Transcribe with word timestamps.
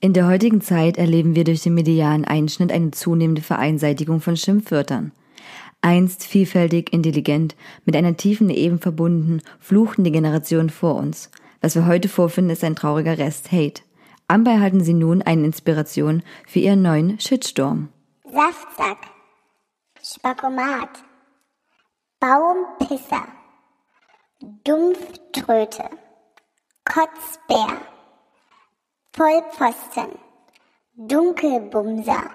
In 0.00 0.12
der 0.12 0.28
heutigen 0.28 0.60
Zeit 0.60 0.96
erleben 0.96 1.34
wir 1.34 1.42
durch 1.42 1.62
den 1.62 1.74
medialen 1.74 2.24
Einschnitt 2.24 2.70
eine 2.70 2.92
zunehmende 2.92 3.42
Vereinseitigung 3.42 4.20
von 4.20 4.36
Schimpfwörtern. 4.36 5.10
Einst 5.80 6.24
vielfältig, 6.24 6.92
intelligent, 6.92 7.56
mit 7.84 7.96
einer 7.96 8.16
tiefen 8.16 8.48
Eben 8.50 8.78
verbunden, 8.78 9.42
fluchten 9.58 10.04
die 10.04 10.12
Generationen 10.12 10.70
vor 10.70 10.94
uns. 10.94 11.30
Was 11.60 11.74
wir 11.74 11.86
heute 11.86 12.08
vorfinden, 12.08 12.52
ist 12.52 12.62
ein 12.62 12.76
trauriger 12.76 13.18
Rest 13.18 13.50
Hate. 13.50 13.82
Anbei 14.28 14.60
halten 14.60 14.82
sie 14.84 14.94
nun 14.94 15.22
eine 15.22 15.44
Inspiration 15.44 16.22
für 16.46 16.60
ihren 16.60 16.82
neuen 16.82 17.18
Shitstorm. 17.18 17.88
Saftsack, 18.24 18.98
Spakomat, 20.00 20.90
Baumpisser, 22.20 23.26
Dumpftröte, 24.64 25.84
Kotzbär, 26.84 27.80
Vollpfosten, 29.12 30.18
Dunkelbumser, 30.94 32.30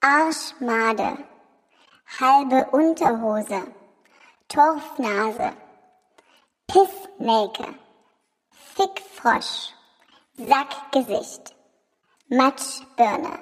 Arschmade, 0.00 1.18
halbe 2.20 2.66
Unterhose, 2.72 3.72
Torfnase, 4.48 5.52
Pissnelke, 6.66 7.74
Fickfrosch, 8.50 9.72
Sackgesicht, 10.34 11.54
Matschbirne, 12.28 13.38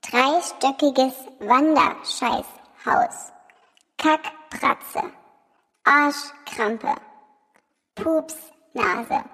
dreistöckiges 0.00 1.14
Wanderscheißhaus, 1.38 3.32
Kackpratze, 3.98 5.12
Arschkrampe, 5.84 6.94
Pupsnase. 7.94 9.33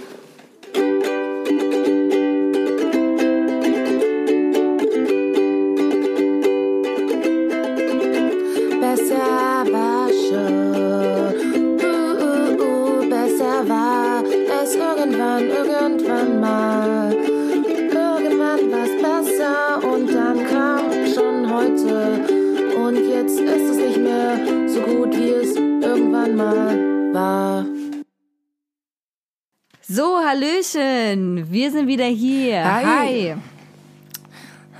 So, 29.93 30.19
Hallöchen, 30.25 31.51
wir 31.51 31.69
sind 31.69 31.85
wieder 31.85 32.05
hier. 32.05 32.63
Hi. 32.63 33.35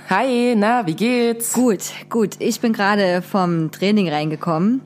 Hi, 0.08 0.54
na, 0.56 0.86
wie 0.86 0.94
geht's? 0.94 1.52
Gut, 1.52 1.80
gut. 2.08 2.36
Ich 2.38 2.62
bin 2.62 2.72
gerade 2.72 3.20
vom 3.20 3.70
Training 3.70 4.08
reingekommen 4.08 4.80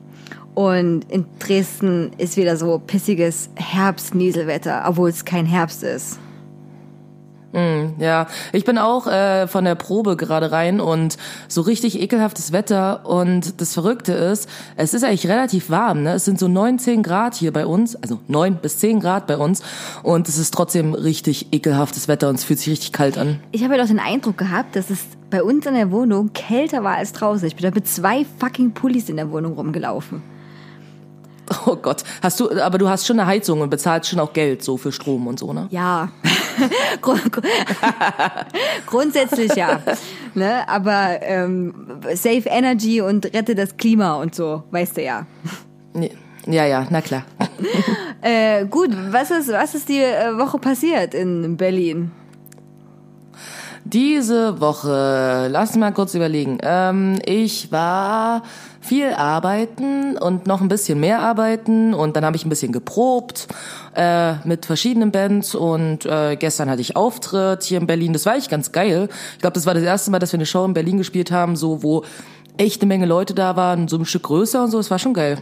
und 0.53 1.09
in 1.09 1.25
Dresden 1.39 2.11
ist 2.17 2.35
wieder 2.35 2.57
so 2.57 2.77
pissiges 2.77 3.49
Herbst-Nieselwetter, 3.55 4.83
obwohl 4.85 5.11
es 5.11 5.23
kein 5.23 5.45
Herbst 5.45 5.83
ist. 5.83 6.19
Mm, 7.57 7.99
ja, 7.99 8.27
ich 8.53 8.65
bin 8.65 8.77
auch 8.77 9.07
äh, 9.07 9.47
von 9.47 9.65
der 9.65 9.73
Probe 9.73 10.15
gerade 10.15 10.51
rein 10.51 10.79
und 10.79 11.17
so 11.47 11.61
richtig 11.61 11.99
ekelhaftes 11.99 12.51
Wetter 12.51 13.07
und 13.07 13.59
das 13.59 13.73
Verrückte 13.73 14.13
ist, 14.13 14.47
es 14.75 14.93
ist 14.93 15.03
eigentlich 15.03 15.27
relativ 15.27 15.71
warm, 15.71 16.03
ne? 16.03 16.13
Es 16.13 16.25
sind 16.25 16.37
so 16.37 16.47
19 16.47 17.01
Grad 17.01 17.33
hier 17.33 17.51
bei 17.51 17.65
uns, 17.65 17.95
also 17.95 18.19
9 18.27 18.57
bis 18.57 18.77
10 18.77 18.99
Grad 18.99 19.25
bei 19.25 19.37
uns 19.37 19.63
und 20.03 20.29
es 20.29 20.37
ist 20.37 20.53
trotzdem 20.53 20.93
richtig 20.93 21.51
ekelhaftes 21.51 22.07
Wetter 22.07 22.29
und 22.29 22.35
es 22.35 22.43
fühlt 22.43 22.59
sich 22.59 22.69
richtig 22.69 22.91
kalt 22.91 23.17
an. 23.17 23.39
Ich 23.51 23.63
habe 23.63 23.75
ja 23.75 23.81
doch 23.81 23.89
den 23.89 23.99
Eindruck 23.99 24.37
gehabt, 24.37 24.75
dass 24.75 24.91
es 24.91 24.99
bei 25.31 25.41
uns 25.41 25.65
in 25.65 25.73
der 25.73 25.89
Wohnung 25.89 26.33
kälter 26.33 26.83
war 26.83 26.97
als 26.97 27.11
draußen. 27.11 27.47
Ich 27.47 27.55
bin 27.55 27.63
da 27.63 27.71
mit 27.73 27.87
zwei 27.87 28.23
fucking 28.39 28.73
Pullis 28.73 29.09
in 29.09 29.15
der 29.15 29.31
Wohnung 29.31 29.53
rumgelaufen. 29.53 30.21
Oh 31.65 31.75
Gott, 31.77 32.03
hast 32.21 32.39
du, 32.39 32.49
aber 32.61 32.77
du 32.77 32.89
hast 32.89 33.07
schon 33.07 33.19
eine 33.19 33.27
Heizung 33.27 33.61
und 33.61 33.69
bezahlst 33.69 34.09
schon 34.09 34.19
auch 34.19 34.33
Geld 34.33 34.63
so 34.63 34.75
für 34.77 34.91
Strom 34.91 35.27
und 35.27 35.39
so, 35.39 35.53
ne? 35.53 35.67
Ja. 35.69 36.09
Grund- 37.01 37.21
Grundsätzlich 38.85 39.55
ja. 39.55 39.79
Ne? 40.33 40.67
Aber 40.67 41.21
ähm, 41.21 41.73
Save 42.15 42.43
Energy 42.47 43.01
und 43.01 43.25
rette 43.33 43.55
das 43.55 43.77
Klima 43.77 44.15
und 44.15 44.35
so, 44.35 44.63
weißt 44.71 44.97
du 44.97 45.03
ja. 45.03 45.25
Ja, 46.45 46.65
ja, 46.65 46.85
na 46.89 47.01
klar. 47.01 47.23
Äh, 48.19 48.65
gut, 48.65 48.89
was 49.11 49.29
ist, 49.29 49.47
was 49.51 49.75
ist 49.75 49.87
die 49.89 49.99
äh, 50.01 50.35
Woche 50.37 50.57
passiert 50.57 51.13
in 51.13 51.55
Berlin? 51.55 52.11
Diese 53.85 54.59
Woche, 54.59 55.47
lass 55.51 55.75
mal 55.75 55.93
kurz 55.93 56.13
überlegen. 56.15 56.57
Ähm, 56.61 57.19
ich 57.25 57.71
war 57.71 58.41
viel 58.87 59.11
arbeiten 59.11 60.17
und 60.17 60.47
noch 60.47 60.61
ein 60.61 60.69
bisschen 60.69 60.99
mehr 60.99 61.19
arbeiten 61.19 61.93
und 61.93 62.15
dann 62.15 62.23
habe 62.23 62.37
ich 62.37 62.45
ein 62.45 62.49
bisschen 62.49 62.71
geprobt 62.71 63.47
äh, 63.95 64.35
mit 64.45 64.65
verschiedenen 64.65 65.11
Bands 65.11 65.55
und 65.55 66.05
äh, 66.05 66.37
gestern 66.37 66.69
hatte 66.69 66.81
ich 66.81 66.95
Auftritt 66.95 67.63
hier 67.63 67.79
in 67.79 67.87
Berlin. 67.87 68.13
Das 68.13 68.25
war 68.25 68.35
echt 68.35 68.49
ganz 68.49 68.71
geil. 68.71 69.09
Ich 69.33 69.39
glaube, 69.39 69.53
das 69.53 69.65
war 69.65 69.73
das 69.73 69.83
erste 69.83 70.09
Mal, 70.11 70.19
dass 70.19 70.31
wir 70.31 70.37
eine 70.37 70.45
Show 70.45 70.63
in 70.65 70.73
Berlin 70.73 70.97
gespielt 70.97 71.31
haben, 71.31 71.55
so 71.55 71.83
wo 71.83 72.03
echt 72.57 72.81
eine 72.81 72.87
Menge 72.87 73.05
Leute 73.05 73.33
da 73.33 73.55
waren, 73.55 73.87
so 73.87 73.97
ein 73.97 74.05
Stück 74.05 74.23
größer 74.23 74.63
und 74.63 74.71
so. 74.71 74.79
Es 74.79 74.89
war 74.89 74.99
schon 74.99 75.13
geil. 75.13 75.37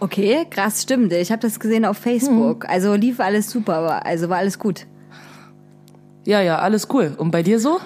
Okay, 0.00 0.46
krass, 0.48 0.82
stimmt. 0.82 1.12
Ich 1.12 1.32
habe 1.32 1.42
das 1.42 1.58
gesehen 1.58 1.84
auf 1.84 1.96
Facebook. 1.96 2.68
Also 2.68 2.94
lief 2.94 3.18
alles 3.18 3.50
super, 3.50 3.76
aber 3.76 4.06
also 4.06 4.28
war 4.28 4.38
alles 4.38 4.58
gut. 4.58 4.86
Ja, 6.24 6.40
ja, 6.40 6.58
alles 6.58 6.88
cool. 6.92 7.14
Und 7.16 7.30
bei 7.30 7.42
dir 7.42 7.58
so? 7.58 7.80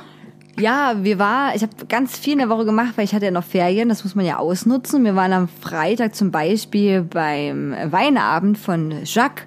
Ja, 0.58 0.96
wir 1.02 1.18
war, 1.18 1.54
ich 1.54 1.62
habe 1.62 1.72
ganz 1.88 2.18
viel 2.18 2.34
in 2.34 2.40
der 2.40 2.50
Woche 2.50 2.66
gemacht, 2.66 2.92
weil 2.96 3.04
ich 3.04 3.14
hatte 3.14 3.24
ja 3.24 3.30
noch 3.30 3.44
Ferien, 3.44 3.88
das 3.88 4.04
muss 4.04 4.14
man 4.14 4.26
ja 4.26 4.36
ausnutzen. 4.36 5.04
Wir 5.04 5.16
waren 5.16 5.32
am 5.32 5.48
Freitag 5.48 6.14
zum 6.14 6.30
Beispiel 6.30 7.02
beim 7.02 7.74
Weinabend 7.90 8.58
von 8.58 8.92
Jacques. 9.04 9.46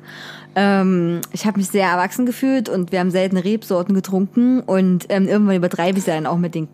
Ähm, 0.56 1.22
ich 1.32 1.46
habe 1.46 1.58
mich 1.60 1.68
sehr 1.68 1.88
erwachsen 1.88 2.26
gefühlt 2.26 2.70
und 2.70 2.92
wir 2.92 3.00
haben 3.00 3.12
selten 3.12 3.38
Rebsorten 3.38 3.94
getrunken 3.94 4.62
und 4.62 5.06
ähm, 5.10 5.28
irgendwann 5.28 5.58
übertreibe 5.58 6.00
ich 6.00 6.06
dann 6.06 6.26
auch 6.26 6.38
mit 6.38 6.56
den 6.56 6.68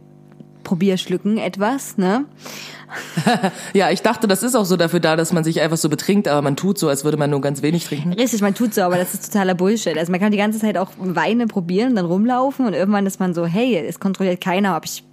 Probierschlücken 0.63 1.37
etwas, 1.37 1.97
ne? 1.97 2.25
Ja, 3.73 3.89
ich 3.89 4.01
dachte, 4.01 4.27
das 4.27 4.43
ist 4.43 4.55
auch 4.55 4.65
so 4.65 4.75
dafür 4.75 4.99
da, 4.99 5.15
dass 5.15 5.31
man 5.31 5.43
sich 5.43 5.61
einfach 5.61 5.77
so 5.77 5.87
betrinkt, 5.89 6.27
aber 6.27 6.41
man 6.41 6.55
tut 6.55 6.77
so, 6.77 6.89
als 6.89 7.03
würde 7.03 7.17
man 7.17 7.29
nur 7.29 7.39
ganz 7.41 7.61
wenig 7.61 7.85
trinken. 7.85 8.13
Richtig, 8.13 8.41
man 8.41 8.53
tut 8.53 8.73
so, 8.73 8.81
aber 8.81 8.97
das 8.97 9.13
ist 9.13 9.31
totaler 9.31 9.53
Bullshit. 9.55 9.97
Also 9.97 10.11
man 10.11 10.19
kann 10.19 10.31
die 10.31 10.37
ganze 10.37 10.59
Zeit 10.59 10.77
auch 10.77 10.89
Weine 10.97 11.47
probieren, 11.47 11.95
dann 11.95 12.05
rumlaufen 12.05 12.65
und 12.65 12.73
irgendwann 12.73 13.05
ist 13.05 13.19
man 13.19 13.33
so, 13.33 13.45
hey, 13.45 13.77
es 13.77 13.99
kontrolliert 13.99 14.41
keiner, 14.41 14.75
ob 14.75 14.85
ich 14.85 15.03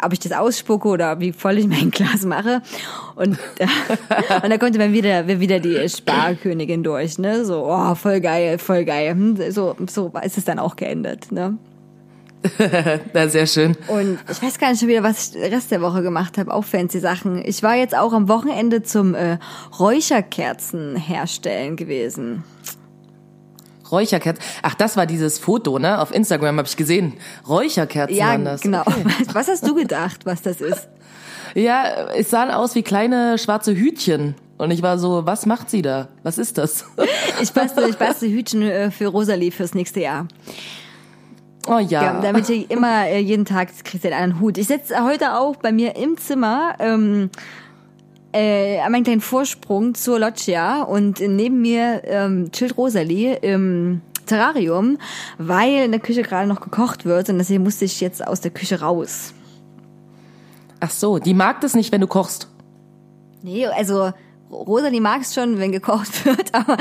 ob 0.00 0.12
ich 0.12 0.20
das 0.20 0.30
ausspucke 0.30 0.86
oder 0.86 1.18
wie 1.18 1.32
voll 1.32 1.58
ich 1.58 1.66
mein 1.66 1.90
Glas 1.90 2.24
mache. 2.24 2.62
Und, 3.16 3.30
und 4.42 4.50
da 4.50 4.58
kommt 4.58 4.76
dann 4.76 4.92
wieder, 4.92 5.26
wieder 5.26 5.58
die 5.58 5.88
Sparkönigin 5.88 6.84
durch, 6.84 7.18
ne? 7.18 7.44
So, 7.44 7.66
oh, 7.66 7.94
voll 7.96 8.20
geil, 8.20 8.58
voll 8.58 8.84
geil. 8.84 9.10
Hm, 9.10 9.50
So, 9.50 9.74
so 9.90 10.12
ist 10.22 10.38
es 10.38 10.44
dann 10.44 10.58
auch 10.60 10.76
geendet, 10.76 11.32
ne? 11.32 11.58
Na, 13.12 13.28
sehr 13.28 13.46
schön. 13.46 13.76
Und 13.88 14.18
ich 14.30 14.40
weiß 14.42 14.58
gar 14.58 14.70
nicht 14.70 14.78
schon 14.80 14.88
wieder, 14.88 15.02
was 15.02 15.26
ich 15.28 15.32
den 15.40 15.52
Rest 15.52 15.70
der 15.70 15.80
Woche 15.82 16.02
gemacht 16.02 16.38
habe. 16.38 16.52
Auch 16.54 16.64
fancy 16.64 17.00
Sachen. 17.00 17.42
Ich 17.44 17.62
war 17.62 17.74
jetzt 17.74 17.96
auch 17.96 18.12
am 18.12 18.28
Wochenende 18.28 18.82
zum 18.82 19.14
äh, 19.14 19.38
Räucherkerzen 19.78 20.96
herstellen 20.96 21.76
gewesen. 21.76 22.44
Räucherkerzen. 23.90 24.42
Ach, 24.62 24.74
das 24.74 24.96
war 24.96 25.06
dieses 25.06 25.38
Foto, 25.38 25.78
ne? 25.78 26.00
Auf 26.00 26.14
Instagram 26.14 26.58
habe 26.58 26.68
ich 26.68 26.76
gesehen. 26.76 27.14
Räucherkerzen 27.48 28.16
Ja, 28.16 28.26
waren 28.28 28.44
das. 28.44 28.60
genau. 28.60 28.84
Was 29.32 29.48
hast 29.48 29.66
du 29.66 29.74
gedacht, 29.74 30.26
was 30.26 30.42
das 30.42 30.60
ist? 30.60 30.88
Ja, 31.54 32.08
es 32.14 32.30
sahen 32.30 32.50
aus 32.50 32.74
wie 32.74 32.82
kleine 32.82 33.38
schwarze 33.38 33.74
Hütchen. 33.74 34.34
Und 34.58 34.70
ich 34.72 34.82
war 34.82 34.98
so, 34.98 35.24
was 35.24 35.46
macht 35.46 35.70
sie 35.70 35.82
da? 35.82 36.08
Was 36.24 36.36
ist 36.36 36.58
das? 36.58 36.84
Ich 37.40 37.52
bastel, 37.52 37.88
ich 37.88 37.96
bastel 37.96 38.28
Hütchen 38.28 38.62
äh, 38.62 38.90
für 38.90 39.06
Rosalie 39.06 39.52
fürs 39.52 39.72
nächste 39.72 40.00
Jahr. 40.00 40.26
Oh 41.68 41.78
ja. 41.78 42.02
Ja, 42.02 42.20
damit 42.20 42.48
ich 42.48 42.70
immer 42.70 43.06
äh, 43.08 43.18
jeden 43.18 43.44
Tag 43.44 43.68
kriegt 43.84 44.02
sie 44.02 44.12
einen 44.12 44.40
Hut. 44.40 44.56
Ich 44.56 44.68
setze 44.68 45.04
heute 45.04 45.34
auch 45.34 45.56
bei 45.56 45.70
mir 45.70 45.96
im 45.96 46.16
Zimmer 46.16 46.74
ähm, 46.78 47.28
äh, 48.32 48.88
meinen 48.88 49.04
kleinen 49.04 49.20
Vorsprung 49.20 49.94
zur 49.94 50.18
Loggia 50.18 50.82
und 50.82 51.20
neben 51.20 51.60
mir 51.60 52.02
ähm, 52.04 52.50
chillt 52.52 52.76
Rosalie 52.78 53.34
im 53.36 54.00
Terrarium, 54.24 54.98
weil 55.36 55.84
in 55.84 55.90
der 55.92 56.00
Küche 56.00 56.22
gerade 56.22 56.48
noch 56.48 56.60
gekocht 56.60 57.04
wird 57.04 57.28
und 57.28 57.36
deswegen 57.36 57.62
musste 57.62 57.84
ich 57.84 58.00
jetzt 58.00 58.26
aus 58.26 58.40
der 58.40 58.50
Küche 58.50 58.80
raus. 58.80 59.34
Ach 60.80 60.90
so, 60.90 61.18
die 61.18 61.34
mag 61.34 61.60
das 61.60 61.74
nicht, 61.74 61.92
wenn 61.92 62.00
du 62.00 62.06
kochst. 62.06 62.48
Nee, 63.42 63.66
also 63.66 64.12
Rosalie 64.50 65.00
mag 65.00 65.20
es 65.20 65.34
schon, 65.34 65.58
wenn 65.58 65.72
gekocht 65.72 66.24
wird, 66.24 66.54
aber, 66.54 66.78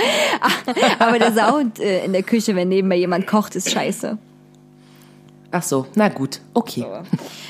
aber 0.99 1.19
der 1.19 1.33
Sound 1.33 1.79
äh, 1.79 2.05
in 2.05 2.13
der 2.13 2.23
Küche, 2.23 2.55
wenn 2.55 2.69
nebenbei 2.69 2.95
jemand 2.95 3.27
kocht, 3.27 3.55
ist 3.55 3.69
scheiße. 3.69 4.17
Ach 5.57 5.63
so, 5.63 5.87
na 5.95 6.07
gut, 6.09 6.39
okay. 6.53 6.85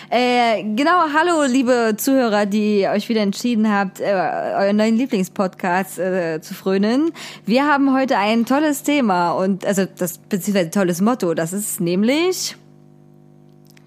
Äh, 0.09 0.63
genau, 0.75 1.09
hallo 1.13 1.43
liebe 1.43 1.95
Zuhörer, 1.97 2.45
die 2.45 2.87
euch 2.87 3.09
wieder 3.09 3.19
entschieden 3.19 3.69
habt, 3.69 3.99
äh, 3.99 4.05
euren 4.05 4.77
neuen 4.77 4.95
Lieblingspodcast 4.95 5.99
äh, 5.99 6.39
zu 6.39 6.53
frönen. 6.53 7.11
Wir 7.45 7.67
haben 7.67 7.93
heute 7.93 8.17
ein 8.17 8.45
tolles 8.45 8.83
Thema 8.83 9.33
und 9.33 9.65
also 9.65 9.83
das 9.83 10.19
beziehungsweise 10.19 10.69
tolles 10.69 11.01
Motto. 11.01 11.33
Das 11.33 11.51
ist 11.51 11.81
nämlich, 11.81 12.55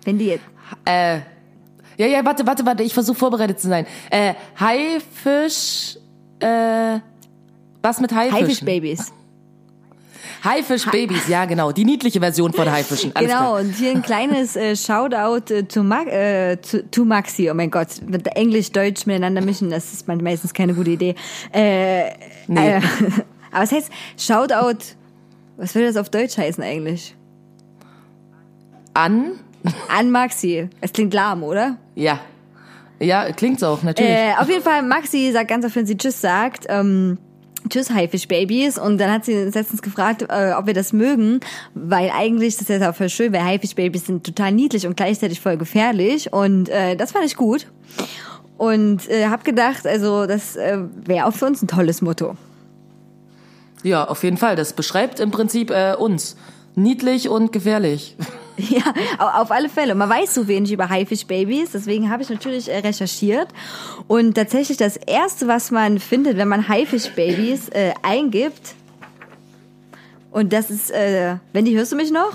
wenn 0.05 0.19
die 0.19 0.27
jetzt 0.27 0.45
Äh, 0.85 1.21
ja, 1.97 2.07
ja, 2.07 2.23
warte, 2.23 2.47
warte, 2.47 2.67
warte, 2.67 2.83
ich 2.83 2.93
versuche 2.93 3.17
vorbereitet 3.17 3.59
zu 3.59 3.69
sein. 3.69 3.87
Äh, 4.11 4.35
Haifisch, 4.59 5.97
äh, 6.41 6.99
was 7.81 8.01
mit 8.01 8.15
Haifischen? 8.15 8.43
Haifischbabys. 8.43 9.15
Haifischbabys, 10.45 11.29
ja 11.29 11.45
genau, 11.45 11.73
die 11.73 11.85
niedliche 11.85 12.21
Version 12.21 12.53
von 12.53 12.71
Haifischen. 12.71 13.15
Alles 13.15 13.29
Genau, 13.31 13.41
klar. 13.53 13.61
und 13.61 13.73
hier 13.75 13.91
ein 13.91 14.03
kleines 14.03 14.57
äh, 14.57 14.75
Shoutout 14.77 15.53
äh, 15.53 15.63
to, 15.65 15.83
Ma 15.83 16.03
äh, 16.03 16.57
to, 16.57 16.79
to 16.91 17.05
Maxi. 17.05 17.51
Oh 17.51 17.55
mein 17.55 17.71
Gott, 17.71 17.89
mit 18.07 18.27
Englisch, 18.37 18.73
Deutsch 18.73 19.07
miteinander 19.07 19.43
mischen, 19.43 19.71
das 19.71 19.93
ist 19.93 20.09
meistens 20.09 20.55
keine 20.55 20.75
gute 20.75 20.91
Idee. 20.91 21.15
Äh, 21.53 22.11
Nee. 22.47 22.77
äh, 22.77 22.81
aber 23.53 23.65
es 23.65 23.73
heißt 23.73 23.91
Shoutout, 24.17 24.79
was 25.57 25.75
würde 25.75 25.89
das 25.89 25.97
auf 25.97 26.09
Deutsch 26.09 26.39
heißen 26.39 26.65
eigentlich? 26.65 27.15
An? 28.95 29.33
An 29.89 30.11
Maxi. 30.11 30.69
Es 30.81 30.93
klingt 30.93 31.13
lahm, 31.15 31.43
oder? 31.43 31.77
Ja. 31.95 32.21
Ja, 32.99 33.31
klingt's 33.33 33.63
auch, 33.63 33.83
natürlich. 33.83 34.11
Äh, 34.11 34.33
auf 34.39 34.49
jeden 34.49 34.63
Fall, 34.63 34.83
Maxi 34.83 35.31
sagt 35.33 35.49
ganz 35.49 35.65
oft, 35.65 35.77
wenn 35.77 35.87
sie 35.87 35.97
Tschüss 35.97 36.21
sagt, 36.21 36.67
ähm, 36.69 37.19
Tschüss 37.69 37.91
Haifischbabys 37.91 38.79
und 38.79 38.99
dann 38.99 39.11
hat 39.11 39.25
sie 39.25 39.45
uns 39.45 39.55
letztens 39.55 39.83
gefragt, 39.83 40.27
äh, 40.29 40.53
ob 40.57 40.67
wir 40.67 40.75
das 40.75 40.93
mögen, 40.93 41.41
weil 41.75 42.11
eigentlich, 42.11 42.57
das 42.57 42.71
ist 42.71 42.81
ja 42.81 42.91
auch 42.91 42.95
voll 42.95 43.09
schön, 43.09 43.33
weil 43.33 43.45
Haifischbabys 43.45 44.07
sind 44.07 44.25
total 44.25 44.53
niedlich 44.53 44.87
und 44.87 44.97
gleichzeitig 44.97 45.41
voll 45.41 45.57
gefährlich 45.57 46.33
und 46.33 46.69
äh, 46.69 46.97
das 46.97 47.13
fand 47.13 47.27
ich 47.27 47.37
gut 47.37 47.67
und 48.57 49.09
äh, 49.09 49.27
habe 49.27 49.43
gedacht, 49.43 49.87
also 49.87 50.27
das 50.27 50.57
äh, 50.57 50.79
wäre 51.07 51.27
auch 51.27 51.33
für 51.33 51.47
uns 51.47 51.63
ein 51.63 51.69
tolles 51.69 52.03
Motto. 52.03 52.37
Ja, 53.83 54.05
auf 54.05 54.23
jeden 54.23 54.37
Fall. 54.37 54.57
Das 54.57 54.75
beschreibt 54.75 55.21
im 55.21 55.31
Prinzip 55.31 55.71
äh, 55.71 55.95
uns. 55.95 56.37
Niedlich 56.75 57.29
und 57.29 57.53
gefährlich. 57.53 58.17
Ja, 58.69 58.83
au- 59.19 59.41
auf 59.41 59.51
alle 59.53 59.71
Fälle. 59.71 59.95
Man 59.95 60.11
weiß 60.11 60.35
so 60.35 60.47
wenig 60.47 60.71
über 60.71 60.91
Haifischbabys, 60.91 61.71
deswegen 61.73 62.11
habe 62.11 62.23
ich 62.23 62.29
natürlich 62.29 62.69
äh, 62.69 62.81
recherchiert. 62.81 63.49
Und 64.07 64.35
tatsächlich 64.35 64.77
das 64.77 64.99
Erste, 64.99 65.49
was 65.49 65.71
man 65.71 65.99
findet, 65.99 66.37
wenn 66.37 66.47
man 66.49 66.69
Haifischbabys 66.69 67.71
äh, 67.71 67.93
eingibt, 68.03 68.75
und 70.31 70.53
das 70.53 70.69
ist, 70.71 70.91
äh, 70.91 71.37
Wendy, 71.55 71.73
hörst 71.73 71.91
du 71.93 71.97
mich 71.97 72.11
noch? 72.11 72.33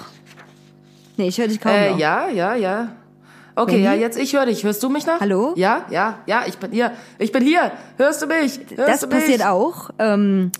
Nee, 1.15 1.27
ich 1.27 1.37
höre 1.37 1.47
dich 1.47 1.61
kaum 1.61 1.71
Äh, 1.73 1.91
noch. 1.91 1.99
ja, 1.99 2.27
ja, 2.29 2.55
ja. 2.55 2.95
Okay, 3.55 3.73
Wendy? 3.73 3.83
ja, 3.85 3.93
jetzt 3.93 4.17
ich 4.17 4.33
höre 4.33 4.47
dich. 4.47 4.63
Hörst 4.63 4.81
du 4.81 4.89
mich 4.89 5.05
noch? 5.05 5.19
Hallo? 5.19 5.53
Ja, 5.55 5.85
ja, 5.91 6.17
ja, 6.25 6.45
ich 6.47 6.57
bin 6.57 6.71
hier. 6.71 6.91
Ich 7.19 7.31
bin 7.31 7.43
hier. 7.43 7.71
Hörst 7.97 8.23
du 8.23 8.25
mich? 8.25 8.59
Hörst 8.75 8.89
das 8.89 8.99
du 9.01 9.07
mich? 9.07 9.15
passiert 9.17 9.45
auch. 9.45 9.91
Ähm, 9.99 10.51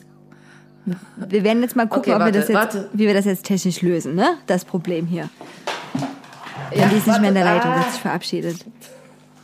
wir 1.16 1.44
werden 1.44 1.62
jetzt 1.64 1.76
mal 1.76 1.88
gucken, 1.88 2.14
Okay, 2.14 2.20
wir 2.20 2.26
warte, 2.26 2.40
das 2.40 2.48
jetzt, 2.50 2.56
warte. 2.58 2.90
wie 2.94 3.08
wir 3.08 3.14
das 3.14 3.26
jetzt 3.26 3.46
technisch 3.46 3.82
lösen, 3.82 4.16
ne? 4.16 4.38
Das 4.48 4.66
Problem 4.66 5.08
hier. 5.08 5.30
Ja, 6.74 6.82
Wendy 6.84 6.98
ist 6.98 7.08
nicht 7.08 7.20
mehr 7.22 7.30
in 7.30 7.36
der 7.36 7.46
warte. 7.46 7.58
Leitung, 7.58 7.72
Ah, 7.72 7.80
hat 7.86 7.92
sich 7.92 8.02
verabschiedet. 8.02 8.66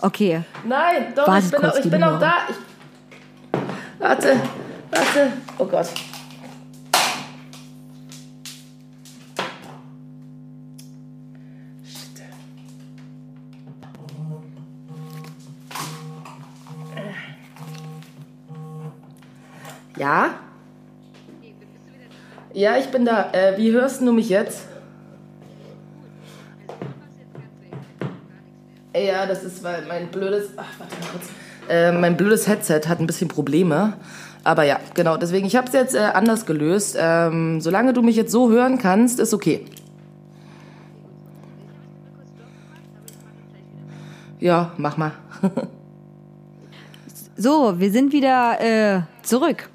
Okay. 0.01 0.41
Nein, 0.67 1.13
doch, 1.15 1.27
Wartet 1.27 1.45
ich 1.45 1.51
bin, 1.51 1.59
kurz, 1.61 1.73
auch, 1.73 1.79
ich 1.85 1.91
bin 1.91 2.03
auch 2.03 2.19
da. 2.19 2.33
Ich, 2.49 2.55
warte, 3.99 4.35
warte. 4.91 5.31
Oh 5.57 5.65
Gott. 5.65 5.87
Shit. 11.83 12.21
Ja? 19.97 20.31
Ja, 22.53 22.77
ich 22.77 22.87
bin 22.87 23.05
da. 23.05 23.31
Äh, 23.31 23.57
wie 23.57 23.71
hörst 23.71 24.01
du 24.01 24.11
mich 24.11 24.29
jetzt? 24.29 24.63
Ja, 28.93 29.25
das 29.25 29.43
ist, 29.43 29.63
weil 29.63 29.85
mein 29.87 30.07
blödes. 30.07 30.49
Ach, 30.57 30.65
warte 30.77 30.95
mal 30.95 31.11
kurz. 31.11 31.25
Äh, 31.69 31.91
mein 31.93 32.17
blödes 32.17 32.47
Headset 32.47 32.81
hat 32.87 32.99
ein 32.99 33.07
bisschen 33.07 33.29
Probleme. 33.29 33.93
Aber 34.43 34.63
ja, 34.63 34.79
genau. 34.95 35.15
Deswegen, 35.17 35.47
ich 35.47 35.55
habe 35.55 35.67
es 35.67 35.73
jetzt 35.73 35.95
äh, 35.95 35.99
anders 35.99 36.45
gelöst. 36.45 36.97
Ähm, 36.99 37.61
solange 37.61 37.93
du 37.93 38.01
mich 38.01 38.17
jetzt 38.17 38.31
so 38.31 38.49
hören 38.49 38.77
kannst, 38.79 39.19
ist 39.19 39.33
okay. 39.33 39.65
Ja, 44.39 44.73
mach 44.77 44.97
mal. 44.97 45.13
So, 47.37 47.79
wir 47.79 47.91
sind 47.91 48.13
wieder 48.13 48.59
äh, 48.61 49.01
zurück. 49.23 49.69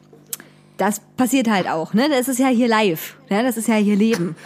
Das 0.76 1.00
passiert 1.17 1.50
halt 1.50 1.69
auch, 1.69 1.94
ne? 1.94 2.08
Das 2.08 2.28
ist 2.28 2.38
ja 2.38 2.49
hier 2.49 2.69
live, 2.69 3.17
ne? 3.31 3.43
Das 3.43 3.56
ist 3.56 3.69
ja 3.69 3.76
hier 3.76 3.96
Leben. 3.96 4.37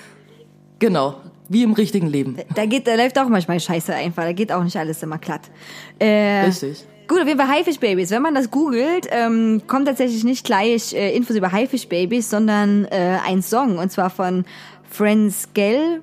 Genau. 0.78 1.20
Wie 1.48 1.64
im 1.64 1.72
richtigen 1.72 2.06
Leben. 2.06 2.36
Da 2.54 2.64
geht, 2.64 2.86
da 2.86 2.94
läuft 2.94 3.18
auch 3.18 3.28
manchmal 3.28 3.58
Scheiße 3.58 3.92
einfach. 3.92 4.22
Da 4.22 4.32
geht 4.32 4.52
auch 4.52 4.62
nicht 4.62 4.76
alles 4.76 5.02
immer 5.02 5.18
glatt. 5.18 5.50
Äh, 5.98 6.44
Richtig. 6.44 6.86
Gut, 7.08 7.20
auf 7.20 7.26
jeden 7.26 7.40
Fall 7.40 7.48
Haifischbabys. 7.48 8.12
Wenn 8.12 8.22
man 8.22 8.36
das 8.36 8.52
googelt, 8.52 9.08
ähm, 9.10 9.62
kommt 9.66 9.88
tatsächlich 9.88 10.22
nicht 10.22 10.46
gleich 10.46 10.92
äh, 10.92 11.14
Infos 11.16 11.34
über 11.34 11.50
Haifischbabys, 11.50 12.30
sondern 12.30 12.84
äh, 12.84 13.18
ein 13.26 13.42
Song 13.42 13.78
und 13.78 13.90
zwar 13.90 14.10
von 14.10 14.44
Franz 14.88 15.48
Gell, 15.52 16.02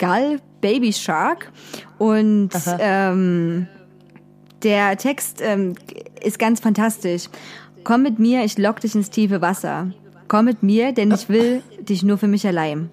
Gall, 0.00 0.40
Baby 0.60 0.92
Shark 0.92 1.52
und 1.98 2.50
ähm, 2.80 3.68
der 4.64 4.96
Text 4.96 5.40
ähm, 5.42 5.74
ist 6.20 6.40
ganz 6.40 6.58
fantastisch. 6.58 7.28
Komm 7.88 8.02
mit 8.02 8.18
mir, 8.18 8.44
ich 8.44 8.58
lock 8.58 8.80
dich 8.80 8.94
ins 8.94 9.08
tiefe 9.08 9.40
Wasser. 9.40 9.92
Komm 10.28 10.44
mit 10.44 10.62
mir, 10.62 10.92
denn 10.92 11.10
ich 11.10 11.30
will 11.30 11.62
dich 11.80 12.02
nur 12.02 12.18
für 12.18 12.26
mich 12.26 12.46
allein. 12.46 12.90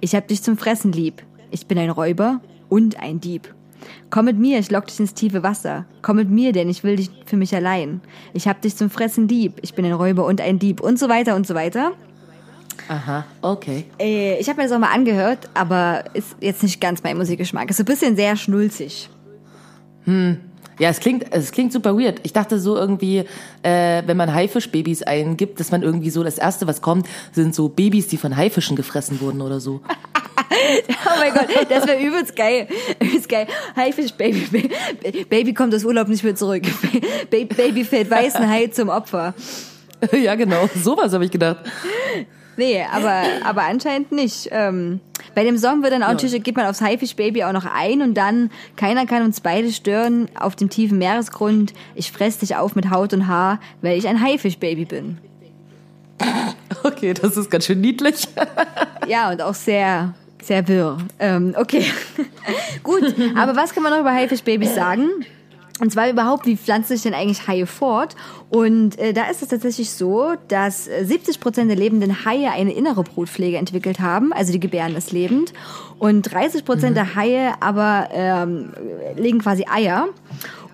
Ich 0.00 0.16
hab 0.16 0.26
dich 0.26 0.42
zum 0.42 0.58
Fressen 0.58 0.90
lieb. 0.90 1.22
Ich 1.52 1.68
bin 1.68 1.78
ein 1.78 1.90
Räuber 1.90 2.40
und 2.68 2.98
ein 2.98 3.20
Dieb. 3.20 3.54
Komm 4.10 4.24
mit 4.24 4.40
mir, 4.40 4.58
ich 4.58 4.68
lock 4.68 4.88
dich 4.88 4.98
ins 4.98 5.14
tiefe 5.14 5.44
Wasser. 5.44 5.84
Komm 6.02 6.16
mit 6.16 6.28
mir, 6.28 6.50
denn 6.50 6.68
ich 6.68 6.82
will 6.82 6.96
dich 6.96 7.08
für 7.24 7.36
mich 7.36 7.54
allein. 7.54 8.00
Ich 8.32 8.48
hab 8.48 8.60
dich 8.60 8.74
zum 8.74 8.90
Fressen 8.90 9.28
lieb. 9.28 9.60
Ich 9.62 9.74
bin 9.74 9.84
ein 9.84 9.92
Räuber 9.92 10.26
und 10.26 10.40
ein 10.40 10.58
Dieb 10.58 10.80
und 10.80 10.98
so 10.98 11.08
weiter 11.08 11.36
und 11.36 11.46
so 11.46 11.54
weiter. 11.54 11.92
Aha, 12.88 13.24
okay. 13.42 13.84
Äh, 14.00 14.40
ich 14.40 14.48
habe 14.48 14.60
mir 14.60 14.64
das 14.66 14.72
auch 14.72 14.80
mal 14.80 14.92
angehört, 14.92 15.50
aber 15.54 16.02
ist 16.14 16.34
jetzt 16.40 16.64
nicht 16.64 16.80
ganz 16.80 17.00
mein 17.04 17.16
Musikgeschmack. 17.16 17.70
Ist 17.70 17.76
so 17.76 17.84
ein 17.84 17.86
bisschen 17.86 18.16
sehr 18.16 18.34
schnulzig. 18.34 19.08
Ja, 20.78 20.88
es 20.88 21.00
klingt, 21.00 21.26
es 21.30 21.52
klingt 21.52 21.72
super 21.72 21.96
weird. 21.96 22.20
Ich 22.22 22.32
dachte 22.32 22.58
so 22.58 22.76
irgendwie, 22.76 23.24
äh, 23.62 24.02
wenn 24.06 24.16
man 24.16 24.32
Haifischbabys 24.32 25.02
eingibt, 25.02 25.60
dass 25.60 25.70
man 25.70 25.82
irgendwie 25.82 26.10
so 26.10 26.22
das 26.22 26.38
erste, 26.38 26.66
was 26.66 26.80
kommt, 26.82 27.06
sind 27.32 27.54
so 27.54 27.68
Babys, 27.68 28.08
die 28.08 28.16
von 28.16 28.36
Haifischen 28.36 28.76
gefressen 28.76 29.20
wurden 29.20 29.40
oder 29.42 29.60
so. 29.60 29.80
Oh 30.54 31.18
mein 31.18 31.32
Gott, 31.34 31.48
das 31.68 31.86
wäre 31.86 32.00
übelst 32.00 32.36
geil. 32.36 32.68
Übelst 33.00 33.28
geil. 33.28 33.46
Haifisch, 33.74 34.12
Baby, 34.12 34.70
Baby, 35.28 35.54
kommt 35.54 35.74
aus 35.74 35.84
Urlaub 35.84 36.08
nicht 36.08 36.22
mehr 36.22 36.34
zurück. 36.34 36.62
Baby, 37.30 37.54
Baby 37.54 37.84
fällt 37.84 38.10
weißen 38.10 38.48
Hai 38.48 38.68
zum 38.68 38.88
Opfer. 38.88 39.34
ja, 40.12 40.34
genau. 40.34 40.68
Sowas 40.74 41.12
habe 41.12 41.24
ich 41.24 41.30
gedacht. 41.30 41.58
Nee, 42.56 42.84
aber, 42.92 43.22
aber 43.44 43.62
anscheinend 43.62 44.12
nicht. 44.12 44.48
Ähm, 44.50 45.00
bei 45.34 45.44
dem 45.44 45.56
Song 45.56 45.82
wird 45.82 45.92
dann 45.92 46.02
auch 46.02 46.08
natürlich, 46.08 46.42
geht 46.42 46.56
man 46.56 46.66
aufs 46.66 46.80
Haifisch-Baby 46.80 47.44
auch 47.44 47.52
noch 47.52 47.64
ein 47.64 48.02
und 48.02 48.14
dann, 48.14 48.50
keiner 48.76 49.06
kann 49.06 49.22
uns 49.22 49.40
beide 49.40 49.72
stören, 49.72 50.28
auf 50.38 50.56
dem 50.56 50.68
tiefen 50.68 50.98
Meeresgrund, 50.98 51.72
ich 51.94 52.12
fress 52.12 52.38
dich 52.38 52.56
auf 52.56 52.74
mit 52.74 52.90
Haut 52.90 53.12
und 53.14 53.26
Haar, 53.26 53.58
weil 53.80 53.96
ich 53.96 54.06
ein 54.06 54.20
Haifisch-Baby 54.20 54.84
bin. 54.84 55.18
Okay, 56.84 57.14
das 57.14 57.36
ist 57.36 57.50
ganz 57.50 57.66
schön 57.66 57.80
niedlich. 57.80 58.26
Ja, 59.08 59.30
und 59.30 59.42
auch 59.42 59.54
sehr, 59.54 60.14
sehr 60.40 60.66
wirr. 60.68 60.98
Ähm, 61.18 61.54
okay. 61.58 61.84
Gut, 62.84 63.14
aber 63.36 63.56
was 63.56 63.74
kann 63.74 63.82
man 63.82 63.92
noch 63.92 64.00
über 64.00 64.12
Haifischbabys 64.12 64.76
sagen? 64.76 65.08
Und 65.82 65.90
zwar 65.90 66.08
überhaupt, 66.08 66.46
wie 66.46 66.56
pflanzen 66.56 66.94
sich 66.94 67.02
denn 67.02 67.12
eigentlich 67.12 67.48
Haie 67.48 67.66
fort? 67.66 68.14
Und 68.50 68.96
äh, 69.00 69.12
da 69.12 69.28
ist 69.28 69.42
es 69.42 69.48
tatsächlich 69.48 69.90
so, 69.90 70.34
dass 70.46 70.86
äh, 70.86 71.04
70 71.04 71.40
Prozent 71.40 71.70
der 71.70 71.76
lebenden 71.76 72.24
Haie 72.24 72.52
eine 72.52 72.72
innere 72.72 73.02
Brutpflege 73.02 73.56
entwickelt 73.56 73.98
haben, 73.98 74.32
also 74.32 74.52
die 74.52 74.60
gebären 74.60 74.94
es 74.94 75.10
lebend. 75.10 75.52
Und 75.98 76.22
30 76.32 76.64
Prozent 76.64 76.96
der 76.96 77.16
Haie 77.16 77.54
aber 77.58 78.10
ähm, 78.12 78.72
legen 79.16 79.40
quasi 79.40 79.66
Eier. 79.68 80.06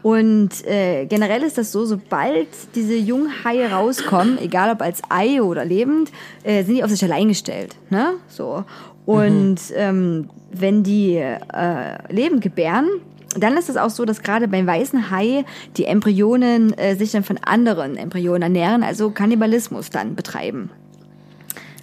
Und 0.02 0.66
äh, 0.66 1.06
generell 1.06 1.42
ist 1.42 1.56
das 1.56 1.72
so, 1.72 1.86
sobald 1.86 2.48
diese 2.74 2.94
jungen 2.94 3.32
Haie 3.44 3.70
rauskommen, 3.70 4.36
egal 4.36 4.70
ob 4.70 4.82
als 4.82 5.00
Ei 5.08 5.40
oder 5.40 5.64
lebend, 5.64 6.12
äh, 6.42 6.64
sind 6.64 6.74
die 6.74 6.84
auf 6.84 6.90
sich 6.90 7.02
allein 7.02 7.28
gestellt. 7.28 7.76
Ne? 7.88 8.16
So. 8.26 8.62
Und 9.06 9.56
ähm, 9.74 10.28
wenn 10.52 10.82
die 10.82 11.14
äh, 11.14 12.12
lebend 12.12 12.42
gebären, 12.42 12.88
dann 13.36 13.56
ist 13.56 13.68
es 13.68 13.76
auch 13.76 13.90
so, 13.90 14.04
dass 14.04 14.22
gerade 14.22 14.48
beim 14.48 14.66
weißen 14.66 15.10
Hai 15.10 15.44
die 15.76 15.84
Embryonen 15.84 16.76
äh, 16.78 16.96
sich 16.96 17.12
dann 17.12 17.24
von 17.24 17.38
anderen 17.38 17.96
Embryonen 17.96 18.42
ernähren, 18.42 18.82
also 18.82 19.10
Kannibalismus 19.10 19.90
dann 19.90 20.14
betreiben. 20.14 20.70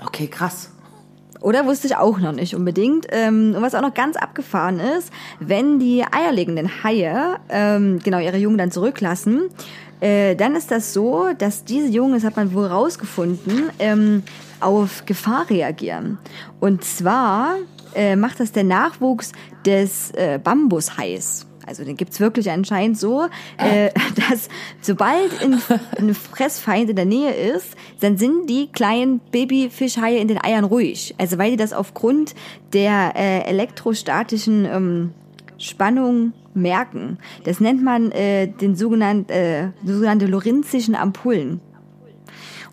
Okay, 0.05 0.27
krass. 0.27 0.71
Oder 1.41 1.67
wusste 1.67 1.85
ich 1.87 1.95
auch 1.95 2.17
noch 2.17 2.31
nicht 2.31 2.55
unbedingt. 2.55 3.05
Ähm, 3.11 3.53
und 3.55 3.61
was 3.61 3.75
auch 3.75 3.81
noch 3.81 3.93
ganz 3.93 4.15
abgefahren 4.15 4.79
ist, 4.79 5.11
wenn 5.39 5.77
die 5.77 6.03
eierlegenden 6.03 6.83
Haie 6.83 7.37
ähm, 7.49 7.99
genau 8.03 8.19
ihre 8.19 8.37
Jungen 8.37 8.57
dann 8.57 8.71
zurücklassen, 8.71 9.49
äh, 9.99 10.35
dann 10.35 10.55
ist 10.55 10.71
das 10.71 10.93
so, 10.93 11.29
dass 11.37 11.63
diese 11.63 11.87
Jungen, 11.87 12.13
das 12.13 12.23
hat 12.23 12.35
man 12.35 12.53
wohl 12.53 12.65
rausgefunden, 12.65 13.69
ähm, 13.77 14.23
auf 14.59 15.05
Gefahr 15.05 15.49
reagieren. 15.49 16.17
Und 16.59 16.83
zwar 16.83 17.57
äh, 17.95 18.15
macht 18.15 18.39
das 18.39 18.51
der 18.51 18.63
Nachwuchs 18.63 19.31
des 19.65 20.11
äh, 20.11 20.39
Bambushais. 20.43 21.47
Also 21.67 21.83
den 21.83 21.97
gibt's 21.97 22.19
wirklich 22.19 22.51
anscheinend 22.51 22.97
so, 22.97 23.25
äh, 23.57 23.89
dass 24.29 24.49
sobald 24.81 25.41
ein, 25.41 25.61
ein 25.97 26.13
Fressfeind 26.13 26.89
in 26.89 26.95
der 26.95 27.05
Nähe 27.05 27.33
ist, 27.33 27.75
dann 28.01 28.17
sind 28.17 28.49
die 28.49 28.67
kleinen 28.71 29.19
Babyfischhaie 29.31 30.19
in 30.19 30.27
den 30.27 30.43
Eiern 30.43 30.63
ruhig. 30.63 31.15
Also 31.17 31.37
weil 31.37 31.51
die 31.51 31.57
das 31.57 31.73
aufgrund 31.73 32.35
der 32.73 33.13
äh, 33.15 33.41
elektrostatischen 33.49 34.65
ähm, 34.65 35.13
Spannung 35.57 36.33
merken. 36.53 37.17
Das 37.43 37.59
nennt 37.59 37.83
man 37.83 38.11
äh, 38.11 38.47
den 38.47 38.75
sogenannten, 38.75 39.31
äh, 39.31 39.69
sogenannte 39.83 40.25
Lorenzischen 40.27 40.95
Ampullen. 40.95 41.59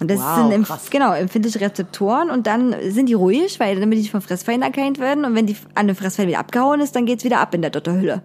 Und 0.00 0.10
das 0.10 0.20
Wow, 0.20 0.50
sind 0.50 0.66
krass. 0.66 0.90
genau 0.90 1.12
empfindliche 1.12 1.60
Rezeptoren 1.60 2.30
und 2.30 2.46
dann 2.46 2.74
sind 2.90 3.08
die 3.08 3.14
ruhig, 3.14 3.58
weil 3.60 3.78
damit 3.78 3.96
die 3.98 4.02
nicht 4.02 4.10
von 4.10 4.20
Fressfeinden 4.20 4.62
erkannt 4.62 4.98
werden 4.98 5.24
und 5.24 5.34
wenn 5.34 5.46
die 5.46 5.56
an 5.74 5.86
dem 5.86 5.96
Fressfeind 5.96 6.28
wieder 6.28 6.38
abgehauen 6.38 6.80
ist, 6.80 6.94
dann 6.96 7.06
geht's 7.06 7.24
wieder 7.24 7.40
ab 7.40 7.54
in 7.54 7.62
der 7.62 7.70
Dotterhülle. 7.70 8.22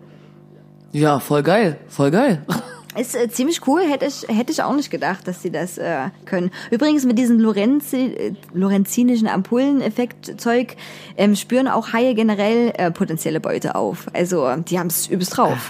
Ja, 0.92 1.20
voll 1.20 1.44
geil, 1.44 1.78
voll 1.88 2.12
geil. 2.12 2.44
Ist 2.98 3.16
äh, 3.16 3.30
ziemlich 3.30 3.68
cool, 3.68 3.82
hätte 3.88 4.08
ich, 4.08 4.26
hätte 4.28 4.52
ich 4.52 4.64
auch 4.64 4.74
nicht 4.74 4.90
gedacht, 4.90 5.28
dass 5.28 5.44
sie 5.44 5.52
das 5.52 5.78
äh, 5.78 6.10
können. 6.26 6.50
Übrigens 6.72 7.06
mit 7.06 7.20
diesem 7.20 7.40
Lorenzi, 7.40 8.06
äh, 8.06 8.34
lorenzinischen 8.54 9.28
Ampulleneffekt-Zeug 9.28 10.76
ähm, 11.16 11.36
spüren 11.36 11.68
auch 11.68 11.94
Haie 11.94 12.16
generell 12.16 12.74
äh, 12.76 12.90
potenzielle 12.90 13.40
Beute 13.40 13.76
auf. 13.76 14.08
Also 14.14 14.48
die 14.56 14.80
haben 14.80 14.88
es 14.88 15.06
übelst 15.08 15.38
drauf. 15.38 15.70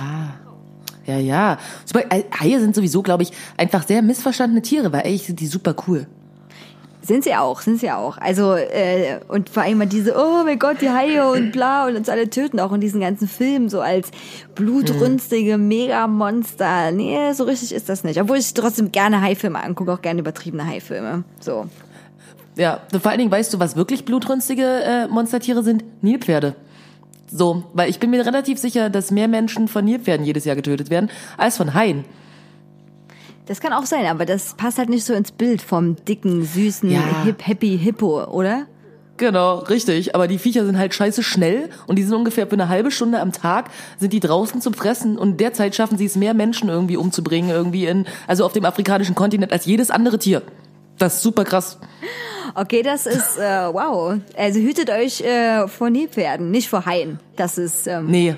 Ja, 1.07 1.17
ja. 1.17 1.57
Haie 2.39 2.59
sind 2.59 2.75
sowieso, 2.75 3.01
glaube 3.01 3.23
ich, 3.23 3.31
einfach 3.55 3.87
sehr 3.87 4.01
missverstandene 4.01 4.61
Tiere, 4.61 4.91
weil 4.91 5.01
eigentlich 5.01 5.25
sind 5.25 5.39
die 5.39 5.47
super 5.47 5.75
cool. 5.87 6.05
Sind 7.01 7.23
sie 7.23 7.33
auch, 7.35 7.61
sind 7.61 7.79
sie 7.79 7.89
auch. 7.89 8.17
Also, 8.17 8.55
äh, 8.55 9.21
und 9.29 9.49
vor 9.49 9.63
allem 9.63 9.77
mal 9.77 9.87
diese, 9.87 10.13
oh 10.17 10.43
mein 10.43 10.59
Gott, 10.59 10.81
die 10.81 10.89
Haie 10.89 11.25
und 11.25 11.53
bla 11.53 11.87
und 11.87 11.95
uns 11.95 12.09
alle 12.09 12.29
töten, 12.29 12.59
auch 12.59 12.73
in 12.73 12.81
diesen 12.81 12.99
ganzen 12.99 13.29
Filmen, 13.29 13.69
so 13.69 13.79
als 13.79 14.11
blutrünstige 14.55 15.57
Megamonster. 15.57 16.91
Nee, 16.91 17.31
so 17.31 17.45
richtig 17.45 17.73
ist 17.73 17.87
das 17.87 18.03
nicht. 18.03 18.19
Obwohl 18.19 18.35
ich 18.35 18.53
trotzdem 18.53 18.91
gerne 18.91 19.21
Haifilme 19.21 19.63
angucke, 19.63 19.93
auch 19.93 20.01
gerne 20.01 20.19
übertriebene 20.19 20.67
Haifilme. 20.67 21.23
So. 21.39 21.67
Ja, 22.57 22.81
vor 22.91 23.11
allen 23.11 23.19
Dingen 23.19 23.31
weißt 23.31 23.53
du, 23.53 23.59
was 23.59 23.77
wirklich 23.77 24.03
blutrünstige 24.03 24.65
äh, 24.65 25.07
Monstertiere 25.07 25.63
sind? 25.63 25.85
Nilpferde. 26.01 26.55
So, 27.29 27.63
weil 27.74 27.89
ich 27.89 28.00
bin 28.00 28.10
mir 28.10 28.25
relativ 28.25 28.57
sicher, 28.57 28.89
dass 28.89 29.12
mehr 29.12 29.27
Menschen 29.27 29.67
von 29.67 29.84
Nilpferden 29.86 30.25
jedes 30.25 30.46
Jahr 30.46 30.55
getötet 30.55 30.89
werden, 30.89 31.10
als 31.38 31.57
von 31.57 31.74
Haien. 31.74 32.05
Das 33.46 33.62
kann 33.62 33.74
auch 33.74 33.86
sein, 33.86 34.05
aber 34.05 34.25
das 34.25 34.55
passt 34.55 34.77
halt 34.77 34.89
nicht 34.89 35.05
so 35.05 35.13
ins 35.13 35.31
Bild 35.31 35.62
vom 35.62 35.96
dicken, 36.05 36.43
süßen, 36.43 36.89
Ja. 36.89 37.24
hip, 37.24 37.46
happy 37.46 37.77
Hippo, 37.77 38.25
oder? 38.25 38.65
Genau, 39.17 39.60
richtig. 39.60 40.13
Aber 40.15 40.27
die 40.27 40.38
Viecher 40.38 40.65
sind 40.65 40.77
halt 40.77 40.93
scheiße 40.93 41.24
schnell 41.24 41.69
und 41.88 41.98
die 41.98 42.03
sind 42.03 42.13
ungefähr 42.13 42.46
für 42.46 42.53
eine 42.53 42.69
halbe 42.69 42.91
Stunde 42.91 43.19
am 43.19 43.31
Tag 43.31 43.72
sind 43.98 44.13
die 44.13 44.19
draußen 44.19 44.62
zum 44.62 44.74
Fressen 44.75 45.17
und 45.17 45.39
derzeit 45.39 45.75
schaffen 45.75 45.98
sie 45.98 46.05
es 46.05 46.15
mehr 46.15 46.34
Menschen 46.36 46.69
irgendwie 46.69 46.98
umzubringen, 46.98 47.50
irgendwie 47.50 47.88
in, 47.88 48.05
also 48.27 48.46
auf 48.46 48.53
dem 48.53 48.63
afrikanischen 48.65 49.15
Kontinent 49.15 49.51
als 49.51 49.65
jedes 49.65 49.89
andere 49.89 50.19
Tier. 50.19 50.43
Das 51.00 51.15
ist 51.15 51.24
super 51.24 51.46
krass. 51.46 51.79
Okay, 52.59 52.81
das 52.81 53.05
ist, 53.05 53.37
äh, 53.37 53.41
wow. 53.71 54.15
Also 54.35 54.59
hütet 54.59 54.89
euch 54.89 55.21
äh, 55.21 55.67
vor 55.67 55.91
Nilpferden, 55.91 56.49
nicht 56.49 56.67
vor 56.69 56.85
Haien. 56.87 57.19
Das 57.35 57.57
ist, 57.59 57.85
ähm, 57.85 58.07
Nee. 58.07 58.35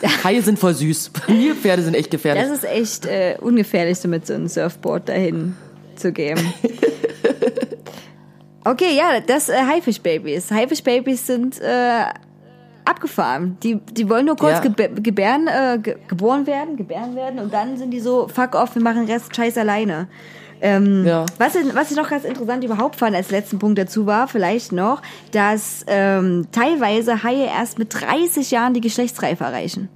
Haie 0.24 0.40
sind 0.40 0.58
voll 0.58 0.72
süß. 0.74 1.10
Nilpferde 1.28 1.82
sind 1.82 1.94
echt 1.94 2.10
gefährlich. 2.10 2.42
das 2.44 2.52
ist 2.52 2.64
echt 2.64 3.04
äh, 3.04 3.36
ungefährlich, 3.40 3.98
so 3.98 4.08
mit 4.08 4.26
so 4.26 4.32
einem 4.32 4.48
Surfboard 4.48 5.08
dahin 5.08 5.54
zu 5.96 6.12
gehen. 6.12 6.38
Okay, 8.64 8.94
ja, 8.94 9.20
das 9.20 9.48
äh, 9.48 9.54
Haifischbabys. 9.56 10.50
Haifischbabys 10.50 11.26
sind 11.26 11.58
äh, 11.60 12.02
abgefahren. 12.84 13.56
Die, 13.62 13.76
die 13.76 14.10
wollen 14.10 14.26
nur 14.26 14.36
kurz 14.36 14.62
Ja. 14.62 14.68
gebe 14.68 15.00
gebären, 15.00 15.46
äh, 15.46 15.78
ge 15.78 15.96
geboren 16.06 16.46
werden, 16.46 16.76
gebären 16.76 17.16
werden 17.16 17.38
und 17.38 17.52
dann 17.54 17.78
sind 17.78 17.92
die 17.92 18.00
so, 18.00 18.28
fuck 18.28 18.54
off, 18.54 18.74
wir 18.74 18.82
machen 18.82 19.06
den 19.06 19.10
Rest 19.14 19.34
scheiß 19.34 19.56
alleine. 19.56 20.08
Ähm, 20.60 21.06
Ja. 21.06 21.24
was, 21.38 21.54
ich- 21.54 21.74
was 21.74 21.90
ich 21.90 21.96
noch 21.96 22.08
ganz 22.10 22.24
interessant 22.24 22.64
überhaupt 22.64 22.96
fand 22.96 23.14
als 23.14 23.30
letzten 23.30 23.58
Punkt 23.58 23.78
dazu 23.78 24.06
war, 24.06 24.26
vielleicht 24.28 24.72
noch, 24.72 25.02
dass 25.32 25.84
ähm, 25.86 26.46
teilweise 26.52 27.22
Haie 27.22 27.46
erst 27.46 27.78
mit 27.78 27.94
30 27.94 28.50
Jahren 28.50 28.74
die 28.74 28.80
Geschlechtsreife 28.80 29.44
erreichen. 29.44 29.88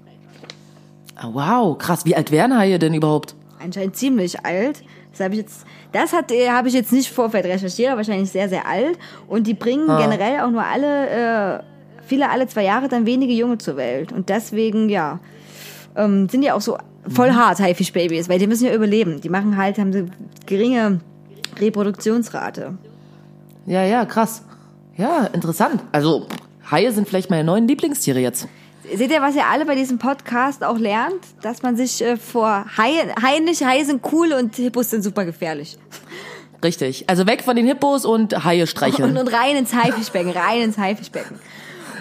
Ah, 1.16 1.28
wow, 1.32 1.76
krass. 1.78 2.04
Wie 2.04 2.16
alt 2.16 2.30
wären 2.30 2.56
Haie 2.56 2.78
denn 2.78 2.94
überhaupt? 2.94 3.34
Anscheinend 3.62 3.96
ziemlich 3.96 4.44
alt. 4.44 4.82
Das 5.10 5.20
habe 5.20 5.34
ich 5.34 5.40
jetzt, 5.40 5.64
das 5.92 6.12
hat, 6.12 6.32
äh, 6.32 6.48
habe 6.50 6.68
ich 6.68 6.74
jetzt 6.74 6.92
nicht 6.92 7.10
vorfeld 7.10 7.44
recherchiert, 7.44 7.90
aber 7.90 7.98
wahrscheinlich 7.98 8.30
sehr, 8.30 8.48
sehr 8.48 8.66
alt. 8.66 8.98
Und 9.28 9.46
die 9.46 9.54
bringen 9.54 9.86
generell 9.86 10.40
auch 10.40 10.50
nur 10.50 10.64
alle, 10.64 11.58
äh, 11.58 11.62
viele 12.06 12.30
alle 12.30 12.46
zwei 12.48 12.64
Jahre 12.64 12.88
dann 12.88 13.04
wenige 13.04 13.32
Junge 13.34 13.58
zur 13.58 13.76
Welt. 13.76 14.10
Und 14.12 14.30
deswegen, 14.30 14.88
ja, 14.88 15.20
ähm, 15.96 16.28
sind 16.30 16.40
die 16.40 16.50
auch 16.50 16.60
so 16.62 16.78
voll 17.08 17.32
hart 17.32 17.60
Haifischbabys, 17.60 18.28
weil 18.28 18.38
die 18.38 18.46
müssen 18.46 18.66
ja 18.66 18.74
überleben. 18.74 19.20
Die 19.20 19.28
machen 19.28 19.56
halt, 19.56 19.78
haben 19.78 19.92
sie 19.92 20.06
geringe 20.46 21.00
Reproduktionsrate. 21.60 22.76
Ja, 23.66 23.84
ja, 23.84 24.04
krass. 24.04 24.42
Ja, 24.96 25.26
interessant. 25.26 25.82
Also, 25.92 26.26
Haie 26.70 26.92
sind 26.92 27.08
vielleicht 27.08 27.30
meine 27.30 27.44
neuen 27.44 27.66
Lieblingstiere 27.66 28.20
jetzt. 28.20 28.48
Seht 28.94 29.10
ihr, 29.10 29.22
was 29.22 29.36
ihr 29.36 29.46
alle 29.46 29.64
bei 29.64 29.74
diesem 29.74 29.98
Podcast 29.98 30.64
auch 30.64 30.78
lernt? 30.78 31.22
Dass 31.40 31.62
man 31.62 31.76
sich 31.76 32.02
äh, 32.02 32.16
vor 32.16 32.66
Haien, 32.76 33.10
Haien 33.22 33.44
nicht, 33.44 33.64
Haie 33.64 33.84
sind 33.84 34.02
cool 34.12 34.32
und 34.32 34.56
Hippos 34.56 34.90
sind 34.90 35.02
super 35.02 35.24
gefährlich. 35.24 35.78
Richtig. 36.62 37.08
Also 37.08 37.26
weg 37.26 37.42
von 37.42 37.56
den 37.56 37.66
Hippos 37.66 38.04
und 38.04 38.44
Haie 38.44 38.66
streicheln. 38.66 39.10
Und, 39.10 39.16
und 39.16 39.28
rein 39.28 39.56
ins 39.56 39.74
Haifischbecken, 39.74 40.30
rein 40.32 40.62
ins 40.62 40.78
Haifischbecken. 40.78 41.38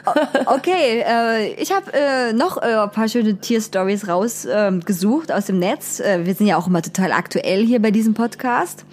Okay, 0.45 1.03
äh, 1.05 1.53
ich 1.53 1.71
habe 1.71 1.91
äh, 1.93 2.33
noch 2.33 2.61
äh, 2.61 2.75
ein 2.75 2.91
paar 2.91 3.07
schöne 3.07 3.37
Tierstories 3.37 4.07
rausgesucht 4.07 5.31
aus 5.31 5.45
dem 5.45 5.59
Netz. 5.59 5.99
Äh, 5.99 6.25
wir 6.25 6.33
sind 6.33 6.47
ja 6.47 6.57
auch 6.57 6.67
immer 6.67 6.81
total 6.81 7.11
aktuell 7.11 7.65
hier 7.65 7.81
bei 7.81 7.91
diesem 7.91 8.13
Podcast. 8.13 8.85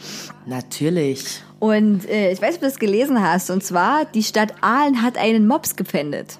Natürlich. 0.46 1.42
Und 1.58 2.08
äh, 2.08 2.30
ich 2.32 2.40
weiß, 2.40 2.56
ob 2.56 2.60
du 2.60 2.66
das 2.66 2.78
gelesen 2.78 3.20
hast. 3.22 3.50
Und 3.50 3.64
zwar, 3.64 4.04
die 4.04 4.22
Stadt 4.22 4.54
Aalen 4.60 5.02
hat 5.02 5.18
einen 5.18 5.46
Mops 5.46 5.76
gepfändet. 5.76 6.38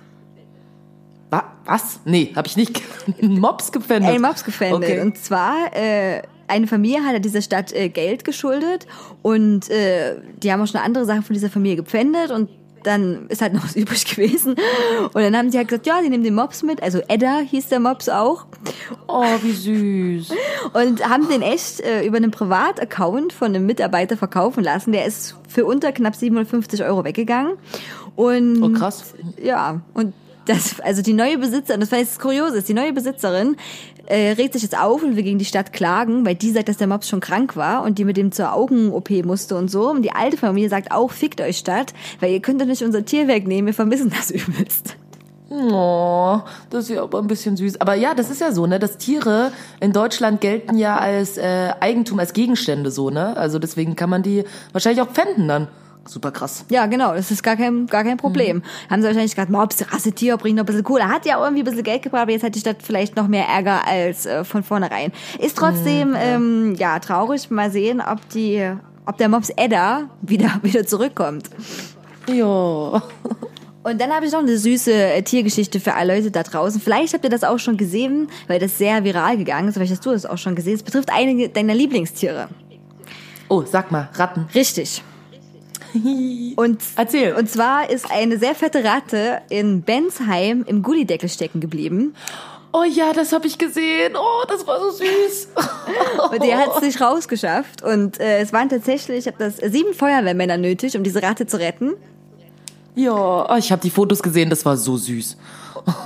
Wa 1.31 1.45
was? 1.65 2.01
Nee, 2.05 2.33
hab 2.35 2.47
ich 2.47 2.57
nicht. 2.57 2.81
Einen 3.23 3.39
Mops 3.39 3.71
gepfändet. 3.71 4.11
Einen 4.11 4.23
Mops 4.23 4.45
gepfändet. 4.45 4.91
Okay. 4.91 5.01
Und 5.01 5.19
zwar, 5.19 5.75
äh, 5.75 6.23
eine 6.47 6.67
Familie 6.67 7.05
hat 7.05 7.23
dieser 7.23 7.43
Stadt 7.43 7.73
äh, 7.73 7.91
Geld 7.91 8.25
geschuldet. 8.25 8.87
Und 9.21 9.69
äh, 9.69 10.17
die 10.43 10.51
haben 10.51 10.63
auch 10.63 10.67
schon 10.67 10.81
andere 10.81 11.05
Sachen 11.05 11.23
von 11.23 11.35
dieser 11.35 11.51
Familie 11.51 11.77
gepfändet. 11.77 12.31
Und 12.31 12.49
dann 12.89 13.27
ist 13.29 13.41
halt 13.43 13.53
noch 13.53 13.65
was 13.65 13.77
übrig 13.77 14.05
gewesen. 14.05 14.57
Und 15.13 15.15
dann 15.23 15.37
haben 15.37 15.51
sie 15.51 15.59
halt 15.59 15.69
gesagt, 15.69 15.87
ja, 15.87 16.01
die 16.03 16.09
nehmen 16.09 16.25
den 16.25 16.35
Mops 16.35 16.63
mit. 16.63 16.83
Also 16.83 17.01
Edda 17.07 17.39
hieß 17.41 17.69
der 17.69 17.81
Mops 17.81 18.09
auch. 18.09 18.47
Oh, 19.07 19.25
wie 19.43 19.53
süß. 19.53 20.31
Und 20.73 21.09
haben 21.09 21.29
den 21.29 21.43
echt 21.43 21.81
äh, 21.81 22.05
über 22.05 22.17
einen 22.17 22.31
Privataccount 22.31 23.33
von 23.33 23.49
einem 23.55 23.67
Mitarbeiter 23.67 24.17
verkaufen 24.17 24.65
lassen. 24.65 24.93
Der 24.93 25.07
ist 25.07 25.37
für 25.49 25.65
unter 25.65 25.93
knapp 25.93 26.17
750 26.17 26.83
Euro 26.83 27.05
weggegangen. 27.05 27.55
Und 28.17 28.63
Oh, 28.63 28.71
krass. 28.71 29.15
ja, 29.41 29.81
und 29.95 30.13
das, 30.47 30.81
also 30.81 31.03
die 31.03 31.13
neue 31.13 31.39
Besitzerin, 31.39 31.81
das 31.81 31.93
war 31.93 31.99
jetzt 31.99 32.19
ist, 32.55 32.69
die 32.69 32.75
neue 32.75 32.93
Besitzerin 32.93 33.57
äh, 34.09 34.33
regt 34.33 34.55
sich 34.55 34.63
jetzt 34.63 34.79
auf 34.79 35.03
und 35.03 35.17
will 35.17 35.23
gegen 35.23 35.39
die 35.39 35.45
Stadt 35.45 35.73
klagen, 35.73 36.25
weil 36.25 36.35
die 36.35 36.51
sagt, 36.51 36.69
dass 36.69 36.79
der 36.79 36.87
Mops 36.87 37.09
schon 37.09 37.21
krank 37.21 37.57
war 37.57 37.83
und 37.83 37.99
die 37.99 38.05
mit 38.05 38.17
dem 38.17 38.33
zur 38.33 38.55
Augen-OP 38.55 39.11
musste 39.25 39.57
und 39.57 39.71
so. 39.71 39.91
Und 39.91 40.03
die 40.03 40.13
alte 40.13 40.37
Familie 40.37 40.71
sagt 40.71 40.91
auch, 40.93 41.11
fickt 41.11 41.41
euch 41.41 41.59
Stadt, 41.59 41.93
weil 42.21 42.33
ihr 42.33 42.41
könnt 42.41 42.61
doch 42.61 42.67
nicht 42.67 42.83
unser 42.83 43.05
Tier 43.05 43.29
wegnehmen, 43.29 43.67
wir 43.67 43.75
vermissen 43.75 44.11
das 44.11 44.31
übelst. 44.31 44.97
Oh, 45.51 46.41
das 46.69 46.85
ist 46.85 46.91
ja 46.91 47.03
aber 47.03 47.19
ein 47.19 47.27
bisschen 47.27 47.57
süß. 47.57 47.81
Aber 47.81 47.95
ja, 47.95 48.15
das 48.15 48.31
ist 48.31 48.41
ja 48.41 48.53
so, 48.53 48.67
ne? 48.67 48.79
Dass 48.79 48.99
Tiere 48.99 49.51
in 49.81 49.93
Deutschland 49.93 50.43
gelten 50.43 50.77
ja 50.77 50.99
als 50.99 51.39
äh, 51.39 51.73
Eigentum, 51.81 52.19
als 52.19 52.35
Gegenstände 52.35 52.91
so, 52.91 53.09
ne? 53.09 53.35
Also 53.37 53.59
deswegen 53.59 53.97
kann 53.97 54.11
man 54.11 54.23
die 54.23 54.45
wahrscheinlich 54.73 55.01
auch 55.01 55.11
pfänden 55.11 55.49
dann. 55.49 55.69
Super 56.09 56.31
krass. 56.31 56.65
Ja, 56.71 56.87
genau, 56.87 57.13
das 57.15 57.31
ist 57.31 57.43
gar 57.43 57.55
kein, 57.55 57.87
gar 57.87 58.03
kein 58.03 58.17
Problem. 58.17 58.63
Haben 58.89 59.03
sie 59.03 59.09
wahrscheinlich 59.09 59.35
gerade, 59.35 59.53
Mops, 59.53 59.85
Rassetier, 59.93 60.39
bringt 60.39 60.57
noch 60.57 60.63
ein 60.63 60.67
bisschen 60.67 60.87
cool. 60.89 61.01
Er 61.01 61.11
hat 61.11 61.27
ja 61.27 61.39
irgendwie 61.39 61.63
ein 61.63 61.67
bisschen 61.67 61.83
Geld 61.83 62.03
gebracht, 62.03 62.23
aber 62.23 62.33
jetzt 62.33 62.43
hat 62.43 62.55
die 62.55 62.61
Stadt 62.61 62.79
vielleicht 62.83 63.15
noch 63.15 63.29
mehr 63.29 63.47
Ärger 63.47 63.87
als 63.87 64.25
äh, 64.25 64.43
von 64.43 64.63
vornherein. 64.63 65.13
Ist 65.39 65.59
trotzdem, 65.59 66.17
ähm, 66.19 66.75
ja, 66.77 66.99
traurig. 66.99 67.51
Mal 67.51 67.71
sehen, 67.71 68.01
ob 68.01 68.27
die, 68.31 68.73
ob 69.05 69.19
der 69.19 69.29
Mops 69.29 69.51
Edda 69.51 70.09
wieder, 70.23 70.59
wieder 70.63 70.87
zurückkommt. 70.87 71.51
Ja. 72.27 73.03
Und 73.83 74.01
dann 74.01 74.11
habe 74.11 74.25
ich 74.25 74.33
noch 74.33 74.41
eine 74.41 74.57
süße 74.57 74.93
äh, 74.93 75.23
Tiergeschichte 75.23 75.79
für 75.79 75.93
alle 75.93 76.17
Leute 76.17 76.31
da 76.31 76.43
draußen. 76.43 76.81
Vielleicht 76.81 77.13
habt 77.13 77.25
ihr 77.25 77.31
das 77.31 77.45
auch 77.45 77.59
schon 77.59 77.77
gesehen, 77.77 78.29
weil 78.47 78.59
das 78.59 78.79
sehr 78.79 79.05
viral 79.05 79.37
gegangen 79.37 79.69
ist. 79.69 79.75
Vielleicht 79.75 79.93
hast 79.93 80.07
du 80.07 80.11
das 80.11 80.25
auch 80.25 80.39
schon 80.39 80.55
gesehen. 80.55 80.75
Es 80.75 80.83
betrifft 80.83 81.11
einige 81.13 81.51
deiner 81.51 81.75
Lieblingstiere. 81.75 82.49
Oh, 83.51 83.63
sag 83.63 83.93
mal, 83.93 84.09
Ratten. 84.15 84.49
Richtig. 84.55 85.03
Und, 86.57 86.83
Erzähl. 86.97 87.35
Und 87.35 87.51
zwar 87.51 87.91
ist 87.91 88.11
eine 88.11 88.39
sehr 88.39 88.55
fette 88.55 88.85
Ratte 88.85 89.41
in 89.49 89.83
Bensheim 89.83 90.65
im 90.67 90.83
Gullideckel 90.83 91.29
stecken 91.29 91.61
geblieben. 91.61 92.15
Oh 92.73 92.85
ja, 92.85 93.13
das 93.13 93.33
habe 93.33 93.47
ich 93.47 93.57
gesehen. 93.57 94.15
Oh, 94.15 94.45
das 94.47 94.67
war 94.67 94.79
so 94.79 94.91
süß. 94.91 95.49
Und 96.33 96.43
die 96.43 96.55
hat 96.55 96.77
es 96.77 96.83
nicht 96.83 97.01
rausgeschafft. 97.01 97.83
Und 97.83 98.21
äh, 98.21 98.41
es 98.41 98.53
waren 98.53 98.69
tatsächlich, 98.69 99.19
ich 99.19 99.27
habe 99.27 99.39
das 99.39 99.57
sieben 99.57 99.95
Feuerwehrmänner 99.95 100.59
nötig, 100.59 100.97
um 100.97 101.03
diese 101.03 101.23
Ratte 101.23 101.47
zu 101.47 101.59
retten. 101.59 101.95
Ja, 102.95 103.55
oh, 103.55 103.57
ich 103.57 103.73
habe 103.73 103.81
die 103.81 103.91
Fotos 103.91 104.23
gesehen, 104.23 104.51
das 104.51 104.65
war 104.65 104.77
so 104.77 104.97
süß. 104.97 105.37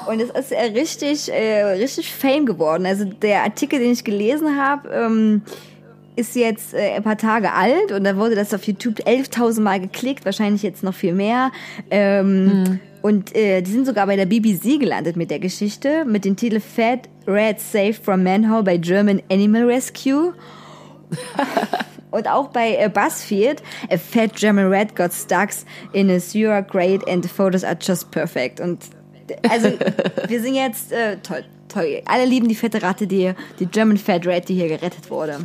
Und 0.07 0.21
es 0.21 0.31
ist 0.31 0.53
äh, 0.53 0.65
richtig, 0.67 1.33
äh, 1.33 1.65
richtig 1.65 2.13
Fame 2.13 2.47
geworden. 2.47 2.87
Also 2.87 3.05
der 3.05 3.43
Artikel, 3.43 3.79
den 3.79 3.93
ich 3.93 4.05
gelesen 4.05 4.61
habe, 4.61 4.89
ähm, 4.91 5.43
ist 6.17 6.37
jetzt 6.37 6.75
äh, 6.75 6.93
ein 6.97 7.03
paar 7.03 7.17
Tage 7.17 7.53
alt 7.53 7.93
und 7.93 8.05
da 8.05 8.17
wurde 8.17 8.35
das 8.35 8.53
auf 8.53 8.65
YouTube 8.65 9.01
11.000 9.01 9.61
Mal 9.61 9.81
geklickt, 9.81 10.25
wahrscheinlich 10.25 10.63
jetzt 10.63 10.83
noch 10.83 10.95
viel 10.95 11.15
mehr. 11.15 11.51
Ähm, 11.91 12.81
Und 13.03 13.35
äh, 13.35 13.61
die 13.63 13.71
sind 13.73 13.85
sogar 13.85 14.07
bei 14.07 14.17
der 14.17 14.27
BBC 14.27 14.79
gelandet 14.79 15.17
mit 15.17 15.31
der 15.31 15.41
Geschichte, 15.41 16.05
mit 16.05 16.25
dem 16.25 16.37
Titel 16.37 16.61
Fat 16.61 17.09
Rat 17.27 17.61
Saved 17.61 17.97
from 17.97 18.23
Manhole 18.23 18.63
by 18.63 18.79
German 18.79 19.21
Animal 19.31 19.65
Rescue. 19.65 20.33
Und 22.13 22.29
auch 22.29 22.49
bei 22.49 22.77
äh, 22.77 22.89
BuzzFeed, 22.89 23.63
a 23.91 23.97
fat 23.97 24.37
German 24.37 24.71
rat 24.71 24.95
got 24.95 25.13
stuck 25.13 25.49
in 25.93 26.11
a 26.11 26.21
sewer 26.21 26.63
grate 26.63 27.07
and 27.09 27.25
the 27.25 27.29
photos 27.29 27.65
are 27.65 27.77
just 27.81 28.11
perfect. 28.11 28.61
Und 28.61 28.85
also 29.49 29.73
wir 30.29 30.41
sind 30.43 30.55
jetzt 30.55 30.93
äh, 30.93 31.17
toll, 31.23 31.45
toll. 31.69 32.03
Alle 32.05 32.27
lieben 32.27 32.49
die 32.49 32.55
fette 32.55 32.83
Ratte, 32.83 33.07
die, 33.07 33.33
die 33.59 33.67
German 33.67 33.97
Fat 33.97 34.27
Rat, 34.27 34.49
die 34.49 34.55
hier 34.55 34.69
gerettet 34.69 35.11
wurde. 35.11 35.39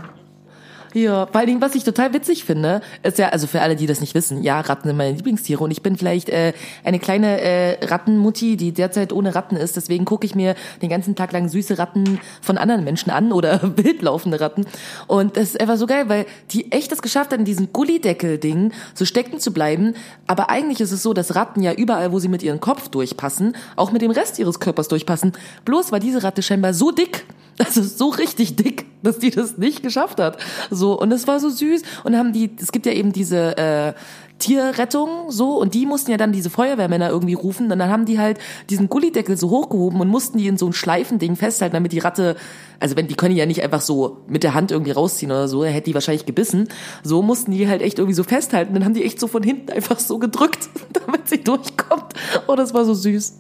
Ja, 0.98 1.28
vor 1.28 1.36
allen 1.36 1.48
Dingen, 1.48 1.62
was 1.62 1.76
ich 1.76 1.84
total 1.84 2.12
witzig 2.14 2.44
finde, 2.44 2.82
ist 3.04 3.20
ja, 3.20 3.30
also 3.30 3.46
für 3.46 3.62
alle, 3.62 3.76
die 3.76 3.86
das 3.86 4.02
nicht 4.02 4.16
wissen, 4.16 4.42
ja, 4.42 4.60
Ratten 4.60 4.88
sind 4.88 4.98
meine 4.98 5.16
Lieblingstiere 5.16 5.64
und 5.64 5.70
ich 5.70 5.84
bin 5.84 5.96
vielleicht 5.96 6.28
äh, 6.30 6.54
eine 6.84 6.98
kleine 6.98 7.40
äh, 7.40 7.86
Rattenmutti, 7.86 8.58
die 8.58 8.72
derzeit 8.72 9.14
ohne 9.14 9.36
Ratten 9.36 9.58
ist. 9.58 9.76
Deswegen 9.76 10.06
gucke 10.06 10.26
ich 10.26 10.34
mir 10.34 10.56
den 10.82 10.90
ganzen 10.90 11.16
Tag 11.16 11.34
lang 11.34 11.50
süße 11.50 11.78
Ratten 11.78 12.20
von 12.42 12.58
anderen 12.58 12.84
Menschen 12.84 13.12
an 13.12 13.32
oder 13.32 13.60
wildlaufende 13.78 14.42
Ratten. 14.42 14.66
Und 15.06 15.38
das 15.38 15.50
ist 15.50 15.62
einfach 15.62 15.78
so 15.78 15.86
geil, 15.86 16.10
weil 16.10 16.26
die 16.50 16.72
echt 16.72 16.92
das 16.92 17.04
geschafft 17.04 17.32
hat, 17.32 17.38
in 17.38 17.46
diesem 17.46 17.72
Gullideckel-Ding 17.72 18.72
so 18.96 19.06
stecken 19.06 19.40
zu 19.40 19.54
bleiben. 19.54 19.94
Aber 20.26 20.50
eigentlich 20.50 20.82
ist 20.82 20.92
es 20.92 21.04
so, 21.04 21.14
dass 21.14 21.36
Ratten 21.36 21.62
ja 21.62 21.74
überall, 21.74 22.12
wo 22.12 22.18
sie 22.18 22.28
mit 22.28 22.42
ihrem 22.42 22.60
Kopf 22.60 22.90
durchpassen, 22.90 23.56
auch 23.76 23.92
mit 23.92 24.02
dem 24.02 24.10
Rest 24.10 24.40
ihres 24.40 24.60
Körpers 24.60 24.88
durchpassen. 24.88 25.34
Bloß 25.64 25.92
war 25.92 26.00
diese 26.00 26.24
Ratte 26.24 26.42
scheinbar 26.42 26.74
so 26.74 26.90
dick, 26.90 27.24
also 27.60 27.84
so 27.84 28.10
richtig 28.10 28.56
dick, 28.56 28.86
dass 29.04 29.20
die 29.20 29.32
das 29.32 29.58
nicht 29.58 29.84
geschafft 29.84 30.20
hat. 30.20 30.38
So 30.70 31.00
und 31.00 31.12
es 31.12 31.28
war 31.28 31.40
so 31.40 31.50
süß 31.50 31.82
und 32.04 32.16
haben 32.16 32.34
die 32.34 32.52
es 32.60 32.72
gibt 32.72 32.86
ja 32.86 32.92
eben 32.92 33.12
diese 33.12 33.58
äh, 33.58 33.94
Tierrettung 34.40 35.32
so 35.32 35.60
und 35.60 35.74
die 35.74 35.86
mussten 35.86 36.12
ja 36.12 36.18
dann 36.18 36.32
diese 36.32 36.50
Feuerwehrmänner 36.50 37.10
irgendwie 37.10 37.34
rufen 37.34 37.72
und 37.72 37.80
dann 37.80 37.90
haben 37.90 38.06
die 38.06 38.20
halt 38.20 38.38
diesen 38.70 38.88
Gullideckel 38.88 39.36
so 39.36 39.50
hochgehoben 39.50 40.00
und 40.00 40.08
mussten 40.08 40.38
die 40.38 40.48
in 40.48 40.58
so 40.58 40.68
ein 40.68 40.74
Schleifending 40.74 41.36
festhalten, 41.36 41.74
damit 41.74 41.92
die 41.92 42.00
Ratte 42.00 42.36
also 42.80 42.96
wenn 42.96 43.08
die 43.08 43.16
können 43.16 43.36
ja 43.36 43.46
nicht 43.46 43.64
einfach 43.64 43.82
so 43.82 44.22
mit 44.28 44.44
der 44.44 44.54
Hand 44.54 44.72
irgendwie 44.72 44.92
rausziehen 44.92 45.32
oder 45.32 45.48
so, 45.48 45.64
dann 45.64 45.74
hätte 45.74 45.86
die 45.86 45.94
wahrscheinlich 45.94 46.26
gebissen. 46.26 46.68
So 47.04 47.22
mussten 47.22 47.52
die 47.52 47.68
halt 47.68 47.82
echt 47.82 47.98
irgendwie 47.98 48.14
so 48.14 48.24
festhalten, 48.24 48.74
dann 48.74 48.86
haben 48.86 48.94
die 48.94 49.04
echt 49.04 49.20
so 49.20 49.28
von 49.28 49.44
hinten 49.44 49.72
einfach 49.72 50.00
so 50.00 50.20
gedrückt, 50.20 50.70
damit 50.94 51.28
sie 51.28 51.44
durchkommt. 51.44 52.14
Oh, 52.48 52.56
das 52.56 52.74
war 52.74 52.86
so 52.86 52.94
süß. 52.94 53.40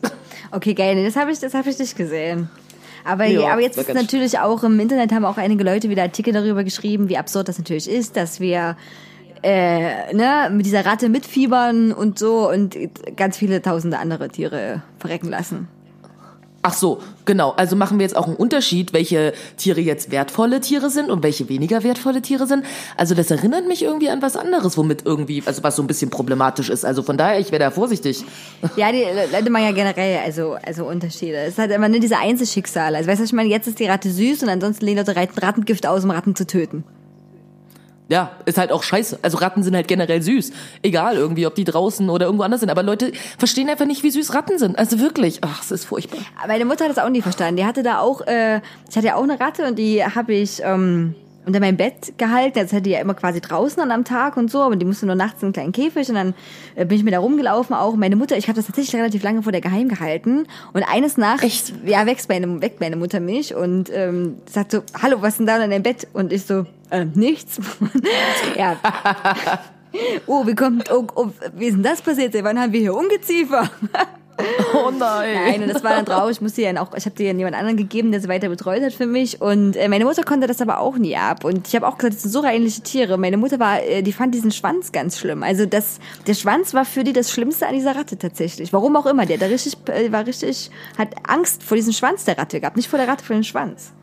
Okay, 0.52 0.74
geil. 0.74 1.04
Das 1.04 1.16
habe 1.16 1.32
ich, 1.32 1.40
das 1.40 1.54
habe 1.54 1.70
ich 1.70 1.78
nicht 1.78 1.96
gesehen. 1.96 2.50
Aber, 3.08 3.26
Ja, 3.26 3.54
aber 3.54 3.62
jetzt 3.62 3.78
ist 3.78 3.94
natürlich 3.94 4.38
auch 4.40 4.64
im 4.64 4.80
Internet 4.80 5.14
haben 5.14 5.24
auch 5.24 5.38
einige 5.38 5.64
Leute 5.64 5.90
wieder 5.90 6.04
Artikel 6.04 6.34
darüber 6.34 6.64
geschrieben, 6.64 7.08
wie 7.08 7.18
absurd 7.18 7.48
das 7.48 7.58
natürlich 7.58 7.90
ist, 7.90 8.18
dass 8.18 8.40
wir 8.40 8.76
äh, 9.44 10.14
ne, 10.14 10.50
mit 10.52 10.66
dieser 10.66 10.86
Ratte 10.86 11.10
mitfiebern 11.10 11.94
und 11.94 12.20
so 12.20 12.50
und 12.50 12.76
ganz 13.16 13.38
viele 13.38 13.62
tausende 13.62 13.98
andere 14.00 14.28
Tiere 14.28 14.82
verrecken 15.00 15.30
lassen. 15.30 15.68
Ach 16.64 16.74
so, 16.74 17.00
genau. 17.26 17.52
Also 17.52 17.76
machen 17.76 18.00
wir 18.00 18.06
jetzt 18.06 18.18
auch 18.18 18.28
einen 18.28 18.36
Unterschied, 18.36 18.92
welche 18.92 19.34
Tiere 19.58 19.80
jetzt 19.80 20.12
wertvolle 20.12 20.60
Tiere 20.60 20.90
sind 20.90 21.10
und 21.10 21.24
welche 21.24 21.48
weniger 21.50 21.84
wertvolle 21.84 22.22
Tiere 22.22 22.46
sind. 22.48 22.66
Also 22.98 23.16
das 23.16 23.32
erinnert 23.32 23.68
mich 23.68 23.84
irgendwie 23.84 24.10
an 24.10 24.22
was 24.22 24.36
anderes, 24.36 24.78
womit 24.78 25.06
irgendwie, 25.06 25.44
also 25.46 25.64
was 25.64 25.76
so 25.76 25.84
ein 25.84 25.88
bisschen 25.88 26.10
problematisch 26.10 26.70
ist. 26.70 26.84
Also 26.84 27.04
von 27.04 27.18
daher, 27.18 27.40
ich 27.40 27.52
wäre 27.52 27.64
da 27.64 27.72
vorsichtig. 27.72 28.26
Ja, 28.76 28.92
die 28.92 29.06
Leute 29.32 29.50
machen 29.50 29.66
ja 29.66 29.72
generell 29.72 30.20
also, 30.26 30.58
also 30.66 30.86
Unterschiede. 30.86 31.38
Es 31.38 31.50
ist 31.50 31.60
halt 31.60 31.72
immer 31.72 31.90
nur 31.90 32.00
diese 32.00 32.18
Einzelschicksale. 32.18 32.98
Also 32.98 33.10
weißt 33.10 33.22
du, 33.22 33.26
ich 33.26 33.34
meine, 33.34 33.50
jetzt 33.50 33.68
ist 33.68 33.80
die 33.80 33.86
Ratte 33.86 34.10
süß 34.10 34.44
und 34.44 34.50
ansonsten 34.50 34.86
lehnen 34.86 34.98
Leute 34.98 35.16
Ratten- 35.16 35.40
Rattengift 35.40 35.86
aus, 35.86 36.04
um 36.04 36.12
Ratten 36.12 36.36
zu 36.36 36.46
töten. 36.46 36.84
Ja, 38.10 38.32
ist 38.46 38.58
halt 38.58 38.72
auch 38.72 38.84
scheiße. 38.84 39.20
Also 39.22 39.38
Ratten 39.40 39.64
sind 39.64 39.76
halt 39.76 39.88
generell 39.88 40.22
süß. 40.22 40.52
Egal 40.82 41.16
irgendwie, 41.16 41.46
ob 41.46 41.56
die 41.56 41.66
draußen 41.66 42.10
oder 42.10 42.26
irgendwo 42.26 42.44
anders 42.44 42.62
sind. 42.62 42.70
Aber 42.70 42.84
Leute 42.84 43.12
verstehen 43.38 43.70
einfach 43.70 43.86
nicht, 43.86 44.04
wie 44.04 44.12
süß 44.12 44.34
Ratten 44.34 44.58
sind. 44.58 44.78
Also 44.78 45.00
wirklich. 45.00 45.40
Ach, 45.42 45.62
es 45.62 45.72
ist 45.72 45.86
furchtbar. 45.86 46.20
Meine 46.48 46.66
Mutter 46.66 46.86
hat 46.86 46.92
das 46.96 47.04
auch 47.04 47.10
nie 47.10 47.22
verstanden. 47.22 47.58
Die 47.58 47.66
hatte 47.66 47.84
da 47.84 48.00
auch, 48.00 48.22
äh, 48.22 48.62
ich 48.90 48.96
hatte 48.96 49.08
ja 49.08 49.16
auch 49.16 49.24
eine 49.24 49.40
Ratte 49.40 49.68
und 49.68 49.78
die 49.78 50.04
habe 50.04 50.34
ich 50.34 50.62
ähm, 50.64 51.16
unter 51.48 51.60
mein 51.60 51.78
Bett 51.78 52.14
gehalten. 52.18 52.60
Jetzt 52.60 52.74
hatte 52.74 52.84
die 52.84 52.92
ja 52.92 53.00
immer 53.00 53.14
quasi 53.14 53.42
draußen 53.42 53.80
dann 53.80 53.90
am 53.90 54.04
Tag 54.04 54.38
und 54.38 54.52
so, 54.52 54.62
aber 54.62 54.76
die 54.76 54.86
musste 54.86 55.06
nur 55.06 55.16
nachts 55.16 55.42
in 55.42 55.48
einen 55.48 55.54
kleinen 55.54 55.72
Käfig 55.72 56.10
und 56.10 56.16
dann 56.16 56.36
äh, 56.76 56.86
bin 56.86 56.98
ich 56.98 57.04
mir 57.04 57.12
da 57.12 57.20
rumgelaufen. 57.20 57.76
Auch 57.76 57.96
meine 57.96 58.16
Mutter, 58.16 58.38
ich 58.38 58.48
habe 58.48 58.58
das 58.58 58.68
tatsächlich 58.68 58.96
relativ 58.96 59.24
lange 59.24 59.42
vor 59.42 59.52
der 59.52 59.62
geheim 59.62 59.88
gehalten. 59.88 60.46
Und 60.74 60.84
eines 60.84 61.18
Nachts, 61.18 61.44
Echt? 61.44 61.74
ja, 61.86 62.06
wächst 62.06 62.30
meine, 62.30 62.62
weckt 62.62 62.82
meine 62.82 62.98
Mutter 62.98 63.20
mich 63.20 63.56
und 63.56 63.90
ähm, 63.92 64.36
sagt 64.46 64.72
so, 64.72 64.84
hallo, 65.02 65.22
was 65.22 65.34
ist 65.34 65.38
denn 65.40 65.48
da 65.48 65.64
in 65.64 65.72
deinem 65.72 65.84
Bett? 65.84 66.08
Und 66.14 66.34
ich 66.34 66.46
so, 66.46 66.66
äh, 66.92 67.06
nichts. 67.06 67.60
ja. 68.58 68.78
Oh, 70.28 70.46
wie 70.46 70.54
kommt, 70.54 70.92
oh, 70.92 71.08
oh, 71.16 71.30
wie 71.56 71.68
ist 71.68 71.76
denn 71.76 71.82
das 71.82 72.02
passiert? 72.02 72.36
Wann 72.44 72.60
haben 72.60 72.72
wir 72.72 72.82
hier 72.82 72.94
Ungeziefer? 72.94 73.72
Oh 74.74 74.92
nein. 74.92 75.34
Nein, 75.34 75.64
und 75.64 75.74
das 75.74 75.84
war 75.84 75.92
dann 75.92 76.06
traurig. 76.06 76.38
Ich 76.38 76.42
musste 76.42 76.62
dann 76.62 76.78
auch, 76.78 76.94
ich 76.96 77.06
habe 77.06 77.16
die 77.16 77.26
dann 77.26 77.38
jemand 77.38 77.56
anderen 77.56 77.78
gegeben, 77.78 78.12
der 78.12 78.22
sie 78.22 78.28
weiter 78.28 78.50
betreut 78.50 78.84
hat 78.84 78.94
für 78.94 79.06
mich. 79.06 79.42
Und 79.42 79.76
äh, 79.76 79.88
meine 79.88 80.06
Mutter 80.06 80.24
konnte 80.24 80.48
das 80.48 80.62
aber 80.62 80.80
auch 80.80 80.98
nie 80.98 81.16
ab. 81.16 81.44
Und 81.44 81.68
ich 81.68 81.76
habe 81.76 81.88
auch 81.88 81.98
gesagt, 81.98 82.16
das 82.16 82.24
sind 82.24 82.32
so 82.32 82.44
ähnliche 82.44 82.82
Tiere. 82.82 83.18
Meine 83.18 83.38
Mutter 83.38 83.60
war, 83.60 83.82
äh, 83.82 84.02
die 84.02 84.14
fand 84.14 84.34
diesen 84.34 84.52
Schwanz 84.52 84.92
ganz 84.92 85.18
schlimm. 85.18 85.44
Also 85.44 85.66
das, 85.66 86.00
der 86.28 86.34
Schwanz 86.34 86.74
war 86.74 86.86
für 86.86 87.04
die 87.04 87.14
das 87.14 87.32
Schlimmste 87.32 87.68
an 87.68 87.74
dieser 87.74 87.96
Ratte 87.96 88.18
tatsächlich. 88.18 88.74
Warum 88.74 88.96
auch 88.96 89.06
immer. 89.06 89.26
Der, 89.26 89.38
der 89.38 89.50
richtig, 89.50 89.78
äh, 89.88 90.12
war 90.12 90.26
richtig, 90.26 90.70
hat 90.98 91.10
Angst 91.28 91.64
vor 91.64 91.76
diesem 91.76 91.94
Schwanz 91.94 92.26
der 92.26 92.38
Ratte 92.38 92.60
gehabt, 92.60 92.78
nicht 92.78 92.90
vor 92.90 93.00
der 93.00 93.08
Ratte, 93.08 93.24
vor 93.24 93.36
dem 93.36 93.44
Schwanz. 93.44 93.94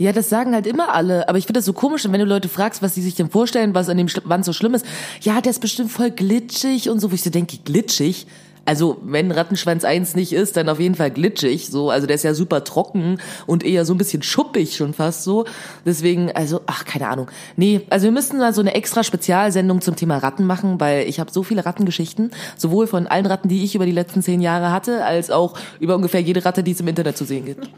Ja, 0.00 0.12
das 0.12 0.30
sagen 0.30 0.54
halt 0.54 0.66
immer 0.66 0.94
alle. 0.94 1.28
Aber 1.28 1.36
ich 1.36 1.44
finde 1.44 1.58
das 1.58 1.66
so 1.66 1.74
komisch, 1.74 2.04
wenn 2.08 2.18
du 2.18 2.24
Leute 2.24 2.48
fragst, 2.48 2.80
was 2.80 2.94
sie 2.94 3.02
sich 3.02 3.16
denn 3.16 3.28
vorstellen, 3.28 3.74
was 3.74 3.90
an 3.90 3.98
dem 3.98 4.08
Schwanz 4.08 4.46
so 4.46 4.54
schlimm 4.54 4.72
ist. 4.72 4.86
Ja, 5.20 5.42
der 5.42 5.50
ist 5.50 5.60
bestimmt 5.60 5.92
voll 5.92 6.10
glitschig 6.10 6.88
und 6.88 7.00
so, 7.00 7.10
wo 7.10 7.14
ich 7.14 7.22
so 7.22 7.28
denke, 7.28 7.58
glitschig? 7.58 8.26
Also, 8.64 8.98
wenn 9.02 9.30
Rattenschwanz 9.30 9.84
1 9.84 10.14
nicht 10.14 10.32
ist, 10.32 10.56
dann 10.56 10.68
auf 10.68 10.80
jeden 10.80 10.94
Fall 10.94 11.10
glitschig, 11.10 11.68
so. 11.68 11.90
Also, 11.90 12.06
der 12.06 12.16
ist 12.16 12.22
ja 12.22 12.34
super 12.34 12.64
trocken 12.64 13.18
und 13.46 13.64
eher 13.64 13.84
so 13.84 13.94
ein 13.94 13.98
bisschen 13.98 14.22
schuppig 14.22 14.76
schon 14.76 14.94
fast 14.94 15.24
so. 15.24 15.44
Deswegen, 15.84 16.30
also, 16.32 16.60
ach, 16.66 16.84
keine 16.84 17.08
Ahnung. 17.08 17.28
Nee, 17.56 17.82
also 17.90 18.04
wir 18.04 18.12
müssten 18.12 18.38
mal 18.38 18.54
so 18.54 18.60
eine 18.60 18.74
extra 18.74 19.02
Spezialsendung 19.02 19.80
zum 19.80 19.96
Thema 19.96 20.18
Ratten 20.18 20.46
machen, 20.46 20.80
weil 20.80 21.08
ich 21.08 21.20
habe 21.20 21.30
so 21.30 21.42
viele 21.42 21.64
Rattengeschichten, 21.64 22.30
sowohl 22.56 22.86
von 22.86 23.06
allen 23.06 23.26
Ratten, 23.26 23.48
die 23.48 23.64
ich 23.64 23.74
über 23.74 23.86
die 23.86 23.92
letzten 23.92 24.22
zehn 24.22 24.40
Jahre 24.40 24.72
hatte, 24.72 25.04
als 25.04 25.30
auch 25.30 25.58
über 25.78 25.96
ungefähr 25.96 26.20
jede 26.20 26.44
Ratte, 26.44 26.62
die 26.62 26.72
es 26.72 26.80
im 26.80 26.88
Internet 26.88 27.16
zu 27.16 27.24
sehen 27.24 27.46
gibt. 27.46 27.68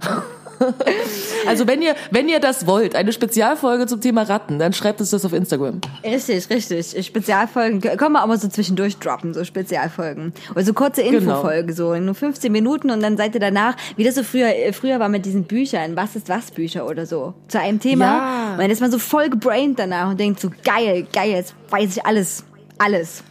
Also 1.46 1.66
wenn 1.66 1.80
ihr, 1.82 1.94
wenn 2.10 2.28
ihr 2.28 2.38
das 2.38 2.66
wollt, 2.66 2.94
eine 2.94 3.12
Spezialfolge 3.12 3.86
zum 3.86 4.00
Thema 4.00 4.22
Ratten, 4.22 4.58
dann 4.58 4.72
schreibt 4.72 5.00
uns 5.00 5.10
das 5.10 5.24
auf 5.24 5.32
Instagram. 5.32 5.80
Richtig, 6.04 6.50
richtig. 6.50 7.06
Spezialfolgen 7.06 7.80
können 7.80 8.12
wir 8.12 8.22
auch 8.22 8.26
mal 8.26 8.38
so 8.38 8.48
zwischendurch 8.48 8.98
droppen, 8.98 9.32
so 9.32 9.42
Spezialfolgen. 9.44 10.32
Oder 10.52 10.64
so 10.64 10.74
kurze 10.74 11.02
Genau. 11.02 11.16
Infofolge, 11.16 11.72
so 11.72 11.94
nur 11.96 12.14
15 12.14 12.52
Minuten 12.52 12.90
und 12.90 13.02
dann 13.02 13.16
seid 13.16 13.34
ihr 13.34 13.40
danach, 13.40 13.74
wie 13.96 14.04
das 14.04 14.16
so 14.16 14.22
früher, 14.22 14.48
äh, 14.54 14.72
früher 14.72 15.00
war 15.00 15.08
mit 15.08 15.24
diesen 15.24 15.44
Büchern, 15.44 15.96
was 15.96 16.14
ist 16.14 16.28
was 16.28 16.50
Bücher 16.50 16.86
oder 16.86 17.06
so, 17.06 17.34
zu 17.48 17.58
einem 17.58 17.80
Thema. 17.80 18.04
Ja. 18.04 18.52
Und 18.52 18.60
dann 18.60 18.70
ist 18.70 18.80
man 18.80 18.90
so 18.90 18.98
voll 18.98 19.30
gebraint 19.30 19.78
danach 19.78 20.10
und 20.10 20.20
denkt 20.20 20.40
so, 20.40 20.50
geil, 20.62 21.06
geil, 21.12 21.30
jetzt 21.30 21.54
weiß 21.70 21.96
ich 21.96 22.06
alles, 22.06 22.44
alles. 22.78 23.22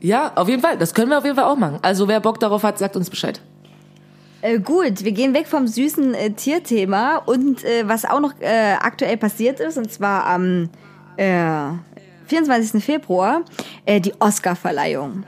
Ja, 0.00 0.32
auf 0.36 0.48
jeden 0.48 0.62
Fall. 0.62 0.78
Das 0.78 0.94
können 0.94 1.10
wir 1.10 1.18
auf 1.18 1.24
jeden 1.24 1.36
Fall 1.36 1.46
auch 1.46 1.56
machen. 1.56 1.78
Also 1.82 2.06
wer 2.08 2.20
Bock 2.20 2.38
darauf 2.38 2.62
hat, 2.62 2.78
sagt 2.78 2.94
uns 2.96 3.10
Bescheid. 3.10 3.40
Äh, 4.44 4.58
gut, 4.58 5.04
wir 5.04 5.12
gehen 5.12 5.32
weg 5.32 5.46
vom 5.46 5.66
süßen 5.66 6.12
äh, 6.12 6.30
Tierthema 6.32 7.16
und 7.16 7.64
äh, 7.64 7.88
was 7.88 8.04
auch 8.04 8.20
noch 8.20 8.34
äh, 8.40 8.74
aktuell 8.78 9.16
passiert 9.16 9.58
ist, 9.58 9.78
und 9.78 9.90
zwar 9.90 10.26
am 10.26 10.68
äh, 11.16 11.70
24. 12.26 12.84
Februar, 12.84 13.40
äh, 13.86 14.02
die 14.02 14.12
Oscar-Verleihung. 14.20 15.24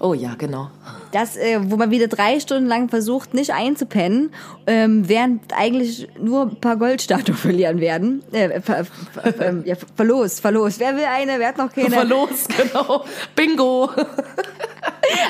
Oh 0.00 0.12
ja, 0.12 0.34
genau. 0.36 0.70
Das, 1.12 1.36
äh, 1.36 1.60
wo 1.62 1.76
man 1.76 1.92
wieder 1.92 2.08
drei 2.08 2.40
Stunden 2.40 2.66
lang 2.66 2.88
versucht, 2.88 3.32
nicht 3.32 3.52
einzupennen, 3.52 4.32
ähm, 4.66 5.08
während 5.08 5.56
eigentlich 5.56 6.08
nur 6.20 6.42
ein 6.42 6.60
paar 6.60 6.76
Goldstatuen 6.76 7.36
verlieren 7.38 7.78
werden. 7.78 8.24
Äh, 8.32 8.60
ver, 8.60 8.84
ver, 8.84 9.40
ähm, 9.40 9.62
ja, 9.64 9.76
verlost, 9.94 10.40
verlost. 10.40 10.80
Wer 10.80 10.96
will 10.96 11.04
eine? 11.04 11.38
Wer 11.38 11.46
hat 11.46 11.58
noch 11.58 11.72
keine? 11.72 11.90
Verlos, 11.90 12.48
genau. 12.48 13.04
Bingo. 13.36 13.88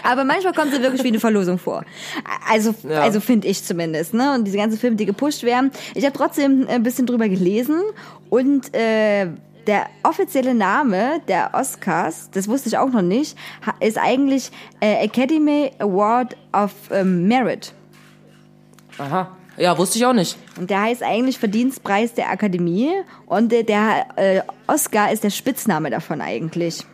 Aber 0.05 0.25
manchmal 0.25 0.53
kommt 0.53 0.73
sie 0.73 0.83
wirklich 0.83 1.03
wie 1.05 1.09
eine 1.09 1.21
Verlosung 1.21 1.59
vor. 1.59 1.85
Also, 2.51 2.75
Ja. 2.89 3.01
also 3.03 3.21
finde 3.21 3.49
ich 3.49 3.63
zumindest. 3.65 4.15
Ne? 4.15 4.35
Und 4.35 4.45
diese 4.45 4.57
ganzen 4.57 4.79
Filme, 4.79 4.97
die 4.97 5.07
gepusht 5.07 5.43
werden. 5.43 5.71
Ich 5.95 6.05
habe 6.05 6.17
trotzdem 6.17 6.67
ein 6.69 6.83
bisschen 6.83 7.07
drüber 7.07 7.29
gelesen 7.29 7.81
und 8.31 8.75
äh, 8.75 9.29
der 9.67 9.87
offizielle 10.03 10.55
Name 10.55 11.21
der 11.29 11.51
Oscars, 11.55 12.31
das 12.33 12.49
wusste 12.49 12.69
ich 12.69 12.79
auch 12.79 12.91
noch 12.91 13.03
nicht, 13.03 13.37
ist 13.81 13.97
eigentlich 13.99 14.51
äh, 14.81 15.05
Academy 15.05 15.71
Award 15.79 16.37
of 16.53 16.73
ähm, 16.91 17.29
Merit. 17.29 17.73
Aha. 18.99 19.37
Ja, 19.59 19.77
wusste 19.77 19.99
ich 19.99 20.07
auch 20.07 20.15
nicht. 20.15 20.37
Und 20.59 20.71
der 20.71 20.81
heißt 20.81 21.03
eigentlich 21.03 21.39
Verdienstpreis 21.39 22.15
der 22.15 22.31
Akademie 22.31 22.91
und 23.27 23.53
der, 23.53 23.63
der 23.63 24.07
äh, 24.17 24.41
Oscar 24.67 25.13
ist 25.13 25.25
der 25.25 25.31
Spitzname 25.31 25.91
davon 25.91 26.21
eigentlich. 26.23 26.85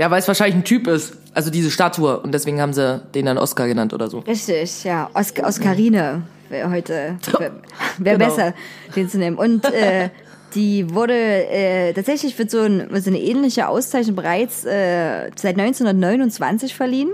Ja, 0.00 0.10
weil 0.10 0.18
es 0.20 0.26
wahrscheinlich 0.28 0.56
ein 0.56 0.64
Typ 0.64 0.86
ist. 0.86 1.12
Also 1.34 1.50
diese 1.50 1.70
Statue. 1.70 2.18
Und 2.20 2.32
deswegen 2.32 2.58
haben 2.58 2.72
sie 2.72 3.02
den 3.14 3.26
dann 3.26 3.36
Oscar 3.36 3.66
genannt 3.68 3.92
oder 3.92 4.08
so. 4.08 4.20
Richtig, 4.20 4.82
ja. 4.82 5.10
Os 5.12 5.34
Oscarine 5.42 6.22
wäre 6.48 6.70
heute 6.70 7.18
wäre 7.38 7.52
wär 7.98 8.16
Genau. 8.16 8.30
besser, 8.30 8.54
den 8.96 9.10
zu 9.10 9.18
nehmen. 9.18 9.36
Und 9.36 9.66
äh, 9.66 10.08
die 10.54 10.94
wurde 10.94 11.12
äh, 11.12 11.92
tatsächlich 11.92 12.38
wird 12.38 12.50
so, 12.50 12.60
ein, 12.60 12.88
so 12.98 13.10
eine 13.10 13.20
ähnliche 13.20 13.68
Auszeichnung 13.68 14.16
bereits 14.16 14.64
äh, 14.64 15.28
seit 15.36 15.58
1929 15.58 16.74
verliehen. 16.74 17.10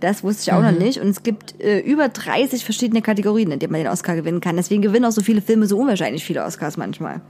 Das 0.00 0.24
wusste 0.24 0.42
ich 0.42 0.52
auch 0.52 0.60
noch 0.60 0.76
nicht. 0.76 0.98
Und 1.00 1.10
es 1.10 1.22
gibt 1.22 1.62
äh, 1.62 1.78
über 1.78 2.08
30 2.08 2.64
verschiedene 2.64 3.00
Kategorien, 3.00 3.52
in 3.52 3.60
denen 3.60 3.70
man 3.70 3.82
den 3.82 3.92
Oscar 3.92 4.16
gewinnen 4.16 4.40
kann. 4.40 4.56
Deswegen 4.56 4.82
gewinnen 4.82 5.04
auch 5.04 5.12
so 5.12 5.22
viele 5.22 5.40
Filme 5.40 5.68
so 5.68 5.78
unwahrscheinlich 5.78 6.24
viele 6.24 6.42
Oscars 6.44 6.76
manchmal. 6.76 7.20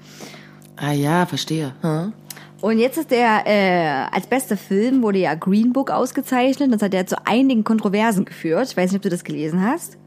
Ah 0.77 0.93
ja, 0.93 1.27
verstehe. 1.27 1.75
Hm. 1.83 2.15
Und 2.65 2.79
jetzt 2.79 2.97
ist 2.97 3.11
der, 3.11 3.43
äh, 3.45 4.07
als 4.11 4.27
bester 4.27 4.57
Film 4.57 5.03
wurde 5.03 5.19
ja 5.19 5.35
Green 5.35 5.75
Book 5.75 5.91
ausgezeichnet. 5.91 6.73
Das 6.73 6.81
hat 6.81 6.95
ja 6.95 7.05
zu 7.05 7.27
einigen 7.27 7.63
Kontroversen 7.63 8.25
geführt. 8.25 8.69
Ich 8.71 8.75
weiß 8.75 8.91
nicht, 8.91 9.01
ob 9.01 9.03
du 9.03 9.11
das 9.11 9.23
gelesen 9.23 9.63
hast. 9.63 9.99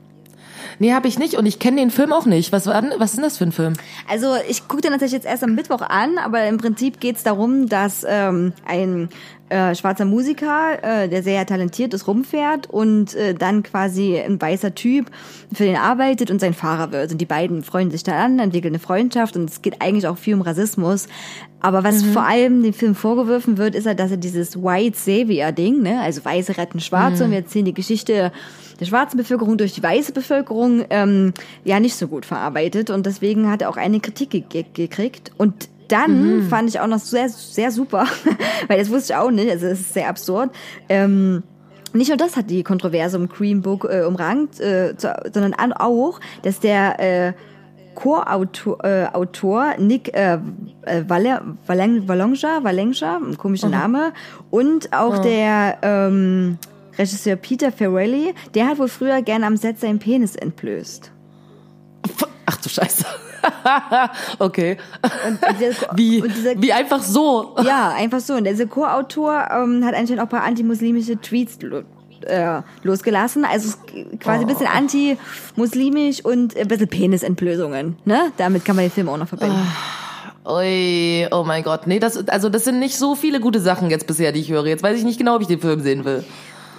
Nee, 0.80 0.92
habe 0.92 1.08
ich 1.08 1.20
nicht. 1.20 1.36
Und 1.36 1.46
ich 1.46 1.60
kenne 1.60 1.80
den 1.80 1.92
Film 1.92 2.12
auch 2.12 2.26
nicht. 2.26 2.52
Was, 2.52 2.66
war, 2.66 2.84
was 2.98 3.12
ist 3.12 3.18
denn 3.18 3.24
das 3.24 3.38
für 3.38 3.44
ein 3.44 3.52
Film? 3.52 3.74
Also 4.10 4.34
ich 4.50 4.68
gucke 4.68 4.82
den 4.82 4.92
natürlich 4.92 5.14
jetzt 5.14 5.28
erst 5.28 5.44
am 5.44 5.54
Mittwoch 5.54 5.82
an, 5.82 6.18
aber 6.18 6.48
im 6.48 6.58
Prinzip 6.58 7.00
geht 7.00 7.18
es 7.18 7.24
darum, 7.24 7.70
dass 7.70 8.04
ähm, 8.10 8.54
ein 8.66 9.10
äh, 9.50 9.76
schwarzer 9.76 10.06
Musiker, 10.06 10.84
äh, 10.84 11.10
der 11.10 11.24
sehr 11.24 11.46
talentiert 11.46 11.94
ist, 11.94 12.08
rumfährt 12.08 12.70
und 12.70 13.16
äh, 13.16 13.34
dann 13.34 13.64
quasi 13.64 14.18
ein 14.18 14.42
weißer 14.42 14.76
Typ 14.76 15.10
für 15.54 15.64
den 15.64 15.78
arbeitet 15.78 16.32
und 16.32 16.42
sein 16.42 16.54
Fahrer 16.54 16.92
wird. 16.92 17.12
Und 17.14 17.20
die 17.20 17.26
beiden 17.26 17.64
freunden 17.64 17.92
sich 17.92 18.04
dann 18.04 18.16
an, 18.16 18.40
entwickeln 18.40 18.74
eine 18.74 18.80
Freundschaft 18.80 19.38
und 19.38 19.50
es 19.50 19.62
geht 19.62 19.82
eigentlich 19.82 20.08
auch 20.08 20.18
viel 20.18 20.34
um 20.34 20.42
Rassismus. 20.42 21.08
Aber 21.60 21.84
was 21.84 22.04
vor 22.04 22.24
allem 22.24 22.62
dem 22.62 22.74
Film 22.74 22.94
vorgeworfen 22.94 23.58
wird, 23.58 23.74
ist 23.74 23.88
halt, 23.88 24.00
dass 24.00 24.12
er 24.12 24.18
dieses 24.18 24.62
White 24.62 24.98
Savior-Ding, 24.98 25.82
ne, 25.82 26.02
also 26.02 26.24
Weiße 26.24 26.58
retten 26.58 26.80
Schwarze 26.80 27.24
und 27.24 27.32
wir 27.32 27.40
erzählen 27.40 27.66
die 27.66 27.74
Geschichte 27.74 28.32
der 28.80 28.86
schwarzen 28.86 29.18
Bevölkerung 29.18 29.58
durch 29.58 29.74
die 29.74 29.82
weiße 29.82 30.12
Bevölkerung 30.12 30.86
ähm, 30.90 31.34
ja 31.64 31.80
nicht 31.80 31.96
so 31.96 32.08
gut 32.08 32.26
verarbeitet 32.26 32.90
und 32.90 33.06
deswegen 33.06 33.50
hat 33.50 33.62
er 33.62 33.70
auch 33.70 33.78
eine 33.78 34.00
Kritik 34.00 34.50
ge 34.50 34.66
gekriegt 34.74 35.32
und 35.38 35.70
dann 35.88 36.48
fand 36.50 36.70
ich 36.70 36.80
auch 36.80 36.88
noch 36.88 37.00
sehr 37.00 37.30
sehr 37.30 37.72
super, 37.72 38.06
weil 38.68 38.80
das 38.80 38.90
wusste 38.90 39.14
ich 39.14 39.20
auch 39.20 39.32
nicht, 39.32 39.50
also 39.50 39.68
es 39.68 39.82
ist 39.82 39.94
sehr 39.94 40.10
absurd. 40.10 40.52
Ähm, 40.90 41.44
nicht 41.94 42.10
nur 42.10 42.18
das 42.18 42.36
hat 42.36 42.50
die 42.50 42.64
Kontroverse 42.64 43.18
um 43.18 43.28
Green 43.28 43.62
Book 43.62 43.88
äh, 43.90 44.04
umrankt, 44.04 44.60
äh, 44.60 44.96
zu, 44.98 45.14
sondern 45.34 45.54
auch, 45.74 46.20
dass 46.44 46.60
der 46.60 47.00
äh, 47.00 47.34
Co-Autor 47.96 48.84
äh, 48.84 49.08
Autor 49.08 49.76
Nick 49.80 50.14
äh, 50.14 50.38
äh, 50.84 51.04
Valen- 51.08 51.58
Valencia, 51.66 52.64
Valencia, 52.64 53.18
ein 53.18 53.38
komischer 53.38 53.70
Name, 53.70 54.14
und 54.52 54.94
auch 54.94 55.18
der 55.18 55.80
ähm, 55.82 56.60
Regisseur 56.98 57.36
Peter 57.38 57.72
Farrelly, 57.72 58.36
der 58.54 58.68
hat 58.68 58.80
wohl 58.80 58.88
früher 58.88 59.22
gerne 59.22 59.48
am 59.48 59.58
Set 59.58 59.80
seinen 59.80 60.00
Penis 60.00 60.36
entblößt. 60.36 61.12
Ach 62.46 62.58
du 62.58 62.70
Scheiße. 62.70 63.06
okay. 64.40 64.78
Und 65.28 65.40
Wie, 65.96 66.22
und 66.22 66.36
dieser, 66.36 66.62
wie 66.62 66.74
einfach 66.74 67.02
so. 67.02 67.56
Ja, 67.64 67.90
einfach 67.90 68.20
so. 68.20 68.34
Und 68.34 68.46
dieser 68.46 68.66
Co-Autor 68.66 69.48
ähm, 69.52 69.86
hat 69.86 69.96
anscheinend 69.96 70.20
auch 70.20 70.26
ein 70.26 70.30
paar 70.30 70.44
antimuslimische 70.44 71.20
Tweets 71.20 71.60
äh, 72.26 72.62
losgelassen. 72.84 73.46
Also 73.46 73.78
quasi 74.20 74.42
ein 74.42 74.48
bisschen 74.48 74.68
anti-muslimisch 74.68 76.24
und 76.24 76.56
ein 76.58 76.68
bisschen 76.68 76.88
Penisentblößungen. 76.88 77.98
Ne? 78.06 78.32
Damit 78.38 78.66
kann 78.66 78.76
man 78.76 78.86
den 78.86 78.92
Film 78.92 79.10
auch 79.10 79.18
noch 79.18 79.28
verbinden. 79.28 79.68
Ui, 80.46 81.28
oh 81.32 81.44
mein 81.44 81.62
Gott. 81.64 81.88
Nee, 81.88 82.00
das, 82.00 82.28
also 82.30 82.50
das 82.50 82.64
sind 82.64 82.80
nicht 82.80 82.98
so 82.98 83.16
viele 83.16 83.42
gute 83.42 83.60
Sachen 83.60 83.90
jetzt 83.90 84.08
bisher, 84.08 84.32
die 84.32 84.40
ich 84.40 84.50
höre. 84.50 84.66
Jetzt 84.66 84.82
weiß 84.82 84.98
ich 84.98 85.04
nicht 85.04 85.18
genau, 85.18 85.36
ob 85.36 85.42
ich 85.42 85.48
den 85.48 85.60
Film 85.60 85.82
sehen 85.82 86.06
will. 86.06 86.24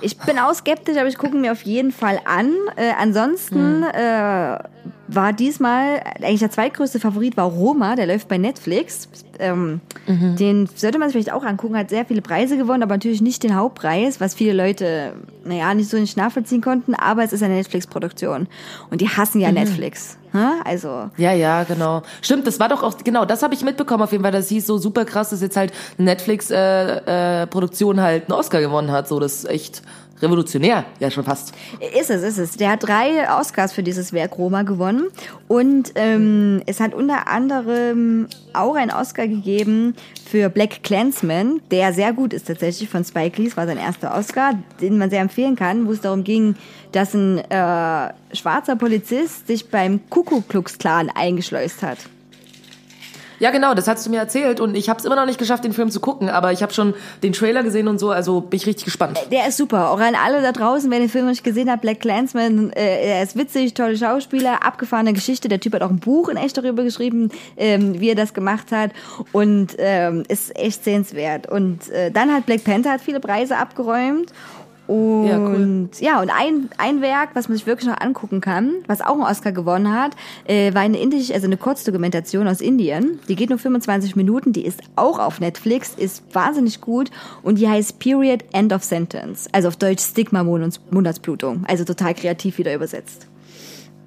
Ich 0.00 0.16
bin 0.16 0.38
auch 0.38 0.54
skeptisch, 0.54 0.96
aber 0.96 1.08
ich 1.08 1.18
gucke 1.18 1.34
ihn 1.34 1.42
mir 1.42 1.52
auf 1.52 1.62
jeden 1.62 1.92
Fall 1.92 2.20
an. 2.24 2.52
Äh, 2.76 2.92
ansonsten 2.98 3.82
äh, 3.82 4.58
war 5.08 5.32
diesmal 5.32 6.00
eigentlich 6.22 6.40
der 6.40 6.50
zweitgrößte 6.50 7.00
Favorit 7.00 7.36
war 7.36 7.46
Roma, 7.46 7.96
der 7.96 8.06
läuft 8.06 8.28
bei 8.28 8.38
Netflix. 8.38 9.08
Ähm, 9.38 9.80
Den 10.06 10.68
sollte 10.74 10.98
man 10.98 11.08
sich 11.08 11.14
vielleicht 11.14 11.32
auch 11.32 11.44
angucken, 11.44 11.76
hat 11.76 11.90
sehr 11.90 12.04
viele 12.04 12.22
Preise 12.22 12.56
gewonnen, 12.56 12.82
aber 12.82 12.94
natürlich 12.94 13.20
nicht 13.20 13.42
den 13.42 13.54
Hauptpreis, 13.54 14.20
was 14.20 14.34
viele 14.34 14.52
Leute, 14.52 15.14
naja, 15.44 15.72
nicht 15.74 15.90
so 15.90 15.96
nicht 15.96 16.16
nachvollziehen 16.16 16.60
konnten, 16.60 16.94
aber 16.94 17.24
es 17.24 17.32
ist 17.32 17.42
eine 17.42 17.54
Netflix-Produktion. 17.54 18.48
Und 18.90 19.00
die 19.00 19.08
hassen 19.08 19.40
ja 19.40 19.52
Netflix. 19.52 20.18
Hä? 20.32 20.60
Also, 20.64 21.10
Ja, 21.16 21.32
ja, 21.32 21.64
genau. 21.64 22.02
Stimmt, 22.20 22.46
das 22.46 22.60
war 22.60 22.68
doch 22.68 22.82
auch, 22.82 22.98
genau, 23.02 23.24
das 23.24 23.42
habe 23.42 23.54
ich 23.54 23.64
mitbekommen 23.64 24.02
auf 24.02 24.12
jeden 24.12 24.22
Fall, 24.22 24.32
dass 24.32 24.48
hieß 24.48 24.66
so 24.66 24.76
super 24.76 25.04
krass, 25.04 25.30
dass 25.30 25.40
jetzt 25.40 25.56
halt 25.56 25.72
Netflix-Produktion 25.96 27.06
äh, 27.06 27.46
Produktion 27.46 28.00
halt 28.00 28.24
einen 28.24 28.38
Oscar 28.38 28.60
gewonnen 28.60 28.90
hat. 28.90 29.08
So, 29.08 29.20
das 29.20 29.44
ist 29.44 29.48
echt 29.48 29.82
revolutionär, 30.22 30.84
ja 31.00 31.10
schon 31.10 31.24
fast. 31.24 31.52
Ist 31.98 32.10
es, 32.10 32.22
ist 32.22 32.38
es. 32.38 32.56
Der 32.56 32.70
hat 32.70 32.82
drei 32.82 33.28
Oscars 33.38 33.72
für 33.72 33.82
dieses 33.82 34.12
Werk 34.12 34.38
Roma 34.38 34.62
gewonnen. 34.62 35.08
Und 35.46 35.92
ähm, 35.94 36.62
es 36.66 36.80
hat 36.80 36.94
unter 36.94 37.28
anderem 37.28 38.26
auch 38.52 38.74
einen 38.74 38.90
Oscar 38.90 39.26
gegeben 39.28 39.94
für 40.28 40.48
Black 40.48 40.82
Clansman, 40.82 41.60
der 41.70 41.92
sehr 41.92 42.12
gut 42.12 42.32
ist 42.32 42.46
tatsächlich 42.46 42.88
von 42.88 43.04
Spike 43.04 43.40
Lee. 43.40 43.48
Es 43.48 43.56
war 43.56 43.66
sein 43.66 43.78
erster 43.78 44.14
Oscar, 44.14 44.54
den 44.80 44.98
man 44.98 45.10
sehr 45.10 45.20
empfehlen 45.20 45.56
kann, 45.56 45.86
wo 45.86 45.92
es 45.92 46.00
darum 46.00 46.24
ging, 46.24 46.54
dass 46.92 47.14
ein 47.14 47.38
äh, 47.38 48.12
schwarzer 48.34 48.76
Polizist 48.76 49.46
sich 49.46 49.68
beim 49.70 50.00
Ku 50.10 50.22
Klux 50.22 50.78
Klan 50.78 51.10
eingeschleust 51.14 51.82
hat. 51.82 51.98
Ja, 53.38 53.50
genau, 53.50 53.74
das 53.74 53.86
hast 53.86 54.04
du 54.06 54.10
mir 54.10 54.18
erzählt 54.18 54.60
und 54.60 54.74
ich 54.74 54.88
habe 54.88 54.98
es 54.98 55.04
immer 55.04 55.16
noch 55.16 55.26
nicht 55.26 55.38
geschafft, 55.38 55.64
den 55.64 55.72
Film 55.72 55.90
zu 55.90 56.00
gucken, 56.00 56.28
aber 56.28 56.52
ich 56.52 56.62
habe 56.62 56.72
schon 56.72 56.94
den 57.22 57.32
Trailer 57.32 57.62
gesehen 57.62 57.88
und 57.88 57.98
so, 57.98 58.10
also 58.10 58.40
bin 58.40 58.56
ich 58.56 58.66
richtig 58.66 58.84
gespannt. 58.84 59.18
Der 59.30 59.46
ist 59.48 59.56
super. 59.56 59.90
Auch 59.90 60.00
an 60.00 60.14
alle 60.14 60.42
da 60.42 60.52
draußen, 60.52 60.90
wer 60.90 60.98
den 60.98 61.08
Film 61.08 61.24
noch 61.24 61.30
nicht 61.30 61.44
gesehen 61.44 61.70
hat, 61.70 61.80
Black 61.80 62.00
Clansman, 62.00 62.72
äh, 62.72 63.16
er 63.16 63.22
ist 63.22 63.36
witzig, 63.36 63.74
tolle 63.74 63.96
Schauspieler, 63.96 64.64
abgefahrene 64.64 65.12
Geschichte. 65.12 65.48
Der 65.48 65.60
Typ 65.60 65.74
hat 65.74 65.82
auch 65.82 65.90
ein 65.90 66.00
Buch 66.00 66.28
in 66.28 66.36
echt 66.36 66.56
darüber 66.56 66.82
geschrieben, 66.82 67.30
ähm, 67.56 68.00
wie 68.00 68.10
er 68.10 68.14
das 68.16 68.34
gemacht 68.34 68.72
hat 68.72 68.90
und 69.32 69.76
ähm, 69.78 70.24
ist 70.28 70.56
echt 70.56 70.84
sehenswert. 70.84 71.48
Und 71.48 71.88
äh, 71.90 72.10
dann 72.10 72.32
hat 72.32 72.46
Black 72.46 72.64
Panther 72.64 72.90
hat 72.90 73.00
viele 73.00 73.20
Preise 73.20 73.56
abgeräumt. 73.56 74.32
Und 74.88 75.26
Ja, 75.28 75.38
cool. 75.38 75.88
ja, 76.00 76.20
und 76.20 76.30
ein, 76.30 76.70
ein 76.78 77.00
Werk, 77.02 77.30
was 77.34 77.48
man 77.48 77.56
sich 77.56 77.66
wirklich 77.66 77.88
noch 77.88 78.00
angucken 78.00 78.40
kann, 78.40 78.72
was 78.86 79.00
auch 79.00 79.12
einen 79.12 79.22
Oscar 79.22 79.52
gewonnen 79.52 79.92
hat, 79.92 80.12
äh, 80.46 80.74
war 80.74 80.80
eine 80.82 80.98
indische, 80.98 81.34
also 81.34 81.46
eine 81.46 81.58
Kurzdokumentation 81.58 82.48
aus 82.48 82.60
Indien. 82.60 83.20
Die 83.28 83.36
geht 83.36 83.50
nur 83.50 83.58
25 83.58 84.16
Minuten, 84.16 84.52
die 84.52 84.64
ist 84.64 84.80
auch 84.96 85.18
auf 85.18 85.40
Netflix, 85.40 85.94
ist 85.96 86.22
wahnsinnig 86.34 86.80
gut 86.80 87.10
und 87.42 87.58
die 87.58 87.68
heißt 87.68 87.98
Period 87.98 88.44
End 88.52 88.72
of 88.72 88.82
Sentence. 88.82 89.46
Also 89.52 89.68
auf 89.68 89.76
Deutsch 89.76 90.02
Stigma 90.02 90.42
Monats- 90.42 90.80
Monatsblutung. 90.90 91.64
Also 91.68 91.84
total 91.84 92.14
kreativ 92.14 92.56
wieder 92.58 92.74
übersetzt. 92.74 93.26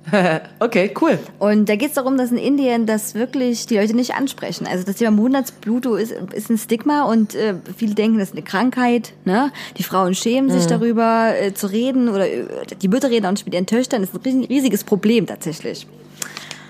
Okay, 0.59 0.91
cool. 0.99 1.19
Und 1.39 1.69
da 1.69 1.75
geht 1.75 1.89
es 1.89 1.93
darum, 1.95 2.17
dass 2.17 2.31
in 2.31 2.37
Indien 2.37 2.85
das 2.85 3.13
wirklich 3.15 3.67
die 3.67 3.77
Leute 3.77 3.95
nicht 3.95 4.15
ansprechen. 4.15 4.67
Also 4.67 4.83
das 4.83 4.95
Thema 4.95 5.11
Monatsblutung 5.11 5.97
ist, 5.97 6.11
ist 6.33 6.49
ein 6.49 6.57
Stigma 6.57 7.03
und 7.03 7.35
äh, 7.35 7.55
viele 7.77 7.93
denken, 7.93 8.17
das 8.19 8.29
ist 8.29 8.33
eine 8.35 8.43
Krankheit. 8.43 9.13
Ne? 9.25 9.51
Die 9.77 9.83
Frauen 9.83 10.15
schämen 10.15 10.49
sich 10.49 10.65
darüber 10.65 11.33
äh, 11.39 11.53
zu 11.53 11.67
reden 11.67 12.09
oder 12.09 12.27
äh, 12.27 12.45
die 12.81 12.87
Mütter 12.87 13.09
reden 13.09 13.25
auch 13.27 13.31
nicht 13.31 13.45
mit 13.45 13.53
ihren 13.53 13.67
Töchtern. 13.67 14.01
Das 14.01 14.09
ist 14.09 14.15
ein 14.25 14.43
ries- 14.43 14.49
riesiges 14.49 14.83
Problem 14.83 15.27
tatsächlich. 15.27 15.87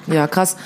Ja, 0.07 0.27
krass. 0.27 0.57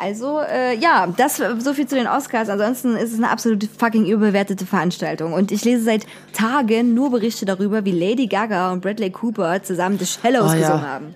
Also 0.00 0.40
äh, 0.40 0.76
ja, 0.78 1.08
das 1.16 1.36
so 1.58 1.74
viel 1.74 1.86
zu 1.86 1.94
den 1.94 2.06
Oscars. 2.06 2.48
Ansonsten 2.48 2.96
ist 2.96 3.12
es 3.12 3.18
eine 3.18 3.28
absolut 3.30 3.68
fucking 3.78 4.06
überbewertete 4.06 4.64
Veranstaltung. 4.64 5.32
Und 5.34 5.52
ich 5.52 5.64
lese 5.64 5.84
seit 5.84 6.06
Tagen 6.32 6.94
nur 6.94 7.10
Berichte 7.10 7.44
darüber, 7.44 7.84
wie 7.84 7.92
Lady 7.92 8.26
Gaga 8.26 8.72
und 8.72 8.80
Bradley 8.80 9.10
Cooper 9.10 9.62
zusammen 9.62 9.98
The 9.98 10.06
Shallows 10.06 10.52
Oh, 10.52 10.54
ja. 10.54 10.60
gesungen 10.60 10.82
haben. 10.88 11.14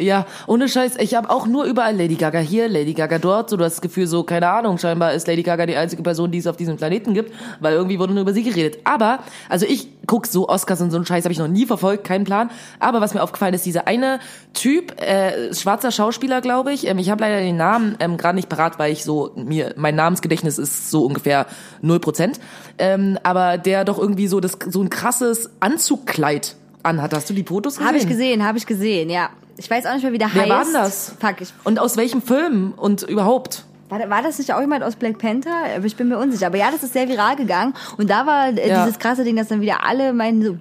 Ja, 0.00 0.26
ohne 0.46 0.68
Scheiß, 0.68 0.96
ich 0.98 1.14
habe 1.14 1.28
auch 1.28 1.46
nur 1.46 1.64
überall 1.64 1.96
Lady 1.96 2.14
Gaga 2.14 2.38
hier, 2.38 2.68
Lady 2.68 2.94
Gaga 2.94 3.18
dort. 3.18 3.50
So, 3.50 3.56
du 3.56 3.64
hast 3.64 3.74
das 3.74 3.80
Gefühl, 3.80 4.06
so, 4.06 4.22
keine 4.22 4.48
Ahnung, 4.48 4.78
scheinbar 4.78 5.12
ist 5.12 5.26
Lady 5.26 5.42
Gaga 5.42 5.66
die 5.66 5.76
einzige 5.76 6.02
Person, 6.02 6.30
die 6.30 6.38
es 6.38 6.46
auf 6.46 6.56
diesem 6.56 6.76
Planeten 6.76 7.14
gibt, 7.14 7.32
weil 7.60 7.74
irgendwie 7.74 7.98
wurde 7.98 8.12
nur 8.12 8.22
über 8.22 8.32
sie 8.32 8.44
geredet. 8.44 8.78
Aber, 8.84 9.18
also 9.48 9.66
ich 9.66 9.88
guck 10.06 10.26
so 10.26 10.48
Oscars 10.48 10.80
und 10.80 10.90
so 10.90 10.96
einen 10.96 11.06
Scheiß 11.06 11.24
habe 11.24 11.32
ich 11.32 11.38
noch 11.38 11.48
nie 11.48 11.66
verfolgt, 11.66 12.04
keinen 12.04 12.24
Plan. 12.24 12.50
Aber 12.78 13.00
was 13.00 13.12
mir 13.12 13.22
aufgefallen 13.22 13.54
ist, 13.54 13.66
dieser 13.66 13.88
eine 13.88 14.20
Typ, 14.54 15.00
äh, 15.00 15.52
schwarzer 15.52 15.90
Schauspieler, 15.90 16.40
glaube 16.40 16.72
ich, 16.72 16.86
ähm, 16.86 16.98
ich 16.98 17.10
habe 17.10 17.22
leider 17.22 17.40
den 17.40 17.56
Namen 17.56 17.96
ähm, 17.98 18.16
gerade 18.16 18.36
nicht 18.36 18.48
parat, 18.48 18.78
weil 18.78 18.92
ich 18.92 19.04
so, 19.04 19.32
mir, 19.34 19.74
mein 19.76 19.96
Namensgedächtnis 19.96 20.58
ist 20.58 20.90
so 20.90 21.04
ungefähr 21.04 21.46
0%. 21.82 22.38
Ähm, 22.78 23.18
aber 23.24 23.58
der 23.58 23.84
doch 23.84 23.98
irgendwie 23.98 24.28
so, 24.28 24.38
das, 24.38 24.58
so 24.68 24.80
ein 24.80 24.90
krasses 24.90 25.50
Anzugkleid 25.60 26.56
anhat. 26.82 27.12
Hast 27.12 27.28
du 27.30 27.34
die 27.34 27.44
Fotos 27.44 27.74
gesehen? 27.74 27.88
Habe 27.88 27.98
ich 27.98 28.06
gesehen, 28.06 28.46
habe 28.46 28.58
ich 28.58 28.66
gesehen, 28.66 29.10
ja. 29.10 29.30
Ich 29.58 29.68
weiß 29.70 29.84
auch 29.86 29.92
nicht 29.94 30.02
mehr, 30.04 30.12
wie 30.12 30.18
der 30.18 30.30
Wer 30.32 30.42
heißt. 30.42 30.50
war 30.50 30.64
denn 30.64 30.72
das? 30.72 31.14
Fuck, 31.20 31.40
ich 31.40 31.52
Und 31.64 31.78
aus 31.78 31.96
welchem 31.96 32.22
Film 32.22 32.72
und 32.76 33.02
überhaupt? 33.02 33.64
War, 33.88 33.98
war 34.10 34.22
das 34.22 34.38
nicht 34.38 34.52
auch 34.54 34.60
jemand 34.60 34.82
aus 34.84 34.96
Black 34.96 35.18
Panther? 35.18 35.50
Aber 35.76 35.84
ich 35.84 35.96
bin 35.96 36.08
mir 36.08 36.18
unsicher. 36.18 36.46
Aber 36.46 36.58
ja, 36.58 36.70
das 36.70 36.82
ist 36.82 36.92
sehr 36.92 37.08
viral 37.08 37.36
gegangen. 37.36 37.74
Und 37.96 38.08
da 38.08 38.24
war 38.26 38.48
äh, 38.48 38.68
Ja. 38.68 38.84
dieses 38.84 38.98
krasse 38.98 39.24
Ding, 39.24 39.36
dass 39.36 39.48
dann 39.48 39.60
wieder 39.60 39.84
alle 39.84 40.12
meinen, 40.12 40.42
so, 40.44 40.56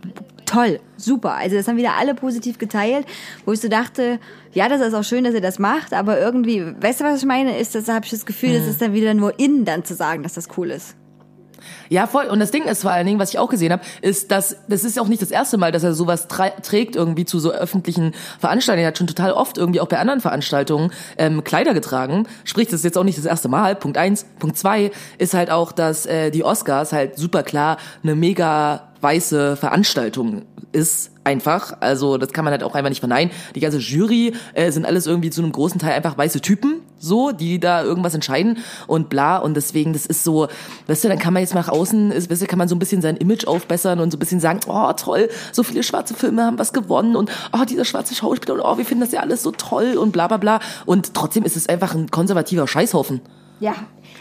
toll, 0.46 0.80
super. 0.96 1.34
Also 1.36 1.56
das 1.58 1.68
haben 1.68 1.78
wieder 1.78 1.94
alle 2.00 2.16
positiv 2.16 2.58
geteilt, 2.58 3.06
wo 3.46 3.52
ich 3.52 3.60
so 3.62 3.68
dachte, 3.68 4.20
ja, 4.54 4.70
das 4.70 4.82
ist 4.82 4.94
auch 4.94 5.04
schön, 5.04 5.26
dass 5.26 5.34
ihr 5.36 5.42
das 5.42 5.60
macht, 5.60 5.94
aber 5.94 6.20
irgendwie, 6.20 6.66
weißt 6.82 7.02
du, 7.02 7.04
was 7.06 7.20
ich 7.20 7.26
meine? 7.26 7.60
Ist, 7.60 7.76
das 7.76 7.88
habe 7.90 8.06
ich 8.06 8.12
das 8.12 8.26
Gefühl, 8.26 8.52
Mhm. 8.52 8.60
das 8.60 8.68
ist 8.68 8.82
dann 8.82 8.94
wieder 8.94 9.14
nur 9.14 9.38
innen 9.40 9.66
dann 9.66 9.84
zu 9.84 9.94
sagen, 9.94 10.24
dass 10.24 10.34
das 10.34 10.48
cool 10.58 10.72
ist. 10.72 10.96
Ja, 11.90 12.08
voll. 12.08 12.26
Und 12.26 12.40
das 12.40 12.52
Ding 12.52 12.64
ist 12.64 12.82
vor 12.82 12.92
allen 12.92 13.06
Dingen, 13.06 13.20
was 13.20 13.30
ich 13.30 13.40
auch 13.40 13.50
gesehen 13.50 13.72
habe, 13.72 13.84
ist, 14.02 14.32
dass 14.32 14.58
das 14.68 14.84
ist 14.84 15.00
auch 15.00 15.08
nicht 15.08 15.22
das 15.22 15.32
erste 15.32 15.58
Mal, 15.58 15.72
dass 15.72 15.84
er 15.84 15.94
sowas 15.94 16.28
trägt 16.28 16.96
irgendwie 16.96 17.26
zu 17.26 17.40
so 17.40 17.52
öffentlichen 17.52 18.14
Veranstaltungen. 18.40 18.84
Er 18.84 18.90
hat 18.90 18.98
schon 18.98 19.08
total 19.08 19.32
oft 19.32 19.58
irgendwie 19.58 19.80
auch 19.80 19.88
bei 19.88 20.00
anderen 20.00 20.22
Veranstaltungen 20.22 20.92
ähm, 21.18 21.44
Kleider 21.44 21.74
getragen. 21.74 22.28
Sprich, 22.44 22.68
das 22.68 22.82
ist 22.82 22.84
jetzt 22.84 22.98
auch 22.98 23.04
nicht 23.04 23.18
das 23.18 23.26
erste 23.26 23.48
Mal. 23.48 23.76
Punkt 23.76 23.98
eins. 23.98 24.26
Punkt 24.40 24.58
zwei 24.58 24.92
ist 25.18 25.34
halt 25.34 25.50
auch, 25.50 25.72
dass 25.72 26.06
äh, 26.06 26.32
die 26.32 26.44
Oscars 26.44 26.94
halt 26.94 27.18
super 27.18 27.44
klar 27.44 27.78
eine 28.04 28.16
mega 28.16 28.90
weiße 29.02 29.56
Veranstaltung 29.58 30.44
ist 30.72 31.12
einfach. 31.28 31.78
Also 31.82 32.18
das 32.18 32.32
kann 32.32 32.46
man 32.46 32.54
halt 32.54 32.64
auch 32.64 32.74
einfach 32.74 32.90
nicht 32.90 33.02
verneinen. 33.02 33.32
Die 33.54 33.60
ganze 33.60 33.80
Jury 33.80 34.34
äh, 34.54 34.72
sind 34.72 34.86
alles 34.86 35.06
irgendwie 35.06 35.30
zu 35.30 35.42
einem 35.42 35.52
großen 35.52 35.80
Teil 35.80 35.92
einfach 35.92 36.18
weiße 36.18 36.40
Typen, 36.40 36.80
so, 36.98 37.34
die 37.34 37.60
da 37.60 37.84
irgendwas 37.84 38.14
entscheiden 38.16 38.60
und 38.88 39.10
bla. 39.10 39.38
Und 39.38 39.56
deswegen, 39.56 39.92
das 39.92 40.06
ist 40.06 40.24
so, 40.24 40.48
weißt 40.88 41.04
du, 41.04 41.10
dann 41.10 41.20
kann 41.20 41.34
man 41.34 41.42
jetzt 41.42 41.54
nach 41.54 41.68
außen, 41.68 42.12
ist, 42.12 42.32
weißt 42.32 42.42
du, 42.42 42.46
kann 42.48 42.58
man 42.58 42.70
so 42.70 42.76
ein 42.76 42.80
bisschen 42.80 43.02
sein 43.02 43.18
Image 43.18 43.46
aufbessern 43.46 44.00
und 44.00 44.12
so 44.12 44.16
ein 44.16 44.20
bisschen 44.20 44.40
sagen, 44.40 44.62
oh 44.68 44.94
toll, 44.94 45.30
so 45.52 45.64
viele 45.64 45.84
schwarze 45.84 46.14
Filme 46.14 46.44
haben 46.44 46.58
was 46.58 46.72
gewonnen 46.72 47.16
und 47.18 47.30
oh, 47.52 47.66
dieser 47.66 47.84
schwarze 47.84 48.16
Schauspieler 48.16 48.56
und 48.56 48.62
oh, 48.62 48.78
wir 48.78 48.86
finden 48.86 49.02
das 49.02 49.12
ja 49.12 49.20
alles 49.20 49.44
so 49.44 49.52
toll 49.52 49.98
und 49.98 50.14
bla 50.14 50.28
bla 50.28 50.38
bla. 50.38 50.60
Und 50.86 51.14
trotzdem 51.14 51.44
ist 51.44 51.58
es 51.58 51.68
einfach 51.68 51.94
ein 51.94 52.10
konservativer 52.10 52.68
Scheißhaufen. 52.68 53.22
Ja, 53.60 53.76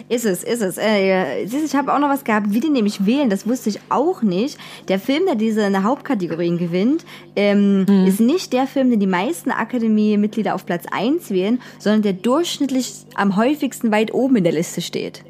ist 0.09 0.25
es, 0.25 0.43
ist 0.43 0.63
es. 0.63 0.79
Äh, 0.79 1.43
ich 1.43 1.77
habe 1.77 1.93
auch 1.93 1.99
noch 1.99 2.09
was 2.09 2.25
gehabt, 2.25 2.47
wie 2.51 2.61
die 2.61 2.71
nämlich 2.71 3.05
wählen, 3.05 3.29
das 3.29 3.47
wusste 3.47 3.69
ich 3.69 3.81
auch 3.91 4.23
nicht. 4.23 4.59
Der 4.89 4.99
Film, 4.99 5.27
der 5.27 5.35
diese 5.35 5.83
Hauptkategorien 5.83 6.57
gewinnt, 6.59 7.05
ähm, 7.35 7.85
ist 8.07 8.21
nicht 8.21 8.53
der 8.53 8.67
Film, 8.67 8.91
den 8.91 9.01
die 9.01 9.07
meisten 9.07 9.51
Akademie-Mitglieder 9.51 10.55
auf 10.55 10.65
Platz 10.65 10.85
1 10.91 11.31
wählen, 11.31 11.61
sondern 11.79 12.03
der 12.03 12.15
durchschnittlich 12.15 12.95
am 13.15 13.37
häufigsten 13.37 13.91
weit 13.93 14.15
oben 14.15 14.37
in 14.37 14.45
der 14.45 14.55
Liste 14.55 14.81
steht. 14.81 15.23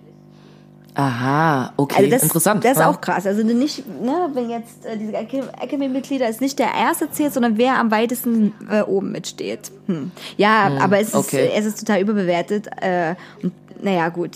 Aha, 0.98 1.74
okay, 1.76 1.96
Also 1.98 2.10
das, 2.10 2.22
interessant. 2.22 2.64
Das 2.64 2.72
ist 2.72 2.78
ja. 2.78 2.88
auch 2.88 3.02
krass. 3.02 3.26
Also 3.26 3.42
nicht, 3.42 3.86
ne, 4.02 4.30
wenn 4.32 4.48
jetzt 4.48 4.86
äh, 4.86 4.96
diese 4.96 5.12
Academy-Mitglieder 5.14 6.26
ist 6.26 6.40
nicht 6.40 6.58
der 6.58 6.72
erste 6.72 7.10
zählt, 7.10 7.34
sondern 7.34 7.58
wer 7.58 7.78
am 7.78 7.90
weitesten 7.90 8.54
äh, 8.70 8.80
oben 8.80 9.12
mitsteht. 9.12 9.70
Hm. 9.88 10.10
Ja, 10.38 10.70
aber 10.80 10.98
es 10.98 11.08
ist, 11.08 11.14
okay. 11.14 11.50
es 11.54 11.66
ist 11.66 11.80
total 11.80 12.00
überbewertet. 12.00 12.68
Äh, 12.80 13.14
und, 13.42 13.52
naja, 13.82 14.08
gut. 14.08 14.30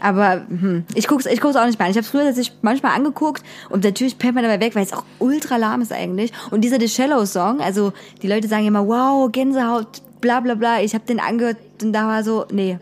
Aber 0.00 0.42
hm, 0.48 0.84
ich 0.94 1.06
guck's, 1.06 1.24
ich 1.26 1.40
guck's 1.40 1.54
auch 1.56 1.66
nicht 1.66 1.78
mehr 1.78 1.86
an. 1.86 1.92
Ich 1.92 1.96
habe 1.96 2.06
früher 2.06 2.24
tatsächlich 2.24 2.56
manchmal 2.62 2.96
angeguckt 2.96 3.42
und 3.70 3.84
natürlich 3.84 4.18
pennt 4.18 4.34
man 4.34 4.42
dabei 4.42 4.60
weg, 4.60 4.74
weil 4.74 4.82
es 4.84 4.92
auch 4.92 5.04
ultra 5.20 5.56
lahm 5.56 5.82
ist 5.82 5.92
eigentlich. 5.92 6.32
Und 6.50 6.62
dieser 6.62 6.80
The 6.80 6.88
Shallow 6.88 7.24
Song, 7.26 7.60
also 7.60 7.92
die 8.20 8.26
Leute 8.26 8.48
sagen 8.48 8.66
immer, 8.66 8.86
wow, 8.86 9.30
Gänsehaut, 9.30 10.02
bla 10.20 10.40
bla 10.40 10.54
bla. 10.54 10.80
Ich 10.82 10.94
habe 10.94 11.04
den 11.06 11.20
angehört 11.20 11.58
und 11.82 11.92
da 11.92 12.06
war 12.08 12.24
so, 12.24 12.44
nee. 12.50 12.78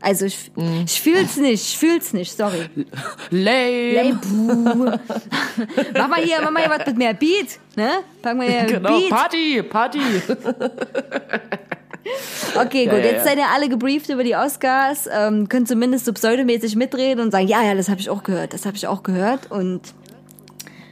Also 0.00 0.26
ich, 0.26 0.50
Mhm. 0.56 0.84
ich 0.86 1.00
fühl's 1.00 1.36
nicht, 1.36 1.70
ich 1.70 1.78
fühl's 1.78 2.12
nicht, 2.12 2.36
sorry. 2.36 2.68
Lame. 3.30 4.18
Buh. 4.22 4.84
mach 5.94 6.08
mal 6.08 6.20
hier, 6.22 6.36
mach 6.42 6.50
mal 6.50 6.62
hier 6.62 6.70
was 6.70 6.86
mit 6.86 6.96
mehr 6.98 7.14
Beat, 7.14 7.58
ne? 7.76 7.90
Pack 8.22 8.36
mal 8.36 8.48
hier 8.48 8.64
Genau, 8.64 8.98
Beat. 8.98 9.10
Party, 9.10 9.62
Party. 9.62 10.00
Okay, 12.54 12.84
gut, 12.86 12.94
Ja, 12.94 12.98
ja, 12.98 13.04
jetzt 13.06 13.18
ja. 13.18 13.24
seid 13.24 13.38
ihr 13.38 13.48
alle 13.54 13.68
gebrieft 13.68 14.08
über 14.08 14.24
die 14.24 14.34
Oscars, 14.34 15.08
ähm, 15.12 15.48
könnt 15.48 15.68
zumindest 15.68 16.06
so 16.06 16.12
pseudomäßig 16.12 16.76
mitreden 16.76 17.22
und 17.24 17.30
sagen, 17.32 17.46
ja, 17.48 17.62
ja, 17.62 17.74
das 17.74 17.88
habe 17.88 18.00
ich 18.00 18.08
auch 18.10 18.22
gehört, 18.22 18.52
das 18.54 18.64
habe 18.66 18.76
ich 18.76 18.86
auch 18.86 19.02
gehört 19.02 19.50
und 19.50 19.80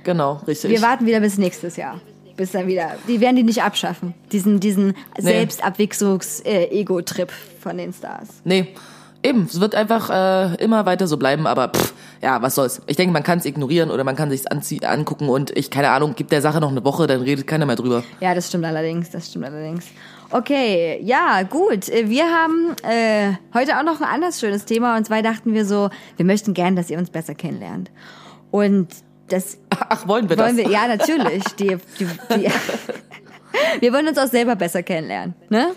Genau, 0.05 0.41
richtig. 0.47 0.71
wir 0.71 0.83
warten 0.83 1.07
wieder 1.07 1.21
bis 1.21 1.39
nächstes 1.39 1.77
Jahr. 1.77 2.01
Bis 2.37 2.51
dann 2.51 2.67
wieder. 2.67 2.97
Die 3.07 3.21
werden 3.21 3.37
die 3.37 3.45
nicht 3.45 3.63
abschaffen. 3.63 4.13
Diesen, 4.33 4.59
diesen 4.59 4.95
Selbstabwechslungs-Ego-Trip 5.19 7.31
von 7.61 7.79
den 7.79 7.93
Stars. 7.93 8.27
Nee, 8.45 8.75
eben, 9.23 9.47
es 9.49 9.61
wird 9.61 9.75
einfach 9.77 10.11
äh, 10.11 10.57
immer 10.57 10.85
weiter 10.85 11.07
so 11.07 11.17
bleiben, 11.17 11.47
aber 11.47 11.69
pff, 11.69 11.95
ja, 12.23 12.43
was 12.43 12.57
soll's. 12.57 12.83
Ich 12.87 12.97
denke, 12.97 13.13
man 13.13 13.23
kann 13.23 13.39
es 13.39 13.45
ignorieren 13.45 13.91
oder 13.91 14.03
man 14.05 14.17
kann 14.17 14.31
sich's 14.31 14.47
angucken 14.47 15.29
und 15.29 15.57
ich, 15.57 15.71
keine 15.71 15.91
Ahnung, 15.91 16.15
gibt 16.17 16.33
der 16.33 16.43
Sache 16.43 16.61
noch 16.61 16.71
eine 16.71 16.85
Woche, 16.85 17.07
dann 17.07 17.23
redet 17.23 17.47
keiner 17.47 17.67
mehr 17.67 17.77
drüber. 17.77 18.03
Ja, 18.21 18.35
das 18.35 18.49
stimmt 18.49 18.65
allerdings, 18.65 19.11
das 19.11 19.29
stimmt 19.29 19.45
allerdings. 19.45 19.85
Okay, 20.35 20.99
ja, 21.01 21.45
gut. 21.45 21.89
Äh, 21.89 22.09
Wir 22.09 22.25
haben 22.25 22.75
äh, 22.83 23.35
heute 23.55 23.79
auch 23.79 23.85
noch 23.85 24.01
ein 24.01 24.09
anderes 24.09 24.41
schönes 24.41 24.65
Thema 24.65 24.97
und 24.97 25.07
zwar 25.07 25.23
dachten 25.23 25.55
wir 25.55 25.65
so, 25.65 25.91
wir 26.17 26.27
möchten 26.27 26.55
gern, 26.55 26.75
dass 26.75 26.91
ihr 26.91 26.99
uns 26.99 27.11
besser 27.11 27.37
kennenlernt. 27.37 27.93
Und 28.51 28.89
das 29.29 29.59
Ach, 29.71 30.09
wollen 30.09 30.29
wir 30.29 30.37
wollen 30.37 30.57
das? 30.57 30.67
wir, 30.67 30.73
ja, 30.73 30.89
natürlich. 30.89 31.45
Die, 31.61 31.77
die, 32.01 32.07
die, 32.35 32.51
wir 33.81 33.93
wollen 33.93 34.09
uns 34.09 34.19
auch 34.19 34.27
selber 34.27 34.57
besser 34.57 34.83
kennenlernen, 34.83 35.35
ne? 35.51 35.69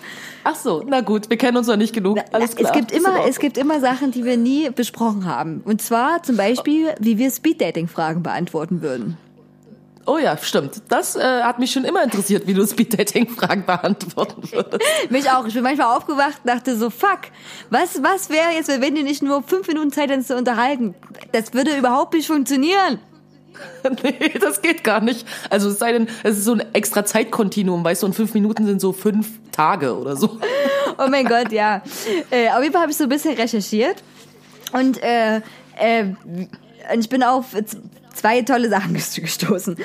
Ach 0.43 0.55
so, 0.55 0.83
na 0.87 1.01
gut, 1.01 1.29
wir 1.29 1.37
kennen 1.37 1.57
uns 1.57 1.67
noch 1.67 1.77
nicht 1.77 1.93
genug. 1.93 2.17
Alles 2.31 2.55
klar. 2.55 2.71
Es 2.71 2.75
gibt 2.79 2.91
immer, 2.91 3.27
es 3.27 3.37
gibt 3.37 3.59
immer 3.59 3.79
Sachen, 3.79 4.09
die 4.09 4.25
wir 4.25 4.37
nie 4.37 4.71
besprochen 4.71 5.25
haben. 5.25 5.61
Und 5.65 5.83
zwar 5.83 6.23
zum 6.23 6.35
Beispiel, 6.35 6.95
wie 6.99 7.19
wir 7.19 7.29
Speeddating-Fragen 7.29 8.23
beantworten 8.23 8.81
würden. 8.81 9.17
Oh 10.07 10.17
ja, 10.17 10.37
stimmt. 10.37 10.81
Das 10.87 11.17
äh, 11.17 11.43
hat 11.43 11.59
mich 11.59 11.69
schon 11.71 11.83
immer 11.83 12.01
interessiert, 12.01 12.47
wie 12.47 12.53
du 12.53 12.65
Speed-Dating-Fragen 12.65 13.65
beantworten 13.65 14.41
würdest. 14.51 14.81
Mich 15.09 15.29
auch. 15.29 15.45
Ich 15.45 15.53
bin 15.53 15.63
manchmal 15.63 15.97
aufgewacht 15.97 16.39
und 16.45 16.49
dachte 16.49 16.77
so, 16.77 16.89
fuck, 16.89 17.19
was, 17.69 18.01
was 18.01 18.29
wäre 18.29 18.51
jetzt, 18.53 18.69
wenn 18.69 18.95
die 18.95 19.03
nicht 19.03 19.21
nur 19.21 19.43
fünf 19.43 19.67
Minuten 19.67 19.91
Zeit 19.91 20.09
hätten, 20.09 20.19
uns 20.19 20.27
zu 20.27 20.37
unterhalten? 20.37 20.95
Das 21.33 21.53
würde 21.53 21.77
überhaupt 21.77 22.13
nicht 22.13 22.27
funktionieren. 22.27 22.99
nee, 24.03 24.33
das 24.39 24.61
geht 24.61 24.85
gar 24.85 25.01
nicht. 25.01 25.27
Also 25.49 25.69
es 25.69 25.77
sei 25.77 25.91
denn, 25.91 26.07
es 26.23 26.37
ist 26.37 26.45
so 26.45 26.53
ein 26.53 26.63
extra 26.73 27.03
Zeitkontinuum, 27.03 27.83
weißt 27.83 28.03
du, 28.03 28.07
und 28.07 28.13
fünf 28.13 28.33
Minuten 28.33 28.65
sind 28.65 28.79
so 28.79 28.93
fünf 28.93 29.27
Tage 29.51 29.97
oder 29.97 30.15
so. 30.15 30.39
Oh 30.99 31.09
mein 31.11 31.27
Gott, 31.27 31.51
ja. 31.51 31.83
Äh, 32.31 32.49
auf 32.49 32.63
jeden 32.63 32.73
Fall 32.73 32.81
habe 32.81 32.91
ich 32.91 32.97
so 32.97 33.03
ein 33.03 33.09
bisschen 33.09 33.35
recherchiert 33.35 33.97
und 34.73 34.99
äh, 35.03 35.41
äh, 35.75 36.05
ich 36.97 37.07
bin 37.07 37.21
auf 37.21 37.53
zwei 38.17 38.41
tolle 38.41 38.69
Sachen 38.69 38.95
gest- 38.97 39.19
gestoßen. 39.21 39.75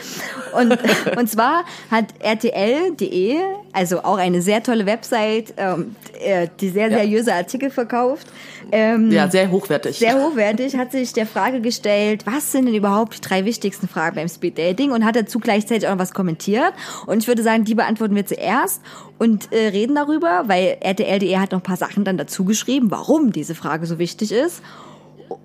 Und, 0.58 0.78
und 1.16 1.28
zwar 1.30 1.64
hat 1.90 2.06
RTL.de, 2.20 3.36
also 3.72 4.02
auch 4.04 4.18
eine 4.18 4.42
sehr 4.42 4.62
tolle 4.62 4.86
Website, 4.86 5.54
ähm, 5.56 5.94
äh, 6.20 6.48
die 6.60 6.68
sehr 6.70 6.90
Ja. 6.90 6.98
seriöse 6.98 7.32
Artikel 7.34 7.70
verkauft, 7.70 8.26
ähm, 8.70 9.10
Ja, 9.10 9.28
sehr 9.30 9.50
hochwertig. 9.50 9.98
sehr 9.98 10.14
hochwertig, 10.22 10.76
hat 10.76 10.92
sich 10.92 11.12
der 11.12 11.26
Frage 11.26 11.60
gestellt, 11.60 12.24
was 12.26 12.52
sind 12.52 12.66
denn 12.66 12.74
überhaupt 12.74 13.16
die 13.16 13.20
drei 13.20 13.44
wichtigsten 13.44 13.88
Fragen 13.88 14.16
beim 14.16 14.28
Speeddating 14.28 14.92
und 14.92 15.04
hat 15.04 15.16
dazu 15.16 15.38
gleichzeitig 15.38 15.86
auch 15.88 15.92
noch 15.92 15.98
was 15.98 16.12
kommentiert. 16.14 16.72
Und 17.06 17.18
ich 17.22 17.28
würde 17.28 17.42
sagen, 17.42 17.64
die 17.64 17.74
beantworten 17.74 18.14
wir 18.14 18.26
zuerst 18.26 18.80
und 19.18 19.52
äh, 19.52 19.68
reden 19.68 19.94
darüber, 19.94 20.44
weil 20.46 20.76
RTL.de 20.80 21.36
hat 21.38 21.52
noch 21.52 21.60
ein 21.60 21.62
paar 21.64 21.76
Sachen 21.76 22.04
dann 22.04 22.16
dazu 22.16 22.44
geschrieben, 22.44 22.90
warum 22.90 23.32
diese 23.32 23.54
Frage 23.54 23.86
so 23.86 23.98
wichtig 23.98 24.32
ist. 24.32 24.62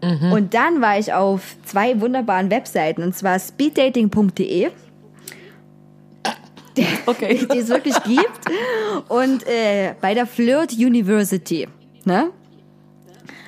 Und 0.01 0.53
dann 0.53 0.81
war 0.81 0.97
ich 0.97 1.13
auf 1.13 1.55
zwei 1.65 1.99
wunderbaren 1.99 2.49
Webseiten, 2.49 3.03
und 3.03 3.15
zwar 3.15 3.39
speeddating.de, 3.39 4.69
Okay. 7.05 7.47
die 7.51 7.57
es 7.57 7.69
wirklich 7.69 7.95
gibt, 8.03 8.39
und 9.09 9.47
äh, 9.47 9.93
bei 9.99 10.13
der 10.13 10.27
Flirt 10.27 10.73
University. 10.73 11.67
Ne? 12.05 12.31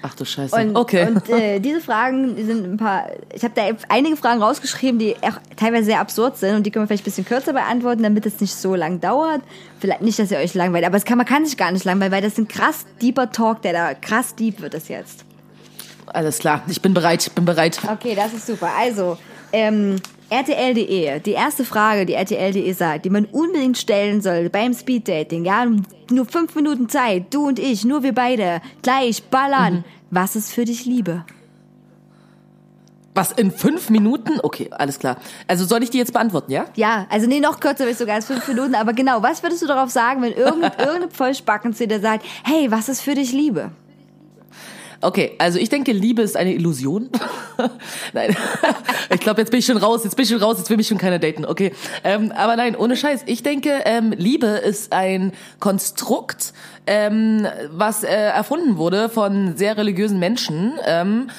Ach 0.01 0.15
du 0.15 0.25
Scheiße. 0.25 0.55
Und, 0.55 0.75
okay. 0.75 1.07
und 1.07 1.29
äh, 1.29 1.59
diese 1.59 1.81
Fragen 1.81 2.35
die 2.35 2.43
sind 2.43 2.65
ein 2.65 2.77
paar. 2.77 3.09
Ich 3.33 3.43
habe 3.43 3.53
da 3.55 3.63
einige 3.89 4.15
Fragen 4.15 4.41
rausgeschrieben, 4.41 4.99
die 4.99 5.15
auch 5.17 5.39
teilweise 5.57 5.85
sehr 5.85 5.99
absurd 5.99 6.37
sind 6.37 6.55
und 6.55 6.63
die 6.65 6.71
können 6.71 6.83
wir 6.83 6.87
vielleicht 6.87 7.03
ein 7.03 7.05
bisschen 7.05 7.25
kürzer 7.25 7.53
beantworten, 7.53 8.03
damit 8.03 8.25
es 8.25 8.39
nicht 8.39 8.55
so 8.55 8.75
lang 8.75 9.01
dauert. 9.01 9.41
Vielleicht 9.79 10.01
nicht, 10.01 10.17
dass 10.19 10.31
ihr 10.31 10.37
euch 10.37 10.53
langweilt, 10.53 10.85
aber 10.85 10.97
es 10.97 11.05
kann, 11.05 11.17
man 11.17 11.27
kann 11.27 11.45
sich 11.45 11.57
gar 11.57 11.71
nicht 11.71 11.85
langweilen, 11.85 12.11
weil 12.11 12.21
das 12.21 12.33
ist 12.33 12.39
ein 12.39 12.47
krass 12.47 12.85
deeper 13.01 13.31
Talk, 13.31 13.61
der 13.61 13.73
da 13.73 13.93
krass 13.93 14.35
deep 14.35 14.61
wird 14.61 14.73
es 14.73 14.87
jetzt. 14.87 15.25
Alles 16.13 16.39
klar, 16.39 16.63
ich 16.67 16.81
bin 16.81 16.93
bereit, 16.93 17.27
ich 17.27 17.33
bin 17.33 17.45
bereit. 17.45 17.79
Okay, 17.91 18.15
das 18.15 18.33
ist 18.33 18.47
super. 18.47 18.69
Also, 18.77 19.17
ähm, 19.51 19.97
RTL.de, 20.29 21.19
die 21.21 21.31
erste 21.31 21.65
Frage, 21.65 22.05
die 22.05 22.13
RTL.de 22.13 22.71
sagt, 22.73 23.05
die 23.05 23.09
man 23.09 23.25
unbedingt 23.25 23.77
stellen 23.77 24.21
soll 24.21 24.49
beim 24.49 24.73
Speeddating, 24.73 25.43
ja, 25.43 25.65
nur 26.11 26.25
fünf 26.25 26.53
Minuten 26.55 26.87
Zeit, 26.87 27.33
du 27.33 27.47
und 27.47 27.57
ich, 27.57 27.83
nur 27.83 28.03
wir 28.03 28.13
beide, 28.13 28.61
gleich, 28.83 29.23
ballern. 29.23 29.83
Was 30.11 30.35
ist 30.35 30.53
für 30.53 30.65
dich 30.65 30.85
Liebe? 30.85 31.25
Was, 33.15 33.31
in 33.31 33.51
fünf 33.51 33.89
Minuten? 33.89 34.39
Okay, 34.41 34.69
alles 34.71 34.99
klar. 34.99 35.17
Also 35.47 35.65
soll 35.65 35.83
ich 35.83 35.89
die 35.89 35.97
jetzt 35.97 36.13
beantworten, 36.13 36.51
ja? 36.51 36.65
Ja, 36.75 37.07
also 37.09 37.27
nee, 37.27 37.39
noch 37.39 37.59
kürzer 37.59 37.85
will 37.85 37.91
ich 37.91 37.97
sogar 37.97 38.15
als 38.15 38.25
fünf 38.25 38.47
Minuten, 38.47 38.75
aber 38.75 38.93
genau, 38.93 39.21
was 39.23 39.43
würdest 39.43 39.61
du 39.61 39.67
darauf 39.67 39.89
sagen, 39.89 40.21
wenn 40.21 40.33
irgend, 40.33 40.63
irgendeine 40.77 41.09
Vollspacken 41.09 41.73
zu 41.73 41.87
dir 41.87 41.99
sagt, 41.99 42.23
hey, 42.43 42.71
was 42.71 42.87
ist 42.87 43.01
für 43.01 43.15
dich 43.15 43.33
Liebe? 43.33 43.71
Okay, 45.01 45.31
also 45.37 45.59
ich 45.59 45.69
denke, 45.69 45.93
Liebe 45.93 46.21
ist 46.21 46.35
eine 46.35 46.53
Illusion. 46.53 47.09
nein, 48.13 48.35
ich 49.13 49.19
glaube, 49.21 49.39
jetzt 49.39 49.49
bin 49.49 49.59
ich 49.59 49.65
schon 49.65 49.77
raus, 49.77 50.03
jetzt 50.03 50.15
bin 50.15 50.23
ich 50.23 50.29
schon 50.29 50.41
raus, 50.41 50.57
jetzt 50.57 50.69
will 50.69 50.77
mich 50.77 50.87
schon 50.87 50.97
keiner 50.97 51.19
daten. 51.19 51.45
Okay, 51.45 51.71
ähm, 52.03 52.33
aber 52.35 52.57
nein, 52.57 52.75
ohne 52.75 52.97
Scheiß. 52.97 53.23
Ich 53.25 53.41
denke, 53.41 53.81
ähm, 53.85 54.11
Liebe 54.11 54.47
ist 54.47 54.91
ein 54.91 55.31
Konstrukt, 55.59 56.53
ähm, 56.85 57.47
was 57.71 58.03
äh, 58.03 58.09
erfunden 58.09 58.77
wurde 58.77 59.07
von 59.07 59.55
sehr 59.55 59.77
religiösen 59.77 60.19
Menschen. 60.19 60.73
Ähm, 60.85 61.29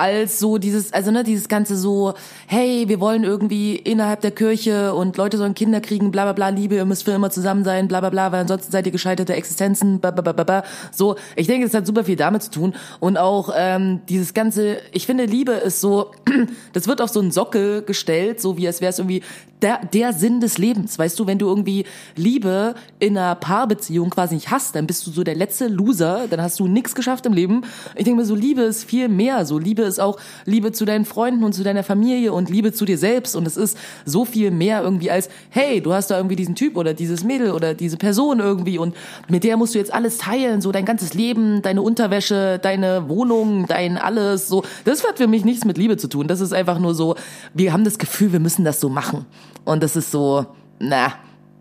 als 0.00 0.38
so 0.38 0.56
dieses, 0.56 0.92
also 0.92 1.10
ne, 1.10 1.24
dieses 1.24 1.48
ganze 1.48 1.76
so, 1.76 2.14
hey, 2.46 2.88
wir 2.88 3.00
wollen 3.00 3.22
irgendwie 3.22 3.76
innerhalb 3.76 4.22
der 4.22 4.30
Kirche 4.30 4.94
und 4.94 5.18
Leute 5.18 5.36
sollen 5.36 5.54
Kinder 5.54 5.80
kriegen, 5.80 6.10
bla 6.10 6.24
bla 6.24 6.32
bla, 6.32 6.48
Liebe, 6.48 6.76
ihr 6.76 6.86
müsst 6.86 7.04
für 7.04 7.12
immer 7.12 7.30
zusammen 7.30 7.64
sein, 7.64 7.86
bla 7.86 8.00
bla 8.00 8.08
bla, 8.08 8.32
weil 8.32 8.40
ansonsten 8.40 8.72
seid 8.72 8.86
ihr 8.86 8.92
gescheiterte 8.92 9.34
Existenzen, 9.34 10.00
bla 10.00 10.10
bla 10.10 10.22
bla 10.22 10.32
bla. 10.32 10.44
bla. 10.44 10.64
So, 10.90 11.16
ich 11.36 11.46
denke, 11.46 11.66
es 11.66 11.74
hat 11.74 11.86
super 11.86 12.04
viel 12.04 12.16
damit 12.16 12.42
zu 12.44 12.50
tun. 12.50 12.74
Und 12.98 13.18
auch 13.18 13.52
ähm, 13.54 14.00
dieses 14.08 14.32
ganze, 14.32 14.78
ich 14.92 15.04
finde, 15.04 15.26
Liebe 15.26 15.52
ist 15.52 15.80
so, 15.80 16.12
das 16.72 16.88
wird 16.88 17.02
auf 17.02 17.10
so 17.10 17.20
einen 17.20 17.30
Sockel 17.30 17.82
gestellt, 17.82 18.40
so 18.40 18.56
wie 18.56 18.66
es 18.66 18.80
wäre 18.80 18.90
es 18.90 18.98
irgendwie 18.98 19.22
der, 19.62 19.80
der 19.92 20.12
Sinn 20.12 20.40
des 20.40 20.58
Lebens. 20.58 20.98
Weißt 20.98 21.18
du, 21.18 21.26
wenn 21.26 21.38
du 21.38 21.46
irgendwie 21.46 21.84
Liebe 22.16 22.74
in 22.98 23.16
einer 23.16 23.34
Paarbeziehung 23.34 24.10
quasi 24.10 24.34
nicht 24.34 24.50
hast, 24.50 24.74
dann 24.74 24.86
bist 24.86 25.06
du 25.06 25.10
so 25.10 25.22
der 25.22 25.34
letzte 25.34 25.68
Loser, 25.68 26.26
dann 26.28 26.40
hast 26.40 26.58
du 26.60 26.66
nichts 26.66 26.94
geschafft 26.94 27.26
im 27.26 27.32
Leben. 27.32 27.62
Ich 27.94 28.04
denke 28.04 28.20
mir 28.20 28.26
so, 28.26 28.34
Liebe 28.34 28.62
ist 28.62 28.84
viel 28.84 29.08
mehr. 29.08 29.44
So, 29.44 29.58
Liebe 29.58 29.82
ist 29.82 30.00
auch 30.00 30.18
Liebe 30.44 30.72
zu 30.72 30.84
deinen 30.84 31.04
Freunden 31.04 31.44
und 31.44 31.52
zu 31.52 31.62
deiner 31.62 31.82
Familie 31.82 32.32
und 32.32 32.50
Liebe 32.50 32.72
zu 32.72 32.84
dir 32.84 32.98
selbst. 32.98 33.36
Und 33.36 33.46
es 33.46 33.56
ist 33.56 33.76
so 34.04 34.24
viel 34.24 34.50
mehr 34.50 34.82
irgendwie 34.82 35.10
als, 35.10 35.28
hey, 35.50 35.80
du 35.80 35.92
hast 35.92 36.10
da 36.10 36.16
irgendwie 36.16 36.36
diesen 36.36 36.54
Typ 36.54 36.76
oder 36.76 36.94
dieses 36.94 37.24
Mädel 37.24 37.52
oder 37.52 37.74
diese 37.74 37.96
Person 37.96 38.40
irgendwie 38.40 38.78
und 38.78 38.94
mit 39.28 39.44
der 39.44 39.56
musst 39.56 39.74
du 39.74 39.78
jetzt 39.78 39.92
alles 39.92 40.18
teilen, 40.18 40.60
so 40.60 40.72
dein 40.72 40.84
ganzes 40.84 41.14
Leben, 41.14 41.62
deine 41.62 41.82
Unterwäsche, 41.82 42.58
deine 42.60 43.08
Wohnung, 43.08 43.66
dein 43.66 43.98
alles, 43.98 44.48
so. 44.48 44.64
Das 44.84 45.06
hat 45.06 45.18
für 45.18 45.26
mich 45.26 45.44
nichts 45.44 45.64
mit 45.64 45.78
Liebe 45.78 45.96
zu 45.96 46.08
tun. 46.08 46.26
Das 46.28 46.40
ist 46.40 46.52
einfach 46.52 46.78
nur 46.78 46.94
so, 46.94 47.16
wir 47.54 47.72
haben 47.72 47.84
das 47.84 47.98
Gefühl, 47.98 48.32
wir 48.32 48.40
müssen 48.40 48.64
das 48.64 48.80
so 48.80 48.88
machen. 48.88 49.26
Und 49.64 49.82
das 49.82 49.96
ist 49.96 50.10
so, 50.10 50.46
na, 50.78 51.14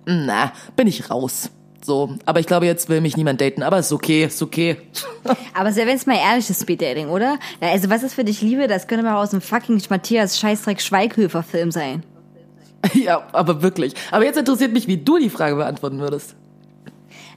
na, 0.05 0.51
bin 0.75 0.87
ich 0.87 1.09
raus. 1.09 1.51
So, 1.81 2.17
aber 2.25 2.39
ich 2.39 2.45
glaube, 2.45 2.65
jetzt 2.65 2.89
will 2.89 2.99
mich 2.99 3.15
niemand 3.15 3.39
daten, 3.39 3.63
aber 3.63 3.79
ist 3.79 3.93
okay, 3.93 4.25
ist 4.25 4.41
okay. 4.41 4.77
Aber 5.53 5.71
sehr, 5.71 5.87
wenn 5.87 5.95
es 5.95 6.05
mal 6.05 6.17
ehrliches 6.17 6.59
Speeddating, 6.59 7.07
oder? 7.07 7.39
Ja, 7.61 7.69
Also 7.69 7.89
was 7.89 8.03
ist 8.03 8.13
für 8.13 8.25
dich 8.25 8.41
Liebe? 8.41 8.67
Das 8.67 8.87
könnte 8.87 9.03
mal 9.03 9.15
aus 9.15 9.29
dem 9.29 9.39
fucking 9.39 9.81
Matthias 9.89 10.37
Scheißdreck 10.39 10.81
Schweighöfer 10.81 11.41
Film 11.41 11.71
sein. 11.71 12.03
ja, 12.93 13.27
aber 13.31 13.61
wirklich. 13.61 13.93
Aber 14.11 14.25
jetzt 14.25 14.37
interessiert 14.37 14.73
mich, 14.73 14.87
wie 14.87 14.97
du 14.97 15.17
die 15.17 15.29
Frage 15.29 15.55
beantworten 15.55 15.99
würdest. 15.99 16.35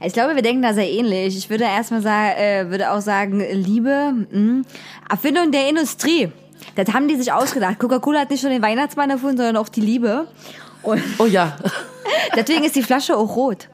Ich 0.04 0.12
glaube, 0.12 0.34
wir 0.34 0.42
denken 0.42 0.62
da 0.62 0.74
sehr 0.74 0.90
ähnlich. 0.90 1.36
Ich 1.36 1.48
würde 1.48 1.64
erstmal 1.64 2.02
sagen, 2.02 2.36
äh, 2.36 2.70
würde 2.70 2.90
auch 2.90 3.00
sagen, 3.00 3.40
Liebe, 3.52 4.12
mh, 4.30 4.62
Erfindung 5.08 5.52
der 5.52 5.68
Industrie. 5.68 6.32
Das 6.76 6.92
haben 6.94 7.08
die 7.08 7.16
sich 7.16 7.32
ausgedacht. 7.32 7.78
Coca-Cola 7.78 8.20
hat 8.20 8.30
nicht 8.30 8.42
nur 8.42 8.52
den 8.52 8.62
Weihnachtsmann 8.62 9.10
erfunden, 9.10 9.36
sondern 9.38 9.56
auch 9.56 9.68
die 9.68 9.80
Liebe. 9.80 10.26
Und 10.82 11.02
Oh 11.18 11.26
ja. 11.26 11.56
deswegen 12.36 12.64
ist 12.64 12.74
die 12.74 12.82
Flasche 12.82 13.16
auch 13.16 13.36
rot. 13.36 13.68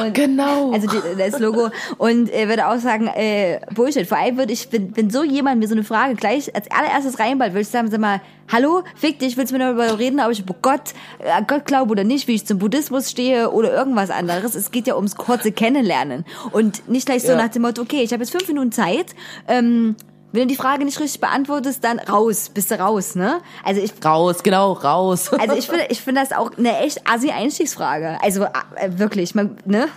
Und 0.00 0.14
Genau. 0.14 0.72
Also 0.72 0.86
die, 0.88 0.98
das 1.18 1.38
Logo. 1.38 1.68
Und 1.98 2.32
äh, 2.32 2.48
würde 2.48 2.66
auch 2.68 2.78
sagen, 2.78 3.08
äh, 3.08 3.60
Bullshit. 3.74 4.06
Vor 4.06 4.16
allem 4.18 4.38
würde 4.38 4.52
ich, 4.52 4.68
wenn, 4.72 4.96
wenn 4.96 5.10
so 5.10 5.22
jemand 5.22 5.60
mir 5.60 5.68
so 5.68 5.74
eine 5.74 5.84
Frage 5.84 6.14
gleich 6.14 6.54
als 6.54 6.70
allererstes 6.70 7.18
reinballt, 7.18 7.52
würde 7.52 7.62
ich 7.62 7.68
sagen, 7.68 7.90
sag 7.90 8.00
mal, 8.00 8.20
hallo, 8.50 8.84
fick 8.96 9.18
dich, 9.18 9.36
willst 9.36 9.52
du 9.52 9.58
mir 9.58 9.64
darüber 9.64 9.98
reden, 9.98 10.20
ob 10.20 10.30
ich 10.30 10.44
Gott, 10.62 10.92
äh, 11.18 11.42
Gott 11.46 11.66
glaube 11.66 11.90
oder 11.90 12.04
nicht, 12.04 12.26
wie 12.28 12.34
ich 12.34 12.46
zum 12.46 12.58
Buddhismus 12.58 13.10
stehe 13.10 13.50
oder 13.50 13.72
irgendwas 13.72 14.10
anderes. 14.10 14.54
Es 14.54 14.70
geht 14.70 14.86
ja 14.86 14.96
ums 14.96 15.16
kurze 15.16 15.52
Kennenlernen. 15.52 16.24
Und 16.52 16.88
nicht 16.88 17.04
gleich 17.06 17.22
so 17.22 17.32
Ja. 17.32 17.36
nach 17.36 17.48
dem 17.48 17.62
Motto, 17.62 17.82
okay, 17.82 18.02
ich 18.02 18.12
habe 18.12 18.22
jetzt 18.22 18.30
fünf 18.32 18.48
Minuten 18.48 18.72
Zeit, 18.72 19.14
ähm, 19.46 19.96
wenn 20.32 20.42
du 20.42 20.46
die 20.48 20.56
Frage 20.56 20.84
nicht 20.84 20.98
richtig 20.98 21.20
beantwortest, 21.20 21.84
dann 21.84 21.98
raus, 21.98 22.50
bist 22.52 22.70
du 22.70 22.78
raus, 22.78 23.14
ne? 23.14 23.40
Also 23.64 23.80
ich 23.80 23.92
raus, 24.04 24.42
genau, 24.42 24.72
raus. 24.72 25.30
also 25.38 25.54
ich 25.54 25.66
finde, 25.66 25.86
ich 25.90 26.00
finde 26.00 26.22
das 26.22 26.32
auch 26.32 26.50
eine 26.56 26.78
echt 26.78 27.06
assi 27.08 27.30
Einstiegsfrage. 27.30 28.18
Also 28.22 28.44
äh, 28.44 28.48
wirklich, 28.96 29.34
man, 29.34 29.56
ne? 29.64 29.88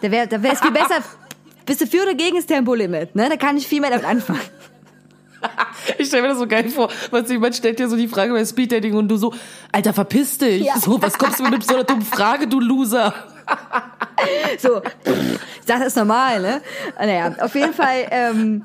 Da 0.00 0.10
wäre, 0.10 0.26
da 0.26 0.42
wäre 0.42 0.54
es 0.54 0.60
viel 0.60 0.70
besser. 0.70 1.02
Bist 1.66 1.82
du 1.82 1.86
für 1.86 2.02
oder 2.02 2.14
gegen 2.14 2.36
das 2.36 2.46
Tempolimit? 2.46 3.14
Ne? 3.14 3.28
Da 3.28 3.36
kann 3.36 3.56
ich 3.56 3.66
viel 3.66 3.80
mehr 3.80 3.90
damit 3.90 4.06
anfangen. 4.06 4.40
Ich 5.98 6.08
stelle 6.08 6.22
mir 6.22 6.28
das 6.28 6.38
so 6.38 6.46
geil 6.46 6.68
vor, 6.68 6.90
was 7.10 7.30
jemand 7.30 7.54
stellt 7.54 7.78
dir 7.78 7.88
so 7.88 7.96
die 7.96 8.08
Frage 8.08 8.32
bei 8.32 8.44
Speeddating 8.44 8.94
und 8.94 9.08
du 9.08 9.16
so, 9.16 9.32
Alter, 9.70 9.92
verpiss 9.92 10.38
dich. 10.38 10.64
Ja. 10.64 10.78
So, 10.78 11.00
was 11.00 11.16
kommst 11.16 11.38
du 11.38 11.44
mit 11.44 11.62
so 11.62 11.74
einer 11.74 11.84
dummen 11.84 12.02
Frage, 12.02 12.48
du 12.48 12.58
Loser? 12.60 13.14
So, 14.58 14.82
das 15.66 15.86
ist 15.86 15.96
normal, 15.96 16.42
ne? 16.42 16.60
Naja, 16.98 17.36
auf 17.40 17.54
jeden 17.54 17.72
Fall, 17.72 18.06
ähm, 18.10 18.64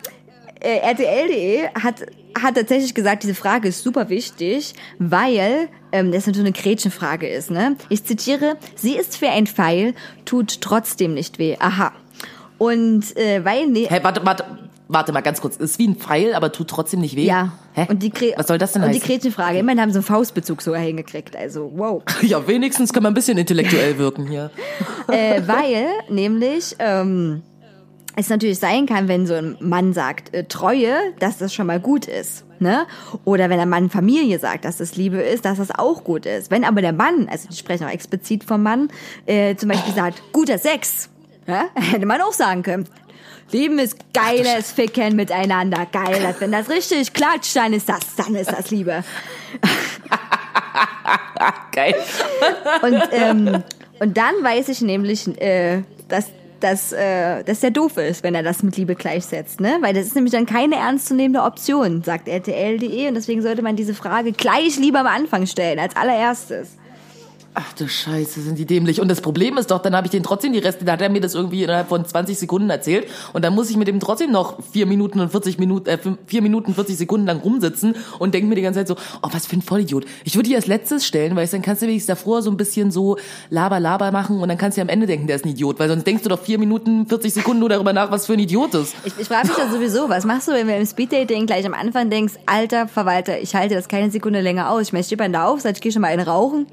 äh, 0.63 0.77
RTL.de 0.77 1.67
hat, 1.81 2.05
hat 2.41 2.55
tatsächlich 2.55 2.93
gesagt, 2.93 3.23
diese 3.23 3.35
Frage 3.35 3.67
ist 3.67 3.83
super 3.83 4.09
wichtig, 4.09 4.73
weil 4.99 5.67
ähm, 5.91 6.11
das 6.11 6.25
natürlich 6.25 6.47
eine 6.55 6.63
Gretchenfrage 6.63 7.27
ist, 7.27 7.51
ne? 7.51 7.75
Ich 7.89 8.03
zitiere, 8.03 8.57
sie 8.75 8.95
ist 8.95 9.21
wie 9.21 9.27
ein 9.27 9.45
Pfeil, 9.45 9.93
tut 10.25 10.61
trotzdem 10.61 11.13
nicht 11.13 11.37
weh. 11.37 11.57
Aha. 11.59 11.91
Und 12.57 13.15
äh, 13.17 13.43
weil 13.43 13.67
ne, 13.67 13.87
Hä, 13.89 13.99
warte, 14.01 14.25
warte, 14.25 14.45
warte 14.87 15.11
mal 15.11 15.21
ganz 15.21 15.41
kurz. 15.41 15.57
Ist 15.57 15.79
wie 15.79 15.87
ein 15.87 15.95
Pfeil, 15.95 16.33
aber 16.33 16.51
tut 16.51 16.69
trotzdem 16.69 17.01
nicht 17.01 17.15
weh. 17.15 17.25
Ja. 17.25 17.51
Hä? 17.73 17.87
Und 17.89 18.01
die 18.03 18.13
was 18.37 18.47
soll 18.47 18.57
das 18.57 18.71
denn 18.73 18.83
Und 18.83 18.89
heißen? 18.89 19.01
die 19.01 19.07
Gretchenfrage. 19.07 19.57
Immerhin 19.57 19.81
haben 19.81 19.91
sie 19.91 19.97
einen 19.97 20.05
Faustbezug 20.05 20.61
sogar 20.61 20.79
hingekriegt. 20.81 21.35
Also, 21.35 21.71
wow. 21.75 22.01
ja, 22.21 22.47
wenigstens 22.47 22.93
kann 22.93 23.03
man 23.03 23.11
ein 23.11 23.15
bisschen 23.15 23.37
intellektuell 23.37 23.97
wirken 23.97 24.27
hier. 24.27 24.51
äh, 25.09 25.41
weil 25.45 25.87
nämlich 26.09 26.75
ähm, 26.79 27.41
es 28.15 28.29
natürlich 28.29 28.59
sein 28.59 28.85
kann, 28.85 29.07
wenn 29.07 29.25
so 29.25 29.33
ein 29.33 29.57
Mann 29.59 29.93
sagt 29.93 30.33
äh, 30.33 30.45
Treue, 30.45 30.95
dass 31.19 31.37
das 31.37 31.53
schon 31.53 31.67
mal 31.67 31.79
gut 31.79 32.05
ist. 32.05 32.45
Ne? 32.59 32.85
Oder 33.25 33.49
wenn 33.49 33.59
ein 33.59 33.69
Mann 33.69 33.89
Familie 33.89 34.39
sagt, 34.39 34.65
dass 34.65 34.77
das 34.77 34.95
Liebe 34.95 35.17
ist, 35.17 35.45
dass 35.45 35.57
das 35.57 35.71
auch 35.71 36.03
gut 36.03 36.25
ist. 36.25 36.51
Wenn 36.51 36.63
aber 36.63 36.81
der 36.81 36.93
Mann, 36.93 37.27
also 37.29 37.47
die 37.49 37.57
sprechen 37.57 37.85
auch 37.85 37.91
explizit 37.91 38.43
vom 38.43 38.63
Mann, 38.63 38.89
äh, 39.25 39.55
zum 39.55 39.69
Beispiel 39.69 39.93
sagt, 39.93 40.21
guter 40.31 40.57
Sex, 40.57 41.09
ja? 41.47 41.65
hätte 41.75 42.05
man 42.05 42.21
auch 42.21 42.33
sagen 42.33 42.63
können. 42.63 42.87
Lieben 43.51 43.77
ist 43.77 43.97
geiles 44.13 44.71
Ficken 44.71 45.15
miteinander, 45.15 45.85
geil. 45.91 46.35
Wenn 46.39 46.51
das 46.51 46.69
richtig 46.69 47.13
klatscht, 47.13 47.55
dann 47.55 47.73
ist 47.73 47.89
das, 47.89 48.15
dann 48.15 48.35
ist 48.35 48.51
das 48.51 48.71
Liebe. 48.71 49.03
Geil. 51.71 51.95
Und, 52.81 53.01
ähm, 53.11 53.63
und 53.99 54.17
dann 54.17 54.33
weiß 54.41 54.69
ich 54.69 54.81
nämlich, 54.81 55.27
äh, 55.41 55.83
dass, 56.07 56.27
dass, 56.63 56.93
äh, 56.93 57.43
dass 57.43 57.59
der 57.59 57.71
doof 57.71 57.97
ist, 57.97 58.23
wenn 58.23 58.35
er 58.35 58.43
das 58.43 58.63
mit 58.63 58.77
Liebe 58.77 58.95
gleichsetzt. 58.95 59.59
Ne? 59.59 59.77
Weil 59.81 59.93
das 59.93 60.07
ist 60.07 60.15
nämlich 60.15 60.31
dann 60.31 60.45
keine 60.45 60.75
ernstzunehmende 60.75 61.41
Option, 61.41 62.03
sagt 62.03 62.27
RTL.de. 62.27 63.07
Und 63.07 63.15
deswegen 63.15 63.41
sollte 63.41 63.61
man 63.61 63.75
diese 63.75 63.93
Frage 63.93 64.31
gleich 64.31 64.77
lieber 64.77 65.01
am 65.01 65.07
Anfang 65.07 65.45
stellen, 65.45 65.79
als 65.79 65.95
allererstes. 65.95 66.77
Ach 67.55 67.73
du 67.73 67.87
Scheiße, 67.87 68.41
sind 68.41 68.57
die 68.57 68.65
dämlich. 68.65 68.99
Und 68.99 69.09
das 69.09 69.21
Problem 69.21 69.57
ist 69.57 69.69
doch, 69.69 69.79
dann 69.79 69.95
habe 69.95 70.07
ich 70.07 70.11
den 70.11 70.23
trotzdem 70.23 70.53
die 70.53 70.59
Reste, 70.59 70.85
da 70.85 70.93
hat 70.93 71.01
er 71.01 71.09
mir 71.09 71.21
das 71.21 71.35
irgendwie 71.35 71.63
innerhalb 71.63 71.87
von 71.87 72.03
20 72.03 72.37
Sekunden 72.37 72.69
erzählt 72.69 73.07
und 73.33 73.43
dann 73.45 73.53
muss 73.53 73.69
ich 73.69 73.77
mit 73.77 73.87
dem 73.87 73.99
trotzdem 73.99 74.31
noch 74.31 74.57
vier 74.71 74.87
Minuten 74.87 75.19
und 75.19 75.29
40 75.29 75.59
Minuten, 75.59 75.87
äh, 75.87 75.97
fünf- 75.99 76.17
vier 76.25 76.41
Minuten 76.41 76.73
40 76.73 76.97
Sekunden 76.97 77.27
lang 77.27 77.41
rumsitzen 77.41 77.95
und 78.17 78.33
denke 78.33 78.47
mir 78.47 78.55
die 78.55 78.63
ganze 78.63 78.79
Zeit 78.79 78.87
so, 78.87 78.95
oh, 79.21 79.29
was 79.31 79.45
für 79.45 79.55
ein 79.57 79.61
Vollidiot. 79.61 80.05
Ich 80.23 80.35
würde 80.35 80.49
die 80.49 80.55
als 80.55 80.65
letztes 80.65 81.05
stellen, 81.05 81.35
weil 81.35 81.47
dann 81.47 81.61
kannst 81.61 81.83
du 81.83 81.87
wenigstens 81.87 82.07
davor 82.07 82.41
so 82.41 82.49
ein 82.49 82.57
bisschen 82.57 82.89
so 82.89 83.17
laber, 83.51 83.79
laber 83.79 84.11
machen 84.11 84.39
und 84.39 84.49
dann 84.49 84.57
kannst 84.57 84.77
du 84.77 84.81
am 84.81 84.89
Ende 84.89 85.05
denken, 85.05 85.27
der 85.27 85.35
ist 85.35 85.45
ein 85.45 85.49
Idiot, 85.49 85.77
weil 85.79 85.89
sonst 85.89 86.07
denkst 86.07 86.23
du 86.23 86.29
doch 86.29 86.41
vier 86.41 86.57
Minuten 86.57 87.05
40 87.05 87.33
Sekunden 87.33 87.59
nur 87.59 87.69
darüber 87.69 87.93
nach, 87.93 88.09
was 88.09 88.25
für 88.25 88.33
ein 88.33 88.39
Idiot 88.39 88.73
ist. 88.73 88.95
Ich, 89.05 89.13
ich 89.19 89.27
frage 89.27 89.47
mich 89.49 89.57
ja 89.57 89.69
sowieso, 89.69 90.09
was 90.09 90.25
machst 90.25 90.47
du, 90.47 90.53
wenn 90.53 90.67
du 90.67 90.75
im 90.75 90.85
Speeddating 90.85 91.45
gleich 91.45 91.65
am 91.65 91.75
Anfang 91.75 92.09
denkst, 92.09 92.33
alter 92.47 92.87
Verwalter, 92.87 93.39
ich 93.39 93.53
halte 93.53 93.75
das 93.75 93.87
keine 93.87 94.09
Sekunde 94.09 94.41
länger 94.41 94.71
aus. 94.71 94.81
Ich 94.83 94.93
meine, 94.93 95.01
ich 95.01 95.05
stehe 95.07 95.29
da 95.29 95.45
auf, 95.45 95.61
sag, 95.61 95.75
ich 95.75 95.81
gehe 95.81 95.91
schon 95.91 96.01
mal 96.01 96.07
eine 96.07 96.25
rauchen. 96.25 96.65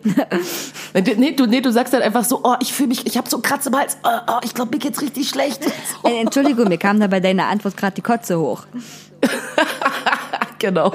Nee, 0.95 1.33
du, 1.33 1.47
nee, 1.47 1.61
du 1.61 1.71
sagst 1.73 1.93
halt 1.93 2.03
einfach 2.03 2.25
so, 2.25 2.41
oh, 2.43 2.55
ich 2.61 2.73
fühle 2.73 2.89
mich, 2.89 3.07
ich 3.07 3.17
habe 3.17 3.29
so 3.29 3.39
Kratz 3.41 3.67
im 3.67 3.77
Hals, 3.77 3.99
oh, 4.03 4.09
oh, 4.27 4.39
ich 4.43 4.55
glaube, 4.55 4.71
mir 4.73 4.79
geht's 4.79 5.01
richtig 5.01 5.29
schlecht. 5.29 5.65
So. 5.65 5.71
Äh, 6.09 6.21
Entschuldigung, 6.21 6.69
mir 6.69 6.79
kam 6.79 6.99
da 6.99 7.07
bei 7.07 7.21
deiner 7.21 7.47
Antwort 7.47 7.77
gerade 7.77 7.95
die 7.95 8.03
Kotze 8.03 8.39
hoch. 8.39 8.65
Genau. 10.61 10.93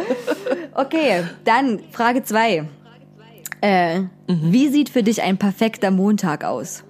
Okay, 0.76 1.24
dann 1.44 1.80
Frage 1.92 2.24
zwei. 2.24 2.66
Äh, 3.62 4.04
Wie 4.28 4.70
sieht 4.70 4.90
für 4.90 5.02
dich 5.04 5.24
ein 5.24 5.38
perfekter 5.38 5.90
Montag 5.90 6.44
aus? 6.44 6.84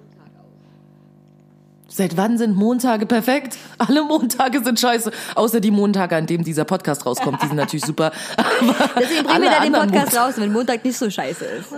Seit 1.88 2.18
wann 2.18 2.36
sind 2.36 2.54
Montage 2.54 3.06
perfekt? 3.06 3.56
Alle 3.78 4.02
Montage 4.02 4.62
sind 4.62 4.78
scheiße. 4.78 5.10
Außer 5.34 5.60
die 5.60 5.70
Montage, 5.70 6.16
an 6.16 6.26
dem 6.26 6.44
dieser 6.44 6.66
Podcast 6.66 7.06
rauskommt. 7.06 7.42
Die 7.42 7.46
sind 7.46 7.56
natürlich 7.56 7.86
super. 7.86 8.12
Aber 8.36 8.74
Deswegen 9.00 9.24
bringen 9.24 9.42
wir 9.42 9.50
da 9.50 9.60
den 9.60 9.72
Podcast 9.72 10.16
raus, 10.18 10.34
wenn 10.36 10.52
Montag 10.52 10.84
nicht 10.84 10.98
so 10.98 11.08
scheiße 11.08 11.44
ist. 11.46 11.72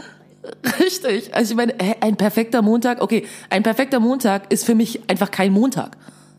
Richtig. 0.81 1.35
Also 1.35 1.53
ich 1.53 1.57
meine, 1.57 1.75
ein 2.01 2.17
perfekter 2.17 2.63
Montag. 2.63 3.01
Okay, 3.03 3.27
ein 3.51 3.63
perfekter 3.63 4.01
Montag 4.01 4.53
ist 4.53 4.65
für 4.65 4.75
mich 4.75 5.01
einfach 5.09 5.31
kein 5.31 5.53
Montag. 5.53 5.97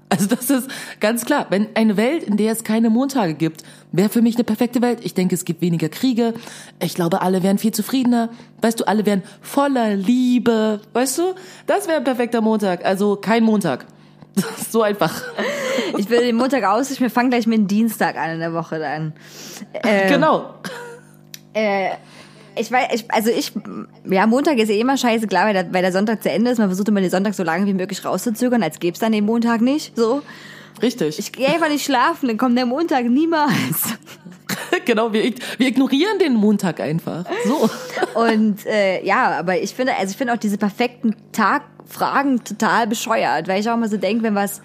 Also 0.10 0.26
das 0.26 0.50
ist 0.50 0.70
ganz 1.00 1.24
klar. 1.24 1.46
Wenn 1.50 1.68
eine 1.76 1.96
Welt, 1.96 2.24
in 2.24 2.36
der 2.36 2.52
es 2.52 2.64
keine 2.64 2.90
Montage 2.90 3.36
gibt, 3.36 3.62
wäre 3.92 4.10
für 4.10 4.24
mich 4.24 4.36
eine 4.36 4.44
perfekte 4.44 4.82
Welt. 4.82 5.00
Ich 5.04 5.14
denke, 5.14 5.36
es 5.36 5.46
gibt 5.46 5.62
weniger 5.62 5.88
Kriege. 5.90 6.34
Ich 6.82 6.96
glaube, 6.96 7.22
alle 7.22 7.44
wären 7.44 7.60
viel 7.60 7.72
zufriedener. 7.72 8.30
Weißt 8.62 8.80
du, 8.80 8.88
alle 8.88 9.06
wären 9.06 9.22
voller 9.42 9.96
Liebe. 9.96 10.82
Weißt 10.94 11.20
du? 11.20 11.36
Das 11.68 11.88
wäre 11.88 11.98
ein 11.98 12.04
perfekter 12.04 12.42
Montag. 12.42 12.84
Also 12.84 13.18
kein 13.18 13.44
Montag. 13.44 13.86
so 14.72 14.82
einfach. 14.82 15.24
Ich 15.98 16.10
will 16.10 16.22
den 16.22 16.36
Montag 16.36 16.64
aus, 16.64 16.90
ich 16.92 17.00
fange 17.12 17.30
gleich 17.30 17.46
mit 17.46 17.60
dem 17.60 17.68
Dienstag 17.68 18.18
an 18.18 18.32
in 18.32 18.40
der 18.40 18.54
Woche 18.54 18.80
dann. 18.80 19.14
Äh, 19.74 20.10
Genau. 20.10 20.56
Äh, 21.54 21.90
ich 22.60 22.72
weiß, 22.72 22.88
ich, 22.94 23.12
also 23.12 23.30
ich, 23.30 23.52
ja, 24.10 24.28
Montag 24.28 24.58
ist 24.58 24.70
ja 24.70 24.76
eh 24.76 24.82
immer 24.82 24.98
scheiße, 24.98 25.28
klar, 25.28 25.46
weil 25.46 25.54
der, 25.54 25.74
weil 25.74 25.82
der 25.82 25.92
Sonntag 25.92 26.22
zu 26.22 26.30
Ende 26.30 26.52
ist. 26.52 26.58
Man 26.58 26.68
versucht 26.68 26.88
immer 26.88 27.02
den 27.02 27.10
Sonntag 27.10 27.34
so 27.34 27.44
lange 27.44 27.66
wie 27.66 27.74
möglich 27.74 28.04
rauszuzögern, 28.04 28.64
als 28.64 28.80
gäbe 28.80 28.94
es 28.94 29.00
dann 29.00 29.12
den 29.12 29.26
Montag 29.26 29.62
nicht. 29.62 29.96
So. 29.96 30.22
Richtig. 30.82 31.20
Ich 31.20 31.32
gehe 31.32 31.48
einfach 31.48 31.70
nicht 31.70 31.86
schlafen, 31.86 32.28
dann 32.28 32.38
kommt 32.38 32.58
der 32.58 32.66
Montag 32.66 33.06
niemals. 33.06 33.98
genau, 34.86 35.14
wir, 35.14 35.34
wir 35.58 35.68
ignorieren 35.68 36.20
den 36.20 36.36
Montag 36.36 36.80
einfach. 36.80 37.26
So. 37.46 37.70
Und 38.20 38.66
äh, 38.66 39.04
ja, 39.06 39.38
aber 39.38 39.62
ich 39.62 39.74
finde, 39.74 39.96
also 39.96 40.12
ich 40.12 40.18
finde 40.18 40.34
auch 40.34 40.38
diese 40.38 40.58
perfekten 40.58 41.16
Tagfragen 41.32 42.44
total 42.44 42.88
bescheuert, 42.88 43.48
weil 43.48 43.60
ich 43.60 43.70
auch 43.70 43.76
immer 43.76 43.90
so 43.90 43.98
denke, 43.98 44.24
wenn 44.24 44.36
was, 44.36 44.62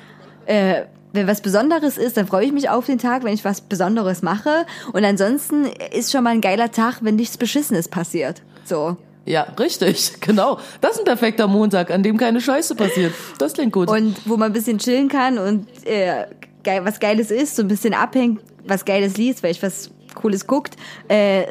äh, 0.47 0.83
wenn 1.15 1.29
was 1.29 1.41
Besonderes 1.41 1.97
ist, 1.97 2.17
dann 2.17 2.27
freue 2.27 2.45
ich 2.45 2.53
mich 2.53 2.69
auf 2.69 2.87
den 2.87 2.99
Tag, 2.99 3.23
wenn 3.23 3.33
ich 3.33 3.45
was 3.45 3.61
Besonderes 3.61 4.23
mache. 4.23 4.67
Und 4.93 5.05
ansonsten 5.05 5.67
ist 5.93 6.11
schon 6.11 6.25
mal 6.25 6.31
ein 6.31 6.41
geiler 6.41 6.73
Tag, 6.73 6.99
wenn 7.03 7.15
nichts 7.15 7.39
Beschissenes 7.39 7.89
passiert. 7.89 8.43
So. 8.65 8.97
Ja, 9.25 9.47
richtig, 9.59 10.15
genau. 10.21 10.59
Das 10.81 10.93
ist 10.93 10.99
ein 10.99 11.05
perfekter 11.05 11.47
Montag, 11.47 11.93
an 11.93 12.03
dem 12.03 12.19
keine 12.19 12.41
Scheiße 12.41 12.75
passiert. 12.75 13.15
Das 13.39 13.53
klingt 13.53 13.73
gut. 13.73 13.89
Und 13.89 14.17
wo 14.27 14.37
man 14.37 14.51
ein 14.51 14.53
bisschen 14.53 14.79
chillen 14.79 15.09
kann 15.09 15.39
und 15.39 15.67
äh, 15.87 16.27
geil, 16.65 16.85
was 16.85 16.99
Geiles 16.99 17.31
ist, 17.31 17.55
so 17.55 17.63
ein 17.63 17.69
bisschen 17.69 17.95
abhängt, 17.95 18.41
was 18.67 18.85
Geiles 18.85 19.17
liest, 19.17 19.45
weil 19.45 19.53
ich 19.53 19.63
was 19.63 19.91
Cooles 20.15 20.49
guckt. 20.49 20.77
Äh, 21.07 21.45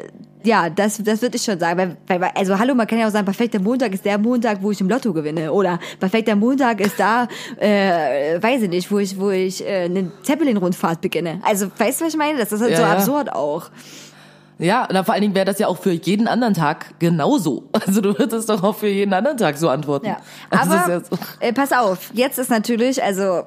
ja, 0.44 0.70
das, 0.70 0.98
das 1.02 1.22
würde 1.22 1.36
ich 1.36 1.42
schon 1.42 1.58
sagen. 1.58 1.96
Weil, 2.06 2.20
weil, 2.20 2.30
also 2.34 2.58
hallo, 2.58 2.74
man 2.74 2.86
kann 2.86 2.98
ja 2.98 3.06
auch 3.06 3.10
sagen, 3.10 3.24
perfekter 3.24 3.58
Montag 3.60 3.92
ist 3.92 4.04
der 4.04 4.18
Montag, 4.18 4.62
wo 4.62 4.70
ich 4.70 4.80
im 4.80 4.88
Lotto 4.88 5.12
gewinne. 5.12 5.52
Oder 5.52 5.78
perfekter 5.98 6.36
Montag 6.36 6.80
ist 6.80 6.98
da, 6.98 7.26
äh, 7.58 8.40
weiß 8.42 8.62
ich 8.62 8.68
nicht, 8.68 8.90
wo 8.90 8.98
ich, 8.98 9.18
wo 9.18 9.30
ich 9.30 9.64
äh, 9.66 9.84
eine 9.84 10.10
Zeppelin-Rundfahrt 10.22 11.00
beginne. 11.00 11.40
Also, 11.42 11.66
weißt 11.76 12.00
du, 12.00 12.04
was 12.04 12.12
ich 12.12 12.18
meine? 12.18 12.38
Das 12.38 12.52
ist 12.52 12.60
halt 12.60 12.70
Ja, 12.72 12.76
so 12.76 12.82
ja. 12.82 12.92
absurd 12.92 13.32
auch. 13.32 13.70
ja, 14.58 14.86
na, 14.92 15.02
vor 15.02 15.14
allen 15.14 15.22
Dingen 15.22 15.34
wäre 15.34 15.46
das 15.46 15.58
ja 15.58 15.66
auch 15.66 15.78
für 15.78 15.92
jeden 15.92 16.28
anderen 16.28 16.54
Tag 16.54 16.98
genauso. 16.98 17.64
Also 17.86 18.00
du 18.00 18.18
würdest 18.18 18.48
doch 18.48 18.62
auch 18.62 18.76
für 18.76 18.88
jeden 18.88 19.12
anderen 19.12 19.36
Tag 19.36 19.56
so 19.56 19.68
antworten. 19.68 20.06
Ja. 20.06 20.18
Aber 20.50 20.74
ja 20.74 21.00
so. 21.00 21.16
äh, 21.40 21.52
pass 21.52 21.72
auf, 21.72 22.10
jetzt 22.14 22.38
ist 22.38 22.50
natürlich, 22.50 23.02
also 23.02 23.42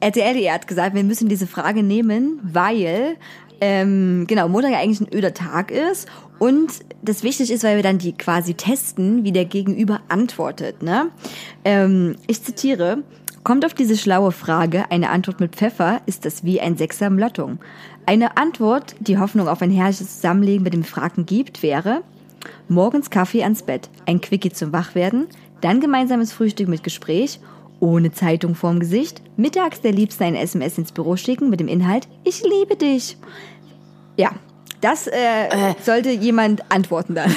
RTL 0.00 0.50
hat 0.50 0.66
gesagt, 0.66 0.94
wir 0.94 1.04
müssen 1.04 1.28
diese 1.28 1.46
Frage 1.46 1.82
nehmen, 1.82 2.38
weil 2.42 3.16
ähm, 3.64 4.26
genau 4.26 4.46
Montag 4.46 4.72
ja 4.72 4.78
eigentlich 4.78 5.00
ein 5.00 5.16
öder 5.16 5.32
Tag 5.32 5.70
ist 5.70 6.06
und 6.38 6.70
das 7.00 7.22
wichtig 7.22 7.50
ist, 7.50 7.64
weil 7.64 7.76
wir 7.76 7.82
dann 7.82 7.96
die 7.96 8.12
quasi 8.12 8.52
testen, 8.52 9.24
wie 9.24 9.32
der 9.32 9.46
Gegenüber 9.46 10.02
antwortet. 10.08 10.82
Ne? 10.82 11.08
Ähm, 11.64 12.16
ich 12.26 12.42
zitiere. 12.42 12.98
Kommt 13.42 13.66
auf 13.66 13.74
diese 13.74 13.98
schlaue 13.98 14.32
Frage 14.32 14.90
eine 14.90 15.10
Antwort 15.10 15.38
mit 15.38 15.54
Pfeffer, 15.54 16.00
ist 16.06 16.24
das 16.24 16.44
wie 16.44 16.62
ein 16.62 16.78
Sechser 16.78 17.08
im 17.08 17.18
Lotto. 17.18 17.52
Eine 18.06 18.38
Antwort, 18.38 18.96
die 19.00 19.18
Hoffnung 19.18 19.48
auf 19.48 19.60
ein 19.60 19.70
herrliches 19.70 20.16
Zusammenleben 20.16 20.64
mit 20.64 20.72
dem 20.72 20.82
Fragten 20.82 21.26
gibt, 21.26 21.62
wäre 21.62 22.00
morgens 22.68 23.10
Kaffee 23.10 23.42
ans 23.42 23.62
Bett, 23.62 23.90
ein 24.06 24.22
Quickie 24.22 24.50
zum 24.50 24.72
Wachwerden, 24.72 25.26
dann 25.60 25.80
gemeinsames 25.80 26.32
Frühstück 26.32 26.68
mit 26.68 26.82
Gespräch, 26.82 27.38
ohne 27.80 28.12
Zeitung 28.12 28.54
vorm 28.54 28.80
Gesicht, 28.80 29.20
mittags 29.36 29.82
der 29.82 29.92
Liebste 29.92 30.24
ein 30.24 30.36
SMS 30.36 30.78
ins 30.78 30.92
Büro 30.92 31.16
schicken 31.16 31.50
mit 31.50 31.60
dem 31.60 31.68
Inhalt 31.68 32.08
Ich 32.24 32.42
liebe 32.42 32.76
dich. 32.76 33.18
Ja, 34.16 34.30
das 34.80 35.06
äh, 35.06 35.74
sollte 35.82 36.10
jemand 36.10 36.62
antworten 36.70 37.14
dann. 37.14 37.34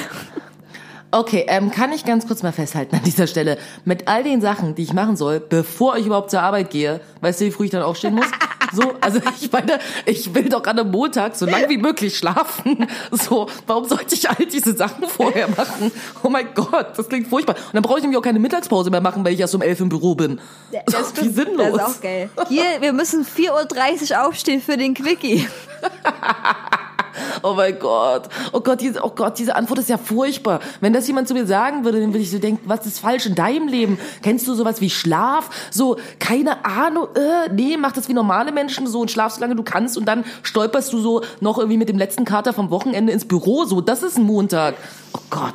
Okay, 1.10 1.46
ähm, 1.48 1.70
kann 1.70 1.92
ich 1.92 2.04
ganz 2.04 2.26
kurz 2.26 2.42
mal 2.42 2.52
festhalten 2.52 2.96
an 2.96 3.02
dieser 3.02 3.26
Stelle. 3.26 3.56
Mit 3.86 4.08
all 4.08 4.22
den 4.22 4.42
Sachen, 4.42 4.74
die 4.74 4.82
ich 4.82 4.92
machen 4.92 5.16
soll, 5.16 5.40
bevor 5.40 5.96
ich 5.96 6.06
überhaupt 6.06 6.30
zur 6.30 6.42
Arbeit 6.42 6.70
gehe, 6.70 7.00
weißt 7.22 7.40
du, 7.40 7.46
wie 7.46 7.50
früh 7.50 7.64
ich 7.64 7.70
dann 7.70 7.82
aufstehen 7.82 8.14
muss? 8.14 8.26
So, 8.70 8.82
also 9.00 9.18
ich 9.40 9.50
meine, 9.50 9.78
ich 10.04 10.34
will 10.34 10.50
doch 10.50 10.62
an 10.64 10.78
einem 10.78 10.90
Montag 10.90 11.36
so 11.36 11.46
lange 11.46 11.70
wie 11.70 11.78
möglich 11.78 12.18
schlafen. 12.18 12.86
So, 13.10 13.48
warum 13.66 13.86
sollte 13.86 14.14
ich 14.14 14.28
all 14.28 14.44
diese 14.44 14.76
Sachen 14.76 15.08
vorher 15.08 15.48
machen? 15.48 15.90
Oh 16.22 16.28
mein 16.28 16.48
Gott, 16.54 16.88
das 16.94 17.08
klingt 17.08 17.28
furchtbar. 17.28 17.56
Und 17.56 17.74
dann 17.74 17.82
brauche 17.82 17.96
ich 17.96 18.02
nämlich 18.02 18.18
auch 18.18 18.22
keine 18.22 18.38
Mittagspause 18.38 18.90
mehr 18.90 19.00
machen, 19.00 19.24
weil 19.24 19.32
ich 19.32 19.40
erst 19.40 19.54
um 19.54 19.62
elf 19.62 19.80
im 19.80 19.88
Büro 19.88 20.14
bin. 20.14 20.38
Das 20.84 21.16
Wie 21.16 21.30
sinnlos. 21.30 21.78
Das 21.78 21.88
ist 21.88 21.96
auch 21.96 22.00
geil. 22.02 22.30
Hier, 22.48 22.80
wir 22.80 22.92
müssen 22.92 23.24
4.30 23.24 24.12
Uhr 24.12 24.26
aufstehen 24.26 24.60
für 24.60 24.76
den 24.76 24.92
Quickie. 24.92 25.48
Oh 27.42 27.54
mein 27.54 27.78
Gott. 27.78 28.28
Oh 28.52 28.60
Gott, 28.60 28.80
diese, 28.80 29.02
oh 29.02 29.10
Gott, 29.14 29.38
diese 29.38 29.54
Antwort 29.56 29.78
ist 29.80 29.88
ja 29.88 29.98
furchtbar. 29.98 30.60
Wenn 30.80 30.92
das 30.92 31.06
jemand 31.06 31.28
zu 31.28 31.34
mir 31.34 31.46
sagen 31.46 31.84
würde, 31.84 32.00
dann 32.00 32.10
würde 32.12 32.22
ich 32.22 32.30
so 32.30 32.38
denken, 32.38 32.62
was 32.68 32.86
ist 32.86 33.00
falsch 33.00 33.26
in 33.26 33.34
deinem 33.34 33.68
Leben? 33.68 33.98
Kennst 34.22 34.46
du 34.48 34.54
sowas 34.54 34.80
wie 34.80 34.90
Schlaf? 34.90 35.50
So, 35.70 35.96
keine 36.18 36.64
Ahnung, 36.64 37.08
äh, 37.14 37.52
nee, 37.52 37.76
mach 37.76 37.92
das 37.92 38.08
wie 38.08 38.14
normale 38.14 38.52
Menschen 38.52 38.86
so 38.86 39.00
und 39.00 39.10
schlaf 39.10 39.32
so 39.34 39.40
lange 39.40 39.54
du 39.56 39.62
kannst 39.62 39.96
und 39.96 40.04
dann 40.06 40.24
stolperst 40.42 40.92
du 40.92 40.98
so 40.98 41.22
noch 41.40 41.58
irgendwie 41.58 41.78
mit 41.78 41.88
dem 41.88 41.98
letzten 41.98 42.24
Kater 42.24 42.52
vom 42.52 42.70
Wochenende 42.70 43.12
ins 43.12 43.26
Büro. 43.26 43.64
So, 43.64 43.80
das 43.80 44.02
ist 44.02 44.18
ein 44.18 44.24
Montag. 44.24 44.74
Oh 45.14 45.20
Gott. 45.30 45.54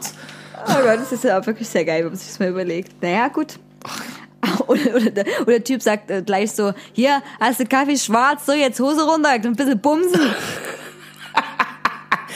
Oh 0.68 0.74
Gott, 0.84 0.97
das 0.99 1.11
ist 1.11 1.24
ja 1.26 1.39
auch 1.39 1.45
wirklich 1.45 1.68
sehr 1.68 1.84
geil, 1.86 1.99
wenn 2.03 2.07
man 2.11 2.16
sich 2.18 2.28
das 2.30 2.39
mal 2.39 2.49
überlegt. 2.49 3.01
Naja, 3.01 3.28
gut. 3.28 3.59
Oder, 4.68 4.95
oder, 4.95 5.09
der- 5.09 5.26
oder 5.41 5.45
der 5.53 5.64
Typ 5.64 5.82
sagt 5.82 6.11
äh, 6.11 6.22
gleich 6.22 6.51
so, 6.51 6.74
hier, 6.91 7.22
hast 7.39 7.59
du 7.61 7.66
Kaffee 7.66 7.97
schwarz, 7.97 8.45
so 8.45 8.51
jetzt 8.51 8.80
Hose 8.80 9.03
runter, 9.03 9.30
ein 9.30 9.55
bisschen 9.55 9.80
bumsen. 9.80 10.20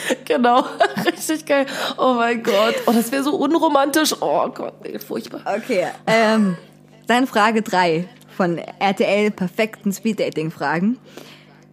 Genau, 0.24 0.64
richtig 1.06 1.46
geil. 1.46 1.66
Oh 1.96 2.14
mein 2.14 2.42
Gott. 2.42 2.74
Oh, 2.86 2.92
das 2.92 3.10
wäre 3.12 3.22
so 3.22 3.34
unromantisch. 3.36 4.14
Oh 4.20 4.48
Gott, 4.48 4.74
nee, 4.84 4.98
furchtbar. 4.98 5.40
Okay, 5.46 5.86
ähm, 6.06 6.56
dann 7.06 7.26
Frage 7.26 7.62
drei 7.62 8.08
von 8.36 8.58
RTL 8.58 9.30
perfekten 9.30 9.92
Speeddating-Fragen. 9.92 10.98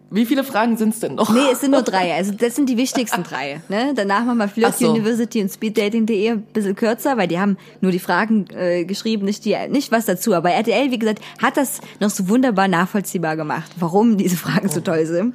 Wie 0.08 0.24
viele 0.24 0.44
Fragen 0.44 0.76
sind's 0.76 1.00
denn 1.00 1.16
noch? 1.16 1.30
Nee, 1.30 1.50
es 1.52 1.60
sind 1.60 1.72
nur 1.72 1.82
drei. 1.84 2.14
Also 2.14 2.32
das 2.32 2.54
sind 2.54 2.68
die 2.68 2.76
wichtigsten 2.76 3.24
drei. 3.24 3.60
Ne? 3.68 3.92
Danach 3.94 4.24
machen 4.24 4.38
wir 4.38 4.48
Flirt 4.48 4.78
so. 4.78 4.90
University 4.90 5.42
und 5.42 5.50
Speeddating.de 5.50 6.30
ein 6.30 6.42
bisschen 6.42 6.76
kürzer, 6.76 7.16
weil 7.16 7.26
die 7.26 7.40
haben 7.40 7.56
nur 7.80 7.90
die 7.90 7.98
Fragen 7.98 8.46
äh, 8.56 8.84
geschrieben, 8.84 9.24
nicht, 9.24 9.44
die, 9.44 9.56
nicht 9.68 9.90
was 9.90 10.06
dazu. 10.06 10.34
Aber 10.34 10.50
RTL, 10.50 10.92
wie 10.92 10.98
gesagt, 10.98 11.20
hat 11.42 11.56
das 11.56 11.80
noch 11.98 12.10
so 12.10 12.28
wunderbar 12.28 12.68
nachvollziehbar 12.68 13.36
gemacht, 13.36 13.72
warum 13.78 14.16
diese 14.16 14.36
Fragen 14.36 14.68
so 14.68 14.80
toll 14.80 15.06
sind. 15.06 15.34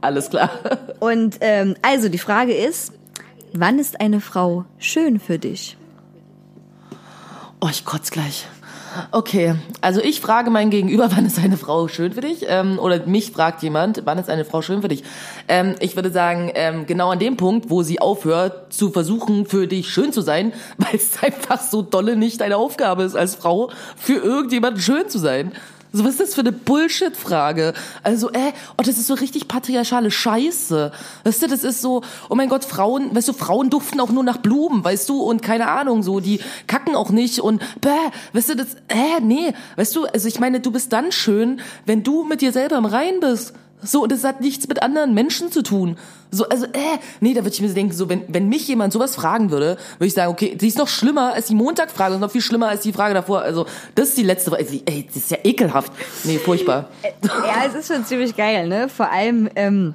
Alles 0.00 0.30
klar. 0.30 0.50
Und 1.00 1.38
ähm, 1.40 1.74
also 1.82 2.08
die 2.08 2.18
Frage 2.18 2.54
ist, 2.54 2.92
wann 3.52 3.78
ist 3.78 4.00
eine 4.00 4.20
Frau 4.20 4.64
schön 4.78 5.18
für 5.20 5.38
dich? 5.38 5.76
Oh, 7.60 7.68
ich 7.70 7.84
kotz 7.84 8.10
gleich. 8.10 8.46
Okay, 9.10 9.54
also 9.80 10.00
ich 10.00 10.20
frage 10.20 10.50
mein 10.50 10.70
Gegenüber, 10.70 11.10
wann 11.14 11.26
ist 11.26 11.38
eine 11.38 11.56
Frau 11.56 11.88
schön 11.88 12.12
für 12.12 12.20
dich? 12.20 12.46
Ähm, 12.48 12.78
oder 12.78 13.06
mich 13.06 13.30
fragt 13.30 13.62
jemand, 13.62 14.02
wann 14.04 14.18
ist 14.18 14.30
eine 14.30 14.44
Frau 14.44 14.62
schön 14.62 14.82
für 14.82 14.88
dich? 14.88 15.02
Ähm, 15.48 15.74
ich 15.80 15.96
würde 15.96 16.10
sagen, 16.10 16.50
ähm, 16.54 16.86
genau 16.86 17.10
an 17.10 17.18
dem 17.18 17.36
Punkt, 17.36 17.70
wo 17.70 17.82
sie 17.82 18.00
aufhört 18.00 18.72
zu 18.72 18.90
versuchen, 18.90 19.46
für 19.46 19.66
dich 19.66 19.88
schön 19.88 20.12
zu 20.12 20.20
sein, 20.20 20.52
weil 20.78 20.94
es 20.94 21.22
einfach 21.22 21.60
so 21.60 21.82
dolle 21.82 22.16
nicht 22.16 22.40
deine 22.40 22.56
Aufgabe 22.56 23.02
ist 23.02 23.16
als 23.16 23.34
Frau, 23.34 23.70
für 23.96 24.14
irgendjemanden 24.14 24.80
schön 24.80 25.08
zu 25.08 25.18
sein. 25.18 25.52
So, 25.96 26.04
was 26.04 26.12
ist 26.12 26.20
das 26.20 26.34
für 26.34 26.42
eine 26.42 26.52
Bullshit-Frage? 26.52 27.72
Also, 28.02 28.30
äh, 28.30 28.52
oh, 28.76 28.82
das 28.84 28.98
ist 28.98 29.06
so 29.06 29.14
richtig 29.14 29.48
patriarchale 29.48 30.10
Scheiße. 30.10 30.92
Weißt 31.24 31.42
du, 31.42 31.46
das 31.46 31.64
ist 31.64 31.80
so, 31.80 32.02
oh 32.28 32.34
mein 32.34 32.50
Gott, 32.50 32.66
Frauen, 32.66 33.16
weißt 33.16 33.28
du, 33.28 33.32
Frauen 33.32 33.70
duften 33.70 33.98
auch 34.00 34.10
nur 34.10 34.22
nach 34.22 34.36
Blumen, 34.36 34.84
weißt 34.84 35.08
du, 35.08 35.22
und 35.22 35.40
keine 35.42 35.68
Ahnung, 35.68 36.02
so, 36.02 36.20
die 36.20 36.40
kacken 36.66 36.94
auch 36.96 37.08
nicht 37.08 37.40
und, 37.40 37.62
bäh, 37.80 37.88
weißt 38.34 38.50
du, 38.50 38.56
das, 38.56 38.74
äh, 38.88 39.22
nee, 39.22 39.54
weißt 39.76 39.96
du, 39.96 40.04
also 40.04 40.28
ich 40.28 40.38
meine, 40.38 40.60
du 40.60 40.70
bist 40.70 40.92
dann 40.92 41.12
schön, 41.12 41.62
wenn 41.86 42.02
du 42.02 42.24
mit 42.24 42.42
dir 42.42 42.52
selber 42.52 42.76
im 42.76 42.84
Rein 42.84 43.20
bist. 43.20 43.54
So, 43.86 44.02
und 44.02 44.12
das 44.12 44.24
hat 44.24 44.40
nichts 44.40 44.66
mit 44.68 44.82
anderen 44.82 45.14
Menschen 45.14 45.50
zu 45.50 45.62
tun. 45.62 45.96
So, 46.30 46.48
also, 46.48 46.66
äh, 46.66 46.98
nee, 47.20 47.32
da 47.34 47.40
würde 47.42 47.54
ich 47.54 47.60
mir 47.62 47.68
denken, 47.68 47.92
so, 47.94 48.08
wenn, 48.08 48.22
wenn 48.28 48.48
mich 48.48 48.66
jemand 48.68 48.92
sowas 48.92 49.14
fragen 49.14 49.50
würde, 49.50 49.76
würde 49.98 50.06
ich 50.06 50.12
sagen, 50.14 50.32
okay, 50.32 50.56
die 50.56 50.68
ist 50.68 50.76
noch 50.76 50.88
schlimmer 50.88 51.32
als 51.32 51.46
die 51.46 51.54
Montagfrage 51.54 52.14
und 52.16 52.20
noch 52.20 52.30
viel 52.30 52.40
schlimmer 52.42 52.68
als 52.68 52.80
die 52.82 52.92
Frage 52.92 53.14
davor. 53.14 53.42
Also, 53.42 53.66
das 53.94 54.08
ist 54.08 54.18
die 54.18 54.24
letzte 54.24 54.50
Frage. 54.50 54.66
Ey, 54.86 55.06
das 55.06 55.16
ist 55.16 55.30
ja 55.30 55.38
ekelhaft. 55.44 55.92
Nee, 56.24 56.38
furchtbar. 56.38 56.88
Ja, 57.22 57.64
es 57.66 57.74
ist 57.74 57.92
schon 57.92 58.04
ziemlich 58.04 58.36
geil, 58.36 58.66
ne? 58.68 58.88
Vor 58.88 59.10
allem, 59.10 59.48
ähm, 59.54 59.94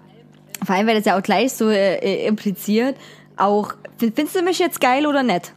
vor 0.65 0.75
allem, 0.75 0.87
weil 0.87 0.95
das 0.95 1.05
ja 1.05 1.17
auch 1.17 1.23
gleich 1.23 1.53
so 1.53 1.69
äh, 1.69 2.25
impliziert, 2.25 2.95
auch, 3.35 3.73
find- 3.97 4.15
findest 4.15 4.35
du 4.35 4.41
mich 4.41 4.59
jetzt 4.59 4.79
geil 4.79 5.05
oder 5.05 5.23
nett? 5.23 5.53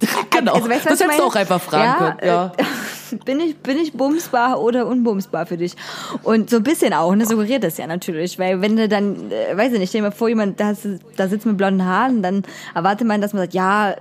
genau. 0.30 0.54
Also, 0.54 0.68
weißt 0.68 0.86
das 0.86 1.00
hättest 1.00 1.18
du 1.18 1.24
auch 1.24 1.34
einfach 1.34 1.60
fragen 1.60 2.16
können. 2.18 2.18
Ja. 2.28 2.52
bin 3.24 3.40
ich, 3.40 3.56
bin 3.58 3.78
ich 3.78 3.92
bumsbar 3.92 4.60
oder 4.60 4.86
unbumsbar 4.86 5.46
für 5.46 5.56
dich? 5.56 5.74
Und 6.22 6.50
so 6.50 6.56
ein 6.56 6.62
bisschen 6.62 6.92
auch, 6.92 7.14
ne, 7.14 7.24
suggeriert 7.24 7.64
das 7.64 7.78
ja 7.78 7.86
natürlich, 7.86 8.38
weil 8.38 8.60
wenn 8.60 8.76
du 8.76 8.88
dann, 8.88 9.30
äh, 9.30 9.56
weiß 9.56 9.72
ich 9.72 9.78
nicht, 9.78 9.88
stell 9.90 10.02
dir 10.02 10.08
mal 10.08 10.12
vor, 10.12 10.28
jemand, 10.28 10.58
da, 10.60 10.66
hast- 10.66 10.86
da 11.16 11.28
sitzt 11.28 11.46
mit 11.46 11.56
blonden 11.56 11.84
Haaren, 11.84 12.22
dann 12.22 12.42
erwartet 12.74 13.06
man, 13.06 13.20
dass 13.20 13.32
man 13.32 13.42
sagt, 13.42 13.54
ja, 13.54 13.94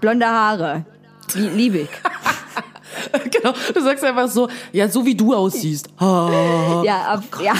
blonde 0.00 0.26
Haare, 0.26 0.84
lie- 1.34 1.48
lieb 1.50 1.74
ich. 1.74 1.88
genau. 3.30 3.52
Du 3.74 3.80
sagst 3.82 4.02
einfach 4.04 4.28
so, 4.28 4.48
ja, 4.72 4.88
so 4.88 5.04
wie 5.04 5.14
du 5.14 5.34
aussiehst. 5.34 5.88
Ja, 6.00 7.14
auf, 7.14 7.40
ja. 7.42 7.52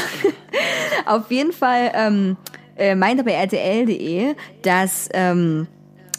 auf 1.05 1.31
jeden 1.31 1.53
Fall 1.53 1.91
ähm, 1.95 2.37
äh, 2.77 2.95
meint 2.95 3.21
aber 3.21 3.33
RTL.de, 3.33 4.35
dass 4.63 5.09
ähm, 5.13 5.67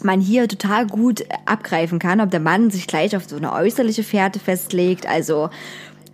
man 0.04 0.20
hier 0.20 0.48
total 0.48 0.86
gut 0.86 1.24
abgreifen 1.44 1.98
kann, 1.98 2.20
ob 2.20 2.30
der 2.30 2.40
Mann 2.40 2.70
sich 2.70 2.86
gleich 2.86 3.16
auf 3.16 3.28
so 3.28 3.36
eine 3.36 3.52
äußerliche 3.52 4.02
Fährte 4.02 4.38
festlegt, 4.38 5.06
also 5.06 5.50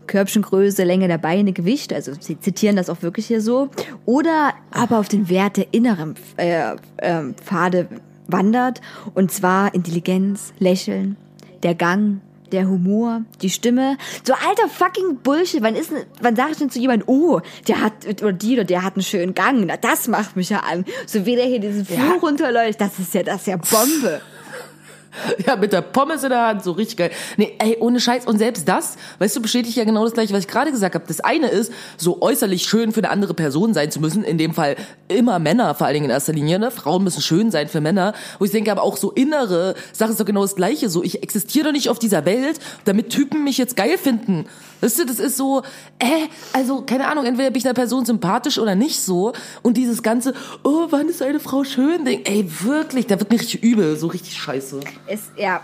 Körbchengröße, 0.06 0.84
Länge 0.84 1.08
der 1.08 1.18
Beine, 1.18 1.52
Gewicht, 1.52 1.92
also 1.92 2.12
sie 2.18 2.38
zitieren 2.38 2.76
das 2.76 2.90
auch 2.90 3.02
wirklich 3.02 3.26
hier 3.26 3.40
so, 3.40 3.70
oder 4.04 4.52
aber 4.70 4.98
auf 4.98 5.08
den 5.08 5.28
Wert 5.28 5.56
der 5.56 5.72
inneren 5.72 6.14
äh, 6.36 6.74
äh, 6.98 7.32
Pfade 7.42 7.88
wandert, 8.26 8.80
und 9.14 9.32
zwar 9.32 9.74
Intelligenz, 9.74 10.52
Lächeln, 10.58 11.16
der 11.62 11.74
Gang, 11.74 12.20
der 12.52 12.68
Humor, 12.68 13.22
die 13.42 13.50
Stimme. 13.50 13.96
So 14.24 14.32
alter 14.34 14.68
fucking 14.68 15.18
Bullshit. 15.22 15.62
Wann 15.62 15.74
ist, 15.74 15.90
wann 16.20 16.36
sag 16.36 16.50
ich 16.52 16.58
denn 16.58 16.70
zu 16.70 16.78
jemandem, 16.78 17.08
oh, 17.08 17.40
der 17.68 17.80
hat, 17.80 17.92
oder 18.22 18.32
die 18.32 18.54
oder 18.54 18.64
der 18.64 18.82
hat 18.82 18.94
einen 18.94 19.02
schönen 19.02 19.34
Gang. 19.34 19.64
Na, 19.66 19.76
das 19.76 20.08
macht 20.08 20.36
mich 20.36 20.50
ja 20.50 20.60
an. 20.60 20.84
So 21.06 21.26
wie 21.26 21.36
der 21.36 21.46
hier 21.46 21.60
diesen 21.60 21.84
Flur 21.84 21.98
Ja. 21.98 22.12
runterläuft, 22.20 22.80
das 22.80 22.98
ist 22.98 23.14
ja, 23.14 23.22
das 23.22 23.42
ist 23.42 23.46
ja 23.48 23.56
Bombe. 23.56 24.20
Ja, 25.46 25.56
mit 25.56 25.72
der 25.72 25.82
Pommes 25.82 26.22
in 26.22 26.30
der 26.30 26.46
Hand, 26.48 26.64
so 26.64 26.72
richtig 26.72 26.96
geil. 26.96 27.10
Nee, 27.36 27.54
ey, 27.58 27.76
ohne 27.80 28.00
Scheiß. 28.00 28.26
Und 28.26 28.38
selbst 28.38 28.68
das, 28.68 28.96
weißt 29.18 29.36
du, 29.36 29.42
bestätigt 29.42 29.76
ja 29.76 29.84
genau 29.84 30.04
das 30.04 30.14
gleiche, 30.14 30.32
was 30.32 30.40
ich 30.40 30.48
gerade 30.48 30.70
gesagt 30.70 30.94
habe. 30.94 31.04
Das 31.06 31.20
eine 31.20 31.48
ist, 31.48 31.72
so 31.96 32.22
äußerlich 32.22 32.64
schön 32.64 32.92
für 32.92 33.00
eine 33.00 33.10
andere 33.10 33.34
Person 33.34 33.74
sein 33.74 33.90
zu 33.90 34.00
müssen. 34.00 34.24
In 34.24 34.38
dem 34.38 34.54
Fall 34.54 34.76
immer 35.08 35.38
Männer, 35.38 35.74
vor 35.74 35.86
allen 35.86 35.94
Dingen 35.94 36.06
in 36.06 36.10
erster 36.10 36.32
Linie. 36.32 36.58
Ne? 36.58 36.70
Frauen 36.70 37.04
müssen 37.04 37.22
schön 37.22 37.50
sein 37.50 37.68
für 37.68 37.80
Männer. 37.80 38.14
Wo 38.38 38.44
ich 38.44 38.50
denke, 38.50 38.70
aber 38.70 38.82
auch 38.82 38.96
so 38.96 39.10
innere 39.10 39.74
Sache 39.92 40.12
ist 40.12 40.20
doch 40.20 40.26
genau 40.26 40.42
das 40.42 40.56
gleiche. 40.56 40.88
So, 40.88 41.02
ich 41.02 41.22
existiere 41.22 41.66
doch 41.66 41.72
nicht 41.72 41.88
auf 41.88 41.98
dieser 41.98 42.24
Welt, 42.24 42.58
damit 42.84 43.10
Typen 43.10 43.44
mich 43.44 43.58
jetzt 43.58 43.76
geil 43.76 43.98
finden. 43.98 44.46
Weißt 44.84 44.98
du, 44.98 45.06
das 45.06 45.18
ist 45.18 45.38
so, 45.38 45.62
äh, 45.98 46.28
also, 46.52 46.82
keine 46.82 47.08
Ahnung, 47.08 47.24
entweder 47.24 47.48
bin 47.48 47.56
ich 47.56 47.62
der 47.62 47.72
Person 47.72 48.04
sympathisch 48.04 48.58
oder 48.58 48.74
nicht 48.74 49.00
so. 49.00 49.32
Und 49.62 49.78
dieses 49.78 50.02
ganze, 50.02 50.34
oh, 50.62 50.88
wann 50.90 51.08
ist 51.08 51.22
eine 51.22 51.40
Frau 51.40 51.64
schön? 51.64 52.04
Ding, 52.04 52.20
ey, 52.24 52.46
wirklich, 52.60 53.06
da 53.06 53.18
wird 53.18 53.30
mir 53.30 53.40
richtig 53.40 53.62
übel, 53.62 53.96
so 53.96 54.08
richtig 54.08 54.34
scheiße. 54.34 54.80
Ist, 55.06 55.32
ja. 55.38 55.62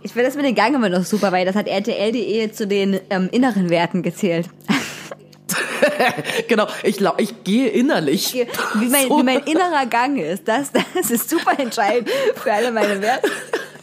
Ich 0.00 0.12
finde 0.12 0.28
das 0.28 0.36
mit 0.36 0.46
den 0.46 0.54
Gang 0.54 0.74
immer 0.74 0.88
noch 0.88 1.04
super, 1.04 1.30
weil 1.30 1.44
das 1.44 1.54
hat 1.56 1.66
RTL.de 1.66 2.52
zu 2.52 2.66
den 2.66 3.00
ähm, 3.10 3.28
inneren 3.32 3.68
Werten 3.68 4.02
gezählt. 4.02 4.48
genau, 6.48 6.66
ich 6.84 7.02
ich 7.18 7.44
gehe 7.44 7.68
innerlich. 7.68 8.32
Wie 8.76 8.88
mein, 8.88 9.08
So. 9.08 9.18
wie 9.18 9.22
mein 9.24 9.40
innerer 9.40 9.84
Gang 9.84 10.18
ist, 10.18 10.48
das, 10.48 10.70
das 10.72 11.10
ist 11.10 11.28
super 11.28 11.58
entscheidend 11.58 12.08
für 12.36 12.50
alle 12.50 12.72
meine 12.72 13.02
Werte. 13.02 13.30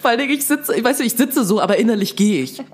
Vor 0.00 0.16
Dingen, 0.16 0.30
ich 0.32 0.46
sitze, 0.46 0.74
ich 0.74 0.84
weiß 0.84 0.98
nicht, 0.98 1.12
ich 1.12 1.18
sitze 1.18 1.44
so, 1.44 1.60
aber 1.60 1.76
innerlich 1.76 2.16
gehe 2.16 2.42
ich. 2.42 2.62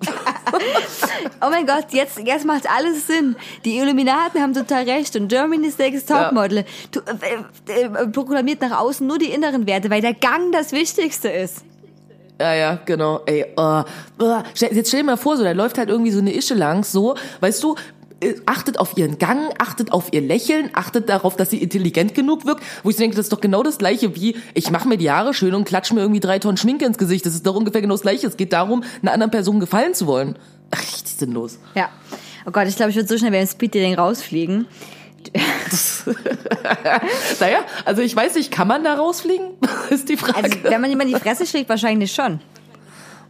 Oh 1.41 1.51
mein 1.51 1.67
Gott, 1.67 1.87
jetzt, 1.91 2.19
jetzt 2.25 2.45
macht 2.47 2.69
alles 2.71 3.07
Sinn. 3.07 3.37
Die 3.65 3.79
Illuminaten 3.79 4.41
haben 4.41 4.55
total 4.55 4.85
recht 4.85 5.15
und 5.17 5.29
Germany's 5.29 5.77
Next 5.79 6.09
Topmodel 6.09 6.65
tu- 6.91 7.01
äh, 7.01 7.73
äh, 7.85 8.07
proklamiert 8.09 8.61
nach 8.61 8.79
außen 8.81 9.07
nur 9.07 9.19
die 9.19 9.31
inneren 9.31 9.67
Werte, 9.67 9.91
weil 9.91 10.01
der 10.01 10.15
Gang 10.15 10.53
das 10.53 10.73
Wichtigste 10.73 11.29
ist. 11.29 11.65
Ja, 12.41 12.55
ja, 12.55 12.79
genau. 12.85 13.23
Ey, 13.27 13.47
oh, 13.57 13.83
oh. 14.19 14.39
Jetzt 14.55 14.89
stell 14.89 15.01
dir 15.01 15.05
mal 15.07 15.17
vor, 15.17 15.37
so, 15.37 15.43
da 15.45 15.53
läuft 15.53 15.79
halt 15.79 15.89
irgendwie 15.89 16.11
so 16.11 16.19
eine 16.21 16.35
Ische 16.35 16.55
lang, 16.55 16.85
so, 16.85 17.15
weißt 17.41 17.63
du, 17.63 17.75
äh, 17.75 17.77
achtet 18.47 18.79
auf 18.79 18.97
ihren 18.97 19.19
Gang, 19.19 19.53
achtet 19.59 19.93
auf 19.93 20.13
ihr 20.13 20.23
Lächeln, 20.23 20.71
achtet 20.73 21.09
darauf, 21.09 21.37
dass 21.37 21.51
sie 21.51 21.63
intelligent 21.63 22.15
genug 22.15 22.47
wirkt, 22.47 22.63
wo 22.83 22.91
ich 22.91 22.97
so 22.97 23.01
denke, 23.01 23.17
das 23.17 23.27
ist 23.27 23.33
doch 23.33 23.41
genau 23.41 23.63
das 23.63 23.79
Gleiche 23.79 24.15
wie, 24.15 24.37
ich 24.55 24.71
mache 24.71 24.89
mir 24.89 24.97
die 24.97 25.11
Haare 25.11 25.35
schön 25.35 25.55
und 25.55 25.65
klatsch 25.65 25.93
mir 25.93 26.01
irgendwie 26.01 26.21
drei 26.21 26.39
Tonnen 26.39 26.57
Schminke 26.57 26.87
ins 26.87 26.99
Gesicht. 26.99 27.27
Das 27.27 27.35
ist 27.35 27.47
doch 27.47 27.55
ungefähr 27.55 27.83
genau 27.83 27.95
das 27.95 28.03
Gleiche. 28.03 28.27
Es 28.27 28.37
geht 28.37 28.53
darum, 28.53 28.85
einer 29.03 29.13
anderen 29.13 29.31
Person 29.31 29.61
gefallen 29.61 29.95
zu 29.95 30.07
wollen. 30.07 30.39
Ach, 30.71 30.81
richtig 30.81 31.15
sinnlos. 31.15 31.59
Ja. 31.75 31.91
Oh 32.47 32.51
Gott, 32.51 32.69
ich 32.69 32.77
glaube, 32.77 32.91
ich 32.91 32.97
würde 32.97 33.09
so 33.09 33.19
schnell 33.19 33.33
beim 33.33 33.47
Speeddating 33.47 33.95
rausfliegen. 33.95 34.67
Naja, 37.41 37.65
also 37.85 38.01
ich 38.01 38.15
weiß 38.15 38.37
nicht, 38.37 38.51
kann 38.53 38.69
man 38.69 38.85
da 38.85 38.95
rausfliegen? 38.95 39.49
ist 39.91 40.09
die 40.09 40.17
Frage. 40.17 40.37
Also, 40.37 40.57
wenn 40.63 40.81
man 40.81 40.89
jemand 40.89 41.11
in 41.11 41.17
die 41.17 41.21
Fresse 41.21 41.47
schlägt, 41.47 41.69
wahrscheinlich 41.69 42.13
schon. 42.13 42.41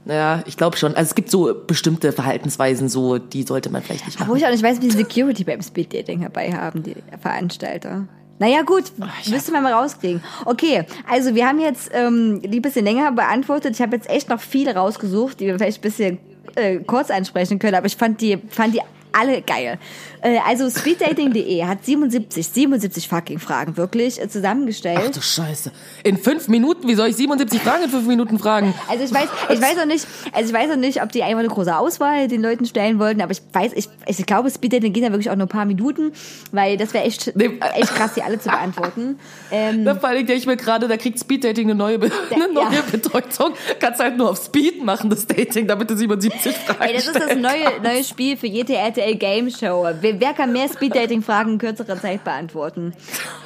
Ja, 0.07 0.43
ich 0.47 0.57
glaube 0.57 0.77
schon. 0.77 0.95
Also 0.95 1.09
es 1.09 1.15
gibt 1.15 1.31
so 1.31 1.53
bestimmte 1.67 2.13
Verhaltensweisen, 2.13 2.89
so 2.89 3.19
die 3.19 3.43
sollte 3.43 3.71
man 3.71 3.83
vielleicht 3.83 4.07
nicht 4.07 4.21
machen. 4.21 4.37
ich 4.37 4.47
auch 4.47 4.51
nicht 4.51 4.63
weiß, 4.63 4.81
wie 4.81 4.91
Security 4.91 5.43
beim 5.43 5.61
Speeddating 5.61 6.21
herbei 6.21 6.53
haben, 6.53 6.83
die 6.83 6.95
Veranstalter. 7.21 8.07
Naja, 8.39 8.63
gut, 8.63 8.85
müsste 9.29 9.51
man 9.51 9.63
mal 9.63 9.73
rauskriegen. 9.73 10.23
Okay, 10.45 10.85
also 11.11 11.35
wir 11.35 11.47
haben 11.47 11.59
jetzt 11.59 11.91
ähm, 11.93 12.41
die 12.43 12.59
ein 12.59 12.63
bisschen 12.63 12.85
länger 12.85 13.11
beantwortet. 13.13 13.75
Ich 13.75 13.81
habe 13.81 13.97
jetzt 13.97 14.09
echt 14.09 14.29
noch 14.29 14.41
viele 14.41 14.75
rausgesucht, 14.75 15.41
die 15.41 15.47
wir 15.47 15.59
vielleicht 15.59 15.79
ein 15.79 15.83
bisschen 15.83 16.19
äh, 16.55 16.77
kurz 16.77 17.11
ansprechen 17.11 17.59
können, 17.59 17.75
aber 17.75 17.87
ich 17.87 17.97
fand 17.97 18.21
die, 18.21 18.39
fand 18.51 18.75
die 18.75 18.83
alle 19.13 19.41
geil. 19.43 19.79
Äh, 20.27 20.41
also 20.45 20.69
speeddating.de 20.69 21.65
hat 21.65 21.85
77, 21.85 22.49
77 22.49 23.09
fucking 23.09 23.39
Fragen 23.39 23.77
wirklich 23.77 24.21
äh, 24.21 24.29
zusammengestellt. 24.29 25.01
Ach 25.05 25.11
du 25.11 25.23
Scheiße. 25.23 25.71
In 26.03 26.17
fünf 26.17 26.49
Minuten? 26.49 26.89
Wie 26.89 26.97
soll 26.97 27.09
ich 27.09 27.17
77 27.17 27.61
Fragen 27.61 27.85
in 27.85 27.91
fünf 27.91 28.07
Minuten 28.07 28.39
fragen? 28.39 28.75
Also 28.89 29.05
ich 29.05 29.13
weiß, 29.13 29.29
ich 29.51 29.61
weiß 29.61 29.79
auch 29.79 29.87
nicht, 29.87 30.07
also 30.33 30.49
ich 30.49 30.55
weiß 30.55 30.71
auch 30.71 30.77
nicht, 30.77 31.03
ob 31.03 31.11
die 31.11 31.23
einfach 31.23 31.41
eine 31.41 31.49
große 31.49 31.77
Auswahl 31.77 32.29
den 32.29 32.41
Leuten 32.41 32.67
stellen 32.67 32.99
wollten, 32.99 33.21
aber 33.21 33.33
ich 33.33 33.43
weiß, 33.53 33.73
ich, 33.75 33.89
ich 34.07 34.25
glaube, 34.25 34.49
Speeddating 34.49 34.93
geht 34.93 35.03
ja 35.03 35.11
wirklich 35.11 35.29
auch 35.29 35.35
nur 35.35 35.47
ein 35.47 35.51
paar 35.51 35.65
Minuten, 35.65 36.13
weil 36.53 36.77
das 36.77 36.95
wäre 36.95 37.05
echt, 37.05 37.33
echt 37.37 37.95
krass, 37.95 38.15
die 38.15 38.23
alle 38.23 38.39
zu 38.39 38.49
beantworten. 38.49 39.19
Ähm, 39.51 39.85
Da 39.85 39.95
denke 39.95 40.35
ich 40.35 40.47
mir 40.47 40.57
gerade, 40.57 40.89
da 40.89 40.97
kriegt 40.97 41.19
Speeddating 41.19 41.69
eine 41.69 41.75
neue, 41.75 41.97
eine 42.31 42.53
neue 42.53 42.75
ja. 42.77 42.83
Bedeutung. 42.91 43.55
Kannst 43.81 44.01
halt 44.01 44.17
nur 44.17 44.31
auf 44.31 44.39
Speed 44.39 44.85
machen, 44.85 45.11
das 45.11 45.27
Dating, 45.27 45.67
damit 45.67 45.91
du 45.91 45.97
77 45.97 46.55
Fragen 46.57 46.83
ey, 46.83 46.95
das 46.95 47.07
ist 47.07 47.17
das 47.17 47.35
neue, 47.35 47.81
neue 47.83 48.05
Spiel 48.05 48.37
für 48.37 48.47
jede 48.47 48.75
RTL 48.75 49.17
Game 49.17 49.51
Show. 49.51 49.87
Wer, 50.01 50.16
wer 50.19 50.33
kann 50.35 50.53
mehr 50.53 50.69
Speeddating-Fragen 50.69 51.53
in 51.53 51.59
kürzerer 51.59 52.01
Zeit 52.01 52.25
beantworten? 52.25 52.93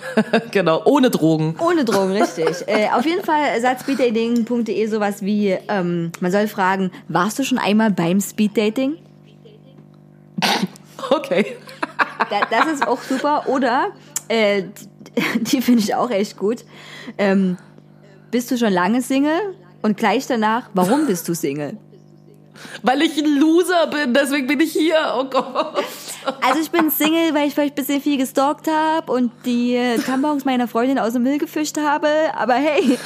genau, 0.51 0.83
ohne 0.85 1.11
Drogen. 1.11 1.57
Ohne 1.61 1.85
Drogen, 1.85 2.12
richtig. 2.12 2.49
äh, 2.66 2.89
auf 2.91 3.05
jeden 3.05 3.25
Fall 3.25 3.61
sagt 3.61 3.83
speeddating.de 3.83 4.87
sowas 4.87 5.23
wie, 5.23 5.57
ähm, 5.68 6.12
man 6.21 6.33
soll 6.33 6.49
fragen, 6.49 6.91
warst 7.09 7.39
du 7.39 7.45
schon 7.45 7.59
einmal 7.59 7.91
beim 7.91 8.21
Speeddating? 8.21 8.97
Okay. 11.11 11.57
Da, 12.29 12.43
das 12.51 12.75
ist 12.75 12.87
auch 12.87 13.01
super. 13.03 13.45
Oder, 13.49 13.89
äh, 14.29 14.64
die, 15.41 15.61
finde 15.62 15.81
ich 15.81 15.95
auch 15.95 16.11
echt 16.11 16.37
gut. 16.37 16.64
Ähm, 17.18 17.57
bist 18.31 18.51
du 18.51 18.59
schon 18.59 18.73
lange 18.73 19.03
Single? 19.03 19.57
Und 19.83 19.97
gleich 19.97 20.27
danach, 20.27 20.68
warum 20.75 21.07
bist 21.07 21.27
du 21.27 21.35
Single? 21.35 21.79
Weil 22.82 23.03
ich 23.03 23.18
ein 23.18 23.38
Loser 23.38 23.86
bin, 23.86 24.14
deswegen 24.14 24.46
bin 24.46 24.61
ich 24.61 24.72
hier. 24.72 25.14
Oh 25.16 25.24
Gott. 25.24 25.84
Also 26.42 26.61
ich 26.61 26.70
bin 26.70 26.90
Single, 26.90 27.34
weil 27.34 27.48
ich 27.48 27.55
vielleicht 27.55 27.74
ein 27.74 27.84
bisschen 27.84 28.03
viel 28.03 28.18
gestalkt 28.18 28.68
habe 28.68 29.11
und 29.11 29.32
die 29.44 29.78
Tampons 30.05 30.44
meiner 30.44 30.68
Freundin 30.68 30.98
aus 30.98 31.14
dem 31.14 31.22
Müll 31.22 31.38
gefischt 31.38 31.78
habe. 31.78 32.09
Aber 32.34 32.55
hey, 32.55 32.98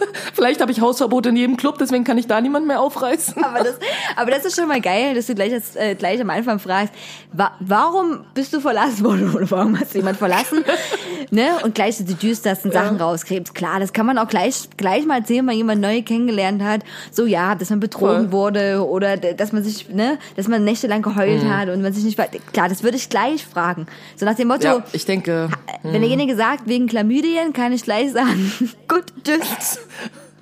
Vielleicht 0.34 0.60
habe 0.60 0.70
ich 0.72 0.80
Hausverbot 0.80 1.26
in 1.26 1.36
jedem 1.36 1.56
Club, 1.56 1.78
deswegen 1.78 2.04
kann 2.04 2.18
ich 2.18 2.26
da 2.26 2.40
niemand 2.40 2.66
mehr 2.66 2.80
aufreißen. 2.80 3.42
aber 3.42 3.64
das, 3.64 3.76
aber 4.16 4.30
das 4.30 4.44
ist 4.44 4.56
schon 4.56 4.68
mal 4.68 4.80
geil, 4.80 5.14
dass 5.14 5.26
du 5.26 5.34
gleich, 5.34 5.50
das, 5.52 5.76
äh, 5.76 5.94
gleich 5.94 6.20
am 6.20 6.30
Anfang 6.30 6.58
fragst, 6.58 6.92
wa 7.32 7.52
warum 7.60 8.20
bist 8.34 8.52
du 8.54 8.60
verlassen 8.60 9.04
worden 9.04 9.32
oder 9.34 9.50
warum 9.50 9.78
hast 9.78 9.94
du 9.94 9.98
jemand 9.98 10.18
verlassen? 10.18 10.64
ne? 11.30 11.48
Und 11.64 11.74
gleich 11.74 11.96
so 11.96 12.04
die 12.04 12.14
düstersten 12.14 12.70
Sachen 12.72 12.96
rauskrebst. 12.96 13.54
Klar, 13.54 13.80
das 13.80 13.92
kann 13.92 14.06
man 14.06 14.18
auch 14.18 14.28
gleich, 14.28 14.68
gleich 14.76 15.06
mal 15.06 15.18
erzählen, 15.18 15.38
wenn 15.40 15.46
man 15.46 15.56
jemanden 15.56 15.82
neu 15.82 16.02
kennengelernt 16.02 16.62
hat. 16.62 16.80
So 17.10 17.26
ja, 17.26 17.54
dass 17.54 17.70
man 17.70 17.80
betrogen 17.80 18.30
Voll. 18.30 18.32
wurde 18.32 18.86
oder 18.86 19.16
dass 19.16 19.52
man 19.52 19.62
sich, 19.62 19.88
ne, 19.88 20.18
dass 20.36 20.48
man 20.48 20.64
nächtelang 20.64 21.02
geheult 21.02 21.42
Mhm. 21.42 21.56
hat 21.56 21.68
und 21.68 21.82
man 21.82 21.92
sich 21.92 22.04
nicht, 22.04 22.18
klar, 22.52 22.68
das 22.68 22.82
würde 22.82 22.96
ich 22.96 23.08
gleich 23.08 23.44
fragen. 23.44 23.86
So 24.16 24.24
nach 24.24 24.34
dem 24.34 24.48
Motto, 24.48 24.64
Ja, 24.64 24.84
ich 24.92 25.04
denke, 25.04 25.48
wenn 25.82 26.00
derjenige 26.00 26.36
sagt, 26.36 26.66
wegen 26.66 26.86
Chlamydien, 26.88 27.52
kann 27.52 27.72
ich 27.72 27.82
gleich 27.82 28.12
sagen, 28.12 28.52
gut, 28.88 29.04
tschüss. 29.24 29.78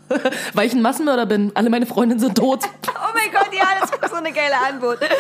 weil 0.55 0.67
ich 0.67 0.73
ein 0.73 0.83
Massenmörder 0.83 1.27
bin. 1.27 1.53
Alle 1.55 1.71
meine 1.71 1.87
Freundinnen 1.87 2.21
sind 2.21 2.37
tot. 2.37 2.65
Oh 2.99 3.13
mein 3.15 3.31
Gott, 3.31 3.53
ja, 3.53 3.67
das 3.81 3.93
war 3.93 4.09
so 4.09 4.17
eine 4.17 4.33
geile 4.33 4.57
Antwort. 4.59 4.99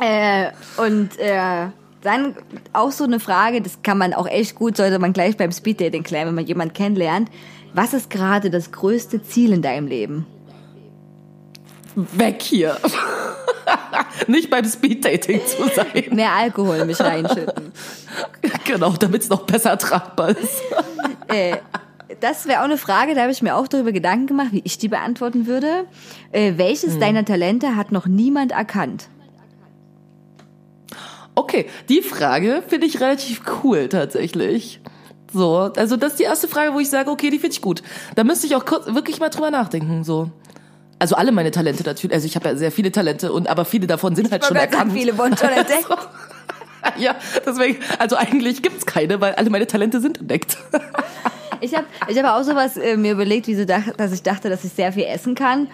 äh, 0.00 0.50
und 0.78 1.18
äh, 1.18 1.68
dann 2.02 2.34
auch 2.72 2.90
so 2.90 3.04
eine 3.04 3.20
Frage, 3.20 3.60
das 3.60 3.82
kann 3.82 3.98
man 3.98 4.14
auch 4.14 4.26
echt 4.26 4.56
gut, 4.56 4.76
sollte 4.76 4.98
man 4.98 5.12
gleich 5.12 5.36
beim 5.36 5.52
Speeddating 5.52 6.02
klären, 6.02 6.28
wenn 6.28 6.34
man 6.34 6.46
jemanden 6.46 6.74
kennenlernt. 6.74 7.30
Was 7.72 7.92
ist 7.92 8.10
gerade 8.10 8.50
das 8.50 8.72
größte 8.72 9.22
Ziel 9.22 9.52
in 9.52 9.62
deinem 9.62 9.86
Leben? 9.86 10.26
Weg 11.94 12.42
hier. 12.42 12.78
Nicht 14.26 14.50
beim 14.50 14.64
Speeddating 14.64 15.40
zu 15.46 15.68
sein. 15.74 16.04
Mehr 16.10 16.32
Alkohol 16.32 16.84
mich 16.84 17.00
reinschütten. 17.00 17.72
Genau, 18.64 18.90
damit 18.90 19.22
es 19.22 19.28
noch 19.28 19.42
besser 19.42 19.76
tragbar 19.78 20.30
ist. 20.30 20.62
Äh, 21.28 21.56
das 22.20 22.46
wäre 22.46 22.60
auch 22.60 22.64
eine 22.64 22.78
Frage, 22.78 23.14
da 23.14 23.22
habe 23.22 23.32
ich 23.32 23.42
mir 23.42 23.56
auch 23.56 23.68
darüber 23.68 23.92
Gedanken 23.92 24.26
gemacht, 24.26 24.48
wie 24.52 24.62
ich 24.64 24.78
die 24.78 24.88
beantworten 24.88 25.46
würde. 25.46 25.86
Äh, 26.32 26.54
welches 26.56 26.98
deiner 26.98 27.24
Talente 27.24 27.76
hat 27.76 27.92
noch 27.92 28.06
niemand 28.06 28.52
erkannt? 28.52 29.08
Okay, 31.34 31.66
die 31.88 32.02
Frage 32.02 32.62
finde 32.66 32.86
ich 32.86 33.00
relativ 33.00 33.42
cool 33.62 33.88
tatsächlich. 33.88 34.80
So, 35.32 35.72
also 35.76 35.96
das 35.96 36.12
ist 36.12 36.20
die 36.20 36.24
erste 36.24 36.46
Frage, 36.46 36.74
wo 36.74 36.80
ich 36.80 36.88
sage, 36.88 37.10
okay, 37.10 37.28
die 37.28 37.38
finde 37.38 37.54
ich 37.54 37.60
gut. 37.60 37.82
Da 38.14 38.22
müsste 38.22 38.46
ich 38.46 38.54
auch 38.54 38.64
kurz 38.64 38.86
wirklich 38.86 39.18
mal 39.18 39.30
drüber 39.30 39.50
nachdenken. 39.50 40.04
So, 40.04 40.30
also 41.00 41.16
alle 41.16 41.32
meine 41.32 41.50
Talente 41.50 41.82
natürlich. 41.82 42.14
Also 42.14 42.26
ich 42.26 42.36
habe 42.36 42.48
ja 42.48 42.56
sehr 42.56 42.70
viele 42.70 42.92
Talente 42.92 43.32
und 43.32 43.48
aber 43.48 43.64
viele 43.64 43.86
davon 43.86 44.14
sind 44.14 44.30
halt 44.30 44.44
schon 44.44 44.56
sagen, 44.56 44.72
erkannt. 44.72 44.92
viele 44.92 45.18
wurden 45.18 45.36
schon 45.36 45.48
entdeckt. 45.56 45.88
ja, 46.98 47.16
deswegen, 47.46 47.78
also 47.98 48.16
eigentlich 48.16 48.62
gibt's 48.62 48.86
keine, 48.86 49.20
weil 49.20 49.34
alle 49.34 49.50
meine 49.50 49.66
Talente 49.66 50.00
sind 50.00 50.18
entdeckt. 50.18 50.56
Ich 51.60 51.74
habe 51.74 51.86
ich 52.08 52.18
hab 52.22 52.26
auch 52.26 52.42
sowas 52.42 52.76
äh, 52.76 52.96
mir 52.96 53.12
überlegt, 53.12 53.46
wie 53.46 53.54
so 53.54 53.64
dass 53.64 54.12
ich 54.12 54.22
dachte, 54.22 54.50
dass 54.50 54.64
ich 54.64 54.72
sehr 54.72 54.92
viel 54.92 55.04
essen 55.04 55.34
kann. 55.34 55.68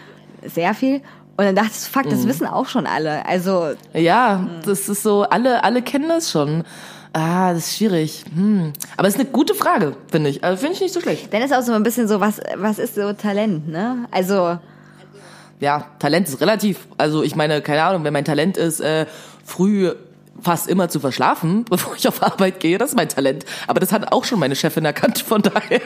Sehr 0.46 0.72
viel. 0.74 0.96
Und 1.36 1.44
dann 1.46 1.56
dachte 1.56 1.70
ich, 1.72 1.88
fuck, 1.88 2.08
das 2.08 2.28
wissen 2.28 2.46
auch 2.46 2.66
schon 2.68 2.86
alle. 2.86 3.26
Also, 3.26 3.70
Ja, 3.92 4.46
das 4.64 4.88
ist 4.88 5.02
so, 5.02 5.22
alle, 5.22 5.64
alle 5.64 5.82
kennen 5.82 6.08
das 6.08 6.30
schon. 6.30 6.62
Ah, 7.12 7.54
das 7.54 7.66
ist 7.66 7.78
schwierig. 7.78 8.24
Hm. 8.32 8.72
Aber 8.96 9.08
es 9.08 9.14
ist 9.14 9.20
eine 9.20 9.30
gute 9.30 9.54
Frage, 9.54 9.96
finde 10.12 10.30
ich. 10.30 10.44
Also 10.44 10.58
finde 10.58 10.74
ich 10.74 10.80
nicht 10.80 10.94
so 10.94 11.00
schlecht. 11.00 11.32
dann 11.32 11.42
ist 11.42 11.52
auch 11.52 11.62
so 11.62 11.72
ein 11.72 11.82
bisschen 11.82 12.06
so, 12.06 12.20
was, 12.20 12.40
was 12.56 12.78
ist 12.78 12.94
so 12.94 13.12
Talent, 13.14 13.66
ne? 13.68 14.06
Also, 14.12 14.58
Ja, 15.58 15.86
Talent 15.98 16.28
ist 16.28 16.40
relativ. 16.40 16.86
Also 16.98 17.22
ich 17.24 17.34
meine, 17.34 17.62
keine 17.62 17.82
Ahnung, 17.82 18.04
wenn 18.04 18.12
mein 18.12 18.24
Talent 18.24 18.56
ist, 18.56 18.80
äh, 18.80 19.06
früh 19.44 19.92
fast 20.42 20.68
immer 20.68 20.88
zu 20.88 21.00
verschlafen, 21.00 21.64
bevor 21.70 21.94
ich 21.96 22.06
auf 22.08 22.22
Arbeit 22.22 22.60
gehe, 22.60 22.78
das 22.78 22.90
ist 22.90 22.96
mein 22.96 23.08
Talent. 23.08 23.44
Aber 23.66 23.80
das 23.80 23.92
hat 23.92 24.12
auch 24.12 24.24
schon 24.24 24.38
meine 24.38 24.56
Chefin 24.56 24.84
erkannt, 24.84 25.18
von 25.18 25.42
daher. 25.42 25.80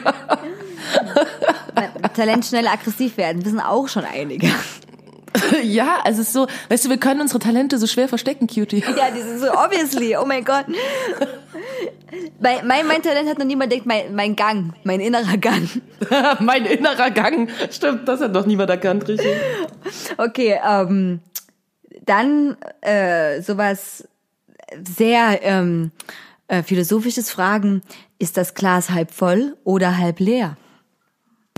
Talent 2.13 2.45
schnell 2.45 2.67
aggressiv 2.67 3.17
werden, 3.17 3.45
wissen 3.45 3.59
auch 3.59 3.87
schon 3.87 4.05
einige. 4.05 4.49
ja, 5.63 5.99
also 6.03 6.21
es 6.21 6.27
ist 6.27 6.33
so, 6.33 6.47
weißt 6.69 6.85
du, 6.85 6.89
wir 6.89 6.97
können 6.97 7.21
unsere 7.21 7.39
Talente 7.39 7.77
so 7.77 7.87
schwer 7.87 8.07
verstecken, 8.07 8.47
Cutie. 8.47 8.83
Ja, 8.97 9.11
die 9.11 9.21
sind 9.21 9.39
so 9.39 9.51
obviously, 9.51 10.15
oh 10.15 10.25
mein 10.25 10.43
Gott. 10.43 10.65
Mein, 12.39 12.65
mein, 12.65 12.87
mein 12.87 13.01
Talent 13.01 13.29
hat 13.29 13.37
noch 13.37 13.45
niemand 13.45 13.71
denkt, 13.71 13.85
mein, 13.85 14.15
mein 14.15 14.35
Gang, 14.35 14.73
mein 14.83 14.99
innerer 14.99 15.37
Gang. 15.37 15.67
mein 16.39 16.65
innerer 16.65 17.11
Gang. 17.11 17.49
Stimmt, 17.69 18.07
das 18.07 18.21
hat 18.21 18.31
noch 18.31 18.45
niemand 18.45 18.69
erkannt, 18.69 19.07
richtig. 19.07 19.35
Okay, 20.17 20.59
ähm, 20.65 21.19
dann 22.05 22.57
äh, 22.81 23.41
sowas 23.41 24.07
sehr 24.97 25.39
ähm, 25.43 25.91
äh, 26.47 26.63
philosophisches 26.63 27.29
Fragen. 27.29 27.81
Ist 28.19 28.37
das 28.37 28.53
Glas 28.53 28.89
halb 28.89 29.11
voll 29.11 29.57
oder 29.63 29.97
halb 29.97 30.19
leer? 30.19 30.57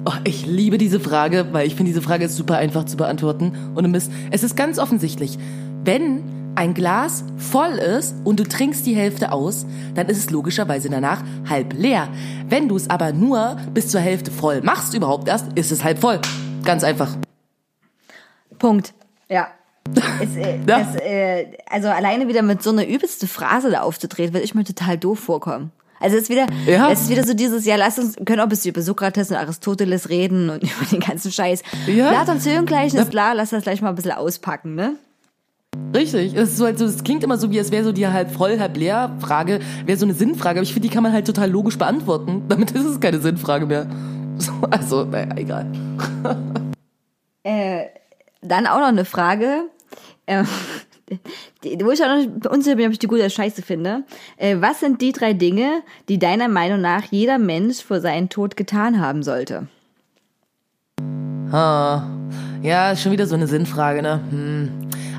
Oh, 0.05 0.13
ich 0.23 0.45
liebe 0.45 0.77
diese 0.77 0.99
Frage, 0.99 1.47
weil 1.51 1.67
ich 1.67 1.75
finde, 1.75 1.89
diese 1.91 2.01
Frage 2.01 2.25
ist 2.25 2.35
super 2.35 2.57
einfach 2.57 2.85
zu 2.85 2.97
beantworten. 2.97 3.73
Und 3.75 3.95
es 3.95 4.07
ist, 4.07 4.13
es 4.31 4.43
ist 4.43 4.55
ganz 4.55 4.79
offensichtlich. 4.79 5.37
Wenn 5.83 6.23
ein 6.55 6.73
Glas 6.73 7.23
voll 7.37 7.73
ist 7.73 8.15
und 8.23 8.39
du 8.39 8.43
trinkst 8.43 8.85
die 8.85 8.95
Hälfte 8.95 9.31
aus, 9.31 9.65
dann 9.93 10.07
ist 10.07 10.17
es 10.17 10.29
logischerweise 10.31 10.89
danach 10.89 11.23
halb 11.47 11.73
leer. 11.73 12.09
Wenn 12.47 12.67
du 12.67 12.75
es 12.75 12.89
aber 12.89 13.11
nur 13.11 13.57
bis 13.73 13.89
zur 13.89 14.01
Hälfte 14.01 14.31
voll 14.31 14.61
machst 14.61 14.93
überhaupt 14.93 15.27
erst, 15.27 15.53
ist 15.53 15.71
es 15.71 15.83
halb 15.83 15.99
voll. 15.99 16.19
Ganz 16.63 16.83
einfach. 16.83 17.15
Punkt. 18.57 18.93
Ja. 19.29 19.49
Es, 20.21 20.35
äh, 20.35 20.57
Ja. 20.67 20.79
Das, 20.79 20.95
äh, 21.01 21.45
also 21.69 21.87
alleine 21.89 22.27
wieder 22.27 22.41
mit 22.41 22.61
so 22.63 22.71
einer 22.71 22.87
übelste 22.87 23.27
Phrase 23.27 23.69
da 23.71 23.81
aufzutreten, 23.81 24.33
würde 24.33 24.43
ich 24.45 24.55
mir 24.55 24.63
total 24.63 24.97
doof 24.97 25.19
vorkommen. 25.19 25.71
Also 25.99 26.15
es 26.15 26.23
ist 26.23 26.29
wieder, 26.29 26.45
Ja. 26.67 26.91
es 26.91 27.01
ist 27.01 27.09
wieder 27.09 27.23
so 27.25 27.33
dieses, 27.33 27.65
ja, 27.65 27.75
lass 27.75 27.97
uns, 27.97 28.15
können 28.23 28.39
auch 28.39 28.43
ein 28.43 28.49
bisschen 28.49 28.69
über 28.71 28.81
Sokrates 28.81 29.31
und 29.31 29.37
Aristoteles 29.37 30.09
reden 30.09 30.49
und 30.49 30.61
über 30.63 30.85
den 30.91 30.99
ganzen 30.99 31.31
Scheiß. 31.31 31.63
Ja. 31.87 32.09
Platons 32.09 32.45
Höhengleichnis, 32.45 33.09
klar, 33.09 33.33
lass 33.33 33.49
das 33.49 33.63
gleich 33.63 33.81
mal 33.81 33.89
ein 33.89 33.95
bisschen 33.95 34.11
auspacken, 34.11 34.75
ne? 34.75 34.93
Richtig. 35.95 36.33
Es 36.35 36.49
ist 36.49 36.57
so, 36.57 36.65
also, 36.65 36.85
es 36.85 37.03
klingt 37.03 37.23
immer 37.23 37.37
so, 37.37 37.51
wie 37.51 37.57
es 37.57 37.71
wäre 37.71 37.83
so 37.83 37.91
die 37.91 38.07
halb 38.07 38.31
voll, 38.31 38.59
halb 38.59 38.77
leer 38.77 39.11
Frage, 39.19 39.59
wäre 39.85 39.97
so 39.97 40.05
eine 40.05 40.13
Sinnfrage, 40.13 40.59
aber 40.59 40.63
ich 40.63 40.73
finde, 40.73 40.87
die 40.87 40.93
kann 40.93 41.03
man 41.03 41.13
halt 41.13 41.25
total 41.25 41.49
logisch 41.49 41.77
beantworten. 41.77 42.43
Damit 42.49 42.71
ist 42.71 42.85
es 42.85 42.99
keine 42.99 43.19
Sinnfrage 43.19 43.65
mehr. 43.65 43.87
So, 44.37 44.51
also, 44.69 45.03
naja, 45.03 45.29
egal. 45.35 45.65
Dann 48.41 48.67
auch 48.67 48.79
noch 48.79 48.87
eine 48.87 49.05
Frage, 49.05 49.63
äh, 50.27 50.43
wo 51.83 51.91
ich 51.91 52.03
auch 52.03 52.07
noch 52.43 52.51
unsicher 52.51 52.75
bin, 52.75 52.87
ob 52.87 52.91
ich 52.91 52.99
die 52.99 53.07
gute 53.07 53.29
Scheiße 53.29 53.61
finde. 53.61 54.03
Äh, 54.37 54.57
was 54.59 54.81
sind 54.81 55.01
die 55.01 55.11
drei 55.11 55.33
Dinge, 55.33 55.81
die 56.09 56.19
deiner 56.19 56.47
Meinung 56.47 56.81
nach 56.81 57.05
jeder 57.05 57.37
Mensch 57.37 57.81
vor 57.81 58.01
seinem 58.01 58.29
Tod 58.29 58.57
getan 58.57 58.99
haben 58.99 59.23
sollte? 59.23 59.67
Ah, 61.51 62.03
ja, 62.61 62.95
schon 62.95 63.13
wieder 63.13 63.25
so 63.25 63.35
eine 63.35 63.47
Sinnfrage, 63.47 64.01
ne? 64.01 64.19
Hm. 64.29 64.69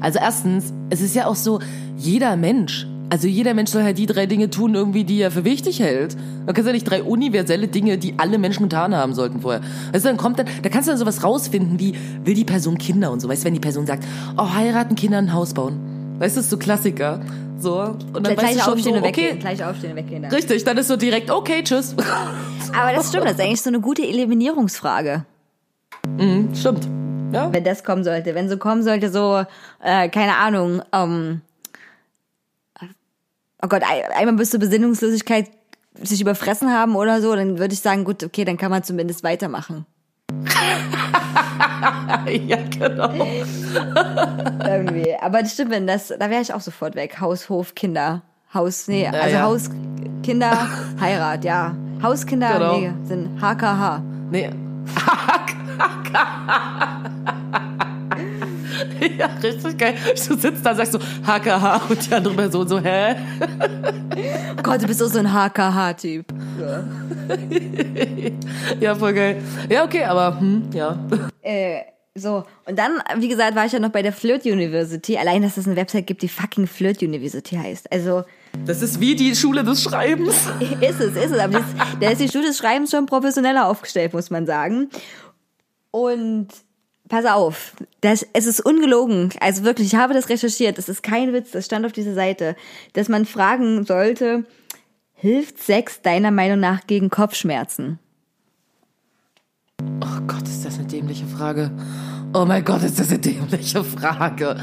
Also 0.01 0.19
erstens, 0.19 0.73
es 0.91 1.01
ist 1.01 1.15
ja 1.15 1.27
auch 1.27 1.35
so, 1.35 1.61
jeder 1.97 2.37
Mensch, 2.37 2.87
also 3.11 3.27
jeder 3.27 3.55
Mensch 3.55 3.71
soll 3.71 3.83
halt 3.83 3.99
die 3.99 4.07
drei 4.07 4.27
Dinge 4.27 4.51
tun, 4.51 4.75
irgendwie, 4.75 5.05
die 5.05 5.21
er 5.21 5.31
für 5.31 5.45
wichtig 5.45 5.81
hält. 5.81 6.17
Man 6.45 6.55
kann 6.55 6.67
ja 6.67 6.73
nicht 6.73 6.89
drei 6.89 7.03
universelle 7.03 7.69
Dinge, 7.69 7.99
die 7.99 8.15
alle 8.19 8.39
Menschen 8.39 8.65
getan 8.65 8.95
haben 8.95 9.15
sollten 9.15 9.41
vorher. 9.41 9.61
Weißt 9.93 10.05
du, 10.05 10.09
dann 10.09 10.17
kommt 10.17 10.39
dann, 10.39 10.47
da 10.63 10.69
kannst 10.69 10.89
du 10.89 10.93
dann 10.93 10.99
sowas 10.99 11.25
rausfinden, 11.25 11.79
wie, 11.79 11.95
will 12.25 12.35
die 12.35 12.45
Person 12.45 12.79
Kinder 12.79 13.11
und 13.11 13.21
so. 13.21 13.29
Weißt 13.29 13.43
du, 13.43 13.47
wenn 13.47 13.55
die 13.55 13.61
Person 13.61 13.87
sagt, 13.87 14.05
oh, 14.37 14.53
heiraten, 14.53 14.95
Kinder, 14.95 15.19
ein 15.19 15.33
Haus 15.33 15.55
bauen. 15.55 16.17
Weißt 16.19 16.37
du, 16.37 16.41
das 16.41 16.47
ist 16.47 16.51
so 16.51 16.59
Klassiker. 16.59 17.21
So. 17.59 17.81
Und 17.81 18.15
dann 18.15 18.25
weißt 18.25 18.39
Gleich 18.39 18.57
du 18.57 18.61
schon 18.63 18.79
so, 18.79 18.95
okay, 18.95 19.37
Gleich 19.39 19.65
aufstehen 19.65 19.91
und 19.91 19.97
weggehen. 19.97 20.23
dann. 20.23 20.33
richtig, 20.33 20.65
dann 20.65 20.77
ist 20.79 20.89
so 20.89 20.97
direkt, 20.97 21.31
okay, 21.31 21.63
tschüss. 21.65 21.95
Aber 22.79 22.93
das 22.95 23.09
stimmt, 23.09 23.25
das 23.25 23.33
ist 23.33 23.41
eigentlich 23.41 23.63
so 23.63 23.71
eine 23.71 23.81
gute 23.81 24.03
Eliminierungsfrage. 24.03 25.25
Stimmt. 26.55 26.89
Ja. 27.33 27.53
Wenn 27.53 27.65
das 27.65 27.85
kommen 27.85 28.05
sollte. 28.05 28.35
Wenn 28.35 28.49
so 28.49 28.57
kommen 28.57 28.83
sollte, 28.83 29.11
so, 29.11 29.45
äh, 29.83 30.09
keine 30.09 30.37
Ahnung, 30.37 30.83
ähm, 30.93 31.43
oh 33.63 33.69
Gott, 33.69 33.83
ein- 33.83 34.11
einmal 34.17 34.37
bis 34.37 34.51
zur 34.51 34.61
Besinnungslosigkeit 34.61 35.51
sich 36.03 36.21
überfressen 36.21 36.71
haben 36.73 36.95
oder 36.97 37.21
so, 37.21 37.35
dann 37.35 37.59
würde 37.59 37.75
ich 37.75 37.81
sagen, 37.81 38.05
gut, 38.05 38.23
okay, 38.23 38.45
dann 38.45 38.57
kann 38.57 38.71
man 38.71 38.83
zumindest 38.85 39.25
weitermachen. 39.25 39.85
ja, 42.47 42.59
genau. 42.71 43.11
Irgendwie. 44.65 45.15
Aber 45.21 45.41
das 45.43 45.53
stimmt, 45.55 45.71
wenn 45.71 45.87
das, 45.87 46.09
da 46.09 46.31
wäre 46.31 46.43
ich 46.43 46.53
auch 46.53 46.61
sofort 46.61 46.95
weg. 46.95 47.21
Haus, 47.21 47.49
Hof, 47.49 47.75
Kinder. 47.75 48.23
Haus, 48.55 48.89
nee, 48.89 49.07
also 49.07 49.29
ja. 49.35 49.43
Haus, 49.43 49.71
Kinder, 50.23 50.69
Heirat, 51.01 51.45
ja. 51.45 51.75
Hauskinder, 52.03 52.53
Genau. 52.55 52.79
nee, 52.79 52.93
sind 53.05 53.41
HKH. 53.43 54.01
Nee. 54.31 54.51
ja, 59.19 59.27
richtig 59.43 59.79
geil. 59.79 59.95
Du 60.15 60.37
sitzt 60.37 60.65
da, 60.65 60.75
sagst 60.75 60.93
so 60.93 60.99
HKH 60.99 61.83
und 61.89 62.07
die 62.11 62.15
andere 62.15 62.35
Person 62.35 62.69
so, 62.69 62.81
hä? 62.81 63.17
Oh 64.57 64.63
Gott, 64.63 64.83
du 64.83 64.87
bist 64.87 65.03
auch 65.03 65.09
so 65.09 65.19
ein 65.19 65.33
HKH-Typ. 65.33 66.27
Ja, 68.81 68.95
voll 68.95 69.13
geil. 69.13 69.43
Ja, 69.69 69.85
okay, 69.85 70.05
aber 70.05 70.41
hm, 70.41 70.71
ja. 70.73 70.99
Äh, 71.43 71.81
so, 72.15 72.45
und 72.67 72.79
dann, 72.79 73.03
wie 73.19 73.29
gesagt, 73.29 73.55
war 73.55 73.67
ich 73.67 73.73
ja 73.73 73.79
noch 73.79 73.91
bei 73.91 74.03
der 74.03 74.13
Flirt 74.13 74.45
University. 74.45 75.17
Allein, 75.17 75.43
dass 75.43 75.57
es 75.57 75.67
eine 75.67 75.77
Website 75.77 76.07
gibt, 76.07 76.23
die 76.23 76.29
fucking 76.29 76.67
Flirt 76.67 77.03
University 77.03 77.57
heißt. 77.57 77.93
Also, 77.93 78.25
Das 78.65 78.83
ist 78.83 79.01
wie 79.01 79.15
die 79.15 79.35
Schule 79.37 79.63
des 79.63 79.83
Schreibens. 79.83 80.35
ist 80.81 81.01
es, 81.01 81.17
ist 81.17 81.33
es. 81.33 81.39
Aber 81.39 81.59
das, 81.59 81.67
da 82.01 82.11
ist 82.11 82.21
die 82.21 82.29
Schule 82.29 82.47
des 82.47 82.59
Schreibens 82.59 82.91
schon 82.91 83.07
professioneller 83.07 83.67
aufgestellt, 83.67 84.13
muss 84.15 84.31
man 84.31 84.47
sagen. 84.47 84.89
Und 85.91 86.49
pass 87.09 87.25
auf, 87.25 87.73
das, 88.01 88.27
es 88.33 88.47
ist 88.47 88.61
ungelogen. 88.61 89.31
Also 89.41 89.65
wirklich, 89.65 89.89
ich 89.89 89.99
habe 89.99 90.15
das 90.15 90.29
recherchiert. 90.29 90.79
Das 90.79 90.89
ist 90.89 91.03
kein 91.03 91.33
Witz, 91.33 91.51
das 91.51 91.67
stand 91.67 91.87
auf 91.87 91.93
dieser 91.93 92.15
Seite. 92.15 92.57
Dass 92.93 93.09
man 93.09 93.27
fragen 93.27 93.85
sollte, 93.85 94.45
hilft 95.15 95.63
Sex 95.63 96.03
deiner 96.03 96.31
Meinung 96.31 96.61
nach 96.61 96.87
gegen 96.87 97.11
Kopfschmerzen? 97.11 97.99
Oh 99.81 100.21
Gott, 100.27 100.43
ist 100.43 100.65
das 100.65 100.79
eine 100.79 100.89
dämliche 100.89 101.27
Frage. 101.27 101.71
Oh 102.35 102.45
mein 102.45 102.65
Gott, 102.65 102.83
ist 102.83 102.99
das 102.99 103.11
eine 103.11 103.21
dämliche 103.21 103.83
Frage. 103.83 104.57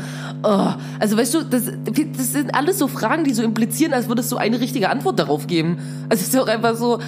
Oh, 0.43 0.73
also 0.99 1.17
weißt 1.17 1.33
du, 1.33 1.43
das, 1.43 1.63
das 1.65 2.31
sind 2.31 2.53
alles 2.53 2.77
so 2.77 2.87
Fragen, 2.87 3.23
die 3.23 3.33
so 3.33 3.41
implizieren, 3.41 3.93
als 3.93 4.07
würdest 4.07 4.31
du 4.31 4.37
eine 4.37 4.59
richtige 4.59 4.89
Antwort 4.89 5.17
darauf 5.17 5.47
geben. 5.47 5.79
Also 6.09 6.21
es 6.21 6.27
ist 6.27 6.35
doch 6.35 6.47
einfach 6.47 6.75
so, 6.75 6.99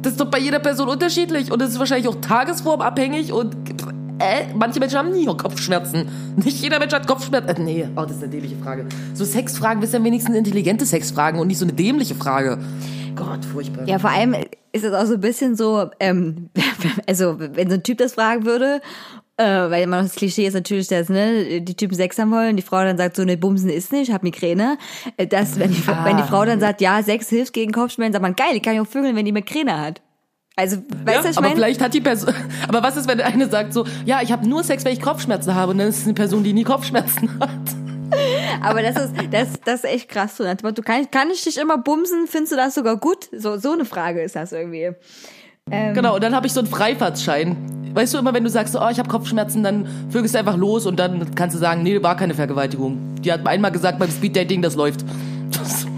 das 0.00 0.12
ist 0.12 0.20
doch 0.20 0.30
bei 0.30 0.38
jeder 0.38 0.60
Person 0.60 0.88
unterschiedlich 0.88 1.52
und 1.52 1.60
es 1.60 1.70
ist 1.70 1.78
wahrscheinlich 1.78 2.08
auch 2.08 2.20
tagesformabhängig 2.20 3.32
und 3.32 3.56
äh, 4.18 4.46
manche 4.54 4.80
Menschen 4.80 4.98
haben 4.98 5.12
nie 5.12 5.26
Kopfschmerzen. 5.26 6.08
Nicht 6.36 6.62
jeder 6.62 6.78
Mensch 6.78 6.92
hat 6.92 7.06
Kopfschmerzen. 7.06 7.48
Äh, 7.48 7.60
nee, 7.60 7.88
oh, 7.96 8.02
das 8.02 8.12
ist 8.12 8.22
eine 8.22 8.30
dämliche 8.30 8.56
Frage. 8.56 8.86
So 9.14 9.24
Sexfragen, 9.24 9.80
das 9.80 9.90
sind 9.90 10.04
wenigstens 10.04 10.36
intelligente 10.36 10.86
Sexfragen 10.86 11.40
und 11.40 11.48
nicht 11.48 11.58
so 11.58 11.64
eine 11.64 11.74
dämliche 11.74 12.14
Frage. 12.14 12.58
Gott, 13.14 13.44
furchtbar. 13.44 13.86
Ja, 13.86 13.98
vor 13.98 14.10
allem 14.10 14.34
ist 14.72 14.84
es 14.84 14.92
auch 14.92 15.06
so 15.06 15.14
ein 15.14 15.20
bisschen 15.20 15.56
so, 15.56 15.90
ähm, 16.00 16.50
also 17.06 17.36
wenn 17.38 17.68
so 17.68 17.74
ein 17.74 17.82
Typ 17.82 17.98
das 17.98 18.14
fragen 18.14 18.44
würde, 18.44 18.80
äh, 19.38 19.44
weil 19.44 19.82
immer 19.82 19.96
noch 19.96 20.04
das 20.04 20.14
Klischee 20.14 20.46
ist 20.46 20.54
natürlich, 20.54 20.88
dass 20.88 21.08
ne, 21.08 21.60
die 21.60 21.74
Typen 21.74 21.94
Sex 21.94 22.18
haben 22.18 22.30
wollen, 22.30 22.56
die 22.56 22.62
Frau 22.62 22.78
dann 22.78 22.96
sagt 22.96 23.16
so, 23.16 23.24
ne, 23.24 23.36
Bumsen 23.36 23.68
ist 23.68 23.92
nicht, 23.92 24.08
ich 24.08 24.14
hab 24.14 24.22
Migräne. 24.22 24.78
Äh, 25.16 25.26
Das, 25.26 25.58
wenn 25.58 25.70
die, 25.70 25.86
wenn 25.86 26.16
die 26.16 26.22
Frau 26.22 26.44
dann 26.44 26.60
sagt, 26.60 26.80
ja, 26.80 27.02
Sex 27.02 27.28
hilft 27.28 27.52
gegen 27.52 27.72
Kopfschmerzen, 27.72 28.14
sagt 28.14 28.22
man, 28.22 28.36
geil, 28.36 28.54
die 28.54 28.60
kann 28.60 28.74
ich 28.74 28.80
auch 28.80 28.86
vögeln, 28.86 29.16
wenn 29.16 29.26
die 29.26 29.32
Migräne 29.32 29.78
hat. 29.78 30.00
Also, 30.58 30.76
weißt 30.78 30.88
du, 31.06 31.12
Ja, 31.12 31.18
was 31.18 31.24
ich 31.26 31.36
aber 31.36 31.40
meine? 31.48 31.54
vielleicht 31.56 31.82
hat 31.82 31.92
die 31.92 32.00
Person. 32.00 32.32
Aber 32.68 32.82
was 32.82 32.96
ist, 32.96 33.06
wenn 33.08 33.18
der 33.18 33.26
eine 33.26 33.46
sagt 33.48 33.74
so, 33.74 33.84
ja, 34.06 34.22
ich 34.22 34.32
habe 34.32 34.48
nur 34.48 34.64
Sex, 34.64 34.84
wenn 34.86 34.92
ich 34.94 35.02
Kopfschmerzen 35.02 35.54
habe, 35.54 35.72
und 35.72 35.78
dann 35.78 35.88
ist 35.88 35.98
es 35.98 36.04
eine 36.04 36.14
Person, 36.14 36.42
die 36.44 36.54
nie 36.54 36.64
Kopfschmerzen 36.64 37.28
hat. 37.40 37.50
Aber 38.62 38.80
das 38.82 38.96
ist, 38.96 39.12
das, 39.30 39.48
das 39.64 39.84
ist 39.84 39.90
echt 39.90 40.08
krass. 40.08 40.36
So, 40.36 40.44
Motto, 40.62 40.80
kann, 40.82 41.02
ich- 41.02 41.10
kann 41.10 41.28
ich 41.30 41.44
dich 41.44 41.58
immer 41.58 41.76
bumsen? 41.78 42.26
Findest 42.26 42.52
du 42.52 42.56
das 42.56 42.74
sogar 42.74 42.96
gut? 42.96 43.28
So, 43.36 43.58
so 43.58 43.72
eine 43.72 43.84
Frage 43.84 44.22
ist 44.22 44.34
das 44.36 44.52
irgendwie. 44.52 44.92
Ähm, 45.70 45.92
Genau, 45.94 46.14
und 46.14 46.24
dann 46.24 46.34
habe 46.34 46.46
ich 46.46 46.52
so 46.54 46.60
einen 46.60 46.68
Freifahrtschein. 46.68 47.92
Weißt 47.94 48.14
du 48.14 48.18
immer, 48.18 48.32
wenn 48.32 48.44
du 48.44 48.50
sagst, 48.50 48.72
so, 48.72 48.80
oh, 48.80 48.88
ich 48.90 48.98
habe 48.98 49.08
Kopfschmerzen, 49.08 49.62
dann 49.62 49.86
vögelst 50.10 50.34
du 50.34 50.38
einfach 50.38 50.56
los 50.56 50.86
und 50.86 50.96
dann 50.98 51.34
kannst 51.34 51.54
du 51.54 51.60
sagen, 51.60 51.82
nee, 51.82 52.02
war 52.02 52.16
keine 52.16 52.34
Vergewaltigung. 52.34 53.16
Die 53.20 53.32
hat 53.32 53.46
einmal 53.46 53.72
gesagt 53.72 53.98
beim 53.98 54.10
Speeddating, 54.10 54.62
das 54.62 54.74
läuft. 54.76 55.00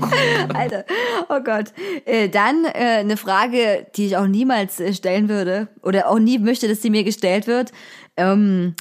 Alter, 0.54 0.84
oh 1.28 1.40
Gott. 1.40 1.72
Äh, 2.04 2.28
dann 2.28 2.64
äh, 2.64 2.98
eine 3.00 3.16
Frage, 3.16 3.86
die 3.96 4.06
ich 4.06 4.16
auch 4.16 4.26
niemals 4.26 4.80
äh, 4.80 4.92
stellen 4.92 5.28
würde 5.28 5.68
oder 5.82 6.08
auch 6.08 6.18
nie 6.18 6.38
möchte, 6.38 6.68
dass 6.68 6.82
sie 6.82 6.90
mir 6.90 7.04
gestellt 7.04 7.46
wird. 7.46 7.72
Ähm, 8.16 8.74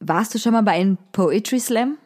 warst 0.00 0.34
du 0.34 0.38
schon 0.38 0.52
mal 0.52 0.62
bei 0.62 0.72
einem 0.72 0.98
Poetry 1.12 1.60
Slam? 1.60 1.98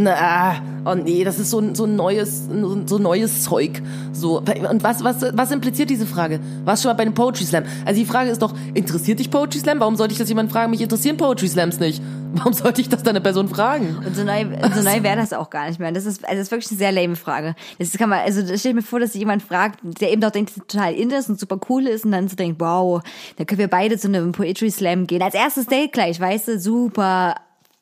Na, 0.00 0.54
oh 0.84 0.94
nee, 0.94 1.24
das 1.24 1.38
ist 1.38 1.50
so, 1.50 1.58
ein- 1.58 1.74
so 1.74 1.84
ein 1.84 1.96
neues, 1.96 2.46
so, 2.86 2.98
neues 2.98 3.42
Zeug. 3.42 3.82
So, 4.12 4.38
und 4.38 4.82
was, 4.84 5.02
was, 5.02 5.22
was 5.32 5.50
impliziert 5.50 5.90
diese 5.90 6.06
Frage? 6.06 6.38
Du 6.64 6.76
schon 6.76 6.90
mal 6.90 6.94
bei 6.94 7.02
einem 7.02 7.14
Poetry 7.14 7.44
Slam? 7.44 7.64
Also 7.84 7.98
die 8.00 8.06
Frage 8.06 8.30
ist 8.30 8.40
doch, 8.42 8.54
interessiert 8.74 9.18
dich 9.18 9.30
Poetry 9.30 9.58
Slam? 9.58 9.80
Warum 9.80 9.96
sollte 9.96 10.12
ich 10.12 10.18
das 10.18 10.28
jemand 10.28 10.52
fragen? 10.52 10.70
Mich 10.70 10.80
interessieren 10.80 11.16
Poetry 11.16 11.48
Slams 11.48 11.80
nicht. 11.80 12.00
Warum 12.34 12.52
sollte 12.52 12.80
ich 12.80 12.88
das 12.88 13.02
dann 13.02 13.10
eine 13.16 13.22
Person 13.22 13.48
fragen? 13.48 13.96
Und 14.06 14.14
so 14.14 14.22
neu, 14.22 14.44
so 14.74 14.82
neu 14.82 15.02
wäre 15.02 15.16
das 15.16 15.32
auch 15.32 15.50
gar 15.50 15.66
nicht 15.66 15.80
mehr. 15.80 15.90
Das 15.92 16.04
ist, 16.06 16.22
also 16.24 16.36
das 16.36 16.46
ist 16.46 16.50
wirklich 16.50 16.70
eine 16.70 16.78
sehr 16.78 16.92
lame 16.92 17.16
Frage. 17.16 17.54
Das 17.78 17.90
kann 17.92 18.10
man, 18.10 18.20
also 18.20 18.42
stell 18.56 18.74
mir 18.74 18.82
vor, 18.82 19.00
dass 19.00 19.12
sich 19.12 19.20
jemand 19.20 19.42
fragt, 19.42 19.80
der 19.82 20.12
eben 20.12 20.20
doch 20.20 20.30
denkt, 20.30 20.50
dass 20.56 20.66
total 20.66 20.92
in 20.94 21.10
ist 21.10 21.28
und 21.30 21.40
super 21.40 21.58
cool 21.68 21.86
ist 21.86 22.04
und 22.04 22.12
dann 22.12 22.28
so 22.28 22.36
denkt, 22.36 22.60
wow, 22.60 23.02
da 23.36 23.44
können 23.44 23.58
wir 23.58 23.68
beide 23.68 23.96
zu 23.98 24.08
einem 24.08 24.32
Poetry 24.32 24.70
Slam 24.70 25.06
gehen. 25.06 25.22
Als 25.22 25.34
erstes 25.34 25.66
Date 25.66 25.92
gleich, 25.92 26.20
weißt 26.20 26.48
du, 26.48 26.58
super, 26.60 27.34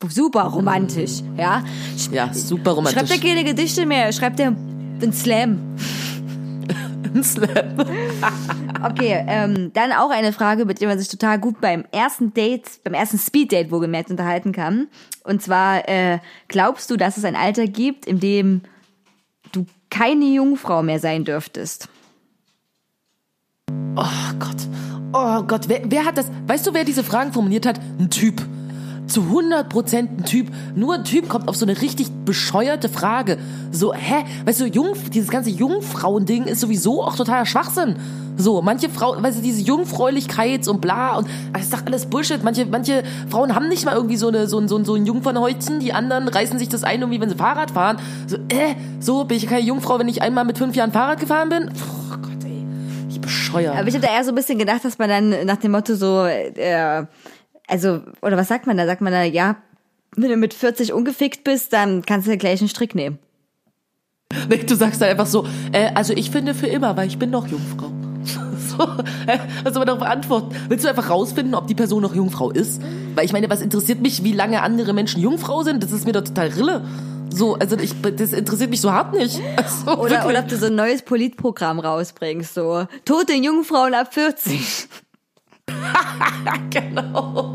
super 0.09 0.43
romantisch, 0.43 1.21
ja. 1.37 1.63
Ja, 2.11 2.33
super 2.33 2.71
romantisch. 2.71 3.07
Schreibt 3.07 3.23
er 3.23 3.29
keine 3.29 3.43
Gedichte 3.43 3.85
mehr, 3.85 4.11
schreibt 4.11 4.39
er 4.39 4.47
einen 4.47 5.13
Slam. 5.13 5.75
Ein 7.13 7.23
Slam. 7.23 7.77
Okay, 8.83 9.25
ähm, 9.27 9.71
dann 9.73 9.91
auch 9.91 10.11
eine 10.11 10.31
Frage, 10.31 10.65
mit 10.65 10.81
der 10.81 10.87
man 10.87 10.99
sich 10.99 11.07
total 11.07 11.39
gut 11.39 11.59
beim 11.61 11.83
ersten 11.91 12.31
Date, 12.33 12.83
beim 12.83 12.93
ersten 12.93 13.17
Speed-Date 13.17 13.71
wohlgemerkt 13.71 14.11
unterhalten 14.11 14.51
kann. 14.51 14.87
Und 15.23 15.41
zwar, 15.41 15.89
äh, 15.89 16.19
glaubst 16.47 16.91
du, 16.91 16.95
dass 16.95 17.17
es 17.17 17.25
ein 17.25 17.35
Alter 17.35 17.65
gibt, 17.65 18.05
in 18.05 18.19
dem 18.19 18.61
du 19.51 19.65
keine 19.89 20.25
Jungfrau 20.25 20.83
mehr 20.83 20.99
sein 20.99 21.25
dürftest? 21.25 21.89
Oh 23.95 24.03
Gott. 24.37 24.67
Oh 25.13 25.41
Gott, 25.43 25.67
wer, 25.67 25.81
wer 25.85 26.05
hat 26.05 26.17
das? 26.17 26.29
Weißt 26.45 26.67
du, 26.67 26.73
wer 26.73 26.83
diese 26.83 27.03
Fragen 27.03 27.33
formuliert 27.33 27.65
hat? 27.65 27.79
Ein 27.99 28.11
Typ. 28.11 28.45
Zu 29.07 29.21
100% 29.21 29.97
ein 29.97 30.23
Typ. 30.25 30.47
Nur 30.75 30.95
ein 30.95 31.03
Typ 31.03 31.29
kommt 31.29 31.47
auf 31.47 31.55
so 31.55 31.65
eine 31.65 31.81
richtig 31.81 32.11
bescheuerte 32.25 32.89
Frage. 32.89 33.37
So, 33.71 33.93
hä? 33.93 34.25
Weißt 34.45 34.59
du, 34.59 34.65
Jung, 34.65 34.93
dieses 35.13 35.29
ganze 35.29 35.49
Jungfrauending 35.49 36.45
ist 36.45 36.59
sowieso 36.59 37.03
auch 37.03 37.15
totaler 37.15 37.45
Schwachsinn. 37.45 37.95
So, 38.37 38.61
manche 38.61 38.89
Frauen, 38.89 39.23
weißt 39.23 39.39
du, 39.39 39.41
diese 39.41 39.61
Jungfräulichkeit 39.61 40.67
und 40.67 40.79
bla 40.79 41.15
und 41.17 41.27
das 41.53 41.63
ist 41.63 41.73
doch 41.73 41.85
alles 41.85 42.05
Bullshit. 42.05 42.43
Manche, 42.43 42.65
manche 42.67 43.03
Frauen 43.29 43.55
haben 43.55 43.67
nicht 43.67 43.85
mal 43.85 43.95
irgendwie 43.95 44.17
so 44.17 44.27
eine, 44.27 44.47
so 44.47 44.59
ein, 44.59 44.67
so 44.67 44.77
ein, 44.77 44.85
so 44.85 44.93
ein 44.93 45.05
Jungfernhäutchen. 45.05 45.79
Die 45.79 45.91
anderen 45.91 46.27
reißen 46.27 46.59
sich 46.59 46.69
das 46.69 46.83
ein, 46.83 47.01
irgendwie, 47.01 47.19
wenn 47.19 47.29
sie 47.29 47.35
Fahrrad 47.35 47.71
fahren. 47.71 47.97
So, 48.27 48.35
äh, 48.35 48.75
so 48.99 49.23
bin 49.23 49.37
ich 49.37 49.47
keine 49.47 49.61
Jungfrau, 49.61 49.97
wenn 49.97 50.07
ich 50.07 50.21
einmal 50.21 50.45
mit 50.45 50.57
fünf 50.57 50.75
Jahren 50.75 50.91
Fahrrad 50.91 51.19
gefahren 51.19 51.49
bin. 51.49 51.71
Oh 51.71 52.17
Gott, 52.21 52.43
ey. 52.43 52.63
Ich 53.09 53.19
bescheuert. 53.19 53.75
Aber 53.75 53.87
ich 53.87 53.95
habe 53.95 54.05
da 54.05 54.13
eher 54.13 54.23
so 54.23 54.31
ein 54.31 54.35
bisschen 54.35 54.59
gedacht, 54.59 54.85
dass 54.85 54.99
man 54.99 55.09
dann 55.09 55.45
nach 55.45 55.57
dem 55.57 55.71
Motto 55.71 55.95
so, 55.95 56.25
äh, 56.25 57.05
also, 57.67 58.01
oder 58.21 58.37
was 58.37 58.47
sagt 58.47 58.67
man 58.67 58.77
da? 58.77 58.85
Sagt 58.85 59.01
man 59.01 59.13
da, 59.13 59.23
ja, 59.23 59.57
wenn 60.15 60.29
du 60.29 60.37
mit 60.37 60.53
40 60.53 60.93
ungefickt 60.93 61.43
bist, 61.43 61.73
dann 61.73 62.03
kannst 62.03 62.27
du 62.27 62.37
gleich 62.37 62.59
einen 62.59 62.69
Strick 62.69 62.95
nehmen. 62.95 63.19
Nee, 64.49 64.63
du 64.63 64.75
sagst 64.75 65.01
dann 65.01 65.09
einfach 65.09 65.25
so, 65.25 65.45
äh, 65.71 65.91
also 65.93 66.13
ich 66.13 66.31
finde 66.31 66.53
für 66.53 66.67
immer, 66.67 66.97
weil 66.97 67.07
ich 67.07 67.17
bin 67.17 67.29
noch 67.29 67.47
Jungfrau. 67.47 67.91
So, 68.77 68.83
äh, 68.83 69.39
was 69.63 69.73
soll 69.73 69.85
man 69.85 69.87
darauf 69.87 70.03
antworten? 70.03 70.55
Willst 70.67 70.83
du 70.85 70.89
einfach 70.89 71.09
rausfinden, 71.09 71.55
ob 71.55 71.67
die 71.67 71.73
Person 71.73 72.01
noch 72.01 72.13
Jungfrau 72.13 72.51
ist? 72.51 72.81
Weil 73.15 73.25
ich 73.25 73.33
meine, 73.33 73.49
was 73.49 73.61
interessiert 73.61 74.01
mich, 74.01 74.23
wie 74.23 74.33
lange 74.33 74.61
andere 74.61 74.93
Menschen 74.93 75.21
Jungfrau 75.21 75.63
sind? 75.63 75.81
Das 75.81 75.91
ist 75.91 76.05
mir 76.05 76.11
doch 76.11 76.23
total 76.23 76.49
Rille. 76.49 76.83
So, 77.33 77.55
also 77.55 77.77
ich, 77.77 77.93
das 78.01 78.33
interessiert 78.33 78.69
mich 78.69 78.81
so 78.81 78.91
hart 78.91 79.13
nicht. 79.13 79.39
Also, 79.55 79.99
Oder, 79.99 80.09
wirklich. 80.09 80.25
oder 80.25 80.39
ob 80.39 80.47
du 80.47 80.57
so 80.57 80.67
ein 80.67 80.75
neues 80.75 81.01
Politprogramm 81.01 81.79
rausbringst, 81.79 82.53
so, 82.53 82.87
tote 83.05 83.33
Jungfrauen 83.33 83.93
ab 83.93 84.13
40. 84.13 84.87
genau. 86.69 87.46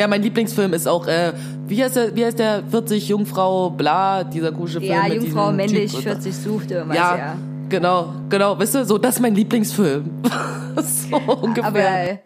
Ja, 0.00 0.08
mein 0.08 0.22
Lieblingsfilm 0.22 0.72
ist 0.72 0.88
auch, 0.88 1.06
äh, 1.06 1.34
wie 1.66 1.84
heißt 1.84 1.94
der, 1.94 2.16
wie 2.16 2.24
heißt 2.24 2.38
der 2.38 2.62
40 2.70 3.06
Jungfrau, 3.10 3.68
bla, 3.68 4.24
dieser 4.24 4.50
komische 4.50 4.80
Film 4.80 4.92
Ja, 4.94 5.06
Jungfrau 5.06 5.52
männlich, 5.52 5.92
Typ. 5.92 6.04
40 6.04 6.34
sucht 6.34 6.70
irgendwas, 6.70 6.96
Ja, 6.96 7.16
ja. 7.18 7.36
genau, 7.68 8.14
genau, 8.30 8.58
weißt 8.58 8.76
du, 8.76 8.84
so, 8.86 8.96
das 8.96 9.16
ist 9.16 9.20
mein 9.20 9.34
Lieblingsfilm. 9.34 10.22
so 11.10 11.16
ungefähr. 11.16 11.66
Aber 11.66 12.18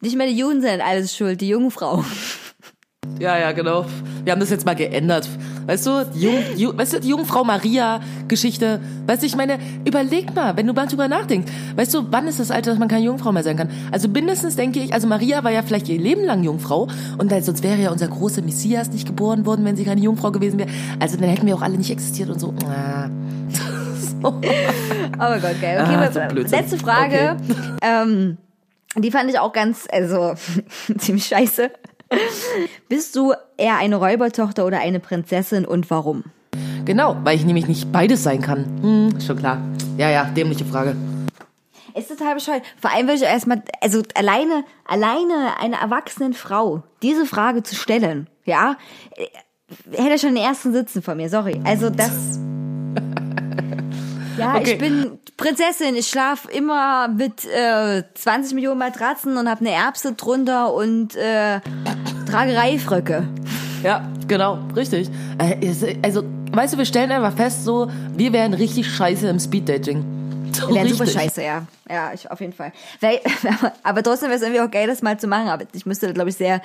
nicht 0.00 0.16
mehr 0.16 0.26
die 0.26 0.36
Juden 0.36 0.62
sind 0.62 0.80
alles 0.80 1.14
schuld, 1.16 1.40
die 1.40 1.50
Jungfrau. 1.50 2.04
Ja, 3.20 3.38
ja, 3.38 3.52
genau. 3.52 3.86
Wir 4.24 4.32
haben 4.32 4.40
das 4.40 4.50
jetzt 4.50 4.66
mal 4.66 4.74
geändert. 4.74 5.28
Weißt 5.66 5.86
du, 5.86 6.04
die, 6.14 6.20
Jung, 6.20 6.34
Ju, 6.56 6.72
weißt 6.76 6.94
du, 6.94 7.00
die 7.00 7.08
Jungfrau 7.08 7.44
Maria-Geschichte. 7.44 8.80
Weißt 9.06 9.22
du, 9.22 9.26
ich 9.26 9.36
meine, 9.36 9.58
überleg 9.84 10.34
mal, 10.34 10.56
wenn 10.56 10.66
du 10.66 10.72
mal 10.72 10.86
drüber 10.86 11.08
nachdenkst. 11.08 11.50
Weißt 11.76 11.94
du, 11.94 12.06
wann 12.10 12.26
ist 12.26 12.40
das 12.40 12.50
Alter, 12.50 12.70
dass 12.70 12.78
man 12.78 12.88
keine 12.88 13.04
Jungfrau 13.04 13.32
mehr 13.32 13.42
sein 13.42 13.56
kann? 13.56 13.68
Also 13.90 14.08
mindestens 14.08 14.56
denke 14.56 14.80
ich, 14.80 14.92
also 14.92 15.06
Maria 15.06 15.44
war 15.44 15.50
ja 15.52 15.62
vielleicht 15.62 15.88
ihr 15.88 15.98
Leben 16.00 16.24
lang 16.24 16.42
Jungfrau 16.42 16.88
und 17.18 17.30
dann, 17.32 17.42
sonst 17.42 17.62
wäre 17.62 17.78
ja 17.80 17.90
unser 17.90 18.08
großer 18.08 18.42
Messias 18.42 18.90
nicht 18.90 19.06
geboren 19.06 19.46
worden, 19.46 19.64
wenn 19.64 19.76
sie 19.76 19.84
keine 19.84 20.00
Jungfrau 20.00 20.30
gewesen 20.32 20.58
wäre. 20.58 20.68
Also 21.00 21.16
dann 21.16 21.28
hätten 21.28 21.46
wir 21.46 21.54
auch 21.54 21.62
alle 21.62 21.76
nicht 21.76 21.90
existiert 21.90 22.30
und 22.30 22.38
so. 22.40 22.54
Ah. 22.68 23.08
so. 24.22 24.28
Oh 24.28 24.32
mein 25.18 25.40
Gott, 25.42 25.60
geil. 25.60 25.80
Okay, 25.82 25.94
Ah, 25.94 25.96
mal- 25.96 26.12
so 26.12 26.20
letzte 26.56 26.78
Frage. 26.78 27.36
Ähm, 27.82 28.36
die 28.96 29.10
fand 29.10 29.30
ich 29.30 29.38
auch 29.38 29.52
ganz, 29.52 29.86
also 29.90 30.34
ziemlich 30.98 31.26
scheiße. 31.26 31.70
Bist 32.88 33.16
du 33.16 33.34
eher 33.56 33.76
eine 33.76 33.96
Räubertochter 33.96 34.66
oder 34.66 34.80
eine 34.80 35.00
Prinzessin 35.00 35.64
und 35.64 35.90
warum? 35.90 36.24
Genau, 36.84 37.16
weil 37.22 37.36
ich 37.36 37.44
nämlich 37.44 37.68
nicht 37.68 37.92
beides 37.92 38.22
sein 38.22 38.40
kann. 38.40 38.64
Hm, 38.82 39.20
schon 39.20 39.36
klar. 39.36 39.58
Ja, 39.96 40.10
ja, 40.10 40.24
dämliche 40.24 40.64
Frage. 40.64 40.96
Ist 41.94 42.08
total 42.08 42.34
bescheuert. 42.34 42.62
Vor 42.80 42.90
allem 42.90 43.06
würde 43.06 43.16
ich 43.16 43.22
erstmal, 43.22 43.62
also 43.80 44.02
alleine, 44.14 44.64
alleine 44.86 45.58
einer 45.60 45.78
erwachsenen 45.78 46.32
Frau 46.32 46.82
diese 47.02 47.26
Frage 47.26 47.62
zu 47.62 47.74
stellen, 47.74 48.28
ja, 48.44 48.76
äh, 49.16 49.26
hätte 49.96 50.18
schon 50.18 50.34
den 50.34 50.44
ersten 50.44 50.72
Sitzen 50.72 51.02
von 51.02 51.16
mir, 51.16 51.28
sorry. 51.28 51.60
Also 51.64 51.90
das. 51.90 52.38
Ja, 54.42 54.54
Okay. 54.56 54.72
ich 54.72 54.78
bin 54.78 55.18
Prinzessin, 55.36 55.96
ich 55.96 56.08
schlaf 56.08 56.46
immer 56.50 57.08
mit 57.08 57.44
äh, 57.44 58.02
20 58.14 58.54
Millionen 58.54 58.78
Matratzen 58.78 59.36
und 59.36 59.48
habe 59.48 59.60
eine 59.60 59.70
Erbse 59.70 60.12
drunter 60.12 60.72
und 60.74 61.16
äh, 61.16 61.60
trage 62.30 62.56
Reifröcke. 62.56 63.26
Ja, 63.82 64.06
genau, 64.28 64.58
richtig. 64.76 65.08
Äh, 65.38 65.56
Also, 66.04 66.22
weißt 66.52 66.74
du, 66.74 66.78
wir 66.78 66.84
stellen 66.84 67.10
einfach 67.10 67.34
fest, 67.36 67.64
so, 67.64 67.90
wir 68.16 68.32
wären 68.32 68.54
richtig 68.54 68.86
scheiße 68.88 69.26
im 69.28 69.40
Speeddating. 69.40 70.04
So 70.52 70.72
Wäre 70.74 70.86
super 70.88 71.04
richtig. 71.04 71.20
scheiße, 71.22 71.42
ja. 71.42 71.62
Ja, 71.90 72.12
ich, 72.14 72.30
auf 72.30 72.40
jeden 72.40 72.52
Fall. 72.52 72.72
Weil, 73.00 73.20
aber 73.82 74.02
trotzdem 74.02 74.28
wäre 74.28 74.36
es 74.36 74.42
irgendwie 74.42 74.60
auch 74.60 74.70
geil, 74.70 74.86
das 74.86 75.02
mal 75.02 75.18
zu 75.18 75.26
machen. 75.26 75.48
Aber 75.48 75.64
ich 75.72 75.86
müsste, 75.86 76.12
glaube 76.12 76.28
ich, 76.30 76.36
sehr 76.36 76.60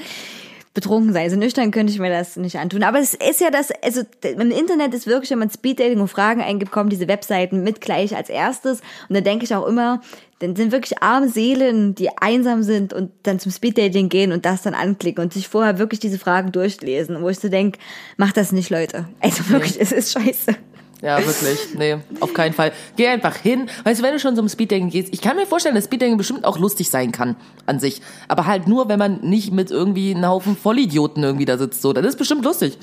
betrunken 0.78 1.12
sein. 1.12 1.24
Also 1.24 1.38
nüchtern 1.38 1.72
könnte 1.72 1.92
ich 1.92 1.98
mir 1.98 2.12
das 2.12 2.36
nicht 2.36 2.60
antun. 2.60 2.84
Aber 2.84 3.00
es 3.00 3.16
ist 3.16 3.42
ja 3.42 3.50
das, 3.50 3.72
also 3.82 4.04
im 4.22 4.52
Internet 4.52 4.94
ist 4.94 5.08
wirklich, 5.08 5.32
wenn 5.32 5.40
man 5.40 5.50
Speeddating 5.50 6.00
und 6.00 6.08
Fragen 6.08 6.40
eingibt, 6.40 6.72
kommen 6.72 6.92
diese 6.92 7.08
Webseiten 7.08 7.64
mit 7.64 7.82
gleich 7.82 8.16
als 8.16 8.30
erstes. 8.30 8.82
Und 9.10 9.16
dann 9.16 9.24
denke 9.24 9.44
ich 9.44 9.56
auch 9.56 9.66
immer, 9.66 10.02
dann 10.38 10.56
sind 10.56 10.72
wirklich 10.72 11.02
arme 11.02 11.30
Seelen, 11.30 11.96
die 11.96 12.16
einsam 12.16 12.62
sind 12.62 12.94
und 12.94 13.10
dann 13.24 13.40
zum 13.40 13.52
Speeddating 13.52 14.10
gehen 14.10 14.32
und 14.32 14.46
das 14.46 14.62
dann 14.62 14.76
anklicken 14.76 15.24
und 15.24 15.34
sich 15.34 15.48
vorher 15.48 15.80
wirklich 15.80 16.00
diese 16.00 16.20
Fragen 16.20 16.52
durchlesen. 16.52 17.24
Wo 17.24 17.30
ich 17.30 17.40
so 17.40 17.50
denke, 17.50 17.80
macht 18.18 18.38
das 18.38 18.52
nicht, 18.52 18.70
Leute. 18.70 19.08
Also 19.20 19.50
wirklich, 19.50 19.82
es 19.82 19.92
ist 19.92 20.12
scheiße. 20.14 20.54
Ja, 21.02 21.20
wirklich. 21.20 21.60
Nee, 21.78 21.98
auf 22.20 22.34
keinen 22.34 22.54
Fall. 22.54 22.72
Geh 22.96 23.08
einfach 23.08 23.36
hin. 23.36 23.70
Weißt 23.84 24.00
du, 24.00 24.04
wenn 24.04 24.14
du 24.14 24.20
schon 24.20 24.36
zum 24.36 24.50
Speeddating 24.50 24.90
gehst, 24.90 25.14
ich 25.14 25.22
kann 25.22 25.36
mir 25.36 25.46
vorstellen, 25.46 25.76
dass 25.76 25.86
Speeddating 25.86 26.18
bestimmt 26.18 26.44
auch 26.46 26.58
lustig 26.58 26.90
sein 26.90 27.12
kann 27.12 27.36
an 27.66 27.80
sich. 27.80 28.02
Aber 28.28 28.48
halt 28.48 28.68
nur, 28.68 28.90
wenn 28.90 28.98
man 28.98 29.22
nicht 29.22 29.52
mit 29.52 29.70
irgendwie 29.70 30.16
einem 30.16 30.28
Haufen 30.28 30.58
Vollidioten 30.58 31.24
irgendwie 31.24 31.46
da 31.46 31.58
sitzt. 31.58 31.82
So, 31.82 31.94
das 31.94 32.06
ist 32.06 32.18
bestimmt 32.18 32.44
lustig. 32.44 32.78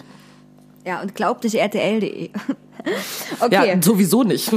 Ja, 0.87 1.01
und 1.01 1.15
glaubt 1.15 1.45
nicht 1.45 1.57
RTL.de. 1.57 2.31
Okay. 3.41 3.69
Ja, 3.69 3.83
sowieso 3.83 4.25
nicht. 4.25 4.51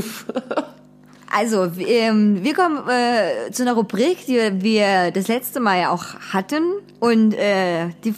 Also, 1.34 1.72
ähm, 1.80 2.44
wir 2.44 2.54
kommen 2.54 2.80
äh, 2.90 3.52
zu 3.52 3.64
einer 3.64 3.74
Rubrik, 3.74 4.26
die 4.26 4.62
wir 4.62 5.12
das 5.12 5.30
letzte 5.30 5.62
Mal 5.62 5.80
ja 5.80 5.92
auch 5.92 6.04
hatten. 6.34 6.62
Und 7.00 7.34
äh, 7.34 7.90
die 8.04 8.14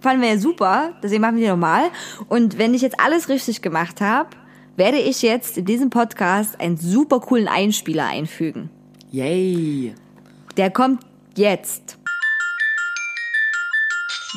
fanden 0.00 0.22
wir 0.22 0.30
ja 0.30 0.38
super, 0.38 0.92
deswegen 1.02 1.20
machen 1.20 1.36
wir 1.36 1.44
die 1.44 1.50
nochmal. 1.50 1.90
Und 2.28 2.56
wenn 2.58 2.72
ich 2.72 2.80
jetzt 2.80 2.98
alles 2.98 3.28
richtig 3.28 3.60
gemacht 3.60 4.00
habe, 4.00 4.30
werde 4.76 4.98
ich 4.98 5.22
jetzt 5.22 5.58
in 5.58 5.64
diesem 5.64 5.90
Podcast 5.90 6.60
einen 6.60 6.76
super 6.76 7.20
coolen 7.20 7.48
Einspieler 7.48 8.06
einfügen. 8.06 8.70
Yay. 9.10 9.94
Der 10.56 10.70
kommt 10.70 11.02
jetzt. 11.36 11.98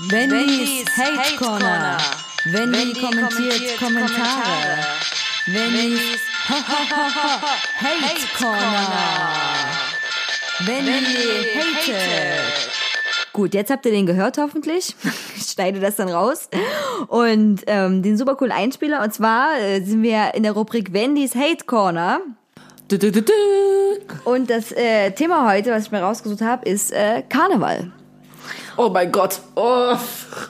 Wennys 0.09 0.85
Hate 0.97 1.35
Corner. 1.37 1.97
Wendy 2.45 2.93
kommentiert 2.99 3.77
Kommentare. 3.77 4.85
Wennys 5.45 6.19
Hate 7.79 8.27
Corner. 8.37 9.33
Wendy 10.65 11.47
hatet. 11.55 12.82
Gut, 13.33 13.55
jetzt 13.55 13.71
habt 13.71 13.83
ihr 13.87 13.91
den 13.91 14.05
gehört 14.05 14.37
hoffentlich. 14.37 14.95
Ich 15.35 15.49
schneide 15.51 15.79
das 15.79 15.97
dann 15.97 16.09
raus. 16.09 16.49
Und 17.07 17.61
ähm, 17.67 18.01
den 18.01 18.17
super 18.17 18.35
coolen 18.35 18.51
Einspieler. 18.51 19.03
Und 19.03 19.13
zwar 19.13 19.59
äh, 19.59 19.81
sind 19.81 20.01
wir 20.01 20.33
in 20.35 20.43
der 20.43 20.53
Rubrik 20.53 20.93
Wendy's 20.93 21.35
Hate 21.35 21.65
Corner. 21.65 22.21
Du, 22.87 22.97
du, 22.97 23.11
du. 23.11 23.21
Und 24.25 24.49
das 24.49 24.71
äh, 24.71 25.11
Thema 25.11 25.51
heute, 25.51 25.71
was 25.71 25.83
ich 25.85 25.91
mir 25.91 26.01
rausgesucht 26.01 26.41
habe, 26.41 26.67
ist 26.67 26.91
äh, 26.91 27.23
Karneval. 27.27 27.91
Oh 28.77 28.89
mein 28.89 29.11
Gott. 29.11 29.41
Oh, 29.55 29.95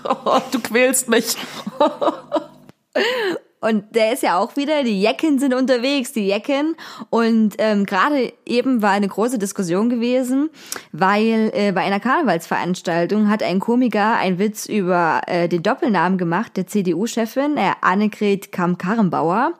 du 0.51 0.59
quälst 0.59 1.09
mich. 1.09 1.35
Und 3.63 3.95
der 3.95 4.11
ist 4.11 4.23
ja 4.23 4.37
auch 4.37 4.57
wieder, 4.57 4.83
die 4.83 5.01
Jecken 5.01 5.39
sind 5.39 5.53
unterwegs, 5.53 6.11
die 6.11 6.27
Jecken. 6.27 6.75
Und 7.09 7.55
ähm, 7.59 7.85
gerade 7.85 8.33
eben 8.45 8.81
war 8.81 8.91
eine 8.91 9.07
große 9.07 9.39
Diskussion 9.39 9.89
gewesen, 9.89 10.49
weil 10.91 11.49
äh, 11.53 11.71
bei 11.71 11.81
einer 11.81 12.01
Karnevalsveranstaltung 12.01 13.29
hat 13.29 13.41
ein 13.41 13.61
Komiker 13.61 14.17
einen 14.17 14.37
Witz 14.37 14.65
über 14.65 15.21
äh, 15.27 15.47
den 15.47 15.63
Doppelnamen 15.63 16.17
gemacht, 16.17 16.57
der 16.57 16.67
CDU-Chefin, 16.67 17.55
äh, 17.55 17.71
Annegret 17.79 18.51
Kamm-Karrenbauer. 18.51 19.53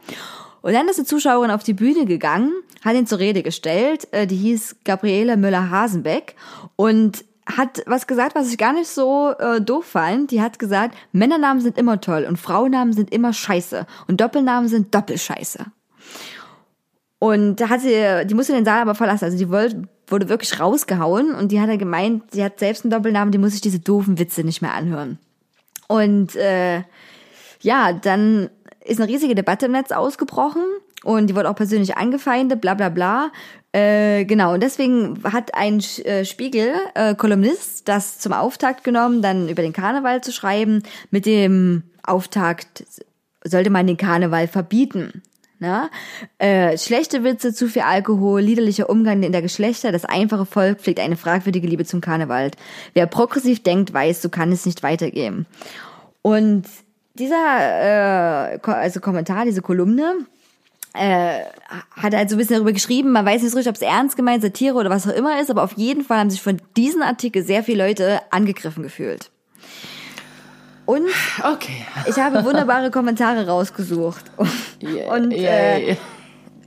Und 0.62 0.74
dann 0.74 0.90
ist 0.90 1.00
die 1.00 1.06
Zuschauerin 1.06 1.52
auf 1.52 1.64
die 1.64 1.74
Bühne 1.74 2.06
gegangen, 2.06 2.52
hat 2.84 2.96
ihn 2.96 3.08
zur 3.08 3.20
Rede 3.20 3.42
gestellt, 3.42 4.10
äh, 4.12 4.28
die 4.28 4.36
hieß 4.36 4.78
Gabriele 4.84 5.38
Müller-Hasenbeck 5.38 6.36
und 6.76 7.24
hat 7.46 7.84
was 7.86 8.08
gesagt, 8.08 8.36
was 8.36 8.52
ich 8.52 8.58
gar 8.58 8.74
nicht 8.74 8.88
so 8.88 9.34
äh, 9.38 9.62
doof 9.62 9.86
fand. 9.86 10.32
Die 10.32 10.42
hat 10.42 10.60
gesagt, 10.60 10.96
Männernamen 11.12 11.62
sind 11.62 11.78
immer 11.78 12.00
toll 12.00 12.26
und 12.28 12.38
Frauennamen 12.38 12.94
sind 12.94 13.14
immer 13.14 13.34
scheiße 13.34 13.86
und 14.08 14.22
Doppelnamen 14.22 14.70
sind 14.70 14.94
doppelscheiße. 14.96 15.66
Und 17.20 17.58
da 17.58 17.70
hat 17.70 17.82
sie, 17.82 18.26
die 18.26 18.34
musste 18.34 18.54
den 18.54 18.66
Saal 18.66 18.82
aber 18.82 18.96
verlassen. 18.96 19.26
Also 19.26 19.38
die 19.38 19.50
wollte, 19.50 19.84
wurde 20.08 20.30
wirklich 20.30 20.60
rausgehauen 20.60 21.34
und 21.34 21.52
die 21.52 21.62
hat 21.62 21.70
er 21.70 21.78
gemeint, 21.78 22.24
sie 22.32 22.44
hat 22.44 22.60
selbst 22.60 22.84
einen 22.84 22.92
Doppelnamen, 22.92 23.32
die 23.32 23.38
muss 23.38 23.52
sich 23.52 23.62
diese 23.62 23.80
doofen 23.80 24.20
Witze 24.20 24.44
nicht 24.44 24.62
mehr 24.62 24.74
anhören. 24.74 25.20
Und 25.88 26.36
äh, 26.36 26.84
ja, 27.62 27.94
dann 27.94 28.50
ist 28.84 29.00
eine 29.00 29.10
riesige 29.10 29.36
Debatte 29.36 29.68
im 29.68 29.72
Netz 29.72 29.92
ausgebrochen 29.92 30.64
und 31.04 31.28
die 31.28 31.36
wurde 31.36 31.50
auch 31.50 31.56
persönlich 31.56 31.98
angefeindet, 31.98 32.62
bla 32.62 32.74
bla 32.74 32.90
bla. 32.90 33.32
Äh, 33.72 34.26
genau, 34.26 34.54
und 34.54 34.62
deswegen 34.62 35.20
hat 35.24 35.56
ein 35.56 35.80
äh, 36.04 36.26
Spiegel-Kolumnist 36.26 37.82
äh, 37.82 37.84
das 37.86 38.20
zum 38.20 38.34
Auftakt 38.34 38.84
genommen, 38.84 39.22
dann 39.22 39.50
über 39.50 39.62
den 39.62 39.74
Karneval 39.74 40.22
zu 40.22 40.32
schreiben. 40.32 40.84
Mit 41.10 41.26
dem 41.26 41.84
Auftakt 42.04 42.86
sollte 43.44 43.70
man 43.70 43.88
den 43.88 43.98
Karneval 43.98 44.48
verbieten. 44.48 45.24
Na? 45.60 45.90
Äh, 46.40 46.78
schlechte 46.78 47.24
Witze, 47.24 47.54
zu 47.54 47.70
viel 47.70 47.84
Alkohol, 47.84 48.42
liederlicher 48.42 48.90
Umgang 48.90 49.24
in 49.24 49.32
der 49.32 49.42
Geschlechter, 49.42 49.94
das 49.94 50.04
einfache 50.04 50.46
Volk 50.46 50.82
pflegt 50.82 51.00
eine 51.00 51.16
fragwürdige 51.16 51.68
Liebe 51.68 51.86
zum 51.86 52.02
Karneval. 52.02 52.52
Wer 52.94 53.08
progressiv 53.08 53.64
denkt, 53.64 53.94
weiß, 53.94 54.22
so 54.22 54.28
kann 54.30 54.52
es 54.52 54.66
nicht 54.66 54.84
weitergehen. 54.84 55.46
Und 56.22 56.66
dieser 57.14 58.56
äh, 58.56 58.60
also 58.66 59.00
Kommentar, 59.00 59.46
diese 59.46 59.62
Kolumne, 59.62 60.26
äh, 60.94 61.40
hat 61.92 62.14
halt 62.14 62.30
so 62.30 62.36
ein 62.36 62.38
bisschen 62.40 62.56
darüber 62.56 62.72
geschrieben, 62.74 63.12
man 63.12 63.26
weiß 63.26 63.42
nicht 63.42 63.52
so 63.52 63.58
richtig, 63.58 63.70
ob 63.70 63.76
es 63.76 63.82
ernst 63.82 64.16
gemeint, 64.16 64.44
Satire 64.44 64.76
oder 64.76 64.90
was 64.90 65.08
auch 65.08 65.14
immer 65.14 65.40
ist, 65.42 65.50
aber 65.50 65.64
auf 65.64 65.74
jeden 65.74 66.04
Fall 66.04 66.20
haben 66.20 66.30
sich 66.30 66.42
von 66.42 66.62
diesem 66.78 67.02
Artikel 67.02 67.44
sehr 67.44 67.64
viele 67.64 67.88
Leute 67.88 68.22
angegriffen 68.32 68.84
gefühlt. 68.84 69.32
Und 70.86 71.08
Okay. 71.42 71.86
ich 72.08 72.18
habe 72.18 72.44
wunderbare 72.44 72.92
Kommentare 72.92 73.48
rausgesucht. 73.48 74.26
Yeah, 74.84 75.16
Und 75.16 75.32
yeah, 75.32 75.50
äh, 75.78 75.86
yeah. 75.88 75.98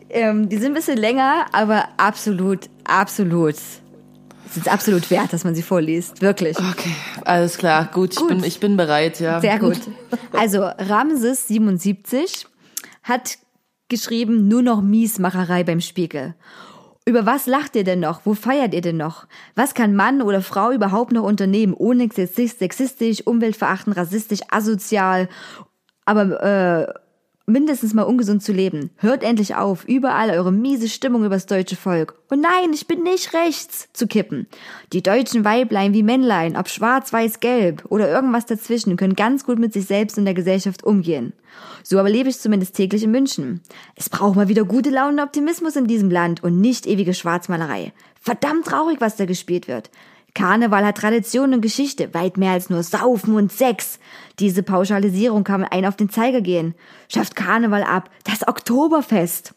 ähm, 0.09 0.49
die 0.49 0.57
sind 0.57 0.69
ein 0.69 0.75
bisschen 0.75 0.97
länger, 0.97 1.45
aber 1.53 1.87
absolut, 1.99 2.71
absolut. 2.85 3.57
Es 3.57 4.57
ist 4.57 4.73
absolut 4.73 5.11
wert, 5.11 5.35
dass 5.35 5.45
man 5.45 5.55
sie 5.55 5.61
vorliest. 5.61 6.23
Wirklich. 6.23 6.57
Okay, 6.59 6.95
alles 7.27 7.59
klar, 7.59 7.91
gut, 7.93 8.15
Ich, 8.15 8.19
Gut. 8.19 8.29
bin, 8.29 8.43
ich 8.43 8.59
bin 8.59 8.79
bereit, 8.79 9.21
ja. 9.21 9.43
Sehr 9.43 9.59
gut. 9.59 9.79
Also 10.33 10.63
Ramses 10.63 11.47
77 11.49 12.47
hat 13.03 13.37
geschrieben, 13.89 14.49
nur 14.49 14.63
noch 14.63 14.83
Miesmacherei 14.83 15.65
beim 15.65 15.81
Spiegel. 15.81 16.35
Über 17.09 17.25
was 17.25 17.47
lacht 17.47 17.77
ihr 17.77 17.85
denn 17.85 18.01
noch? 18.01 18.23
Wo 18.25 18.35
feiert 18.35 18.75
ihr 18.75 18.81
denn 18.81 18.97
noch? 18.97 19.27
Was 19.55 19.75
kann 19.75 19.95
Mann 19.95 20.23
oder 20.23 20.43
Frau 20.43 20.73
überhaupt 20.73 21.13
noch 21.13 21.23
unternehmen, 21.23 21.73
ohne 21.73 22.07
sexist- 22.07 22.59
sexistisch, 22.59 23.25
umweltverachtend, 23.25 23.97
rassistisch, 23.97 24.41
asozial, 24.51 25.29
aber 26.05 26.43
äh, 26.43 26.93
mindestens 27.47 27.95
mal 27.95 28.03
ungesund 28.03 28.43
zu 28.43 28.53
leben? 28.53 28.91
Hört 28.97 29.23
endlich 29.23 29.55
auf, 29.55 29.85
überall 29.87 30.31
eure 30.31 30.53
miese 30.53 30.89
Stimmung 30.89 31.25
übers 31.25 31.47
deutsche 31.47 31.77
Volk. 31.77 32.19
Und 32.29 32.41
nein, 32.41 32.73
ich 32.75 32.87
bin 32.87 33.03
nicht 33.03 33.33
rechts 33.33 33.89
zu 33.93 34.07
kippen. 34.07 34.47
Die 34.93 35.03
deutschen 35.03 35.45
Weiblein 35.45 35.95
wie 35.95 36.03
Männlein, 36.03 36.57
ob 36.57 36.69
schwarz, 36.69 37.13
weiß, 37.13 37.41
gelb 37.41 37.85
oder 37.89 38.11
irgendwas 38.11 38.47
dazwischen, 38.47 38.97
können 38.97 39.15
ganz 39.15 39.45
gut 39.45 39.59
mit 39.59 39.73
sich 39.73 39.87
selbst 39.87 40.19
und 40.19 40.25
der 40.25 40.35
Gesellschaft 40.35 40.85
umgehen. 40.85 41.33
So 41.83 41.99
aber 41.99 42.11
lebe 42.11 42.29
ich 42.29 42.39
zumindest 42.39 42.75
täglich 42.75 43.05
in 43.05 43.13
München. 43.13 43.61
Es 43.95 44.11
braucht 44.11 44.37
mal 44.37 44.49
wieder 44.49 44.65
gute 44.65 44.91
Laune 44.91 45.13
und 45.15 45.21
Optimismus 45.21 45.77
in 45.77 45.87
diesem 45.87 46.11
Land 46.11 46.43
und 46.43 46.61
nicht 46.61 46.87
ewige 46.87 47.15
Schwarzmalerei. 47.15 47.93
Verdammt 48.21 48.67
traurig, 48.67 49.01
was 49.01 49.17
da 49.17 49.25
gespielt 49.25 49.69
wird. 49.69 49.91
Karneval 50.37 50.85
hat 50.85 50.99
Tradition 50.99 51.55
und 51.55 51.63
Geschichte, 51.63 52.13
weit 52.13 52.37
mehr 52.37 52.53
als 52.53 52.69
nur 52.69 52.83
Saufen 52.83 53.35
und 53.37 53.51
Sex. 53.51 53.99
Diese 54.39 54.63
Pauschalisierung 54.63 55.45
kann 55.45 55.65
einen 55.65 55.87
auf 55.87 55.97
den 55.97 56.11
Zeiger 56.11 56.43
gehen. 56.43 56.75
Schafft 57.09 57.35
Karneval 57.37 57.83
ab, 57.83 58.11
das 58.25 58.47
Oktoberfest. 58.47 59.55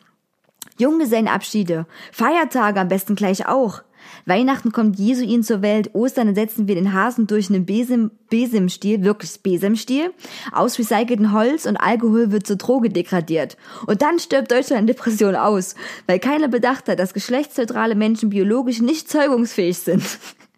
Junggesellenabschiede, 0.77 1.85
Feiertage 2.13 2.79
am 2.79 2.87
besten 2.87 3.15
gleich 3.15 3.45
auch. 3.45 3.81
Weihnachten 4.25 4.71
kommt 4.71 4.97
Jesuin 4.97 5.43
zur 5.43 5.61
Welt, 5.61 5.93
Ostern 5.93 6.33
setzen 6.33 6.69
wir 6.69 6.75
den 6.75 6.93
Hasen 6.93 7.27
durch 7.27 7.49
einen 7.49 7.65
Besem, 7.65 8.11
Besemstiel, 8.29 9.03
wirklich 9.03 9.43
Besemstiel, 9.43 10.13
aus 10.53 10.79
recyceltem 10.79 11.33
Holz 11.33 11.65
und 11.65 11.75
Alkohol 11.75 12.31
wird 12.31 12.47
zur 12.47 12.55
Droge 12.55 12.89
degradiert. 12.89 13.57
Und 13.85 14.01
dann 14.01 14.17
stirbt 14.17 14.49
Deutschland 14.49 14.79
in 14.79 14.87
Depression 14.87 15.35
aus, 15.35 15.75
weil 16.07 16.19
keiner 16.19 16.47
bedacht 16.47 16.87
hat, 16.87 16.99
dass 16.99 17.13
geschlechtsneutrale 17.13 17.95
Menschen 17.95 18.29
biologisch 18.29 18.79
nicht 18.79 19.09
zeugungsfähig 19.09 19.77
sind. 19.79 20.03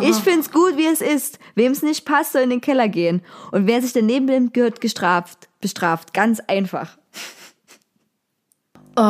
Ich 0.00 0.16
find's 0.16 0.50
gut, 0.50 0.76
wie 0.76 0.86
es 0.86 1.00
ist. 1.00 1.38
Wem's 1.54 1.82
nicht 1.82 2.04
passt, 2.04 2.32
soll 2.32 2.42
in 2.42 2.50
den 2.50 2.60
Keller 2.60 2.88
gehen. 2.88 3.22
Und 3.52 3.66
wer 3.66 3.80
sich 3.80 3.92
daneben 3.92 4.26
nimmt, 4.26 4.54
gehört 4.54 4.80
gestraft, 4.80 5.48
bestraft. 5.60 6.12
Ganz 6.12 6.40
einfach. 6.40 6.96
Äh, 8.96 9.02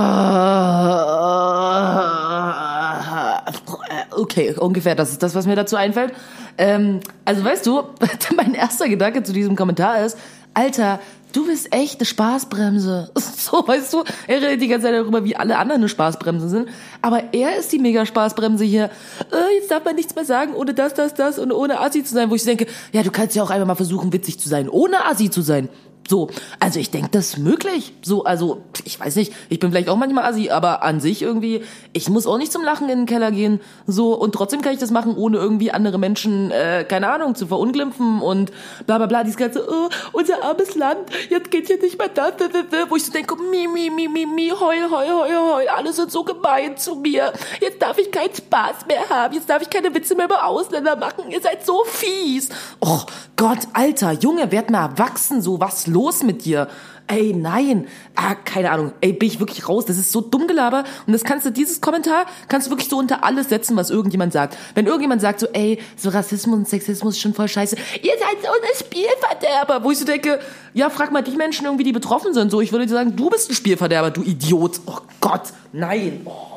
Okay, 4.17 4.55
ungefähr, 4.59 4.95
das 4.95 5.11
ist 5.11 5.23
das, 5.23 5.35
was 5.35 5.47
mir 5.47 5.57
dazu 5.57 5.77
einfällt. 5.77 6.13
Ähm, 6.57 7.01
also 7.25 7.45
weißt 7.45 7.67
du, 7.67 7.83
mein 8.37 8.55
erster 8.55 8.89
Gedanke 8.89 9.23
zu 9.23 9.33
diesem 9.33 9.57
Kommentar 9.57 10.05
ist, 10.05 10.19
Alter, 10.55 11.01
du 11.35 11.47
bist 11.47 11.75
echt 11.75 12.01
eine 12.01 12.07
Spaßbremse. 12.07 13.11
So, 13.45 13.69
weißt 13.69 13.93
du, 13.93 14.05
er 14.27 14.41
redet 14.41 14.63
die 14.63 14.69
ganze 14.69 14.87
Zeit 14.87 14.95
darüber, 14.95 15.23
wie 15.23 15.37
alle 15.37 15.59
anderen 15.59 15.83
eine 15.83 15.89
Spaßbremse 15.91 16.49
sind. 16.49 16.69
Aber 17.03 17.35
er 17.35 17.59
ist 17.59 17.71
die 17.73 17.79
mega 17.79 18.07
Spaßbremse 18.07 18.65
hier. 18.65 18.85
Äh, 19.31 19.57
jetzt 19.57 19.71
darf 19.71 19.85
man 19.85 19.97
nichts 19.97 20.15
mehr 20.15 20.25
sagen, 20.25 20.55
ohne 20.55 20.73
das, 20.73 20.95
das, 20.95 21.13
das 21.13 21.39
und 21.39 21.53
ohne 21.53 21.79
Assi 21.79 22.03
zu 22.03 22.15
sein. 22.15 22.31
Wo 22.31 22.35
ich 22.37 22.45
denke, 22.45 22.67
ja, 22.93 23.03
du 23.03 23.11
kannst 23.11 23.37
ja 23.37 23.43
auch 23.43 23.51
einfach 23.51 23.67
mal 23.67 23.75
versuchen, 23.75 24.15
witzig 24.15 24.41
zu 24.41 24.49
sein, 24.49 24.71
ohne 24.71 25.05
Assi 25.05 25.29
zu 25.29 25.43
sein. 25.43 25.69
So, 26.09 26.29
also 26.61 26.79
ich 26.81 26.91
denke, 26.91 27.09
das 27.11 27.29
ist 27.29 27.39
möglich. 27.39 27.95
So, 28.03 28.25
also 28.25 28.63
ich 28.85 29.01
weiß 29.01 29.17
nicht, 29.17 29.33
ich 29.49 29.59
bin 29.59 29.71
vielleicht 29.71 29.89
auch 29.89 29.97
manchmal 29.97 30.25
assi, 30.25 30.51
aber 30.51 30.83
an 30.83 31.01
sich 31.01 31.23
irgendwie, 31.23 31.63
ich 31.93 32.11
muss 32.11 32.27
auch 32.27 32.37
nicht 32.37 32.53
zum 32.53 32.63
Lachen 32.63 32.89
in 32.89 33.01
den 33.01 33.07
Keller 33.07 33.31
gehen. 33.31 33.61
So 33.87 34.15
und 34.15 34.33
trotzdem 34.33 34.61
kann 34.61 34.75
ich 34.75 34.81
das 34.81 34.91
machen, 34.91 35.17
ohne 35.17 35.39
irgendwie 35.39 35.71
andere 35.71 35.99
Menschen, 35.99 36.51
äh, 36.51 36.85
keine 36.87 37.11
Ahnung, 37.11 37.35
zu 37.35 37.47
verunglimpfen 37.47 38.21
und 38.21 38.53
bla 38.87 38.99
bla 38.99 39.07
bla. 39.07 39.25
Dieses 39.25 39.39
ganze, 39.39 39.67
oh, 39.67 39.89
unser 40.13 40.43
armes 40.43 40.75
Land, 40.75 40.99
jetzt 41.31 41.51
geht 41.51 41.69
hier 41.69 41.81
nicht 41.81 41.99
mehr 41.99 42.09
das, 42.09 42.37
das, 42.37 42.49
das, 42.53 42.65
das, 42.71 42.91
wo 42.91 42.97
ich 42.97 43.05
so 43.05 43.13
denke, 43.13 43.37
mi 43.37 43.67
mi 43.67 43.89
mi 43.89 44.07
mi 44.09 44.27
mi, 44.27 44.51
heul 44.51 44.91
heul 44.91 45.09
heul 45.09 45.53
heul, 45.53 45.69
alle 45.69 45.93
sind 45.93 46.11
so 46.11 46.23
gemein 46.23 46.77
zu 46.77 46.97
mir. 46.97 47.33
Jetzt 47.61 47.81
darf 47.81 47.97
ich 47.99 48.11
keinen 48.11 48.35
Spaß 48.35 48.87
mehr 48.87 49.09
haben, 49.09 49.35
jetzt 49.35 49.49
darf 49.49 49.63
ich 49.63 49.71
keine 49.71 49.95
Witze 49.95 50.15
mehr 50.15 50.27
über 50.27 50.47
Ausländer 50.47 50.97
machen. 50.97 51.31
Ihr 51.31 51.41
seid 51.41 51.65
so 51.65 51.83
fies. 51.85 52.51
Oh 52.81 53.01
Gott, 53.37 53.61
Alter, 53.73 54.13
Junge, 54.13 54.53
werd 54.53 54.71
mal 54.71 54.91
erwachsen, 54.91 55.41
so 55.41 55.61
was 55.61 55.87
los 55.95 56.23
mit 56.23 56.45
dir? 56.45 56.69
Ey, 57.07 57.35
nein. 57.35 57.87
Ah, 58.15 58.35
keine 58.35 58.71
Ahnung. 58.71 58.93
Ey, 59.03 59.13
bin 59.13 59.29
ich 59.29 59.39
wirklich 59.39 59.69
raus. 59.69 59.85
Das 59.85 59.99
ist 59.99 60.11
so 60.11 60.23
dumm 60.23 60.47
Gelaber. 60.47 60.85
Und 61.07 61.13
das 61.13 61.23
kannst 61.23 61.45
du, 61.45 61.51
dieses 61.51 61.83
Kommentar 61.83 62.25
kannst 62.49 62.67
du 62.67 62.71
wirklich 62.71 62.89
so 62.89 62.99
unter 62.99 63.25
alles 63.25 63.51
setzen, 63.51 63.77
was 63.77 63.91
irgendjemand 63.91 64.33
sagt. 64.33 64.57
Wenn 64.75 64.87
irgendjemand 64.87 65.21
sagt 65.21 65.41
so, 65.41 65.47
ey, 65.53 65.79
so 65.97 66.09
Rassismus 66.09 66.57
und 66.57 66.69
Sexismus 66.69 67.15
ist 67.17 67.21
schon 67.21 67.35
voll 67.35 67.49
scheiße. 67.49 67.77
Ihr 68.03 68.13
seid 68.13 68.43
so 68.43 68.49
eine 68.49 68.75
Spielverderber. 68.75 69.85
Wo 69.85 69.91
ich 69.91 69.99
so 69.99 70.07
denke, 70.07 70.41
ja, 70.73 70.89
frag 70.89 71.13
mal 71.13 71.23
die 71.23 71.37
Menschen 71.37 71.67
irgendwie, 71.67 71.85
die 71.85 71.93
betroffen 71.93 72.33
sind. 72.33 72.51
So, 72.51 72.63
ich 72.63 72.73
würde 72.73 72.87
dir 72.87 72.95
sagen, 72.95 73.15
du 73.15 73.29
bist 73.29 73.51
ein 73.51 73.55
Spielverderber, 73.55 74.11
du 74.11 74.23
Idiot. 74.23 74.81
Oh 74.87 74.99
Gott, 75.21 75.53
nein. 75.73 76.23
Oh. 76.25 76.55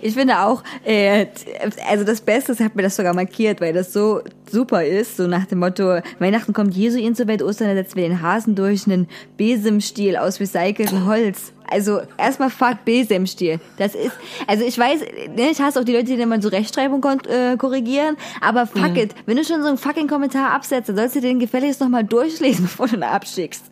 Ich 0.00 0.14
finde 0.14 0.40
auch, 0.40 0.62
äh, 0.84 1.26
also 1.88 2.04
das 2.04 2.20
Beste, 2.20 2.52
ich 2.52 2.60
habe 2.60 2.72
mir 2.74 2.82
das 2.82 2.96
sogar 2.96 3.14
markiert, 3.14 3.60
weil 3.60 3.72
das 3.72 3.92
so 3.92 4.22
super 4.50 4.84
ist, 4.84 5.16
so 5.16 5.26
nach 5.26 5.46
dem 5.46 5.58
Motto, 5.60 6.00
Weihnachten 6.18 6.52
kommt 6.52 6.74
Jesu 6.74 6.98
in 6.98 7.14
zur 7.14 7.26
Welt, 7.28 7.42
Ostern 7.42 7.74
setzen 7.74 7.96
wir 7.96 8.08
den 8.08 8.22
Hasen 8.22 8.54
durch 8.54 8.86
einen 8.86 9.08
Besemstiel 9.36 10.16
aus 10.16 10.38
recyceltem 10.40 11.06
Holz. 11.06 11.52
Also 11.72 12.00
erstmal 12.18 12.50
fuck 12.50 12.84
Besemstiel. 12.84 13.60
Das 13.78 13.94
ist, 13.94 14.10
also 14.48 14.64
ich 14.64 14.76
weiß, 14.76 15.02
ne, 15.36 15.50
ich 15.52 15.60
hasse 15.60 15.78
auch 15.78 15.84
die 15.84 15.92
Leute, 15.92 16.06
die 16.06 16.14
immer 16.14 16.42
so 16.42 16.48
Rechtschreibung 16.48 17.00
äh, 17.28 17.56
korrigieren, 17.56 18.16
aber 18.40 18.66
fuck 18.66 18.96
it, 18.96 19.14
wenn 19.26 19.36
du 19.36 19.44
schon 19.44 19.62
so 19.62 19.68
einen 19.68 19.78
fucking 19.78 20.08
Kommentar 20.08 20.50
absetzt, 20.50 20.88
dann 20.88 20.96
sollst 20.96 21.14
du 21.14 21.20
den 21.20 21.38
gefälligst 21.38 21.80
nochmal 21.80 22.02
durchlesen, 22.02 22.64
bevor 22.64 22.88
du 22.88 22.96
ihn 22.96 23.04
abschickst. 23.04 23.66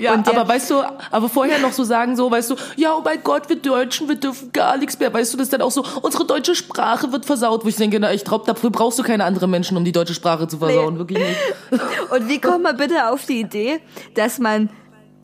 Ja, 0.00 0.16
der- 0.16 0.36
aber 0.36 0.48
weißt 0.48 0.68
du, 0.70 0.82
aber 1.12 1.28
vorher 1.28 1.60
noch 1.60 1.70
so 1.72 1.84
sagen, 1.84 2.16
so, 2.16 2.28
weißt 2.28 2.50
du, 2.50 2.56
ja, 2.76 2.92
oh 2.98 3.02
mein 3.04 3.20
Gott, 3.22 3.48
wir 3.48 3.54
Deutschen, 3.56 4.08
wir 4.08 4.16
dürfen 4.16 4.50
gar 4.52 4.76
nichts 4.76 4.98
mehr. 4.98 5.14
Weißt 5.14 5.32
du, 5.32 5.36
das 5.36 5.46
ist 5.46 5.52
dann 5.52 5.62
auch 5.62 5.70
so, 5.70 5.84
unsere 6.02 6.26
deutsche 6.26 6.56
Sprache 6.56 7.12
wird 7.12 7.24
versaut, 7.24 7.64
wo 7.64 7.68
ich 7.68 7.76
denke, 7.76 8.00
na, 8.00 8.12
ich 8.12 8.24
glaube, 8.24 8.44
dafür 8.46 8.70
brauchst 8.70 8.98
du 8.98 9.04
keine 9.04 9.22
anderen 9.24 9.50
Menschen, 9.52 9.76
um 9.76 9.84
die 9.84 9.92
deutsche 9.92 10.14
Sprache 10.14 10.23
zu 10.48 10.58
versauen. 10.58 10.94
Nee. 10.94 10.98
Wirklich 10.98 11.18
nicht. 11.18 11.38
Und 12.10 12.28
wie 12.28 12.40
kommt 12.40 12.62
man 12.62 12.76
bitte 12.76 13.08
auf 13.08 13.24
die 13.26 13.40
Idee, 13.40 13.80
dass 14.14 14.38
man 14.38 14.70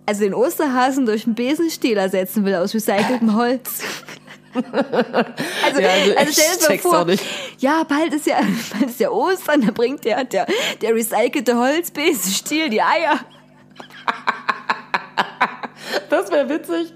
also 0.07 0.23
den 0.23 0.35
Osterhasen 0.35 1.07
durch 1.07 1.27
einen 1.27 1.35
Besenstiel 1.35 1.97
ersetzen 1.97 2.45
will 2.45 2.55
aus 2.55 2.75
recyceltem 2.75 3.35
Holz? 3.37 3.83
Also, 4.53 5.81
Ja, 5.81 5.91
also 5.91 6.17
also 6.17 6.33
stell 6.33 6.79
dir 6.79 6.91
mal 6.91 7.05
vor, 7.05 7.15
ja, 7.59 7.85
bald 7.85 8.13
ist 8.13 8.27
ja, 8.27 8.41
bald 8.73 8.91
ist 8.91 8.99
ja 8.99 9.09
Ostern, 9.11 9.61
da 9.65 9.71
bringt 9.71 10.05
der, 10.05 10.25
der, 10.25 10.45
der 10.83 10.93
recycelte 10.93 11.57
Holzbesenstiel 11.57 12.69
die 12.69 12.83
Eier. 12.83 13.21
Das 16.09 16.33
wäre 16.33 16.49
witzig. 16.49 16.93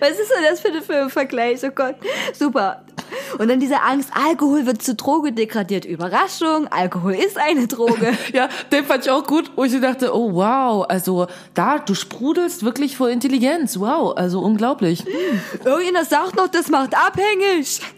Was 0.00 0.10
ist 0.18 0.30
denn 0.30 0.44
das 0.50 0.60
für 0.60 0.68
ein- 0.68 0.82
für 0.82 1.02
ein 1.02 1.10
Vergleich? 1.10 1.60
Oh 1.64 1.70
Gott, 1.74 1.96
super. 2.32 2.82
Und 3.38 3.48
dann 3.48 3.60
diese 3.60 3.80
Angst, 3.82 4.10
Alkohol 4.14 4.66
wird 4.66 4.82
zu 4.82 4.94
Droge 4.94 5.32
degradiert. 5.32 5.84
Überraschung, 5.84 6.68
Alkohol 6.70 7.14
ist 7.14 7.36
eine 7.38 7.66
Droge. 7.66 8.12
Ja, 8.32 8.48
den 8.72 8.84
fand 8.84 9.04
ich 9.04 9.10
auch 9.10 9.26
gut, 9.26 9.50
wo 9.56 9.64
ich 9.64 9.72
so 9.72 9.80
dachte, 9.80 10.14
oh 10.14 10.32
wow, 10.34 10.86
also 10.88 11.26
da, 11.54 11.78
du 11.78 11.94
sprudelst 11.94 12.64
wirklich 12.64 12.96
vor 12.96 13.10
Intelligenz. 13.10 13.78
Wow, 13.78 14.16
also 14.16 14.40
unglaublich. 14.40 15.04
Irgendjemand 15.64 16.08
sagt 16.08 16.36
noch, 16.36 16.48
das 16.48 16.68
macht 16.68 16.94
abhängig. 16.96 17.80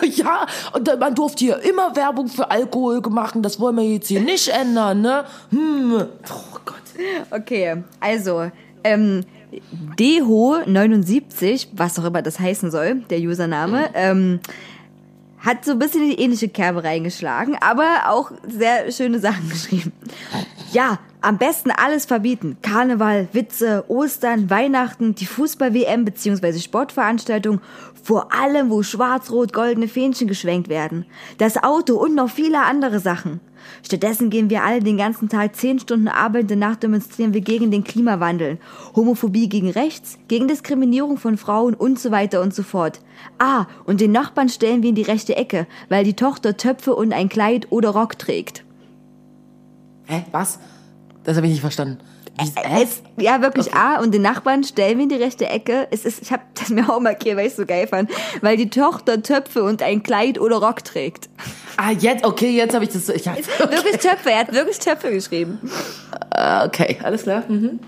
Ja, 0.00 0.46
und 0.72 0.88
man 0.98 1.14
durfte 1.14 1.44
hier 1.44 1.58
immer 1.58 1.94
Werbung 1.94 2.28
für 2.28 2.50
Alkohol 2.50 3.02
machen, 3.10 3.42
das 3.42 3.60
wollen 3.60 3.76
wir 3.76 3.84
jetzt 3.84 4.08
hier 4.08 4.20
nicht 4.20 4.48
ändern, 4.48 5.02
ne? 5.02 5.26
Hm. 5.50 6.06
Oh 6.30 6.58
Gott. 6.64 6.76
Okay, 7.30 7.82
also, 8.00 8.50
ähm, 8.82 9.22
Deho79, 9.98 11.68
was 11.72 11.98
auch 11.98 12.04
immer 12.04 12.22
das 12.22 12.38
heißen 12.38 12.70
soll, 12.70 13.02
der 13.10 13.18
Username, 13.20 13.90
ähm, 13.94 14.40
hat 15.38 15.64
so 15.64 15.72
ein 15.72 15.78
bisschen 15.78 16.02
in 16.02 16.10
die 16.10 16.20
ähnliche 16.20 16.48
Kerbe 16.48 16.82
reingeschlagen, 16.82 17.56
aber 17.60 18.08
auch 18.08 18.32
sehr 18.46 18.90
schöne 18.90 19.20
Sachen 19.20 19.48
geschrieben. 19.50 19.92
Ja, 20.72 20.98
am 21.20 21.38
besten 21.38 21.70
alles 21.70 22.04
verbieten. 22.04 22.56
Karneval, 22.62 23.28
Witze, 23.32 23.84
Ostern, 23.88 24.50
Weihnachten, 24.50 25.14
die 25.14 25.26
Fußball-WM 25.26 26.04
bzw. 26.04 26.58
Sportveranstaltungen, 26.58 27.60
vor 28.02 28.32
allem, 28.32 28.70
wo 28.70 28.82
schwarz-rot-goldene 28.82 29.88
Fähnchen 29.88 30.28
geschwenkt 30.28 30.68
werden. 30.68 31.06
Das 31.38 31.62
Auto 31.62 31.96
und 31.96 32.14
noch 32.14 32.30
viele 32.30 32.62
andere 32.62 33.00
Sachen. 33.00 33.40
Stattdessen 33.82 34.30
gehen 34.30 34.50
wir 34.50 34.62
alle 34.62 34.80
den 34.80 34.96
ganzen 34.96 35.28
Tag 35.28 35.56
zehn 35.56 35.78
Stunden 35.78 36.08
arbeiten, 36.08 36.48
danach 36.48 36.76
demonstrieren 36.76 37.34
wir 37.34 37.40
gegen 37.40 37.70
den 37.70 37.84
Klimawandel, 37.84 38.58
Homophobie 38.94 39.48
gegen 39.48 39.70
rechts, 39.70 40.18
gegen 40.28 40.48
Diskriminierung 40.48 41.18
von 41.18 41.36
Frauen 41.36 41.74
und 41.74 41.98
so 41.98 42.10
weiter 42.10 42.42
und 42.42 42.54
so 42.54 42.62
fort. 42.62 43.00
Ah, 43.38 43.66
und 43.84 44.00
den 44.00 44.12
Nachbarn 44.12 44.48
stellen 44.48 44.82
wir 44.82 44.90
in 44.90 44.94
die 44.94 45.02
rechte 45.02 45.36
Ecke, 45.36 45.66
weil 45.88 46.04
die 46.04 46.14
Tochter 46.14 46.56
Töpfe 46.56 46.94
und 46.94 47.12
ein 47.12 47.28
Kleid 47.28 47.68
oder 47.70 47.90
Rock 47.90 48.18
trägt. 48.18 48.64
Hä, 50.06 50.24
was? 50.32 50.58
Das 51.24 51.36
habe 51.36 51.46
ich 51.46 51.52
nicht 51.52 51.60
verstanden. 51.60 51.98
Es, 52.38 53.02
ja, 53.16 53.40
wirklich 53.40 53.72
A. 53.74 53.98
Und 54.00 54.12
den 54.12 54.22
Nachbarn 54.22 54.62
stellen 54.64 54.98
wir 54.98 55.04
in 55.04 55.08
die 55.08 55.16
rechte 55.16 55.46
Ecke. 55.48 55.88
Es 55.90 56.04
ist, 56.04 56.20
ich 56.22 56.32
habe 56.32 56.42
das 56.54 56.68
mir 56.68 56.88
auch 56.90 57.00
markiert, 57.00 57.36
weil 57.36 57.46
ich 57.46 57.54
so 57.54 57.64
geil 57.64 57.86
fand, 57.86 58.10
weil 58.42 58.56
die 58.56 58.68
Tochter 58.68 59.22
Töpfe 59.22 59.62
und 59.62 59.82
ein 59.82 60.02
Kleid 60.02 60.38
oder 60.38 60.56
Rock 60.56 60.84
trägt. 60.84 61.28
Ah, 61.78 61.90
jetzt, 61.92 62.24
okay, 62.24 62.50
jetzt 62.50 62.74
habe 62.74 62.84
ich 62.84 62.90
das. 62.90 63.08
Ich, 63.08 63.26
hab- 63.28 63.36
Wirklich 63.36 63.96
Töpfe, 63.98 64.30
er 64.30 64.40
hat 64.40 64.52
wirklich 64.52 64.78
Töpfe 64.78 65.10
geschrieben. 65.10 65.58
Ah, 66.30 66.64
okay, 66.66 66.98
alles 67.02 67.22
klar. 67.22 67.42
Mhm. 67.48 67.80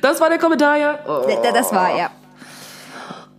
Das 0.00 0.20
war 0.20 0.28
der 0.28 0.38
Kommentar, 0.38 0.76
ja? 0.78 0.98
Oh. 1.06 1.26
Da- 1.42 1.52
Das 1.52 1.72
war 1.72 1.90
er. 1.96 2.10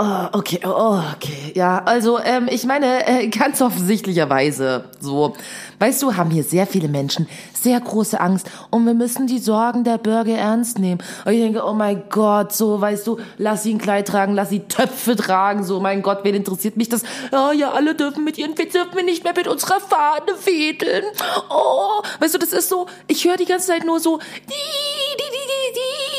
Oh, 0.02 0.28
okay, 0.32 0.62
oh, 0.64 1.02
okay. 1.14 1.52
Ja, 1.56 1.84
also 1.84 2.20
ähm, 2.20 2.48
ich 2.50 2.64
meine, 2.64 3.06
äh, 3.06 3.28
ganz 3.28 3.62
offensichtlicherweise 3.62 4.86
so. 5.02 5.36
Weißt 5.78 6.02
du, 6.02 6.16
haben 6.16 6.32
hier 6.32 6.44
sehr 6.44 6.66
viele 6.68 6.88
Menschen 6.88 7.28
sehr 7.62 7.80
große 7.80 8.20
Angst 8.20 8.50
und 8.70 8.86
wir 8.86 8.94
müssen 8.94 9.28
die 9.28 9.40
Sorgen 9.40 9.84
der 9.84 9.98
Bürger 9.98 10.38
ernst 10.38 10.80
nehmen. 10.80 11.02
Und 11.26 11.34
ich 11.34 11.40
denke, 11.40 11.64
oh 11.66 11.74
mein 11.74 12.04
Gott, 12.10 12.54
so, 12.54 12.80
weißt 12.80 13.06
du, 13.08 13.20
lass 13.38 13.64
sie 13.64 13.74
ein 13.74 13.78
Kleid 13.78 14.08
tragen, 14.08 14.34
lass 14.34 14.50
sie 14.50 14.62
Töpfe 14.62 15.16
tragen, 15.16 15.64
so, 15.64 15.80
mein 15.80 16.02
Gott, 16.02 16.20
wen 16.24 16.36
interessiert 16.36 16.78
mich 16.78 16.90
das? 16.90 17.04
Ja, 17.32 17.52
ja, 17.52 17.72
alle 17.72 17.96
dürfen 17.96 18.24
mit 18.24 18.38
ihren, 18.38 18.58
wir 18.58 18.70
dürfen 18.70 19.06
nicht 19.06 19.24
mehr 19.24 19.34
mit 19.36 19.48
unserer 19.48 19.80
Fahne 19.80 20.32
wedeln. 20.46 21.04
Oh, 21.50 22.02
weißt 22.20 22.36
du, 22.36 22.40
das 22.40 22.54
ist 22.54 22.70
so, 22.70 22.88
ich 23.08 23.26
höre 23.26 23.38
die 23.38 23.46
ganze 23.46 23.68
Zeit 23.68 23.86
nur 23.86 24.00
so, 24.00 24.18
die, 24.18 24.24
die, 24.48 25.18
die, 25.18 25.74
die, 25.74 25.74
die. 25.76 26.19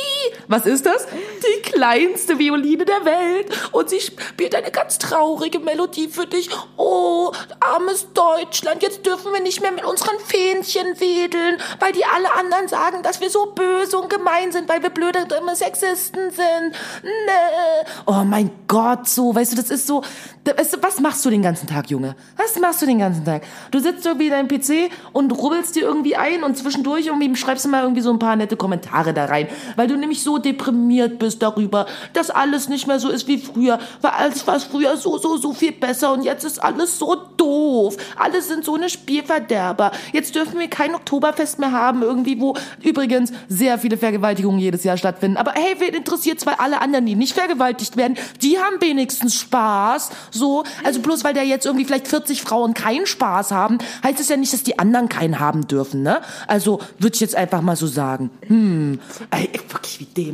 Was 0.51 0.67
ist 0.67 0.85
das? 0.85 1.07
Die 1.07 1.63
kleinste 1.63 2.41
Violine 2.41 2.85
der 2.85 3.05
Welt. 3.05 3.47
Und 3.71 3.89
sie 3.89 4.01
spielt 4.01 4.53
eine 4.57 4.73
ganz 4.73 4.99
traurige 4.99 5.61
Melodie 5.61 6.09
für 6.09 6.27
dich. 6.27 6.51
Oh, 6.77 7.31
armes 7.61 8.09
Deutschland, 8.15 8.83
jetzt 8.83 9.07
dürfen 9.07 9.33
wir 9.33 9.41
nicht 9.41 9.63
mehr 9.63 9.71
mit 9.71 9.85
unseren 9.85 10.19
Fähnchen 10.19 10.99
wedeln, 10.99 11.57
weil 11.79 11.93
die 11.93 12.05
alle 12.05 12.35
anderen 12.35 12.67
sagen, 12.67 13.05
dass 13.05 13.21
wir 13.21 13.31
so 13.31 13.47
böse 13.47 13.97
und 13.97 14.11
gemein 14.11 14.51
sind, 14.51 14.69
weil 14.69 14.83
wir 14.83 14.91
blöde 14.91 15.25
dumme 15.27 15.55
Sexisten 15.55 16.33
sind. 16.33 16.75
Nee. 17.05 17.89
Oh 18.07 18.25
mein 18.25 18.51
Gott, 18.67 19.09
so, 19.09 19.33
weißt 19.33 19.53
du, 19.53 19.57
das 19.57 19.71
ist 19.71 19.87
so, 19.87 20.03
weißt 20.45 20.75
du, 20.75 20.83
was 20.83 20.99
machst 20.99 21.25
du 21.25 21.31
den 21.31 21.43
ganzen 21.43 21.69
Tag, 21.69 21.91
Junge? 21.91 22.17
Was 22.37 22.59
machst 22.59 22.83
du 22.83 22.87
den 22.87 22.99
ganzen 22.99 23.25
Tag? 23.25 23.43
Du 23.71 23.79
sitzt 23.79 24.05
irgendwie 24.05 24.27
in 24.27 24.33
deinem 24.33 24.49
PC 24.49 24.91
und 25.13 25.31
rubbelst 25.31 25.77
dir 25.77 25.83
irgendwie 25.83 26.17
ein 26.17 26.43
und 26.43 26.59
zwischendurch 26.59 27.07
irgendwie 27.07 27.37
schreibst 27.37 27.65
du 27.65 27.69
mal 27.69 27.83
irgendwie 27.83 28.03
so 28.03 28.11
ein 28.11 28.19
paar 28.19 28.35
nette 28.35 28.57
Kommentare 28.57 29.15
da 29.15 29.27
rein, 29.27 29.47
weil 29.77 29.87
du 29.87 29.97
nämlich 29.97 30.25
so 30.25 30.40
deprimiert 30.41 31.19
bist 31.19 31.43
darüber, 31.43 31.87
dass 32.13 32.31
alles 32.31 32.69
nicht 32.69 32.87
mehr 32.87 32.99
so 32.99 33.09
ist 33.09 33.29
wie 33.29 33.39
früher, 33.39 33.79
weil 34.01 34.13
alles 34.13 34.47
war 34.47 34.59
früher 34.61 34.97
so, 34.97 35.19
so, 35.19 35.37
so 35.37 35.53
viel 35.53 35.73
besser 35.73 36.13
und 36.13 36.25
jetzt 36.25 36.45
ist 36.45 36.63
alles 36.63 36.99
so 36.99 37.17
doof. 37.37 37.97
Alle 38.17 38.43
sind 38.43 38.65
so 38.65 38.75
eine 38.75 38.89
Spielverderber. 38.89 39.93
Jetzt 40.13 40.35
dürfen 40.35 40.59
wir 40.59 40.69
kein 40.69 40.95
Oktoberfest 40.95 41.59
mehr 41.59 41.73
haben, 41.73 42.03
irgendwie, 42.03 42.41
wo 42.41 42.55
übrigens 42.83 43.33
sehr 43.49 43.79
viele 43.79 43.97
Vergewaltigungen 43.97 44.61
jedes 44.61 44.85
Jahr 44.85 44.97
stattfinden. 44.97 45.37
Aber 45.37 45.53
hey, 45.53 45.77
wen 45.79 45.95
interessiert's, 45.95 46.47
weil 46.47 46.55
alle 46.59 46.81
anderen, 46.81 47.07
die 47.07 47.15
nicht 47.15 47.35
vergewaltigt 47.35 47.97
werden, 47.97 48.17
die 48.43 48.59
haben 48.59 48.81
wenigstens 48.81 49.35
Spaß. 49.37 50.11
So, 50.31 50.65
also 50.85 51.01
bloß 51.01 51.25
weil 51.25 51.35
da 51.35 51.43
jetzt 51.43 51.67
irgendwie 51.67 51.85
vielleicht 51.85 52.09
40 52.09 52.43
Frauen 52.43 52.75
keinen 52.75 53.07
Spaß 53.07 53.51
haben, 53.51 53.79
heißt 54.03 54.21
es 54.21 54.29
ja 54.29 54.37
nicht, 54.37 54.53
dass 54.53 54.63
die 54.63 54.79
anderen 54.79 55.09
keinen 55.09 55.39
haben 55.39 55.67
dürfen, 55.67 56.03
ne? 56.03 56.21
Also 56.47 56.81
würde 56.99 57.15
ich 57.15 57.21
jetzt 57.21 57.37
einfach 57.37 57.63
mal 57.63 57.77
so 57.77 57.87
sagen. 57.87 58.31
Hm, 58.47 59.01
ey, 59.31 59.51
wirklich 59.69 60.01
wie 60.01 60.05
dämlich. 60.05 60.30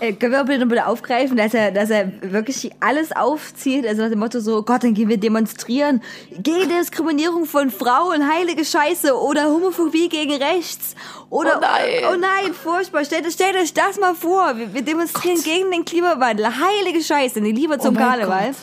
Äh, 0.00 0.12
können 0.14 0.32
wir 0.32 0.44
bitte, 0.44 0.66
bitte 0.66 0.86
aufgreifen, 0.86 1.36
dass 1.36 1.54
er, 1.54 1.70
dass 1.70 1.90
er 1.90 2.10
wirklich 2.22 2.70
alles 2.80 3.12
aufzieht, 3.12 3.86
also 3.86 4.02
nach 4.02 4.10
dem 4.10 4.18
Motto 4.18 4.40
so, 4.40 4.62
Gott, 4.62 4.82
dann 4.84 4.94
gehen 4.94 5.08
wir 5.08 5.16
demonstrieren 5.18 6.02
gegen 6.30 6.68
Diskriminierung 6.68 7.44
von 7.46 7.70
Frauen, 7.70 8.28
heilige 8.28 8.64
Scheiße, 8.64 9.14
oder 9.18 9.46
Homophobie 9.50 10.08
gegen 10.08 10.42
rechts, 10.42 10.94
oder, 11.28 11.56
Oh 11.58 11.60
nein. 11.60 12.04
oh 12.12 12.16
nein, 12.16 12.54
furchtbar, 12.54 13.04
stellt, 13.04 13.30
stellt 13.32 13.56
euch 13.56 13.72
das 13.72 13.98
mal 13.98 14.14
vor, 14.14 14.56
wir, 14.56 14.72
wir 14.74 14.82
demonstrieren 14.82 15.42
gegen 15.42 15.70
den 15.70 15.84
Klimawandel, 15.84 16.46
heilige 16.46 17.02
Scheiße, 17.02 17.40
die 17.40 17.52
Liebe 17.52 17.78
zum 17.78 17.96
Oh 17.96 17.98
Karneval. 17.98 18.46
Gott. 18.48 18.56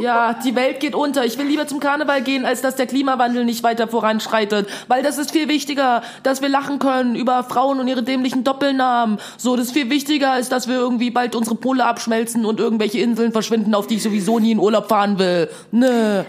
Ja, 0.00 0.34
die 0.34 0.54
Welt 0.54 0.80
geht 0.80 0.94
unter. 0.94 1.24
Ich 1.24 1.38
will 1.38 1.46
lieber 1.46 1.66
zum 1.66 1.80
Karneval 1.80 2.22
gehen, 2.22 2.44
als 2.44 2.62
dass 2.62 2.76
der 2.76 2.86
Klimawandel 2.86 3.44
nicht 3.44 3.62
weiter 3.62 3.88
voranschreitet. 3.88 4.68
Weil 4.88 5.02
das 5.02 5.18
ist 5.18 5.32
viel 5.32 5.48
wichtiger, 5.48 6.02
dass 6.22 6.42
wir 6.42 6.48
lachen 6.48 6.78
können 6.78 7.14
über 7.14 7.44
Frauen 7.44 7.80
und 7.80 7.88
ihre 7.88 8.02
dämlichen 8.02 8.44
Doppelnamen. 8.44 9.18
So, 9.36 9.56
das 9.56 9.66
ist 9.66 9.72
viel 9.72 9.90
wichtiger, 9.90 10.32
als 10.32 10.48
dass 10.48 10.68
wir 10.68 10.76
irgendwie 10.76 11.10
bald 11.10 11.34
unsere 11.34 11.56
Pole 11.56 11.84
abschmelzen 11.84 12.44
und 12.44 12.60
irgendwelche 12.60 13.00
Inseln 13.00 13.32
verschwinden, 13.32 13.74
auf 13.74 13.86
die 13.86 13.96
ich 13.96 14.02
sowieso 14.02 14.38
nie 14.38 14.52
in 14.52 14.58
Urlaub 14.58 14.88
fahren 14.88 15.18
will. 15.18 15.48
Nö. 15.70 16.24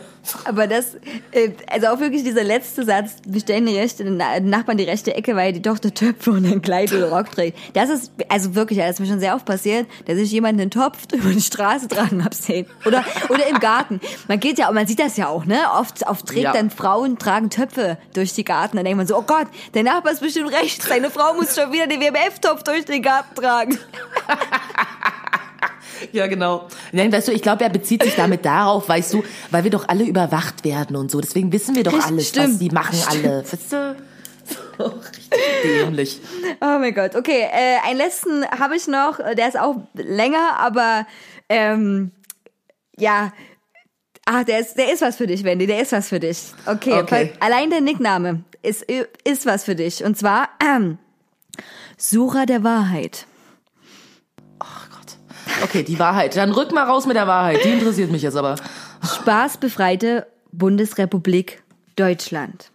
Aber 0.46 0.68
das, 0.68 0.96
äh, 1.32 1.52
also 1.72 1.88
auch 1.88 2.00
wirklich 2.00 2.24
dieser 2.24 2.44
letzte 2.44 2.84
Satz, 2.86 3.16
wir 3.26 3.40
stellen 3.42 3.66
die 3.66 3.78
rechte, 3.78 4.04
den 4.04 4.18
Na- 4.18 4.40
den 4.40 4.50
Nachbarn 4.50 4.78
die 4.78 4.84
rechte 4.84 5.14
Ecke, 5.16 5.36
weil 5.36 5.54
die 5.54 5.62
Tochter 5.62 5.94
Töpfe 5.94 6.32
und 6.32 6.46
ein 6.46 6.62
Kleid 6.62 6.92
oder 6.94 7.10
Rock 7.10 7.32
trägt. 7.32 7.58
Das 7.74 7.90
ist, 7.90 8.12
also 8.30 8.56
wirklich, 8.56 8.80
das 8.80 8.92
ist 8.92 9.00
mir 9.00 9.06
schon 9.08 9.20
sehr 9.20 9.36
oft 9.36 9.46
passiert, 9.46 9.88
dass 10.06 10.18
sich 10.18 10.32
jemand 10.32 10.60
einen 10.60 10.72
Topf 10.72 11.00
über 11.14 11.30
die 11.30 11.42
Straße 11.42 11.88
tragen 11.88 12.24
hab 12.26 12.34
sehen. 12.34 12.66
Oder, 12.86 13.04
oder 13.30 13.48
im 13.48 13.60
Garten. 13.60 14.00
Man 14.28 14.40
geht 14.40 14.58
ja, 14.60 14.70
und 14.70 14.76
man 14.76 14.88
sieht 14.88 15.00
das 15.00 15.18
ja 15.18 15.28
auch, 15.28 15.46
ne? 15.46 15.60
Oft, 15.78 16.06
oft 16.08 16.26
trägt 16.28 16.44
Ja. 16.44 16.54
dann 16.54 16.70
Frauen, 16.70 17.18
tragen 17.18 17.50
Töpfe 17.50 17.98
durch 18.14 18.34
die 18.34 18.44
Garten. 18.44 18.78
Dann 18.78 18.86
denkt 18.86 18.98
man 18.98 19.08
so, 19.08 19.18
oh 19.18 19.24
Gott, 19.26 19.48
der 19.74 19.84
Nachbar 19.84 20.12
ist 20.14 20.22
bestimmt 20.22 20.52
rechts, 20.52 20.88
seine 20.88 21.10
Frau 21.10 21.34
muss 21.34 21.56
schon 21.56 21.72
wieder 21.72 21.88
den 21.88 22.00
WMF-Topf 22.02 22.64
durch 22.64 22.86
den 22.86 23.02
Garten 23.02 23.36
tragen. 23.36 23.78
Ja, 26.12 26.28
genau. 26.28 26.68
Nein, 26.92 27.12
weißt 27.12 27.28
du, 27.28 27.32
ich 27.32 27.42
glaube, 27.42 27.64
er 27.64 27.70
bezieht 27.70 28.04
sich 28.04 28.16
damit 28.16 28.46
darauf, 28.46 28.88
weißt 28.90 29.14
du, 29.14 29.24
weil 29.52 29.64
wir 29.64 29.72
doch 29.72 29.88
alle 29.88 30.04
überwacht 30.06 30.64
werden 30.64 30.96
und 30.96 31.12
so. 31.12 31.20
Deswegen 31.22 31.52
wissen 31.52 31.76
wir 31.76 31.84
doch 31.84 32.06
alles, 32.06 32.30
stimmt. 32.30 32.50
was 32.54 32.58
die 32.60 32.70
machen 32.70 32.98
alle. 33.10 33.44
Weißt 33.44 33.72
du? 33.74 33.96
So, 34.78 34.86
richtig 35.18 35.62
dämlich. 35.64 36.22
Oh 36.62 36.78
mein 36.80 36.94
Gott. 36.94 37.16
Okay, 37.16 37.42
äh, 37.52 37.78
einen 37.88 37.98
letzten 37.98 38.46
habe 38.50 38.76
ich 38.78 38.88
noch. 38.88 39.18
Der 39.36 39.48
ist 39.48 39.60
auch 39.60 39.76
länger, 39.94 40.58
aber 40.58 41.06
ähm, 41.50 42.12
ja. 42.98 43.34
Ah, 44.26 44.44
der 44.44 44.60
ist, 44.60 44.78
der 44.78 44.92
ist 44.92 45.02
was 45.02 45.16
für 45.16 45.28
dich, 45.28 45.44
Wendy. 45.46 45.68
Der 45.68 45.82
ist 45.82 45.92
was 45.94 46.10
für 46.10 46.20
dich. 46.20 46.52
Okay, 46.66 46.94
Okay. 47.02 47.34
allein 47.40 47.70
der 47.70 47.80
Nickname 47.82 48.44
ist, 48.62 48.86
ist 49.24 49.46
was 49.46 49.64
für 49.64 49.76
dich. 49.76 50.04
Und 50.04 50.18
zwar 50.18 50.50
ähm, 50.62 50.98
Sucher 51.98 52.46
der 52.46 52.64
Wahrheit. 52.64 53.27
Okay, 55.64 55.84
die 55.84 56.00
Wahrheit. 56.00 56.36
Dann 56.36 56.52
rück 56.52 56.72
mal 56.72 56.84
raus 56.84 57.06
mit 57.06 57.16
der 57.16 57.28
Wahrheit. 57.28 57.64
Die 57.64 57.70
interessiert 57.70 58.12
mich 58.12 58.22
jetzt 58.22 58.38
aber. 58.38 58.56
Spaßbefreite 59.04 60.28
Bundesrepublik 60.52 61.64
Deutschland. 61.96 62.72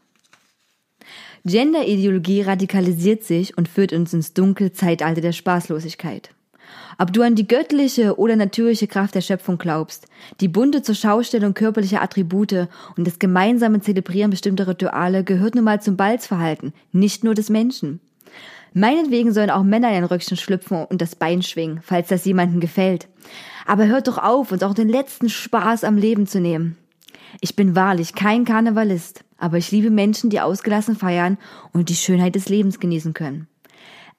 Genderideologie 1.44 2.42
radikalisiert 2.42 3.24
sich 3.24 3.56
und 3.58 3.68
führt 3.68 3.92
uns 3.92 4.12
ins 4.12 4.32
dunkle 4.32 4.72
Zeitalter 4.72 5.20
der 5.20 5.32
Spaßlosigkeit. 5.32 6.30
Ob 6.98 7.12
du 7.12 7.22
an 7.22 7.34
die 7.34 7.48
göttliche 7.48 8.18
oder 8.18 8.36
natürliche 8.36 8.86
Kraft 8.86 9.14
der 9.14 9.22
Schöpfung 9.22 9.58
glaubst, 9.58 10.06
die 10.40 10.48
bunte 10.48 10.82
zur 10.82 10.94
Schaustellung 10.94 11.54
körperlicher 11.54 12.02
Attribute 12.02 12.68
und 12.96 13.06
das 13.06 13.18
gemeinsame 13.18 13.80
Zelebrieren 13.80 14.30
bestimmter 14.30 14.68
Rituale 14.68 15.24
gehört 15.24 15.54
nun 15.54 15.64
mal 15.64 15.80
zum 15.80 15.96
Balzverhalten, 15.96 16.72
nicht 16.92 17.24
nur 17.24 17.34
des 17.34 17.50
Menschen. 17.50 18.00
Meinetwegen 18.74 19.32
sollen 19.32 19.50
auch 19.50 19.62
Männer 19.62 19.90
in 19.90 19.96
ein 19.96 20.04
Röckchen 20.04 20.36
schlüpfen 20.36 20.84
und 20.86 21.02
das 21.02 21.14
Bein 21.14 21.42
schwingen, 21.42 21.80
falls 21.82 22.08
das 22.08 22.24
jemandem 22.24 22.60
gefällt. 22.60 23.08
Aber 23.66 23.86
hört 23.86 24.08
doch 24.08 24.18
auf, 24.18 24.50
uns 24.50 24.62
auch 24.62 24.74
den 24.74 24.88
letzten 24.88 25.28
Spaß 25.28 25.84
am 25.84 25.96
Leben 25.96 26.26
zu 26.26 26.40
nehmen. 26.40 26.76
Ich 27.40 27.56
bin 27.56 27.76
wahrlich 27.76 28.14
kein 28.14 28.44
Karnevalist, 28.44 29.24
aber 29.38 29.58
ich 29.58 29.70
liebe 29.70 29.90
Menschen, 29.90 30.30
die 30.30 30.40
ausgelassen 30.40 30.96
feiern 30.96 31.38
und 31.72 31.88
die 31.88 31.94
Schönheit 31.94 32.34
des 32.34 32.48
Lebens 32.48 32.80
genießen 32.80 33.14
können. 33.14 33.48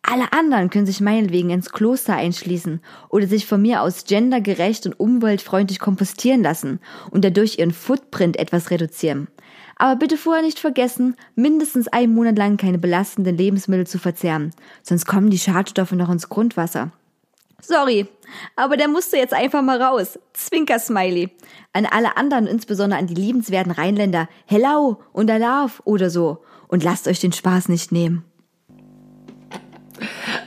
Alle 0.02 0.34
anderen 0.34 0.70
können 0.70 0.86
sich 0.86 1.00
meinetwegen 1.00 1.50
ins 1.50 1.72
Kloster 1.72 2.16
einschließen 2.16 2.82
oder 3.08 3.26
sich 3.26 3.46
von 3.46 3.62
mir 3.62 3.82
aus 3.82 4.04
gendergerecht 4.04 4.86
und 4.86 5.00
umweltfreundlich 5.00 5.80
kompostieren 5.80 6.44
lassen 6.44 6.82
und 7.10 7.24
dadurch 7.24 7.58
ihren 7.58 7.72
Footprint 7.72 8.38
etwas 8.38 8.70
reduzieren. 8.70 9.30
Aber 9.84 9.98
bitte 9.98 10.16
vorher 10.16 10.42
nicht 10.42 10.60
vergessen, 10.60 11.18
mindestens 11.36 11.90
einen 11.90 12.14
Monat 12.14 12.38
lang 12.38 12.56
keine 12.56 12.78
belastenden 12.78 13.36
Lebensmittel 13.36 13.86
zu 13.86 14.00
verzehren, 14.00 14.52
sonst 14.82 15.06
kommen 15.06 15.30
die 15.30 15.38
Schadstoffe 15.38 15.92
noch 15.92 16.10
ins 16.10 16.30
Grundwasser. 16.30 16.92
Sorry, 17.60 18.08
aber 18.56 18.78
der 18.78 18.88
musste 18.88 19.18
jetzt 19.18 19.34
einfach 19.34 19.62
mal 19.62 19.82
raus. 19.82 20.18
Zwinker-Smiley. 20.32 21.32
An 21.74 21.86
alle 21.86 22.16
anderen, 22.16 22.48
insbesondere 22.48 22.98
an 22.98 23.08
die 23.08 23.14
liebenswerten 23.14 23.74
Rheinländer. 23.74 24.30
Hello 24.46 25.02
und 25.12 25.30
Alaf 25.30 25.82
oder 25.84 26.10
so. 26.10 26.38
Und 26.70 26.86
lasst 26.86 27.06
euch 27.10 27.20
den 27.20 27.34
Spaß 27.34 27.68
nicht 27.68 27.92
nehmen. 27.92 28.24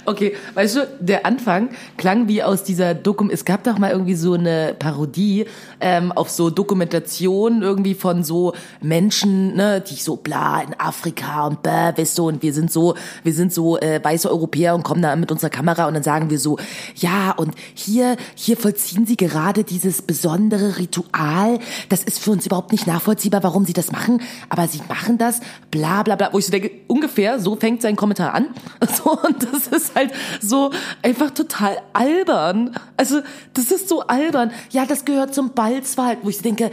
Okay, 0.07 0.36
weißt 0.54 0.76
du, 0.76 0.88
der 1.00 1.26
Anfang 1.26 1.70
klang 1.96 2.28
wie 2.28 2.42
aus 2.42 2.62
dieser 2.62 2.94
Dokum. 2.94 3.28
Es 3.28 3.44
gab 3.44 3.64
doch 3.64 3.78
mal 3.78 3.90
irgendwie 3.90 4.14
so 4.14 4.34
eine 4.34 4.74
Parodie 4.78 5.46
ähm, 5.80 6.12
auf 6.12 6.30
so 6.30 6.48
Dokumentation 6.48 7.62
irgendwie 7.62 7.94
von 7.94 8.22
so 8.22 8.52
Menschen, 8.80 9.57
ne, 9.57 9.80
die 9.80 9.94
so 9.94 10.14
bla 10.14 10.61
in 10.61 10.78
Afrika 10.78 11.48
und 11.48 11.62
bäh, 11.64 11.92
weißt 11.96 12.18
du, 12.18 12.28
und 12.28 12.42
wir 12.42 12.52
sind 12.52 12.70
so, 12.70 12.94
wir 13.24 13.32
sind 13.32 13.52
so 13.52 13.78
äh, 13.78 14.00
weiße 14.02 14.30
Europäer 14.30 14.76
und 14.76 14.84
kommen 14.84 15.02
da 15.02 15.16
mit 15.16 15.32
unserer 15.32 15.50
Kamera 15.50 15.88
und 15.88 15.94
dann 15.94 16.04
sagen 16.04 16.30
wir 16.30 16.38
so, 16.38 16.57
ja 16.94 17.32
und 17.32 17.54
hier, 17.74 18.16
hier 18.36 18.57
vollziehen 18.57 19.07
sie 19.07 19.16
gerade 19.16 19.64
dieses 19.64 20.02
besondere 20.02 20.78
Ritual. 20.78 21.59
Das 21.88 22.04
ist 22.04 22.20
für 22.20 22.30
uns 22.30 22.46
überhaupt 22.46 22.70
nicht 22.70 22.86
nachvollziehbar, 22.86 23.42
warum 23.42 23.64
sie 23.64 23.72
das 23.72 23.90
machen, 23.90 24.22
aber 24.50 24.68
sie 24.68 24.80
machen 24.88 25.18
das, 25.18 25.40
bla 25.72 26.04
bla 26.04 26.14
bla. 26.14 26.32
Wo 26.32 26.38
ich 26.38 26.46
so 26.46 26.52
denke, 26.52 26.70
ungefähr 26.86 27.40
so 27.40 27.57
fängt 27.57 27.82
sein 27.82 27.96
Kommentar 27.96 28.34
an. 28.34 28.46
So, 28.96 29.11
und 29.11 29.42
das 29.42 29.66
ist 29.66 29.95
halt 29.97 30.12
so 30.40 30.70
einfach 31.03 31.30
total 31.30 31.78
albern. 31.92 32.78
Also, 32.97 33.22
das 33.55 33.72
ist 33.72 33.88
so 33.88 34.03
albern. 34.03 34.53
Ja, 34.70 34.86
das 34.86 35.05
gehört 35.05 35.34
zum 35.34 35.55
Balzverhalten, 35.55 36.24
wo 36.24 36.30
ich 36.30 36.40
denke, 36.42 36.70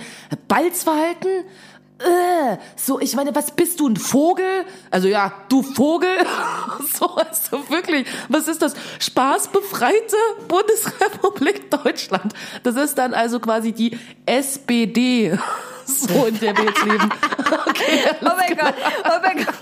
Balzverhalten? 0.47 1.45
Äh, 1.99 2.57
so, 2.76 2.99
ich 2.99 3.15
meine, 3.15 3.34
was 3.34 3.51
bist 3.51 3.80
du, 3.80 3.88
ein 3.88 3.95
Vogel? 3.95 4.65
Also 4.91 5.07
ja, 5.07 5.32
du 5.49 5.63
Vogel? 5.63 6.09
So, 6.93 7.07
also 7.15 7.69
wirklich, 7.69 8.05
was 8.30 8.47
ist 8.47 8.61
das? 8.61 8.74
Spaßbefreite 8.99 10.15
Bundesrepublik 10.47 11.71
Deutschland. 11.71 12.34
Das 12.63 12.76
ist 12.76 12.97
dann 12.97 13.13
also 13.13 13.39
quasi 13.39 13.71
die 13.71 13.97
SPD, 14.26 15.38
so 16.07 16.25
in 16.25 16.39
der 16.39 16.55
wir 16.57 16.65
jetzt 16.65 16.84
leben. 16.84 17.09
Okay, 17.67 17.99
Oh 18.21 18.31
mein 18.38 18.57
Gott, 18.57 18.73
oh 19.05 19.19
mein 19.21 19.38
Gott. 19.38 19.55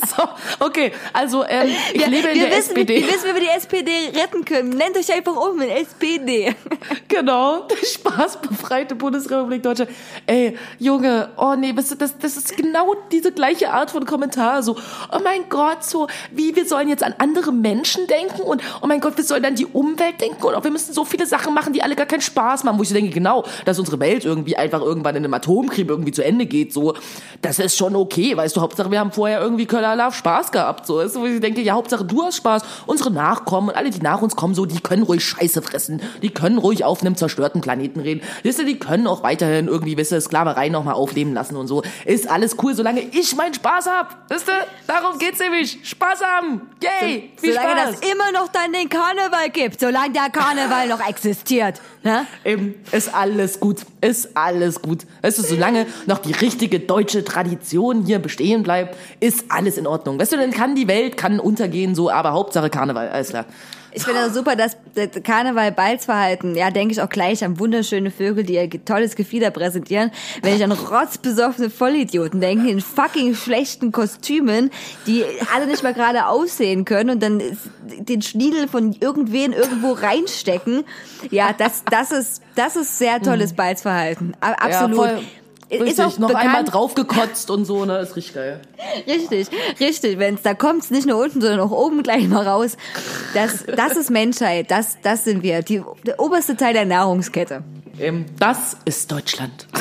so, 0.16 0.64
okay, 0.64 0.92
also 1.12 1.44
ähm, 1.46 1.68
ich 1.92 2.00
Ja, 2.00 2.08
lebe 2.08 2.28
in 2.28 2.40
wir 2.40 2.48
der 2.48 2.58
wissen, 2.58 2.76
SPD. 2.76 2.96
Wir 3.02 3.08
wissen, 3.08 3.30
wie 3.30 3.34
wir 3.34 3.40
die 3.40 3.56
SPD 3.56 3.90
retten 4.14 4.44
können. 4.44 4.70
Nennt 4.70 4.96
euch 4.96 5.12
einfach 5.12 5.36
um 5.36 5.60
in 5.60 5.70
SPD. 5.70 6.54
Genau, 7.08 7.66
die 7.66 7.86
spaßbefreite 7.86 8.94
Bundesrepublik 8.94 9.62
Deutschland. 9.64 9.90
Ey, 10.26 10.56
Junge, 10.78 11.30
oh 11.36 11.54
nee, 11.56 11.72
das, 11.72 11.88
das 11.98 12.36
ist 12.36 12.56
genau 12.56 12.94
diese 13.10 13.32
gleiche 13.32 13.70
Art 13.72 13.90
von 13.90 14.06
Kommentar. 14.06 14.62
So, 14.62 14.76
oh 15.12 15.18
mein 15.22 15.48
Gott, 15.48 15.84
so, 15.84 16.06
wie 16.30 16.54
wir 16.54 16.66
sollen 16.66 16.88
jetzt 16.88 17.02
an 17.02 17.14
andere 17.18 17.52
Menschen 17.52 18.06
denken 18.06 18.42
und 18.42 18.62
oh 18.80 18.86
mein 18.86 19.00
Gott, 19.00 19.16
wir 19.16 19.24
sollen 19.24 19.44
an 19.44 19.56
die 19.56 19.66
Umwelt 19.66 20.20
denken 20.20 20.42
und 20.44 20.54
auch 20.54 20.62
wir 20.64 20.70
müssen 20.70 20.94
so 20.94 21.04
viele 21.04 21.26
Sachen 21.26 21.52
machen, 21.52 21.72
die 21.72 21.82
alle 21.82 21.96
gar 21.96 22.06
keinen 22.06 22.20
Spaß 22.22 22.62
machen. 22.64 22.78
Wo 22.78 22.82
ich 22.84 22.92
denke, 22.92 23.10
genau, 23.12 23.44
dass 23.64 23.78
unsere 23.78 23.89
Welt 23.98 24.24
irgendwie 24.24 24.56
einfach 24.56 24.80
irgendwann 24.80 25.16
in 25.16 25.24
einem 25.24 25.34
Atomkrieg 25.34 25.88
irgendwie 25.88 26.12
zu 26.12 26.22
Ende 26.22 26.46
geht, 26.46 26.72
so, 26.72 26.94
das 27.42 27.58
ist 27.58 27.76
schon 27.76 27.96
okay, 27.96 28.36
weißt 28.36 28.56
du, 28.56 28.60
Hauptsache 28.60 28.90
wir 28.90 29.00
haben 29.00 29.10
vorher 29.10 29.40
irgendwie 29.40 29.66
Kölner 29.66 29.96
Love 29.96 30.12
Spaß 30.12 30.52
gehabt, 30.52 30.86
so, 30.86 30.98
weißt 30.98 31.16
du, 31.16 31.20
wo 31.20 31.26
ich 31.26 31.40
denke, 31.40 31.60
ja, 31.62 31.74
Hauptsache 31.74 32.04
du 32.04 32.22
hast 32.22 32.36
Spaß, 32.36 32.62
unsere 32.86 33.10
Nachkommen 33.10 33.70
und 33.70 33.76
alle, 33.76 33.90
die 33.90 34.00
nach 34.00 34.22
uns 34.22 34.36
kommen, 34.36 34.54
so, 34.54 34.66
die 34.66 34.80
können 34.80 35.02
ruhig 35.02 35.24
Scheiße 35.24 35.62
fressen, 35.62 36.00
die 36.22 36.30
können 36.30 36.58
ruhig 36.58 36.84
auf 36.84 37.00
einem 37.00 37.16
zerstörten 37.16 37.60
Planeten 37.60 38.00
reden, 38.00 38.20
weißt 38.44 38.60
du, 38.60 38.64
die 38.64 38.78
können 38.78 39.06
auch 39.06 39.22
weiterhin 39.22 39.66
irgendwie, 39.66 39.98
weißt 39.98 40.12
du, 40.12 40.20
Sklaverei 40.20 40.68
nochmal 40.68 40.94
aufleben 40.94 41.34
lassen 41.34 41.56
und 41.56 41.66
so, 41.66 41.82
ist 42.04 42.30
alles 42.30 42.56
cool, 42.62 42.74
solange 42.74 43.00
ich 43.00 43.34
meinen 43.34 43.54
Spaß 43.54 43.86
hab, 43.86 44.30
weißt 44.30 44.46
du, 44.46 44.52
darum 44.86 45.18
geht's 45.18 45.40
nämlich, 45.40 45.78
Spaß 45.82 46.20
haben, 46.22 46.62
yay, 46.82 47.30
viel 47.36 47.54
Solange 47.54 47.80
Spaß. 47.80 48.00
das 48.00 48.10
immer 48.10 48.32
noch 48.32 48.48
dann 48.48 48.72
den 48.72 48.88
Karneval 48.88 49.50
gibt, 49.50 49.80
solange 49.80 50.12
der 50.12 50.30
Karneval 50.30 50.88
noch 50.88 51.06
existiert. 51.06 51.80
Ne? 52.02 52.26
Eben, 52.44 52.74
ist 52.92 53.14
alles 53.14 53.60
gut, 53.60 53.79
ist 54.00 54.36
alles 54.36 54.82
gut. 54.82 55.06
Weißt 55.22 55.38
du, 55.38 55.42
solange 55.42 55.86
noch 56.06 56.18
die 56.18 56.32
richtige 56.32 56.80
deutsche 56.80 57.24
Tradition 57.24 58.04
hier 58.04 58.18
bestehen 58.18 58.62
bleibt, 58.62 58.96
ist 59.20 59.44
alles 59.48 59.78
in 59.78 59.86
Ordnung. 59.86 60.18
Weißt 60.18 60.32
du, 60.32 60.36
dann 60.36 60.50
kann 60.50 60.74
die 60.74 60.88
Welt, 60.88 61.16
kann 61.16 61.40
untergehen, 61.40 61.94
so, 61.94 62.10
aber 62.10 62.32
Hauptsache 62.32 62.70
Karneval, 62.70 63.08
alles 63.08 63.30
klar. 63.30 63.46
Ich 63.92 64.04
finde 64.04 64.20
das 64.20 64.34
super, 64.34 64.56
dass 64.56 64.76
das 64.94 65.22
Karneval 65.22 65.72
Balzverhalten, 65.72 66.54
ja, 66.54 66.70
denke 66.70 66.92
ich 66.92 67.00
auch 67.02 67.08
gleich 67.08 67.44
an 67.44 67.58
wunderschöne 67.58 68.10
Vögel, 68.10 68.44
die 68.44 68.54
ihr 68.54 68.84
tolles 68.84 69.16
Gefieder 69.16 69.50
präsentieren. 69.50 70.10
Wenn 70.42 70.54
ich 70.56 70.62
an 70.64 70.72
rotzbesoffene 70.72 71.70
Vollidioten 71.70 72.40
denke, 72.40 72.70
in 72.70 72.80
fucking 72.80 73.34
schlechten 73.34 73.90
Kostümen, 73.92 74.70
die 75.06 75.24
alle 75.54 75.66
nicht 75.66 75.82
mal 75.82 75.94
gerade 75.94 76.26
aussehen 76.26 76.84
können 76.84 77.10
und 77.10 77.22
dann 77.22 77.42
den 77.82 78.22
Schniedel 78.22 78.68
von 78.68 78.94
irgendwen 79.00 79.52
irgendwo 79.52 79.92
reinstecken. 79.92 80.84
Ja, 81.30 81.52
das, 81.56 81.82
das 81.90 82.12
ist, 82.12 82.42
das 82.54 82.76
ist 82.76 82.98
sehr 82.98 83.20
tolles 83.20 83.52
Balzverhalten. 83.54 84.36
A- 84.40 84.52
Absolut. 84.52 85.06
Ja, 85.06 85.18
voll. 85.70 85.86
Ist 85.86 85.98
Richtig, 85.98 86.04
auch 86.04 86.18
noch 86.18 86.28
bekannt, 86.28 86.46
einmal 86.46 86.64
draufgekotzt 86.64 87.50
und 87.50 87.64
so, 87.64 87.84
ne, 87.84 87.98
ist 87.98 88.16
richtig 88.16 88.34
geil. 88.34 88.60
Richtig, 89.06 89.48
richtig. 89.78 90.18
Wenn's 90.18 90.42
da 90.42 90.54
kommt's 90.54 90.90
nicht 90.90 91.06
nur 91.06 91.22
unten, 91.22 91.40
sondern 91.40 91.60
auch 91.60 91.70
oben 91.70 92.02
gleich 92.02 92.28
mal 92.28 92.46
raus. 92.46 92.76
Das, 93.34 93.64
das 93.64 93.96
ist 93.96 94.10
Menschheit. 94.10 94.70
Das, 94.70 94.98
das 95.02 95.24
sind 95.24 95.42
wir. 95.42 95.62
Die, 95.62 95.82
der 96.06 96.20
oberste 96.20 96.56
Teil 96.56 96.74
der 96.74 96.86
Nahrungskette. 96.86 97.62
Eben, 97.98 98.26
das 98.38 98.76
ist 98.84 99.10
Deutschland. 99.10 99.66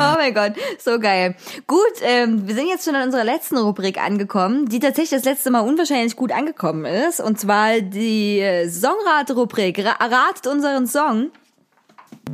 Oh 0.00 0.14
mein 0.16 0.34
Gott, 0.34 0.52
so 0.78 0.98
geil. 0.98 1.34
Gut, 1.66 1.80
ähm, 2.02 2.46
wir 2.46 2.54
sind 2.54 2.68
jetzt 2.68 2.84
schon 2.84 2.94
an 2.94 3.04
unserer 3.04 3.24
letzten 3.24 3.56
Rubrik 3.56 3.98
angekommen, 3.98 4.68
die 4.68 4.78
tatsächlich 4.78 5.18
das 5.18 5.24
letzte 5.24 5.50
Mal 5.50 5.60
unwahrscheinlich 5.60 6.16
gut 6.16 6.32
angekommen 6.32 6.84
ist. 6.84 7.20
Und 7.20 7.40
zwar 7.40 7.80
die 7.80 8.40
äh, 8.40 8.68
Songrate-Rubrik. 8.68 9.78
Ra 9.84 9.92
ratet 10.04 10.46
unseren 10.46 10.86
Song. 10.86 11.30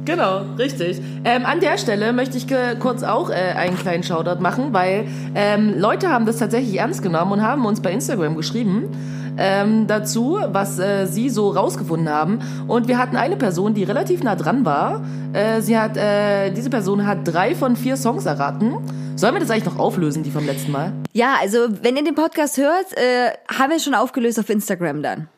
Genau, 0.05 0.43
richtig. 0.59 1.01
Ähm, 1.25 1.47
an 1.47 1.61
der 1.61 1.79
Stelle 1.79 2.13
möchte 2.13 2.37
ich 2.37 2.47
kurz 2.81 3.03
auch 3.03 3.31
äh, 3.31 3.35
einen 3.35 3.77
kleinen 3.77 4.03
Shoutout 4.03 4.41
machen, 4.41 4.73
weil 4.73 5.07
ähm, 5.35 5.75
Leute 5.79 6.11
haben 6.11 6.27
das 6.27 6.39
tatsächlich 6.39 6.79
ernst 6.79 7.03
genommen 7.03 7.33
und 7.33 7.43
haben 7.43 7.65
uns 7.65 7.81
bei 7.81 7.91
Instagram 7.91 8.37
geschrieben 8.37 8.91
ähm, 9.37 9.87
dazu, 9.87 10.39
was 10.47 10.79
äh, 10.79 11.07
sie 11.07 11.31
so 11.31 11.51
rausgefunden 11.51 12.09
haben. 12.09 12.41
Und 12.69 12.89
wir 12.89 12.99
hatten 12.99 13.17
eine 13.17 13.37
Person, 13.37 13.75
die 13.75 13.85
relativ 13.85 14.23
nah 14.23 14.37
dran 14.37 14.65
war. 14.65 15.03
Äh, 15.33 15.61
sie 15.61 15.79
hat, 15.79 15.97
äh, 15.97 16.51
diese 16.51 16.71
Person 16.71 17.07
hat 17.07 17.19
drei 17.25 17.55
von 17.55 17.77
vier 17.77 17.97
Songs 17.97 18.27
erraten. 18.27 18.77
Sollen 19.17 19.35
wir 19.35 19.41
das 19.41 19.51
eigentlich 19.51 19.67
noch 19.67 19.79
auflösen, 19.79 20.23
die 20.23 20.31
vom 20.31 20.45
letzten 20.45 20.73
Mal? 20.73 20.93
Ja, 21.13 21.37
also 21.41 21.59
wenn 21.83 21.97
ihr 21.97 22.05
den 22.05 22.15
Podcast 22.15 22.59
hört, 22.59 22.93
äh, 22.97 23.31
haben 23.49 23.71
wir 23.71 23.79
schon 23.79 23.95
aufgelöst 23.95 24.39
auf 24.39 24.51
Instagram 24.51 25.03
dann. 25.03 25.29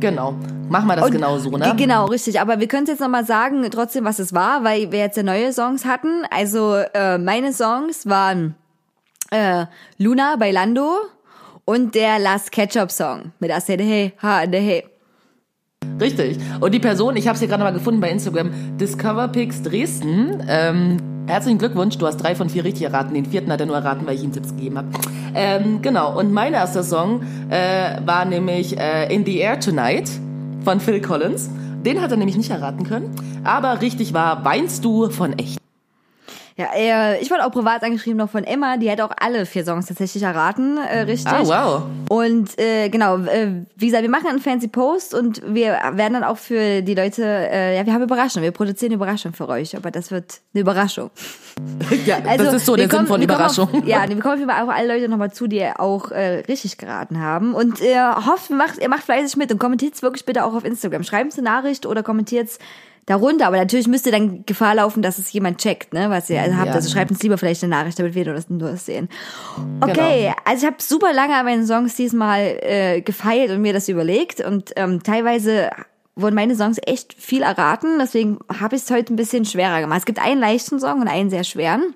Genau. 0.00 0.34
Machen 0.68 0.88
wir 0.88 0.96
das 0.96 1.06
Und- 1.06 1.12
genau 1.12 1.38
so, 1.38 1.50
ne? 1.50 1.58
Ge- 1.70 1.76
Genau, 1.76 2.06
richtig. 2.06 2.40
Aber 2.40 2.60
wir 2.60 2.68
können 2.68 2.84
es 2.84 2.90
jetzt 2.90 3.00
nochmal 3.00 3.24
sagen, 3.24 3.66
trotzdem, 3.70 4.04
was 4.04 4.18
es 4.18 4.34
war, 4.34 4.64
weil 4.64 4.90
wir 4.92 4.98
jetzt 4.98 5.16
ja 5.16 5.22
neue 5.22 5.52
Songs 5.52 5.84
hatten. 5.84 6.22
Also 6.30 6.74
äh, 6.94 7.18
meine 7.18 7.52
Songs 7.52 8.06
waren 8.06 8.54
äh, 9.30 9.66
Luna 9.98 10.36
bei 10.36 10.50
Lando 10.50 10.96
und 11.64 11.94
der 11.94 12.18
Last 12.18 12.52
Ketchup 12.52 12.90
Song 12.90 13.32
mit 13.38 13.50
I 13.50 13.60
said 13.60 13.80
hey, 13.80 14.12
ha, 14.22 14.40
and 14.40 14.54
hey. 14.54 14.84
Richtig. 16.00 16.38
Und 16.60 16.74
die 16.74 16.78
Person, 16.78 17.16
ich 17.16 17.26
habe 17.26 17.34
es 17.34 17.40
hier 17.40 17.48
gerade 17.48 17.62
mal 17.62 17.72
gefunden 17.72 18.00
bei 18.00 18.10
Instagram, 18.10 18.50
Discoverpix 18.78 19.62
Dresden. 19.62 20.42
Ähm, 20.48 20.98
herzlichen 21.26 21.58
Glückwunsch, 21.58 21.96
du 21.96 22.06
hast 22.06 22.18
drei 22.18 22.34
von 22.34 22.50
vier 22.50 22.64
richtig 22.64 22.84
erraten. 22.84 23.14
Den 23.14 23.24
vierten 23.24 23.50
hat 23.50 23.60
er 23.60 23.66
nur 23.66 23.76
erraten, 23.76 24.06
weil 24.06 24.16
ich 24.16 24.22
ihm 24.22 24.32
Tipps 24.32 24.54
gegeben 24.54 24.78
habe. 24.78 24.88
Ähm, 25.34 25.80
genau. 25.80 26.18
Und 26.18 26.32
mein 26.32 26.52
erster 26.52 26.82
Song 26.82 27.22
äh, 27.48 28.00
war 28.04 28.24
nämlich 28.24 28.78
äh, 28.78 29.12
In 29.14 29.24
the 29.24 29.38
Air 29.38 29.58
Tonight 29.58 30.10
von 30.64 30.80
Phil 30.80 31.00
Collins. 31.00 31.48
Den 31.84 32.00
hat 32.02 32.10
er 32.10 32.16
nämlich 32.18 32.36
nicht 32.36 32.50
erraten 32.50 32.84
können. 32.84 33.14
Aber 33.44 33.80
richtig 33.80 34.12
war 34.12 34.44
Weinst 34.44 34.84
du 34.84 35.08
von 35.08 35.38
echt. 35.38 35.65
Ja, 36.58 36.68
äh, 36.74 37.20
ich 37.20 37.30
wurde 37.30 37.44
auch 37.44 37.50
privat 37.50 37.82
angeschrieben 37.82 38.16
noch 38.16 38.30
von 38.30 38.42
Emma, 38.42 38.78
die 38.78 38.90
hat 38.90 39.02
auch 39.02 39.10
alle 39.20 39.44
vier 39.44 39.62
Songs 39.62 39.84
tatsächlich 39.86 40.22
erraten, 40.22 40.78
äh, 40.78 41.00
richtig. 41.00 41.30
Ah, 41.30 41.42
wow. 41.44 41.82
Und 42.08 42.58
äh, 42.58 42.88
genau, 42.88 43.18
äh, 43.18 43.64
wie 43.76 43.86
gesagt, 43.86 44.02
wir 44.02 44.08
machen 44.10 44.26
einen 44.28 44.38
fancy 44.40 44.68
Post 44.68 45.12
und 45.12 45.42
wir 45.46 45.78
werden 45.92 46.14
dann 46.14 46.24
auch 46.24 46.38
für 46.38 46.80
die 46.80 46.94
Leute, 46.94 47.22
äh, 47.24 47.76
ja, 47.76 47.84
wir 47.84 47.92
haben 47.92 48.02
Überraschungen, 48.02 48.42
wir 48.44 48.52
produzieren 48.52 48.92
eine 48.92 48.94
Überraschung 48.96 49.34
für 49.34 49.46
euch, 49.50 49.76
aber 49.76 49.90
das 49.90 50.10
wird 50.10 50.40
eine 50.54 50.62
Überraschung. 50.62 51.10
Ja, 52.06 52.18
Also, 52.26 52.44
das 52.44 52.54
ist 52.54 52.66
so 52.66 52.76
der 52.76 52.84
Sinn 52.88 52.90
kommen- 52.90 53.06
von 53.06 53.20
wir 53.20 53.26
kommen 53.26 53.38
Überraschung. 53.38 53.68
Auf, 53.82 53.86
ja, 53.86 54.06
wir 54.08 54.18
kommen 54.20 54.50
auf 54.50 54.68
alle 54.68 54.94
Leute 54.94 55.08
nochmal 55.08 55.32
zu, 55.32 55.46
die 55.46 55.62
auch 55.64 56.10
äh, 56.10 56.40
richtig 56.48 56.76
geraten 56.78 57.20
haben. 57.20 57.54
Und 57.54 57.80
äh, 57.80 57.96
hofft, 58.26 58.50
ihr 58.50 58.56
macht, 58.56 58.78
ihr 58.78 58.88
macht 58.90 59.04
fleißig 59.04 59.36
mit 59.36 59.50
und 59.52 59.58
kommentiert 59.58 60.00
wirklich 60.02 60.24
bitte 60.26 60.44
auch 60.44 60.54
auf 60.54 60.64
Instagram. 60.64 61.02
Schreibt 61.02 61.32
eine 61.34 61.42
Nachricht 61.44 61.86
oder 61.86 62.02
kommentiert 62.02 62.48
darunter. 63.06 63.46
Aber 63.46 63.56
natürlich 63.56 63.86
müsst 63.86 64.06
ihr 64.06 64.12
dann 64.12 64.44
Gefahr 64.44 64.74
laufen, 64.74 65.00
dass 65.00 65.18
es 65.18 65.32
jemand 65.32 65.58
checkt, 65.58 65.94
ne, 65.94 66.10
was 66.10 66.28
ihr 66.28 66.42
habt. 66.56 66.66
Ja. 66.66 66.72
Also 66.72 66.90
schreibt 66.90 67.10
uns 67.10 67.22
lieber 67.22 67.38
vielleicht 67.38 67.62
eine 67.62 67.70
Nachricht, 67.70 67.98
damit 67.98 68.14
wir 68.14 68.24
nur 68.24 68.34
das, 68.34 68.50
nur 68.50 68.70
das 68.70 68.84
sehen. 68.84 69.08
Okay, 69.80 70.32
also 70.44 70.66
ich 70.66 70.72
habe 70.72 70.82
super 70.82 71.12
lange 71.12 71.34
an 71.34 71.44
meinen 71.44 71.66
Songs 71.66 71.94
diesmal 71.94 72.58
äh, 72.60 73.00
gefeilt 73.00 73.50
und 73.50 73.62
mir 73.62 73.72
das 73.72 73.88
überlegt. 73.88 74.40
Und 74.40 74.72
ähm, 74.76 75.02
teilweise 75.02 75.70
wurden 76.16 76.34
meine 76.34 76.56
Songs 76.56 76.78
echt 76.84 77.14
viel 77.14 77.42
erraten. 77.42 77.98
Deswegen 78.00 78.38
habe 78.60 78.76
ich 78.76 78.82
es 78.82 78.90
heute 78.90 79.14
ein 79.14 79.16
bisschen 79.16 79.44
schwerer 79.44 79.80
gemacht. 79.80 80.00
Es 80.00 80.06
gibt 80.06 80.18
einen 80.18 80.40
leichten 80.40 80.80
Song 80.80 81.00
und 81.00 81.08
einen 81.08 81.30
sehr 81.30 81.44
schweren. 81.44 81.94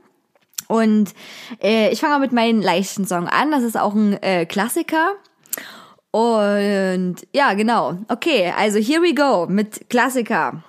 Und 0.68 1.14
äh, 1.60 1.90
ich 1.90 2.00
fange 2.00 2.14
mal 2.14 2.20
mit 2.20 2.32
meinem 2.32 2.60
leichten 2.60 3.04
Song 3.04 3.26
an. 3.26 3.50
Das 3.50 3.64
ist 3.64 3.76
auch 3.76 3.94
ein 3.94 4.22
äh, 4.22 4.46
Klassiker. 4.46 5.14
Und 6.12 7.16
ja, 7.32 7.54
genau. 7.54 7.98
Okay, 8.08 8.52
also 8.56 8.78
here 8.78 9.02
we 9.02 9.14
go 9.14 9.46
mit 9.48 9.88
Klassiker. 9.90 10.62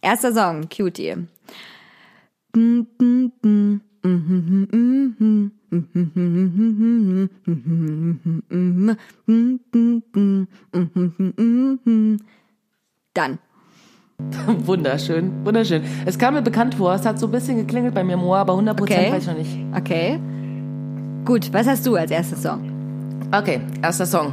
Erster 0.00 0.32
Song, 0.32 0.68
Cutie. 0.68 1.14
Dann. 13.14 13.38
Wunderschön, 14.64 15.44
wunderschön. 15.44 15.82
Es 16.06 16.18
kam 16.18 16.34
mir 16.34 16.42
bekannt 16.42 16.74
vor, 16.74 16.94
es 16.94 17.06
hat 17.06 17.18
so 17.18 17.26
ein 17.26 17.32
bisschen 17.32 17.56
geklingelt 17.56 17.94
bei 17.94 18.02
mir 18.02 18.18
Ohr, 18.18 18.38
aber 18.38 18.54
100% 18.54 18.82
Okay. 18.82 19.12
weiß 19.12 19.22
ich 19.22 19.28
noch 19.28 19.38
nicht. 19.38 19.58
Okay. 19.76 20.18
Gut, 21.24 21.52
was 21.52 21.66
hast 21.66 21.86
du 21.86 21.96
als 21.96 22.10
erster 22.10 22.36
Song? 22.36 22.72
Okay, 23.32 23.60
erster 23.82 24.06
Song. 24.06 24.32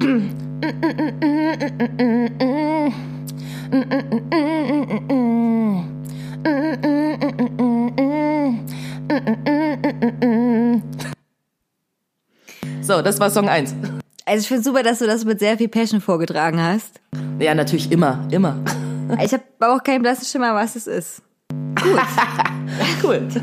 So, 12.82 13.02
das 13.02 13.18
war 13.18 13.30
Song 13.30 13.48
1. 13.48 13.74
Also 14.26 14.42
ich 14.42 14.48
finde 14.48 14.62
super, 14.62 14.84
dass 14.84 15.00
du 15.00 15.06
das 15.06 15.24
mit 15.24 15.40
sehr 15.40 15.58
viel 15.58 15.68
Passion 15.68 16.00
vorgetragen 16.00 16.62
hast. 16.62 17.00
Ja, 17.40 17.52
natürlich 17.54 17.90
immer, 17.90 18.24
immer. 18.30 18.62
Ich 19.20 19.32
habe 19.32 19.42
auch 19.60 19.82
keinen 19.82 20.02
blassen 20.02 20.26
Schimmer, 20.26 20.54
was 20.54 20.76
es 20.76 20.86
ist. 20.86 21.22
Cool. 23.02 23.28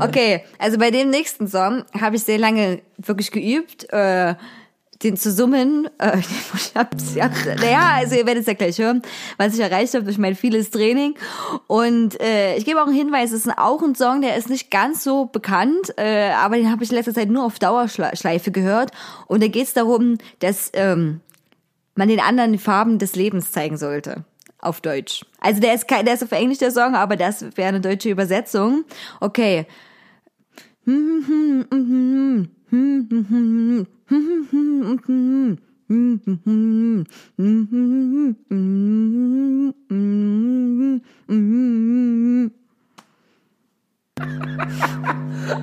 Okay, 0.00 0.42
also 0.58 0.78
bei 0.78 0.90
dem 0.90 1.10
nächsten 1.10 1.46
Song 1.46 1.84
habe 1.98 2.16
ich 2.16 2.24
sehr 2.24 2.38
lange 2.38 2.82
wirklich 2.98 3.30
geübt, 3.30 3.86
äh, 3.92 4.34
den 5.02 5.16
zu 5.16 5.30
summen. 5.30 5.88
Äh, 5.98 6.18
ich 6.54 6.74
hab's, 6.74 7.14
hab's, 7.16 7.44
naja, 7.60 7.92
also 7.96 8.14
ihr 8.14 8.26
werdet 8.26 8.42
es 8.42 8.46
ja 8.46 8.54
gleich 8.54 8.78
hören, 8.78 9.02
was 9.36 9.54
ich 9.54 9.60
erreicht 9.60 9.94
habe 9.94 10.04
durch 10.04 10.18
mein 10.18 10.34
vieles 10.34 10.70
Training. 10.70 11.14
Und 11.66 12.20
äh, 12.20 12.56
ich 12.56 12.64
gebe 12.64 12.82
auch 12.82 12.86
einen 12.86 12.96
Hinweis, 12.96 13.32
es 13.32 13.46
ist 13.46 13.58
auch 13.58 13.82
ein 13.82 13.94
Song, 13.94 14.20
der 14.20 14.36
ist 14.36 14.48
nicht 14.48 14.70
ganz 14.70 15.04
so 15.04 15.26
bekannt, 15.26 15.94
äh, 15.96 16.30
aber 16.30 16.56
den 16.56 16.70
habe 16.70 16.84
ich 16.84 16.90
in 16.90 16.96
letzter 16.96 17.14
Zeit 17.14 17.28
nur 17.28 17.44
auf 17.44 17.58
Dauerschleife 17.58 18.50
gehört. 18.50 18.90
Und 19.26 19.42
da 19.42 19.48
geht 19.48 19.66
es 19.66 19.74
darum, 19.74 20.18
dass 20.40 20.70
ähm, 20.74 21.20
man 21.94 22.08
den 22.08 22.20
anderen 22.20 22.52
die 22.52 22.58
Farben 22.58 22.98
des 22.98 23.16
Lebens 23.16 23.52
zeigen 23.52 23.76
sollte. 23.76 24.24
Auf 24.58 24.80
Deutsch. 24.80 25.24
Also 25.38 25.60
der 25.60 25.74
ist 25.74 25.86
kein, 25.86 26.06
der 26.06 26.14
ist 26.14 26.24
auf 26.24 26.32
Englisch 26.32 26.58
der 26.58 26.70
Song, 26.70 26.94
aber 26.94 27.16
das 27.16 27.44
wäre 27.56 27.68
eine 27.68 27.80
deutsche 27.80 28.08
Übersetzung. 28.08 28.84
Okay. 29.20 29.66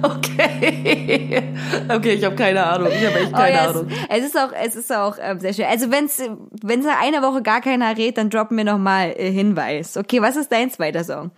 Okay. 0.02 1.54
Okay, 1.90 2.14
ich 2.14 2.24
habe 2.24 2.36
keine 2.36 2.66
Ahnung. 2.66 2.88
Ich 2.88 3.06
habe 3.06 3.20
echt 3.20 3.34
keine 3.34 3.52
oh, 3.52 3.56
ja, 3.56 3.70
Ahnung. 3.70 3.88
Es, 4.10 4.20
es 4.20 4.26
ist 4.28 4.38
auch, 4.38 4.52
es 4.54 4.76
ist 4.76 4.92
auch 4.94 5.18
ähm, 5.20 5.40
sehr 5.40 5.54
schön. 5.54 5.66
Also 5.66 5.92
wenn's, 5.92 6.22
wenn's 6.62 6.86
nach 6.86 7.02
einer 7.02 7.22
Woche 7.22 7.42
gar 7.42 7.62
keiner 7.62 7.98
redet, 7.98 8.18
dann 8.18 8.30
droppen 8.30 8.58
wir 8.58 8.64
nochmal 8.64 9.14
äh, 9.18 9.32
Hinweis. 9.32 9.98
Okay, 9.98 10.22
was 10.22 10.36
ist 10.36 10.52
dein 10.52 10.70
zweiter 10.70 11.04
Song? 11.04 11.32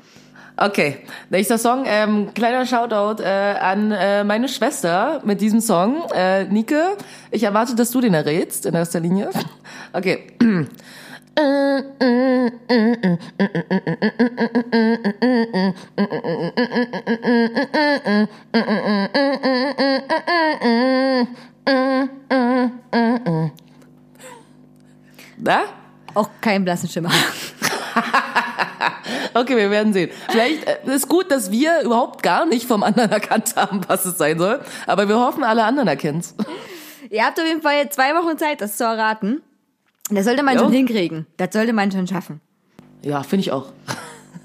Okay, 0.58 1.00
nächster 1.30 1.58
Song. 1.58 1.84
Ähm, 1.86 2.34
kleiner 2.34 2.66
Shoutout 2.66 3.22
äh, 3.22 3.28
an 3.28 3.92
äh, 3.92 4.24
meine 4.24 4.48
Schwester 4.48 5.22
mit 5.26 5.42
diesem 5.42 5.60
Song. 5.60 6.04
Äh, 6.14 6.46
Nike, 6.46 6.96
ich 7.32 7.44
erwarte, 7.44 7.76
dass 7.76 7.92
du 7.92 8.00
den 8.00 8.14
errätst 8.14 8.66
in 8.66 8.74
erster 8.74 9.02
Linie. 9.02 9.32
Okay. 9.92 10.28
Na? 25.38 25.64
Auch 26.14 26.30
kein 26.40 26.64
blassen 26.64 26.88
Schimmer. 26.88 27.12
Okay, 29.36 29.58
wir 29.58 29.70
werden 29.70 29.92
sehen. 29.94 30.10
Vielleicht 30.30 30.66
äh, 30.66 30.78
ist 30.96 31.10
gut, 31.10 31.30
dass 31.30 31.52
wir 31.52 31.82
überhaupt 31.82 32.24
gar 32.24 32.46
nicht 32.46 32.66
vom 32.68 32.84
anderen 32.84 33.12
erkannt 33.12 33.56
haben, 33.58 33.82
was 33.88 34.06
es 34.06 34.18
sein 34.18 34.40
soll. 34.40 34.62
Aber 34.88 35.08
wir 35.10 35.20
hoffen, 35.20 35.44
alle 35.44 35.64
anderen 35.66 35.88
erkennen's. 35.90 36.34
Ihr 37.10 37.24
habt 37.26 37.40
auf 37.40 37.46
jeden 37.46 37.62
Fall 37.62 37.90
zwei 37.90 38.16
Wochen 38.16 38.38
Zeit, 38.38 38.62
das 38.62 38.78
zu 38.78 38.86
erraten. 38.86 39.42
Das 40.10 40.26
sollte 40.26 40.42
man 40.42 40.56
Jo. 40.56 40.62
schon 40.64 40.72
hinkriegen. 40.72 41.28
Das 41.38 41.50
sollte 41.52 41.74
man 41.74 41.92
schon 41.92 42.08
schaffen. 42.08 42.40
Ja, 43.04 43.24
finde 43.24 43.42
ich 43.42 43.52
auch. 43.52 43.72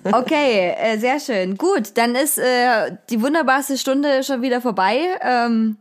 Okay, 0.02 0.74
äh, 0.78 0.98
sehr 0.98 1.20
schön. 1.20 1.56
Gut, 1.56 1.96
dann 1.96 2.14
ist 2.14 2.38
äh, 2.38 2.96
die 3.10 3.20
wunderbarste 3.22 3.76
Stunde 3.78 4.24
schon 4.24 4.40
wieder 4.42 4.60
vorbei. 4.60 4.98
Ähm, 5.20 5.76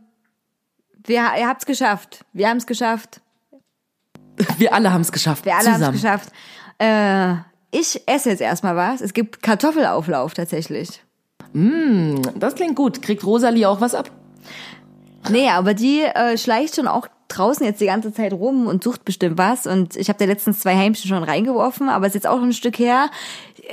wir, 1.06 1.31
ihr 1.40 1.48
habt's 1.48 1.65
geschafft. 1.65 2.26
Wir 2.34 2.49
haben's 2.49 2.68
geschafft. 2.68 3.22
Wir 4.57 4.73
alle 4.73 4.91
haben's 4.94 5.11
geschafft. 5.11 5.45
Wir 5.45 5.56
alle 5.56 5.64
zusammen. 5.65 5.84
haben's 5.86 6.02
geschafft. 6.02 6.30
Äh, 6.77 7.36
ich 7.72 8.02
esse 8.08 8.30
jetzt 8.30 8.41
erstmal 8.41 8.76
was. 8.76 9.02
Es 9.02 9.14
gibt 9.14 9.41
Kartoffelauflauf 9.41 10.34
tatsächlich. 10.34 11.02
Das 11.54 12.56
klingt 12.56 12.76
gut. 12.76 13.02
Kriegt 13.02 13.26
Rosalie 13.26 13.68
auch 13.68 13.82
was 13.82 13.96
ab? 13.96 14.12
Nee, 15.30 15.50
aber 15.50 15.74
die 15.74 16.02
äh, 16.02 16.38
schleicht 16.38 16.76
schon 16.76 16.88
auch 16.88 17.08
draußen 17.28 17.66
jetzt 17.66 17.82
die 17.82 17.86
ganze 17.86 18.14
Zeit 18.14 18.34
rum 18.34 18.68
und 18.68 18.84
sucht 18.84 19.06
bestimmt 19.06 19.38
was. 19.38 19.68
Und 19.68 19.96
ich 19.96 20.10
habe 20.10 20.20
da 20.20 20.26
letztens 20.26 20.60
zwei 20.60 20.76
Hämchen 20.76 21.08
schon 21.10 21.24
reingeworfen, 21.24 21.90
aber 21.90 22.08
ist 22.08 22.16
jetzt 22.16 22.28
auch 22.28 22.41
ein 22.41 22.54
Stück 22.54 22.80
her. 22.80 23.10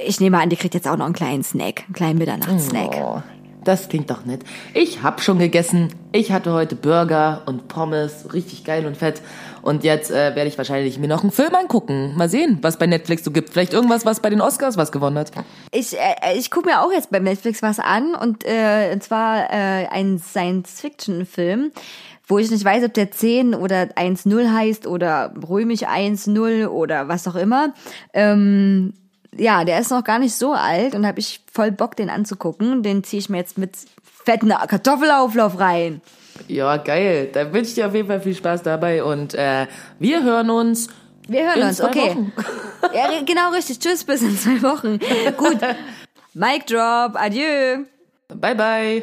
Ich 0.05 0.21
nehme 0.21 0.39
an, 0.39 0.51
die 0.51 0.57
kriegt 0.57 0.75
jetzt 0.75 0.89
auch 0.89 0.97
noch 0.97 1.07
einen 1.07 1.15
kleinen 1.15 1.43
Snack, 1.43 1.85
einen 1.87 1.95
kleinen 1.95 2.19
Mitternachtssnack. 2.19 2.97
Oh, 3.01 3.23
das 3.65 3.89
klingt 3.89 4.11
doch 4.11 4.25
nett. 4.27 4.43
Ich 4.75 5.03
hab 5.03 5.23
schon 5.23 5.39
gegessen. 5.39 5.89
Ich 6.13 6.33
hatte 6.33 6.53
heute 6.53 6.77
Burger 6.77 7.43
und 7.47 7.69
Pommes, 7.69 8.33
richtig 8.35 8.65
geil 8.65 8.87
und 8.87 8.97
fett. 8.97 9.23
Und 9.67 9.83
jetzt 9.83 10.13
äh, 10.13 10.37
werde 10.37 10.47
ich 10.47 10.57
wahrscheinlich 10.57 10.97
mir 11.01 11.09
noch 11.09 11.25
einen 11.25 11.33
Film 11.33 11.53
angucken. 11.53 12.15
Mal 12.17 12.29
sehen, 12.29 12.59
was 12.63 12.79
bei 12.79 12.87
Netflix 12.87 13.25
so 13.25 13.33
gibt. 13.33 13.51
Vielleicht 13.51 13.73
irgendwas, 13.73 14.07
was 14.07 14.21
bei 14.21 14.31
den 14.31 14.41
Oscars 14.41 14.77
was 14.77 14.93
gewonnen 14.93 15.19
hat. 15.19 15.33
Ich, 15.73 15.99
äh, 15.99 16.39
ich 16.39 16.53
gucke 16.53 16.69
mir 16.69 16.83
auch 16.83 16.93
jetzt 16.93 17.11
bei 17.11 17.19
Netflix 17.19 17.63
was 17.63 17.81
an 17.81 18.15
und, 18.15 18.45
äh, 18.45 18.93
und 18.93 19.03
zwar 19.03 19.51
äh, 19.51 19.89
ein 19.89 20.21
Science-Fiction-Film 20.21 21.73
wo 22.29 22.39
ich 22.39 22.51
nicht 22.51 22.65
weiß, 22.65 22.85
ob 22.85 22.95
der 22.95 23.13
10 23.13 23.55
oder 23.55 23.83
1-0 23.97 24.53
heißt 24.53 24.89
oder 24.89 25.33
römisch 25.49 25.83
1-0 25.83 26.67
oder 26.67 27.07
was 27.07 27.29
auch 27.29 27.37
immer. 27.37 27.73
Ähm, 28.13 28.95
ja, 29.37 29.65
der 29.65 29.79
ist 29.79 29.91
noch 29.91 30.03
gar 30.03 30.19
nicht 30.19 30.35
so 30.35 30.53
alt 30.53 30.97
und 30.97 31.07
habe 31.07 31.21
ich 31.21 31.41
voll 31.53 31.71
Bock, 31.71 31.95
den 31.95 32.11
anzugucken. 32.11 32.83
Den 32.83 33.05
ziehe 33.05 33.21
ich 33.21 33.29
mir 33.29 33.39
jetzt 33.39 33.59
mit 33.59 33.77
fetten 34.03 34.49
Kartoffelauflauf 34.49 35.61
rein. 35.61 36.01
Ja, 36.49 36.77
geil. 36.77 37.31
Da 37.33 37.53
wünsche 37.53 37.69
ich 37.71 37.75
dir 37.75 37.87
auf 37.87 37.95
jeden 37.95 38.09
Fall 38.09 38.21
viel 38.21 38.35
Spaß 38.35 38.63
dabei 38.63 39.03
und 39.03 39.35
äh, 39.35 39.67
wir 39.99 40.23
hören 40.23 40.51
uns. 40.51 40.89
Wir 41.29 41.47
hören 41.47 41.61
in 41.61 41.67
uns, 41.69 41.77
zwei 41.79 41.89
okay. 41.89 42.11
Wochen. 42.11 42.33
Ja, 42.95 43.09
genau 43.25 43.51
richtig. 43.51 43.81
Tschüss, 43.81 44.05
bis 44.05 44.23
in 44.23 44.39
zwei 44.39 44.63
Wochen. 44.63 45.01
Gut. 45.37 45.59
Mic 46.35 46.67
drop. 46.67 47.17
Adieu. 47.17 47.85
Bye, 48.29 48.55
bye. 48.55 49.03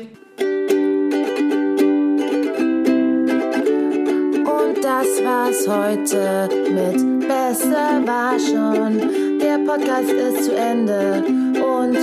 Und 4.45 4.83
das 4.83 5.07
war's 5.23 5.67
heute 5.67 6.49
mit 6.71 7.27
Besser 7.27 8.01
war 8.05 8.37
schon. 8.39 9.39
Der 9.39 9.57
Podcast 9.65 10.11
ist 10.11 10.45
zu 10.45 10.55
Ende 10.55 11.23
und 11.61 11.95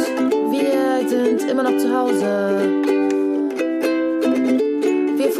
wir 0.50 1.08
sind 1.08 1.50
immer 1.50 1.62
noch 1.62 1.76
zu 1.76 1.94
Hause. 1.94 3.09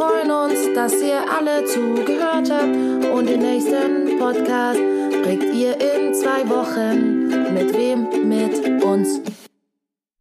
Wir 0.01 0.07
freuen 0.07 0.31
uns, 0.31 0.75
dass 0.75 0.95
ihr 1.03 1.21
alle 1.31 1.63
zugehört 1.67 2.51
habt 2.51 3.15
und 3.15 3.29
den 3.29 3.41
nächsten 3.41 4.19
Podcast 4.19 4.81
kriegt 5.23 5.55
ihr 5.55 5.75
in 5.79 6.15
zwei 6.15 6.49
Wochen. 6.49 7.53
Mit 7.53 7.77
wem? 7.77 8.09
Mit 8.27 8.83
uns. 8.83 9.21